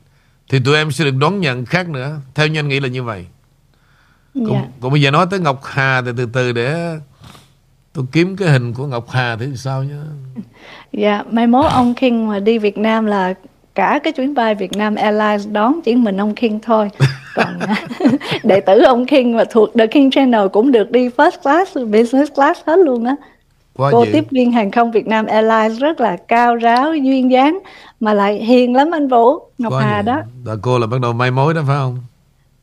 Thì 0.49 0.59
tụi 0.59 0.75
em 0.75 0.91
sẽ 0.91 1.05
được 1.05 1.15
đón 1.15 1.41
nhận 1.41 1.65
khác 1.65 1.89
nữa. 1.89 2.19
Theo 2.35 2.47
như 2.47 2.59
anh 2.59 2.67
nghĩ 2.67 2.79
là 2.79 2.87
như 2.87 3.03
vậy 3.03 3.25
còn, 4.35 4.53
dạ. 4.53 4.65
còn 4.81 4.91
bây 4.91 5.01
giờ 5.01 5.11
nói 5.11 5.25
tới 5.29 5.39
Ngọc 5.39 5.61
Hà 5.63 6.01
thì 6.05 6.11
từ 6.17 6.25
từ 6.33 6.51
để 6.51 6.95
tôi 7.93 8.05
kiếm 8.11 8.35
cái 8.35 8.49
hình 8.49 8.73
của 8.73 8.87
Ngọc 8.87 9.09
Hà 9.09 9.35
thử 9.35 9.55
sao 9.55 9.83
nhá 9.83 9.97
Dạ, 10.91 11.23
mai 11.31 11.47
mốt 11.47 11.65
ông 11.71 11.93
King 11.93 12.27
mà 12.27 12.39
đi 12.39 12.57
Việt 12.57 12.77
Nam 12.77 13.05
là 13.05 13.33
cả 13.75 13.99
cái 14.03 14.13
chuyến 14.13 14.33
bay 14.33 14.55
Việt 14.55 14.71
Nam 14.77 14.95
Airlines 14.95 15.47
đón 15.51 15.79
chỉ 15.85 15.95
mình 15.95 16.17
ông 16.21 16.35
King 16.35 16.59
thôi. 16.63 16.89
Còn 17.35 17.59
đệ 18.43 18.59
tử 18.59 18.81
ông 18.81 19.05
King 19.05 19.35
mà 19.37 19.43
thuộc 19.51 19.69
The 19.79 19.87
King 19.87 20.11
Channel 20.11 20.47
cũng 20.47 20.71
được 20.71 20.91
đi 20.91 21.09
first 21.09 21.31
class, 21.43 21.77
business 21.77 22.31
class 22.35 22.59
hết 22.67 22.79
luôn 22.79 23.05
á. 23.05 23.15
Quá 23.77 23.89
Cô 23.91 24.05
dữ. 24.05 24.11
tiếp 24.13 24.23
viên 24.31 24.51
hàng 24.51 24.71
không 24.71 24.91
Việt 24.91 25.07
Nam 25.07 25.25
Airlines 25.25 25.79
rất 25.81 25.99
là 25.99 26.17
cao 26.27 26.55
ráo, 26.55 26.95
duyên 26.95 27.31
dáng 27.31 27.59
mà 27.99 28.13
lại 28.13 28.35
hiền 28.35 28.75
lắm 28.75 28.91
anh 28.91 29.07
Vũ. 29.07 29.39
Ngọc 29.57 29.73
Quá 29.73 29.81
Hà 29.83 30.01
dữ. 30.01 30.05
đó. 30.05 30.21
Là 30.45 30.55
cô 30.61 30.79
là 30.79 30.87
bắt 30.87 31.01
đầu 31.01 31.13
mai 31.13 31.31
mối 31.31 31.53
đó 31.53 31.61
phải 31.67 31.75
không 31.77 31.97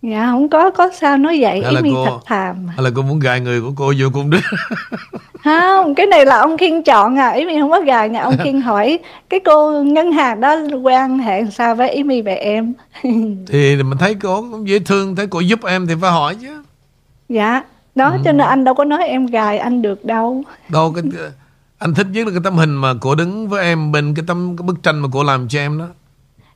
Dạ 0.03 0.27
không 0.31 0.49
có 0.49 0.71
có 0.71 0.91
sao 1.01 1.17
nói 1.19 1.39
vậy, 1.41 1.63
Hay 1.65 1.73
là 1.73 1.81
ý 1.81 1.83
mi 1.83 1.91
cô- 1.93 2.05
thật 2.07 2.19
thàm. 2.27 2.67
hay 2.69 2.83
là 2.85 2.91
cô 2.97 3.03
muốn 3.03 3.19
gài 3.19 3.41
người 3.41 3.61
của 3.61 3.73
cô 3.77 3.93
vô 3.99 4.09
cung 4.13 4.31
đức 4.31 4.41
Không, 5.45 5.95
cái 5.95 6.07
này 6.07 6.27
là 6.27 6.37
ông 6.39 6.59
King 6.59 6.83
chọn 6.83 7.19
à, 7.19 7.31
ý 7.31 7.45
mi 7.47 7.61
không 7.61 7.71
có 7.71 7.81
gài 7.81 8.09
nha, 8.09 8.23
ông 8.23 8.37
King 8.45 8.61
hỏi 8.61 8.99
cái 9.31 9.41
cô 9.45 9.83
ngân 9.83 10.13
hàng 10.13 10.41
đó 10.41 10.57
quan 10.83 11.19
hệ 11.19 11.45
sao 11.51 11.75
với 11.75 11.91
ý 11.91 12.03
mi 12.03 12.23
về 12.23 12.35
em. 12.35 12.73
thì 13.49 13.77
mình 13.83 13.99
thấy 13.99 14.15
cô 14.15 14.43
cũng 14.51 14.69
dễ 14.69 14.79
thương 14.79 15.17
thấy 15.17 15.27
cô 15.27 15.41
giúp 15.41 15.65
em 15.65 15.87
thì 15.87 15.95
phải 16.01 16.11
hỏi 16.11 16.37
chứ 16.41 16.63
Dạ, 17.29 17.63
đó 17.95 18.11
Ừ. 18.11 18.19
cho 18.25 18.33
nên 18.33 18.47
anh 18.47 18.65
đâu 18.65 18.75
có 18.75 18.85
nói 18.85 19.05
em 19.09 19.27
gài 19.27 19.59
anh 19.59 19.83
được 19.83 20.05
đâu. 20.05 20.43
đâu 20.69 20.93
cái 20.95 21.05
anh 21.79 21.95
thích 21.95 22.07
nhất 22.13 22.27
là 22.27 22.33
cái 22.33 22.41
tấm 22.45 22.55
hình 22.57 22.75
mà 22.75 22.95
cô 23.01 23.15
đứng 23.15 23.49
với 23.49 23.65
em 23.65 23.93
bên 23.93 24.15
cái 24.15 24.25
tấm 24.29 24.57
cái 24.57 24.67
bức 24.67 24.83
tranh 24.83 24.99
mà 24.99 25.09
cô 25.13 25.23
làm 25.23 25.49
cho 25.49 25.59
em 25.59 25.79
đó 25.79 25.87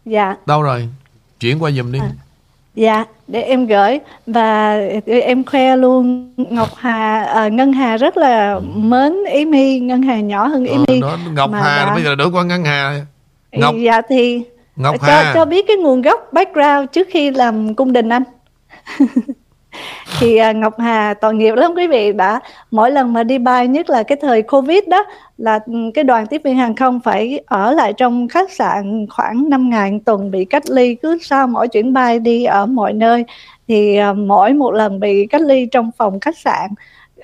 Dạ, 0.05 0.37
đâu 0.47 0.63
rồi 0.63 0.89
chuyển 1.41 1.63
qua 1.63 1.71
giùm 1.71 1.93
đi 1.93 1.99
dạ, 2.77 3.05
để 3.29 3.43
em 3.43 3.67
gửi 3.67 3.99
và 4.27 4.79
em 5.07 5.45
khoe 5.45 5.77
luôn 5.77 6.31
Ngọc 6.37 6.69
Hà, 6.77 7.23
à, 7.25 7.49
Ngân 7.49 7.73
Hà 7.73 7.97
rất 7.97 8.17
là 8.17 8.61
mến 8.75 9.13
Ý 9.33 9.45
My, 9.45 9.79
Ngân 9.81 10.03
Hà 10.03 10.21
nhỏ 10.21 10.47
hơn 10.47 10.65
Ý 10.65 10.73
Ờ, 10.77 10.85
My. 10.89 11.01
đó, 11.01 11.17
Ngọc 11.35 11.51
mà 11.51 11.61
Hà 11.61 11.85
đã- 11.87 11.95
bây 11.95 12.03
giờ 12.05 12.15
đổi 12.15 12.31
qua 12.31 12.45
Ngân 12.45 12.65
Hà 12.65 13.01
Ngọc 13.53 13.75
Dạ 13.85 14.01
thì 14.09 14.43
Ngọc 14.77 14.97
cho, 15.01 15.07
Hà 15.07 15.33
cho 15.35 15.45
biết 15.45 15.65
cái 15.69 15.77
nguồn 15.77 16.03
gốc 16.03 16.29
background 16.33 16.89
trước 16.93 17.09
khi 17.11 17.31
làm 17.31 17.75
cung 17.75 17.93
đình 17.93 18.09
anh. 18.09 18.23
thì 20.21 20.37
à, 20.37 20.53
Ngọc 20.53 20.75
Hà 20.79 21.15
tội 21.15 21.35
nghiệp 21.35 21.55
lắm 21.55 21.73
quý 21.77 21.87
vị 21.87 22.13
đã. 22.13 22.41
Mỗi 22.71 22.91
lần 22.91 23.13
mà 23.13 23.23
đi 23.23 23.39
bay 23.39 23.69
nhất 23.69 23.91
là 23.91 24.03
cái 24.03 24.19
thời 24.23 24.43
Covid 24.43 24.79
đó 24.89 25.05
là 25.39 25.59
ừ, 25.67 25.73
cái 25.95 26.05
đoàn 26.05 26.27
tiếp 26.27 26.41
viên 26.45 26.57
hàng 26.57 26.77
không 26.77 27.01
phải 27.01 27.41
ở 27.47 27.73
lại 27.73 27.93
trong 27.93 28.29
khách 28.29 28.53
sạn 28.53 29.07
khoảng 29.11 29.51
5 29.51 29.71
ngày 29.71 29.91
một 29.91 29.99
tuần 30.05 30.31
bị 30.31 30.45
cách 30.45 30.71
ly. 30.71 30.95
Cứ 30.95 31.19
sau 31.23 31.47
mỗi 31.47 31.69
chuyến 31.69 31.93
bay 31.93 32.19
đi 32.19 32.45
ở 32.45 32.67
mọi 32.67 32.93
nơi 32.93 33.25
thì 33.69 33.97
à, 33.97 34.13
mỗi 34.13 34.53
một 34.53 34.71
lần 34.71 35.01
bị 35.01 35.27
cách 35.27 35.43
ly 35.43 35.67
trong 35.67 35.91
phòng 35.99 36.21
khách 36.21 36.39
sạn 36.39 36.71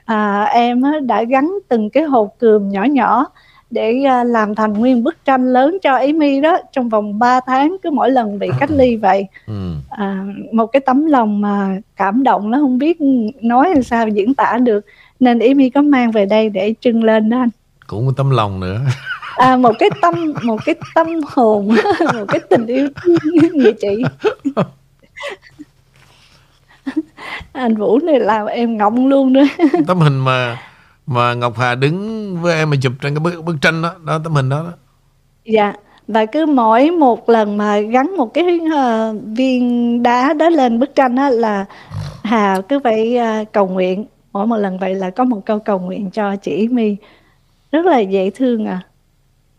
à, 0.04 0.44
em 0.44 0.82
đã 1.02 1.22
gắn 1.22 1.52
từng 1.68 1.90
cái 1.90 2.02
hộp 2.02 2.28
cườm 2.38 2.68
nhỏ 2.68 2.84
nhỏ 2.84 3.26
để 3.72 4.02
à, 4.06 4.24
làm 4.24 4.54
thành 4.54 4.72
nguyên 4.72 5.04
bức 5.04 5.24
tranh 5.24 5.52
lớn 5.52 5.78
cho 5.82 5.92
Amy 5.94 6.40
đó 6.40 6.58
trong 6.72 6.88
vòng 6.88 7.18
3 7.18 7.40
tháng 7.46 7.76
cứ 7.82 7.90
mỗi 7.90 8.10
lần 8.10 8.38
bị 8.38 8.50
cách 8.60 8.70
ly 8.70 8.96
vậy. 8.96 9.26
Ừ. 9.46 9.74
à, 9.90 10.24
một 10.52 10.66
cái 10.66 10.80
tấm 10.80 11.06
lòng 11.06 11.40
mà 11.40 11.76
cảm 11.96 12.22
động 12.22 12.50
nó 12.50 12.58
không 12.58 12.78
biết 12.78 12.98
nói 13.42 13.70
làm 13.74 13.82
sao 13.82 14.08
diễn 14.08 14.34
tả 14.34 14.58
được. 14.62 14.86
Nên 15.20 15.38
Amy 15.38 15.70
có 15.70 15.82
mang 15.82 16.10
về 16.10 16.26
đây 16.26 16.48
để 16.48 16.74
trưng 16.80 17.04
lên 17.04 17.30
đó 17.30 17.38
anh. 17.38 17.48
Cũng 17.86 18.06
có 18.06 18.12
tấm 18.16 18.30
lòng 18.30 18.60
nữa. 18.60 18.80
À, 19.36 19.56
một 19.56 19.72
cái 19.78 19.90
tâm 20.02 20.32
một 20.42 20.60
cái 20.64 20.74
tâm 20.94 21.06
hồn 21.26 21.68
một 22.14 22.24
cái 22.28 22.40
tình 22.50 22.66
yêu 22.66 22.88
người 23.52 23.72
chị 23.72 24.04
anh 27.52 27.76
Vũ 27.76 27.98
này 27.98 28.20
làm 28.20 28.46
em 28.46 28.76
ngọng 28.76 29.06
luôn 29.06 29.32
nữa 29.32 29.44
tấm 29.86 30.00
hình 30.00 30.18
mà 30.18 30.58
mà 31.06 31.34
Ngọc 31.34 31.58
Hà 31.58 31.74
đứng 31.74 32.36
với 32.42 32.56
em 32.56 32.70
mà 32.70 32.76
chụp 32.82 32.92
trên 33.00 33.14
cái 33.14 33.20
bức 33.20 33.44
bức 33.44 33.56
tranh 33.60 33.82
đó 33.82 33.94
đó 34.06 34.18
tấm 34.24 34.32
hình 34.34 34.48
đó, 34.48 34.62
đó. 34.62 34.72
Dạ 35.44 35.72
và 36.08 36.26
cứ 36.26 36.46
mỗi 36.46 36.90
một 36.90 37.28
lần 37.28 37.56
mà 37.56 37.78
gắn 37.78 38.16
một 38.16 38.34
cái 38.34 38.60
ờ, 38.74 39.14
viên 39.36 40.02
đá 40.02 40.32
đó 40.32 40.48
lên 40.48 40.78
bức 40.78 40.94
tranh 40.94 41.16
á 41.16 41.30
là 41.30 41.64
Hà 42.24 42.60
cứ 42.68 42.78
phải 42.84 43.16
ờ, 43.16 43.44
cầu 43.52 43.68
nguyện 43.68 44.06
mỗi 44.32 44.46
một 44.46 44.56
lần 44.56 44.78
vậy 44.78 44.94
là 44.94 45.10
có 45.10 45.24
một 45.24 45.46
câu 45.46 45.58
cầu 45.58 45.78
nguyện 45.78 46.10
cho 46.10 46.36
chị 46.36 46.68
My 46.68 46.96
rất 47.72 47.86
là 47.86 47.98
dễ 47.98 48.30
thương 48.30 48.66
à 48.66 48.80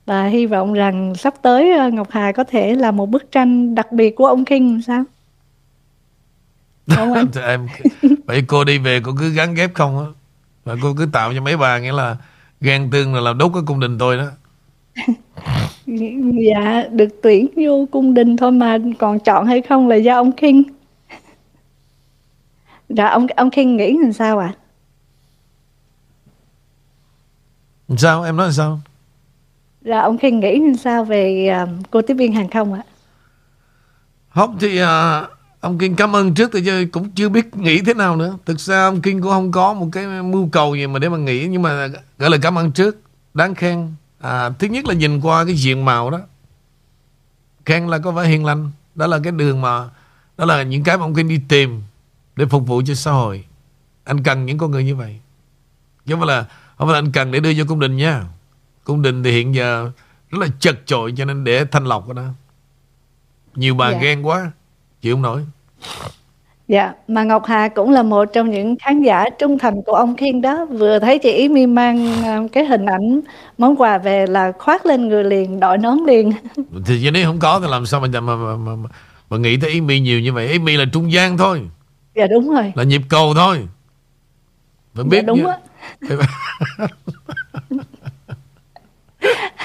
và 0.05 0.25
hy 0.25 0.45
vọng 0.45 0.73
rằng 0.73 1.15
sắp 1.15 1.33
tới 1.41 1.73
ờ, 1.77 1.89
Ngọc 1.89 2.07
Hà 2.11 2.31
có 2.31 2.43
thể 2.43 2.75
là 2.75 2.91
một 2.91 3.09
bức 3.09 3.31
tranh 3.31 3.75
đặc 3.75 3.91
biệt 3.91 4.15
của 4.15 4.27
ông 4.27 4.45
King 4.45 4.81
sao? 4.81 5.03
Không 6.95 7.13
anh? 7.13 7.27
em 7.45 7.67
vậy 8.25 8.43
cô 8.47 8.63
đi 8.63 8.77
về 8.77 9.01
cô 9.03 9.11
cứ 9.19 9.29
gắn 9.29 9.53
ghép 9.53 9.73
không 9.73 9.99
á 9.99 10.05
và 10.63 10.75
cô 10.81 10.93
cứ 10.97 11.05
tạo 11.13 11.33
cho 11.33 11.41
mấy 11.41 11.57
bà 11.57 11.79
nghĩa 11.79 11.91
là 11.91 12.17
ghen 12.61 12.89
tương 12.91 13.15
là 13.15 13.21
làm 13.21 13.37
đốt 13.37 13.51
cái 13.53 13.63
cung 13.65 13.79
đình 13.79 13.97
tôi 13.97 14.17
đó. 14.17 14.25
Dạ 15.85 16.83
được 16.91 17.19
tuyển 17.23 17.47
vô 17.55 17.87
cung 17.91 18.13
đình 18.13 18.37
thôi 18.37 18.51
mà 18.51 18.77
còn 18.99 19.19
chọn 19.19 19.45
hay 19.45 19.61
không 19.61 19.87
là 19.87 19.95
do 19.95 20.15
ông 20.15 20.31
King 20.31 20.63
dạ 22.89 23.07
ông 23.07 23.27
ông 23.35 23.51
King 23.51 23.77
nghĩ 23.77 23.97
làm 24.01 24.13
sao 24.13 24.39
ạ? 24.39 24.53
À? 27.89 27.95
sao? 27.97 28.23
Em 28.23 28.37
nói 28.37 28.53
sao? 28.53 28.79
Dạ 29.81 29.99
ông 29.99 30.17
King 30.17 30.39
nghĩ 30.39 30.59
làm 30.59 30.75
sao 30.75 31.03
về 31.03 31.55
uh, 31.63 31.69
cô 31.91 32.01
tiếp 32.01 32.13
viên 32.13 32.33
hàng 32.33 32.49
không 32.49 32.73
ạ? 32.73 32.83
Không 34.29 34.57
thì 34.59 34.83
uh, 34.83 34.87
ông 35.63 35.77
King 35.77 35.95
cảm 35.95 36.15
ơn 36.15 36.33
trước 36.33 36.51
thì 36.53 36.85
cũng 36.85 37.09
chưa 37.11 37.29
biết 37.29 37.55
nghĩ 37.55 37.81
thế 37.81 37.93
nào 37.93 38.15
nữa. 38.15 38.37
Thực 38.45 38.59
ra 38.59 38.85
ông 38.85 39.01
King 39.01 39.21
cũng 39.21 39.31
không 39.31 39.51
có 39.51 39.73
một 39.73 39.89
cái 39.91 40.05
mưu 40.05 40.49
cầu 40.51 40.75
gì 40.75 40.87
mà 40.87 40.99
để 40.99 41.09
mà 41.09 41.17
nghĩ 41.17 41.47
nhưng 41.47 41.61
mà 41.61 41.87
gửi 42.17 42.29
lời 42.29 42.39
cảm 42.41 42.57
ơn 42.57 42.71
trước. 42.71 42.97
Đáng 43.33 43.55
khen. 43.55 43.93
À, 44.19 44.49
thứ 44.49 44.67
nhất 44.67 44.85
là 44.85 44.93
nhìn 44.93 45.21
qua 45.21 45.45
cái 45.45 45.55
diện 45.55 45.85
mạo 45.85 46.09
đó. 46.09 46.19
Khen 47.65 47.87
là 47.87 47.97
có 47.97 48.11
vẻ 48.11 48.27
hiền 48.27 48.45
lành. 48.45 48.71
Đó 48.95 49.07
là 49.07 49.19
cái 49.23 49.31
đường 49.31 49.61
mà 49.61 49.89
đó 50.37 50.45
là 50.45 50.63
những 50.63 50.83
cái 50.83 50.97
mà 50.97 51.05
ông 51.05 51.15
King 51.15 51.27
đi 51.27 51.39
tìm 51.47 51.81
để 52.35 52.45
phục 52.45 52.67
vụ 52.67 52.81
cho 52.85 52.95
xã 52.95 53.11
hội. 53.11 53.45
Anh 54.03 54.23
cần 54.23 54.45
những 54.45 54.57
con 54.57 54.71
người 54.71 54.83
như 54.83 54.95
vậy. 54.95 55.19
Chứ 56.05 56.13
không 56.13 56.19
phải 56.19 56.35
là 56.35 56.45
không 56.77 56.87
phải 56.87 56.93
là 56.93 56.99
anh 56.99 57.11
cần 57.11 57.31
để 57.31 57.39
đưa 57.39 57.53
cho 57.53 57.65
cung 57.67 57.79
đình 57.79 57.97
nha. 57.97 58.23
Cung 58.83 59.01
đình 59.01 59.23
thì 59.23 59.31
hiện 59.31 59.55
giờ 59.55 59.91
rất 60.29 60.39
là 60.41 60.47
chật 60.59 60.79
chội 60.85 61.13
cho 61.17 61.25
nên 61.25 61.43
để 61.43 61.65
thanh 61.65 61.85
lọc 61.85 62.13
đó. 62.13 62.23
Nhiều 63.55 63.75
bà 63.75 63.91
dạ. 63.91 63.99
ghen 64.01 64.21
quá 64.21 64.51
chịu 65.03 65.15
không 65.15 65.21
nổi 65.21 65.41
Dạ, 66.67 66.93
mà 67.07 67.23
Ngọc 67.23 67.45
Hà 67.45 67.67
cũng 67.67 67.91
là 67.91 68.03
một 68.03 68.25
trong 68.33 68.51
những 68.51 68.75
khán 68.75 69.01
giả 69.01 69.29
trung 69.39 69.59
thành 69.59 69.81
của 69.81 69.93
ông 69.93 70.15
Kiên 70.15 70.41
đó. 70.41 70.65
Vừa 70.65 70.99
thấy 70.99 71.19
chị 71.19 71.31
Ý 71.31 71.49
Mi 71.49 71.65
mang 71.65 72.23
à, 72.23 72.39
cái 72.51 72.65
hình 72.65 72.85
ảnh 72.85 73.21
món 73.57 73.75
quà 73.75 73.97
về 73.97 74.25
là 74.27 74.51
khoác 74.59 74.85
lên 74.85 75.07
người 75.07 75.23
liền, 75.23 75.59
đội 75.59 75.77
nón 75.77 75.97
liền. 76.07 76.31
Thì 76.85 77.03
vậy 77.03 77.11
nếu 77.11 77.25
không 77.25 77.39
có 77.39 77.59
thì 77.59 77.67
làm 77.69 77.85
sao 77.85 77.99
mà 77.99 78.07
mà, 78.19 78.35
mà, 78.35 78.55
mà, 78.55 78.89
mà, 79.29 79.37
nghĩ 79.37 79.57
tới 79.57 79.71
Ý 79.71 79.81
Mi 79.81 79.99
nhiều 79.99 80.19
như 80.19 80.33
vậy. 80.33 80.47
Ý 80.47 80.59
Mi 80.59 80.77
là 80.77 80.85
trung 80.93 81.11
gian 81.11 81.37
thôi. 81.37 81.61
Dạ 82.15 82.27
đúng 82.27 82.49
rồi. 82.49 82.71
Là 82.75 82.83
nhịp 82.83 83.01
cầu 83.09 83.33
thôi. 83.35 83.57
Phải 84.93 85.03
dạ, 85.03 85.09
biết 85.09 85.17
dạ, 85.17 85.23
đúng 85.27 85.45
á. 85.45 85.57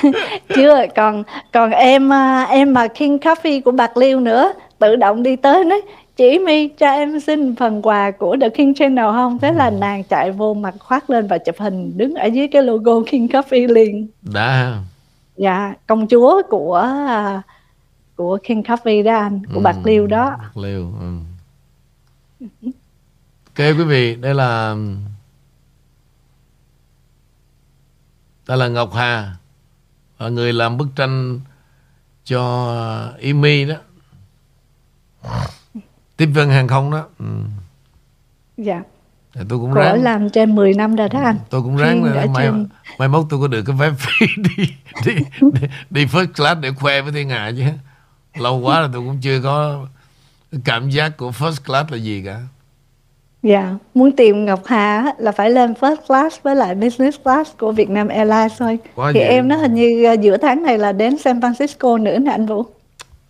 chưa 0.55 0.87
còn 0.97 1.23
còn 1.53 1.71
em 1.71 2.13
à, 2.13 2.43
em 2.43 2.75
mà 2.75 2.89
King 2.89 3.17
Coffee 3.17 3.63
của 3.63 3.71
Bạc 3.71 3.97
Liêu 3.97 4.21
nữa 4.21 4.53
tự 4.79 4.97
động 4.97 5.23
đi 5.23 5.37
tới 5.37 5.65
nói 5.65 5.83
chị 6.17 6.39
mi 6.39 6.69
cho 6.69 6.87
em 6.87 7.21
xin 7.21 7.57
phần 7.57 7.83
quà 7.83 8.11
của 8.11 8.37
The 8.41 8.49
King 8.49 8.75
Channel 8.75 9.05
không? 9.05 9.39
Thế 9.39 9.53
là 9.53 9.71
nàng 9.71 10.05
chạy 10.05 10.33
vô 10.33 10.55
mặt 10.55 10.75
khoác 10.79 11.11
lên 11.11 11.27
và 11.27 11.39
chụp 11.39 11.55
hình 11.59 11.99
đứng 11.99 12.15
ở 12.15 12.27
dưới 12.27 12.49
cái 12.49 12.63
logo 12.63 12.93
King 13.11 13.27
Coffee 13.27 13.73
liền 13.73 14.09
đã. 14.23 14.79
Dạ 15.37 15.75
công 15.87 16.09
chúa 16.09 16.43
của 16.49 16.89
của 18.17 18.39
King 18.43 18.63
Coffee 18.63 19.05
đó 19.05 19.17
anh 19.17 19.47
của 19.47 19.61
ừ, 19.61 19.63
Bạc 19.63 19.77
Liêu 19.85 20.07
đó. 20.07 20.37
Bạc 20.39 20.57
Liêu 20.57 20.93
ừ. 21.01 21.19
ok 23.45 23.59
quý 23.79 23.85
vị 23.85 24.15
đây 24.15 24.35
là 24.35 24.77
đây 28.49 28.59
là 28.59 28.69
Ngọc 28.69 28.95
Hà 28.95 29.37
người 30.19 30.53
làm 30.53 30.77
bức 30.77 30.89
tranh 30.97 31.41
cho 32.25 33.13
Imi 33.19 33.65
đó 33.65 33.75
tiếp 36.17 36.27
viên 36.27 36.49
hàng 36.51 36.69
không 36.69 36.91
đó. 36.91 37.05
Ừ. 37.19 37.25
dạ. 38.57 38.83
Thì 39.35 39.41
tôi 39.49 39.59
cũng 39.59 39.75
Cổ 39.75 39.81
ráng. 39.81 40.03
làm 40.03 40.31
trên 40.31 40.55
10 40.55 40.75
năm 40.75 40.97
rồi 40.97 41.09
đó 41.09 41.21
anh. 41.21 41.37
tôi 41.51 41.63
cũng 41.63 41.77
ráng 41.77 42.03
Thiên 42.05 42.33
mai, 42.33 42.47
trên... 42.47 42.67
mai 42.99 43.09
mốt 43.09 43.27
tôi 43.31 43.41
có 43.41 43.47
được 43.47 43.63
cái 43.67 43.77
vé 43.77 43.91
phí 43.99 44.27
đi 44.37 44.65
đi, 45.07 45.15
đi 45.41 45.61
đi 45.91 46.07
first 46.07 46.27
class 46.37 46.61
để 46.61 46.71
khoe 46.73 47.01
với 47.03 47.13
thiên 47.13 47.29
hạ 47.29 47.53
chứ. 47.57 47.65
Lâu 48.35 48.59
quá 48.61 48.81
rồi 48.81 48.89
tôi 48.93 49.03
cũng 49.03 49.19
chưa 49.23 49.41
có 49.43 49.87
cảm 50.65 50.91
giác 50.91 51.17
của 51.17 51.31
first 51.31 51.57
class 51.67 51.91
là 51.91 51.97
gì 51.97 52.23
cả. 52.27 52.41
Dạ, 53.43 53.75
muốn 53.95 54.13
tìm 54.17 54.45
Ngọc 54.45 54.61
Hà 54.67 55.15
là 55.19 55.33
phải 55.33 55.51
lên 55.51 55.73
first 55.81 55.97
class 56.09 56.43
với 56.43 56.57
lại 56.57 56.75
business 56.75 57.19
class 57.25 57.51
của 57.59 57.73
Vietnam 57.73 58.09
Airlines 58.09 58.53
thôi. 58.59 58.79
Quá 58.95 59.11
thì 59.15 59.21
vậy. 59.21 59.29
em 59.29 59.49
nói 59.49 59.59
hình 59.59 59.75
như 59.75 60.05
ờ, 60.05 60.13
giữa 60.13 60.37
tháng 60.37 60.63
này 60.63 60.79
là 60.79 60.93
đến 60.93 61.19
San 61.19 61.41
Francisco 61.41 62.03
nữa 62.03 62.19
nè 62.19 62.31
anh 62.31 62.47
Vũ 62.47 62.65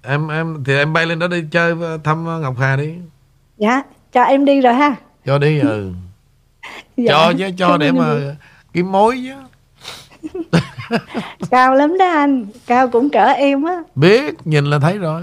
em 0.09 0.29
em 0.29 0.65
thì 0.65 0.77
em 0.77 0.93
bay 0.93 1.07
lên 1.07 1.19
đó 1.19 1.29
đi 1.29 1.45
chơi 1.51 1.75
thăm 2.05 2.43
Ngọc 2.43 2.55
Hà 2.59 2.77
đi. 2.77 2.95
Dạ 3.59 3.83
cho 4.13 4.23
em 4.23 4.45
đi 4.45 4.61
rồi 4.61 4.75
ha. 4.75 4.97
Cho 5.27 5.39
đi 5.39 5.59
ừ. 5.59 5.93
Dạ. 6.97 7.13
cho 7.13 7.33
chứ 7.39 7.51
cho 7.59 7.77
để 7.77 7.93
mà 7.93 8.15
kiếm 8.73 8.93
mối 8.93 9.23
chứ. 9.25 9.35
Cao 11.51 11.75
lắm 11.75 11.99
đó 11.99 12.11
anh 12.11 12.47
cao 12.67 12.89
cũng 12.89 13.11
cỡ 13.11 13.25
em 13.25 13.65
á. 13.65 13.83
Biết 13.95 14.35
nhìn 14.45 14.65
là 14.65 14.79
thấy 14.79 14.99
rồi. 14.99 15.23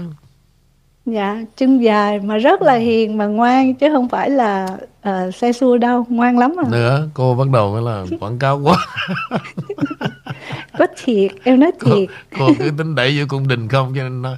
Dạ 1.06 1.42
chân 1.56 1.78
dài 1.78 2.20
mà 2.20 2.36
rất 2.36 2.62
là 2.62 2.74
hiền 2.74 3.16
mà 3.16 3.26
ngoan 3.26 3.74
chứ 3.74 3.88
không 3.92 4.08
phải 4.08 4.30
là 4.30 4.68
uh, 5.08 5.34
xe 5.34 5.52
xua 5.52 5.78
đâu 5.78 6.06
ngoan 6.08 6.38
lắm 6.38 6.54
à. 6.64 6.68
Nữa 6.70 7.08
cô 7.14 7.34
bắt 7.34 7.48
đầu 7.52 7.72
mới 7.72 7.82
là 7.82 8.04
quảng 8.20 8.38
cáo 8.38 8.60
quá. 8.60 8.76
Có 10.78 10.86
thiệt 11.04 11.30
em 11.44 11.60
nói 11.60 11.72
thiệt. 11.80 12.08
cô, 12.38 12.46
cô 12.46 12.52
cứ 12.58 12.70
tính 12.78 12.94
đẩy 12.94 13.18
vô 13.18 13.24
cung 13.28 13.48
đình 13.48 13.68
không 13.68 13.92
cho 13.96 14.02
nên 14.02 14.22
nó 14.22 14.36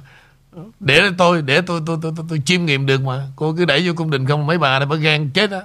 để 0.79 1.01
tôi 1.17 1.41
để 1.41 1.61
tôi 1.61 1.81
tôi 1.85 1.97
tôi 2.01 2.11
tôi, 2.15 2.25
tôi 2.29 2.41
chiêm 2.45 2.65
nghiệm 2.65 2.85
được 2.85 3.01
mà 3.01 3.27
cô 3.35 3.53
cứ 3.57 3.65
đẩy 3.65 3.87
vô 3.87 3.93
cung 3.95 4.11
đình 4.11 4.25
không 4.25 4.47
mấy 4.47 4.57
bà 4.57 4.79
này 4.79 4.85
bà 4.85 4.95
gan 4.95 5.29
chết 5.33 5.51
á 5.51 5.61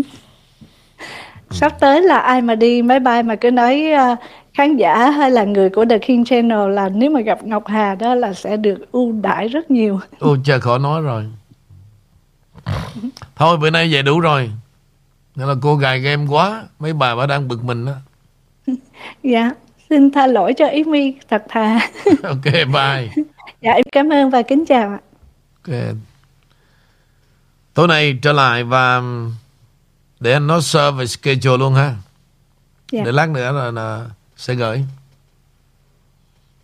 sắp 1.52 1.80
tới 1.80 2.02
là 2.02 2.20
ai 2.20 2.42
mà 2.42 2.56
đi 2.56 2.82
máy 2.82 3.00
bay 3.00 3.24
mà 3.24 3.36
cứ 3.36 3.52
nói 3.52 3.86
uh, 4.12 4.20
khán 4.58 4.78
giả 4.78 5.10
hay 5.10 5.32
là 5.32 5.44
người 5.44 5.70
của 5.70 5.86
The 5.86 5.98
King 5.98 6.26
Channel 6.26 6.74
là 6.74 6.90
nếu 6.90 7.10
mà 7.10 7.22
gặp 7.22 7.44
Ngọc 7.44 7.64
Hà 7.68 7.96
đó 7.96 8.16
là 8.16 8.34
sẽ 8.34 8.58
được 8.58 8.92
ưu 8.92 9.12
đãi 9.22 9.48
rất 9.48 9.72
nhiều. 9.72 10.00
Ôi 10.20 10.38
trời 10.44 10.62
khỏi 10.62 10.80
nói 10.80 11.02
rồi. 11.02 11.26
Thôi 13.36 13.58
bữa 13.58 13.70
nay 13.70 13.94
về 13.94 14.02
đủ 14.02 14.20
rồi. 14.20 14.52
Nên 15.36 15.48
là 15.48 15.56
cô 15.62 15.76
gài 15.76 16.00
game 16.00 16.26
quá, 16.30 16.64
mấy 16.80 16.94
bà 16.94 17.16
bà 17.16 17.26
đang 17.26 17.48
bực 17.48 17.64
mình 17.64 17.86
đó. 17.86 17.94
dạ, 19.24 19.52
xin 19.90 20.12
tha 20.12 20.28
lỗi 20.28 20.54
cho 20.54 20.68
Ý 20.68 20.84
Mi 20.84 21.16
thật 21.30 21.44
thà. 21.50 21.80
ok, 22.24 22.44
bye. 22.44 23.24
Dạ 23.62 23.72
em 23.72 23.84
cảm 23.92 24.10
ơn 24.10 24.30
và 24.30 24.42
kính 24.42 24.66
chào 24.66 24.90
ạ. 24.90 25.00
Ok. 25.68 25.96
Tối 27.74 27.88
nay 27.88 28.20
trở 28.22 28.34
lại 28.34 28.64
và 28.64 29.02
để 30.20 30.34
anh 30.34 30.48
nói 30.48 30.62
sơ 30.62 30.92
về 30.92 31.08
schedule 31.08 31.58
luôn 31.58 31.74
ha. 31.74 31.96
Dạ. 32.92 33.02
Để 33.06 33.12
lát 33.12 33.30
nữa 33.30 33.52
là, 33.52 33.72
là 33.72 34.10
sẽ 34.36 34.56
gửi. 34.56 34.86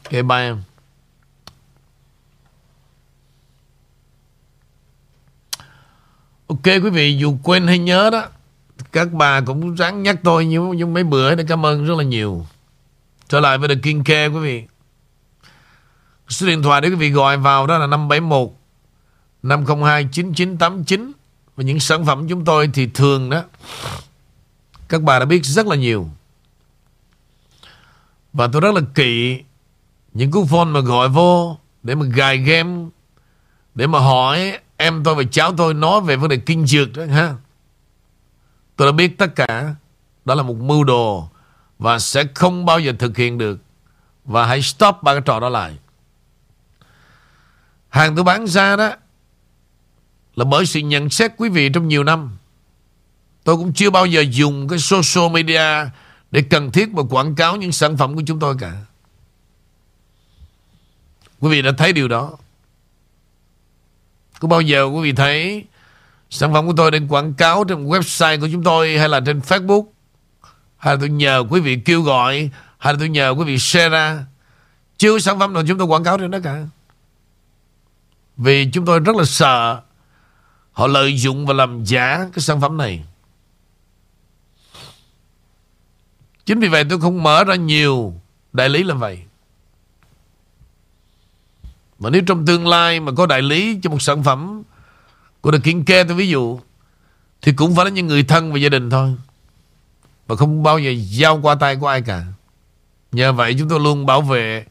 Ok 0.04 0.12
bye 0.12 0.38
em. 0.38 0.62
Ok 6.48 6.66
quý 6.66 6.90
vị 6.90 7.18
dù 7.18 7.38
quên 7.44 7.68
hay 7.68 7.80
nhớ 7.80 8.10
đó 8.10 8.26
các 8.92 9.12
bà 9.12 9.42
cũng 9.42 9.76
ráng 9.76 10.04
nhắc 10.04 10.20
tôi 10.24 10.46
như, 10.46 10.62
như 10.62 10.86
mấy 10.86 11.04
bữa 11.04 11.36
để 11.36 11.46
cảm 11.48 11.66
ơn 11.66 11.86
rất 11.86 11.98
là 11.98 12.04
nhiều. 12.04 12.46
Trở 13.28 13.40
lại 13.40 13.58
với 13.58 13.70
The 13.70 13.76
King 13.84 14.04
Care 14.04 14.28
quý 14.28 14.40
vị. 14.40 14.64
Số 16.34 16.48
điện 16.48 16.64
thoại 16.64 16.82
để 16.82 16.90
quý 16.90 16.96
vị 16.96 17.10
gọi 17.10 17.38
vào 17.38 17.68
đó 17.68 17.78
là 17.78 17.88
571 17.88 18.50
502 19.44 20.08
9989 20.12 21.12
Và 21.56 21.64
những 21.64 21.80
sản 21.80 22.06
phẩm 22.06 22.28
chúng 22.30 22.46
tôi 22.46 22.70
thì 22.74 22.88
thường 22.88 23.30
đó, 23.30 23.44
Các 24.88 25.02
bà 25.02 25.20
đã 25.20 25.26
biết 25.26 25.46
rất 25.46 25.68
là 25.68 25.76
nhiều. 25.76 26.10
Và 28.34 28.48
tôi 28.48 28.62
rất 28.62 28.74
là 28.74 28.82
kỵ 28.96 29.40
Những 30.14 30.32
cú 30.32 30.46
phone 30.46 30.66
mà 30.66 30.80
gọi 30.80 31.10
vô 31.10 31.58
Để 31.84 31.96
mà 31.96 32.06
gài 32.06 32.38
game, 32.38 32.86
Để 33.76 33.88
mà 33.88 34.00
hỏi 34.00 34.60
em 34.78 35.04
tôi 35.04 35.16
và 35.16 35.24
cháu 35.32 35.54
tôi 35.58 35.74
nói 35.74 36.02
về 36.02 36.16
vấn 36.16 36.30
đề 36.30 36.38
kinh 36.38 36.68
dược 36.68 36.94
đó, 36.98 37.06
ha. 37.06 37.36
Tôi 38.76 38.88
đã 38.88 38.92
biết 38.92 39.18
tất 39.18 39.36
cả, 39.36 39.76
Đó 40.26 40.36
là 40.36 40.44
một 40.44 40.56
mưu 40.56 40.84
đồ 40.84 41.30
Và 41.80 42.00
sẽ 42.00 42.24
không 42.34 42.66
bao 42.66 42.80
giờ 42.80 42.94
thực 43.00 43.18
hiện 43.18 43.38
được. 43.38 43.60
Và 44.26 44.46
hãy 44.46 44.62
stop 44.62 44.96
ba 45.02 45.14
cái 45.14 45.22
trò 45.26 45.40
đó 45.40 45.50
lại. 45.50 45.78
Hàng 47.94 48.16
tôi 48.16 48.24
bán 48.24 48.48
ra 48.48 48.76
đó 48.76 48.92
là 50.36 50.46
bởi 50.46 50.66
sự 50.66 50.80
nhận 50.80 51.10
xét 51.10 51.32
quý 51.38 51.50
vị 51.50 51.70
trong 51.70 51.88
nhiều 51.88 52.04
năm. 52.04 52.38
Tôi 53.44 53.56
cũng 53.56 53.74
chưa 53.74 53.90
bao 53.90 54.06
giờ 54.06 54.22
dùng 54.22 54.68
cái 54.68 54.80
social 54.80 55.32
media 55.32 55.90
để 56.32 56.42
cần 56.42 56.72
thiết 56.72 56.90
mà 56.94 57.04
quảng 57.10 57.36
cáo 57.36 57.56
những 57.56 57.72
sản 57.72 57.98
phẩm 57.98 58.16
của 58.16 58.22
chúng 58.26 58.40
tôi 58.40 58.56
cả. 58.60 58.74
Quý 61.40 61.50
vị 61.50 61.62
đã 61.62 61.72
thấy 61.78 61.94
điều 61.94 62.08
đó. 62.08 62.38
Có 64.40 64.48
bao 64.48 64.62
giờ 64.62 64.84
quý 64.84 65.02
vị 65.02 65.14
thấy 65.14 65.66
sản 66.30 66.54
phẩm 66.54 66.68
của 66.68 66.74
tôi 66.78 66.92
đang 66.92 67.08
quảng 67.08 67.34
cáo 67.34 67.64
trên 67.64 67.88
website 67.88 68.40
của 68.40 68.48
chúng 68.52 68.64
tôi 68.64 68.98
hay 68.98 69.10
là 69.10 69.20
trên 69.26 69.40
Facebook 69.40 69.86
hay 70.78 70.94
là 70.94 71.00
tôi 71.00 71.10
nhờ 71.10 71.44
quý 71.50 71.60
vị 71.60 71.82
kêu 71.86 72.02
gọi, 72.02 72.50
Hay 72.78 72.94
là 72.94 73.00
tôi 73.00 73.10
nhờ 73.10 73.30
quý 73.30 73.46
vị 73.46 73.60
share 73.60 73.90
ra 73.90 74.26
Chưa 74.98 75.20
sản 75.20 75.40
phẩm 75.40 75.54
nào 75.54 75.64
chúng 75.68 75.78
tôi 75.78 75.88
quảng 75.88 76.04
cáo 76.04 76.18
trên 76.18 76.32
đó 76.32 76.40
cả 76.44 76.66
vì 78.38 78.72
chúng 78.72 78.86
tôi 78.86 79.00
rất 79.00 79.16
là 79.16 79.26
sợ 79.26 79.82
Họ 80.74 80.88
lợi 80.88 81.18
dụng 81.18 81.46
và 81.46 81.54
làm 81.54 81.84
giả 81.84 82.30
cái 82.34 82.40
sản 82.40 82.62
phẩm 82.62 82.78
này. 82.78 83.04
Chính 86.46 86.60
vì 86.60 86.68
vậy 86.68 86.84
tôi 86.90 87.00
không 87.00 87.24
mở 87.24 87.44
ra 87.44 87.56
nhiều 87.56 88.14
đại 88.54 88.70
lý 88.70 88.84
làm 88.84 89.00
vậy. 89.00 89.20
Mà 92.00 92.10
nếu 92.10 92.22
trong 92.28 92.46
tương 92.46 92.68
lai 92.68 93.00
mà 93.00 93.12
có 93.18 93.26
đại 93.26 93.42
lý 93.42 93.80
cho 93.84 93.90
một 93.90 94.02
sản 94.02 94.24
phẩm 94.24 94.64
của 95.42 95.52
The 95.52 95.58
King 95.64 95.86
Care 95.86 96.04
tôi 96.04 96.18
ví 96.18 96.30
dụ, 96.30 96.60
thì 97.42 97.54
cũng 97.54 97.76
phải 97.76 97.86
là 97.86 97.92
những 97.92 98.08
người 98.08 98.24
thân 98.24 98.52
và 98.52 98.58
gia 98.58 98.70
đình 98.70 98.90
thôi. 98.90 99.16
Và 100.28 100.36
không 100.36 100.64
bao 100.64 100.80
giờ 100.80 100.92
giao 100.98 101.40
qua 101.42 101.56
tay 101.56 101.76
của 101.76 101.88
ai 101.88 102.02
cả. 102.02 102.26
Nhờ 103.12 103.34
vậy 103.34 103.56
chúng 103.60 103.70
tôi 103.70 103.80
luôn 103.80 104.06
bảo 104.06 104.22
vệ 104.22 104.66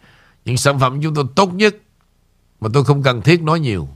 Những 0.45 0.57
sản 0.57 0.79
phẩm 0.79 1.03
chúng 1.03 1.15
tôi 1.15 1.25
tốt 1.35 1.55
nhất. 1.55 1.77
Mà 2.63 2.69
tôi 2.75 2.85
không 2.85 3.03
cần 3.03 3.23
thiết 3.23 3.43
nói 3.43 3.61
nhiều 3.61 3.89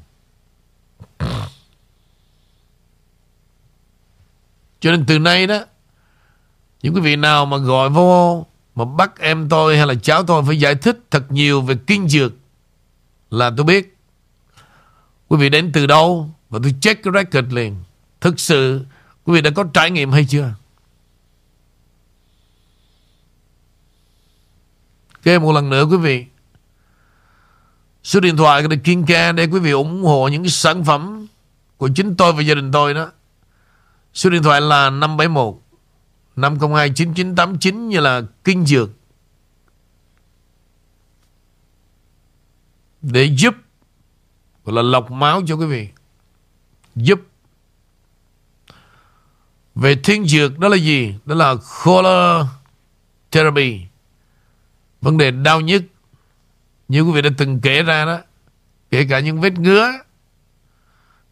Cho 4.81 4.91
nên 4.91 5.05
từ 5.07 5.19
nay 5.19 5.47
đó, 5.47 5.65
Những 6.83 6.95
quý 6.95 7.01
vị 7.01 7.17
nào 7.17 7.47
mà 7.47 7.57
gọi 7.57 7.91
vô, 7.91 8.47
Mà 8.75 8.85
bắt 8.85 9.19
em 9.19 9.49
tôi 9.49 9.77
hay 9.77 9.87
là 9.87 9.95
cháu 10.03 10.23
tôi 10.23 10.43
Phải 10.47 10.61
giải 10.61 10.75
thích 10.75 10.99
thật 11.11 11.33
nhiều 11.33 11.63
về 11.63 11.75
kinh 11.87 12.09
dược 12.09 12.33
Là 13.31 13.51
tôi 13.57 13.67
biết 13.67 13.97
Quý 15.29 15.37
vị 15.37 15.49
đến 15.49 15.71
từ 15.73 15.87
đâu 15.87 16.31
Và 16.51 16.59
tôi 16.63 16.75
check 16.81 17.03
cái 17.03 17.13
record 17.15 17.55
liền 17.55 17.77
Thực 18.21 18.41
sự, 18.41 18.85
quý 19.25 19.35
vị 19.35 19.41
đã 19.41 19.51
có 19.51 19.65
trải 19.75 19.91
nghiệm 19.91 20.13
hay 20.13 20.27
chưa? 20.29 20.55
Kể 25.23 25.39
một 25.39 25.53
lần 25.53 25.71
nữa, 25.71 25.85
quý 25.85 25.97
vị. 25.97 26.27
Số 28.07 28.21
điện 28.21 28.37
thoại 28.37 28.63
của 28.63 28.69
The 28.69 28.77
King 28.77 29.07
Can 29.07 29.37
để 29.37 29.47
quý 29.47 29.61
vị 29.61 29.71
ủng 29.71 30.03
hộ 30.03 30.29
những 30.29 30.43
cái 30.43 30.51
sản 30.51 30.85
phẩm 30.85 31.27
của 31.77 31.89
chính 31.95 32.17
tôi 32.17 32.33
và 32.33 32.43
gia 32.43 32.55
đình 32.55 32.73
tôi 32.73 32.95
đó. 32.95 33.11
Số 34.15 34.31
điện 34.31 34.43
thoại 34.43 34.61
là 34.61 34.91
571 34.91 35.55
502 36.37 36.91
9989 36.91 37.89
như 37.89 38.01
là 38.01 38.23
Kinh 38.45 38.67
Dược. 38.67 38.91
Để 43.03 43.25
giúp, 43.25 43.55
gọi 44.65 44.75
là 44.75 44.83
lọc 44.83 45.11
máu 45.11 45.43
cho 45.47 45.55
quý 45.55 45.67
vị. 45.67 45.89
Giúp 46.95 47.21
về 49.75 49.97
thiên 50.05 50.27
dược 50.27 50.59
đó 50.59 50.69
là 50.69 50.77
gì? 50.77 51.15
Đó 51.25 51.35
là 51.35 51.55
color 51.85 52.47
therapy. 53.31 53.81
Vấn 55.01 55.19
đề 55.19 55.31
đau 55.31 55.61
nhức. 55.61 55.83
Như 56.89 57.03
quý 57.03 57.13
vị 57.13 57.23
đã 57.23 57.31
từng 57.39 57.61
kể 57.61 57.83
ra 57.83 58.05
đó. 58.05 58.21
Kể 58.91 59.07
cả 59.11 59.21
những 59.21 59.41
vết 59.41 59.53
ngứa. 59.59 59.93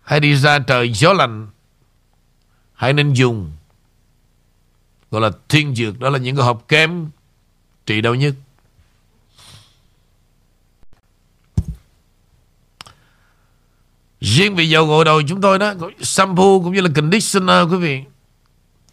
Hay 0.03 0.21
đi 0.21 0.37
ra 0.37 0.59
trời 0.59 0.93
gió 0.93 1.13
lạnh. 1.13 1.49
Hãy 2.75 2.93
nên 2.93 3.13
dùng. 3.13 3.53
Gọi 5.11 5.21
là 5.21 5.31
thiên 5.49 5.75
dược. 5.75 6.01
Đó 6.01 6.11
là 6.11 6.19
những 6.19 6.37
cái 6.37 6.45
hộp 6.45 6.69
kem 6.69 7.11
trị 7.87 8.01
đau 8.01 8.15
nhức. 8.15 8.35
Riêng 14.25 14.55
về 14.55 14.65
dầu 14.65 14.87
gội 14.87 15.05
đầu 15.05 15.23
chúng 15.29 15.41
tôi 15.41 15.59
đó 15.59 15.75
Shampoo 16.01 16.43
cũng 16.65 16.73
như 16.73 16.81
là 16.81 16.89
conditioner 16.95 17.69
quý 17.71 17.77
vị, 17.77 18.03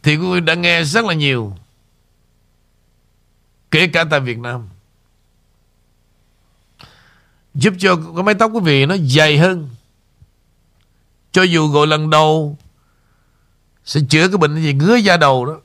thì 0.04 0.18
quý 0.18 0.28
vị 0.34 0.40
đã 0.40 0.54
nghe 0.54 0.84
rất 0.84 1.06
là 1.06 1.14
nhiều, 1.14 1.56
Kể 3.72 3.88
cả 3.88 4.04
tại 4.04 4.20
Việt 4.20 4.38
Nam 4.40 4.70
Giúp 7.54 7.74
cho 7.80 7.96
cái 8.16 8.24
mái 8.24 8.36
tóc 8.36 8.52
quý 8.54 8.60
vị 8.64 8.86
nó 8.86 8.96
dày 8.98 9.38
hơn. 9.38 9.70
Cho 11.32 11.44
dù 11.44 11.68
gọi 11.68 11.88
lần 11.88 12.10
đầu, 12.10 12.58
Sẽ 13.86 14.00
chữa 14.10 14.28
cái 14.28 14.38
bệnh 14.38 14.56
gì 14.56 14.74
ngứa 14.74 14.96
da 14.96 15.18
đầu 15.18 15.46
đó. 15.46 15.60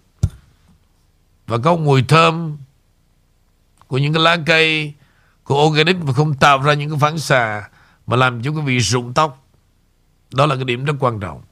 Và 1.47 1.59
có 1.59 1.77
mùi 1.77 2.03
thơm 2.03 2.59
Của 3.87 3.99
những 3.99 4.13
cái 4.13 4.23
lá 4.23 4.37
cây, 4.47 4.95
Của 5.45 5.67
organic 5.67 5.97
mà 5.97 6.13
không 6.13 6.35
tạo 6.35 6.63
ra 6.63 6.75
những 6.75 6.91
cái 6.91 6.99
phản 6.99 7.19
xạ 7.19 7.69
Mà 8.07 8.17
làm 8.17 8.43
cho 8.43 8.51
quý 8.51 8.61
vị 8.61 8.79
rụng 8.79 9.15
tóc. 9.15 9.43
Đó 10.33 10.47
là 10.47 10.55
cái 10.55 10.65
điểm 10.65 10.85
rất 10.85 10.95
quan 11.01 11.21
trọng. 11.21 11.43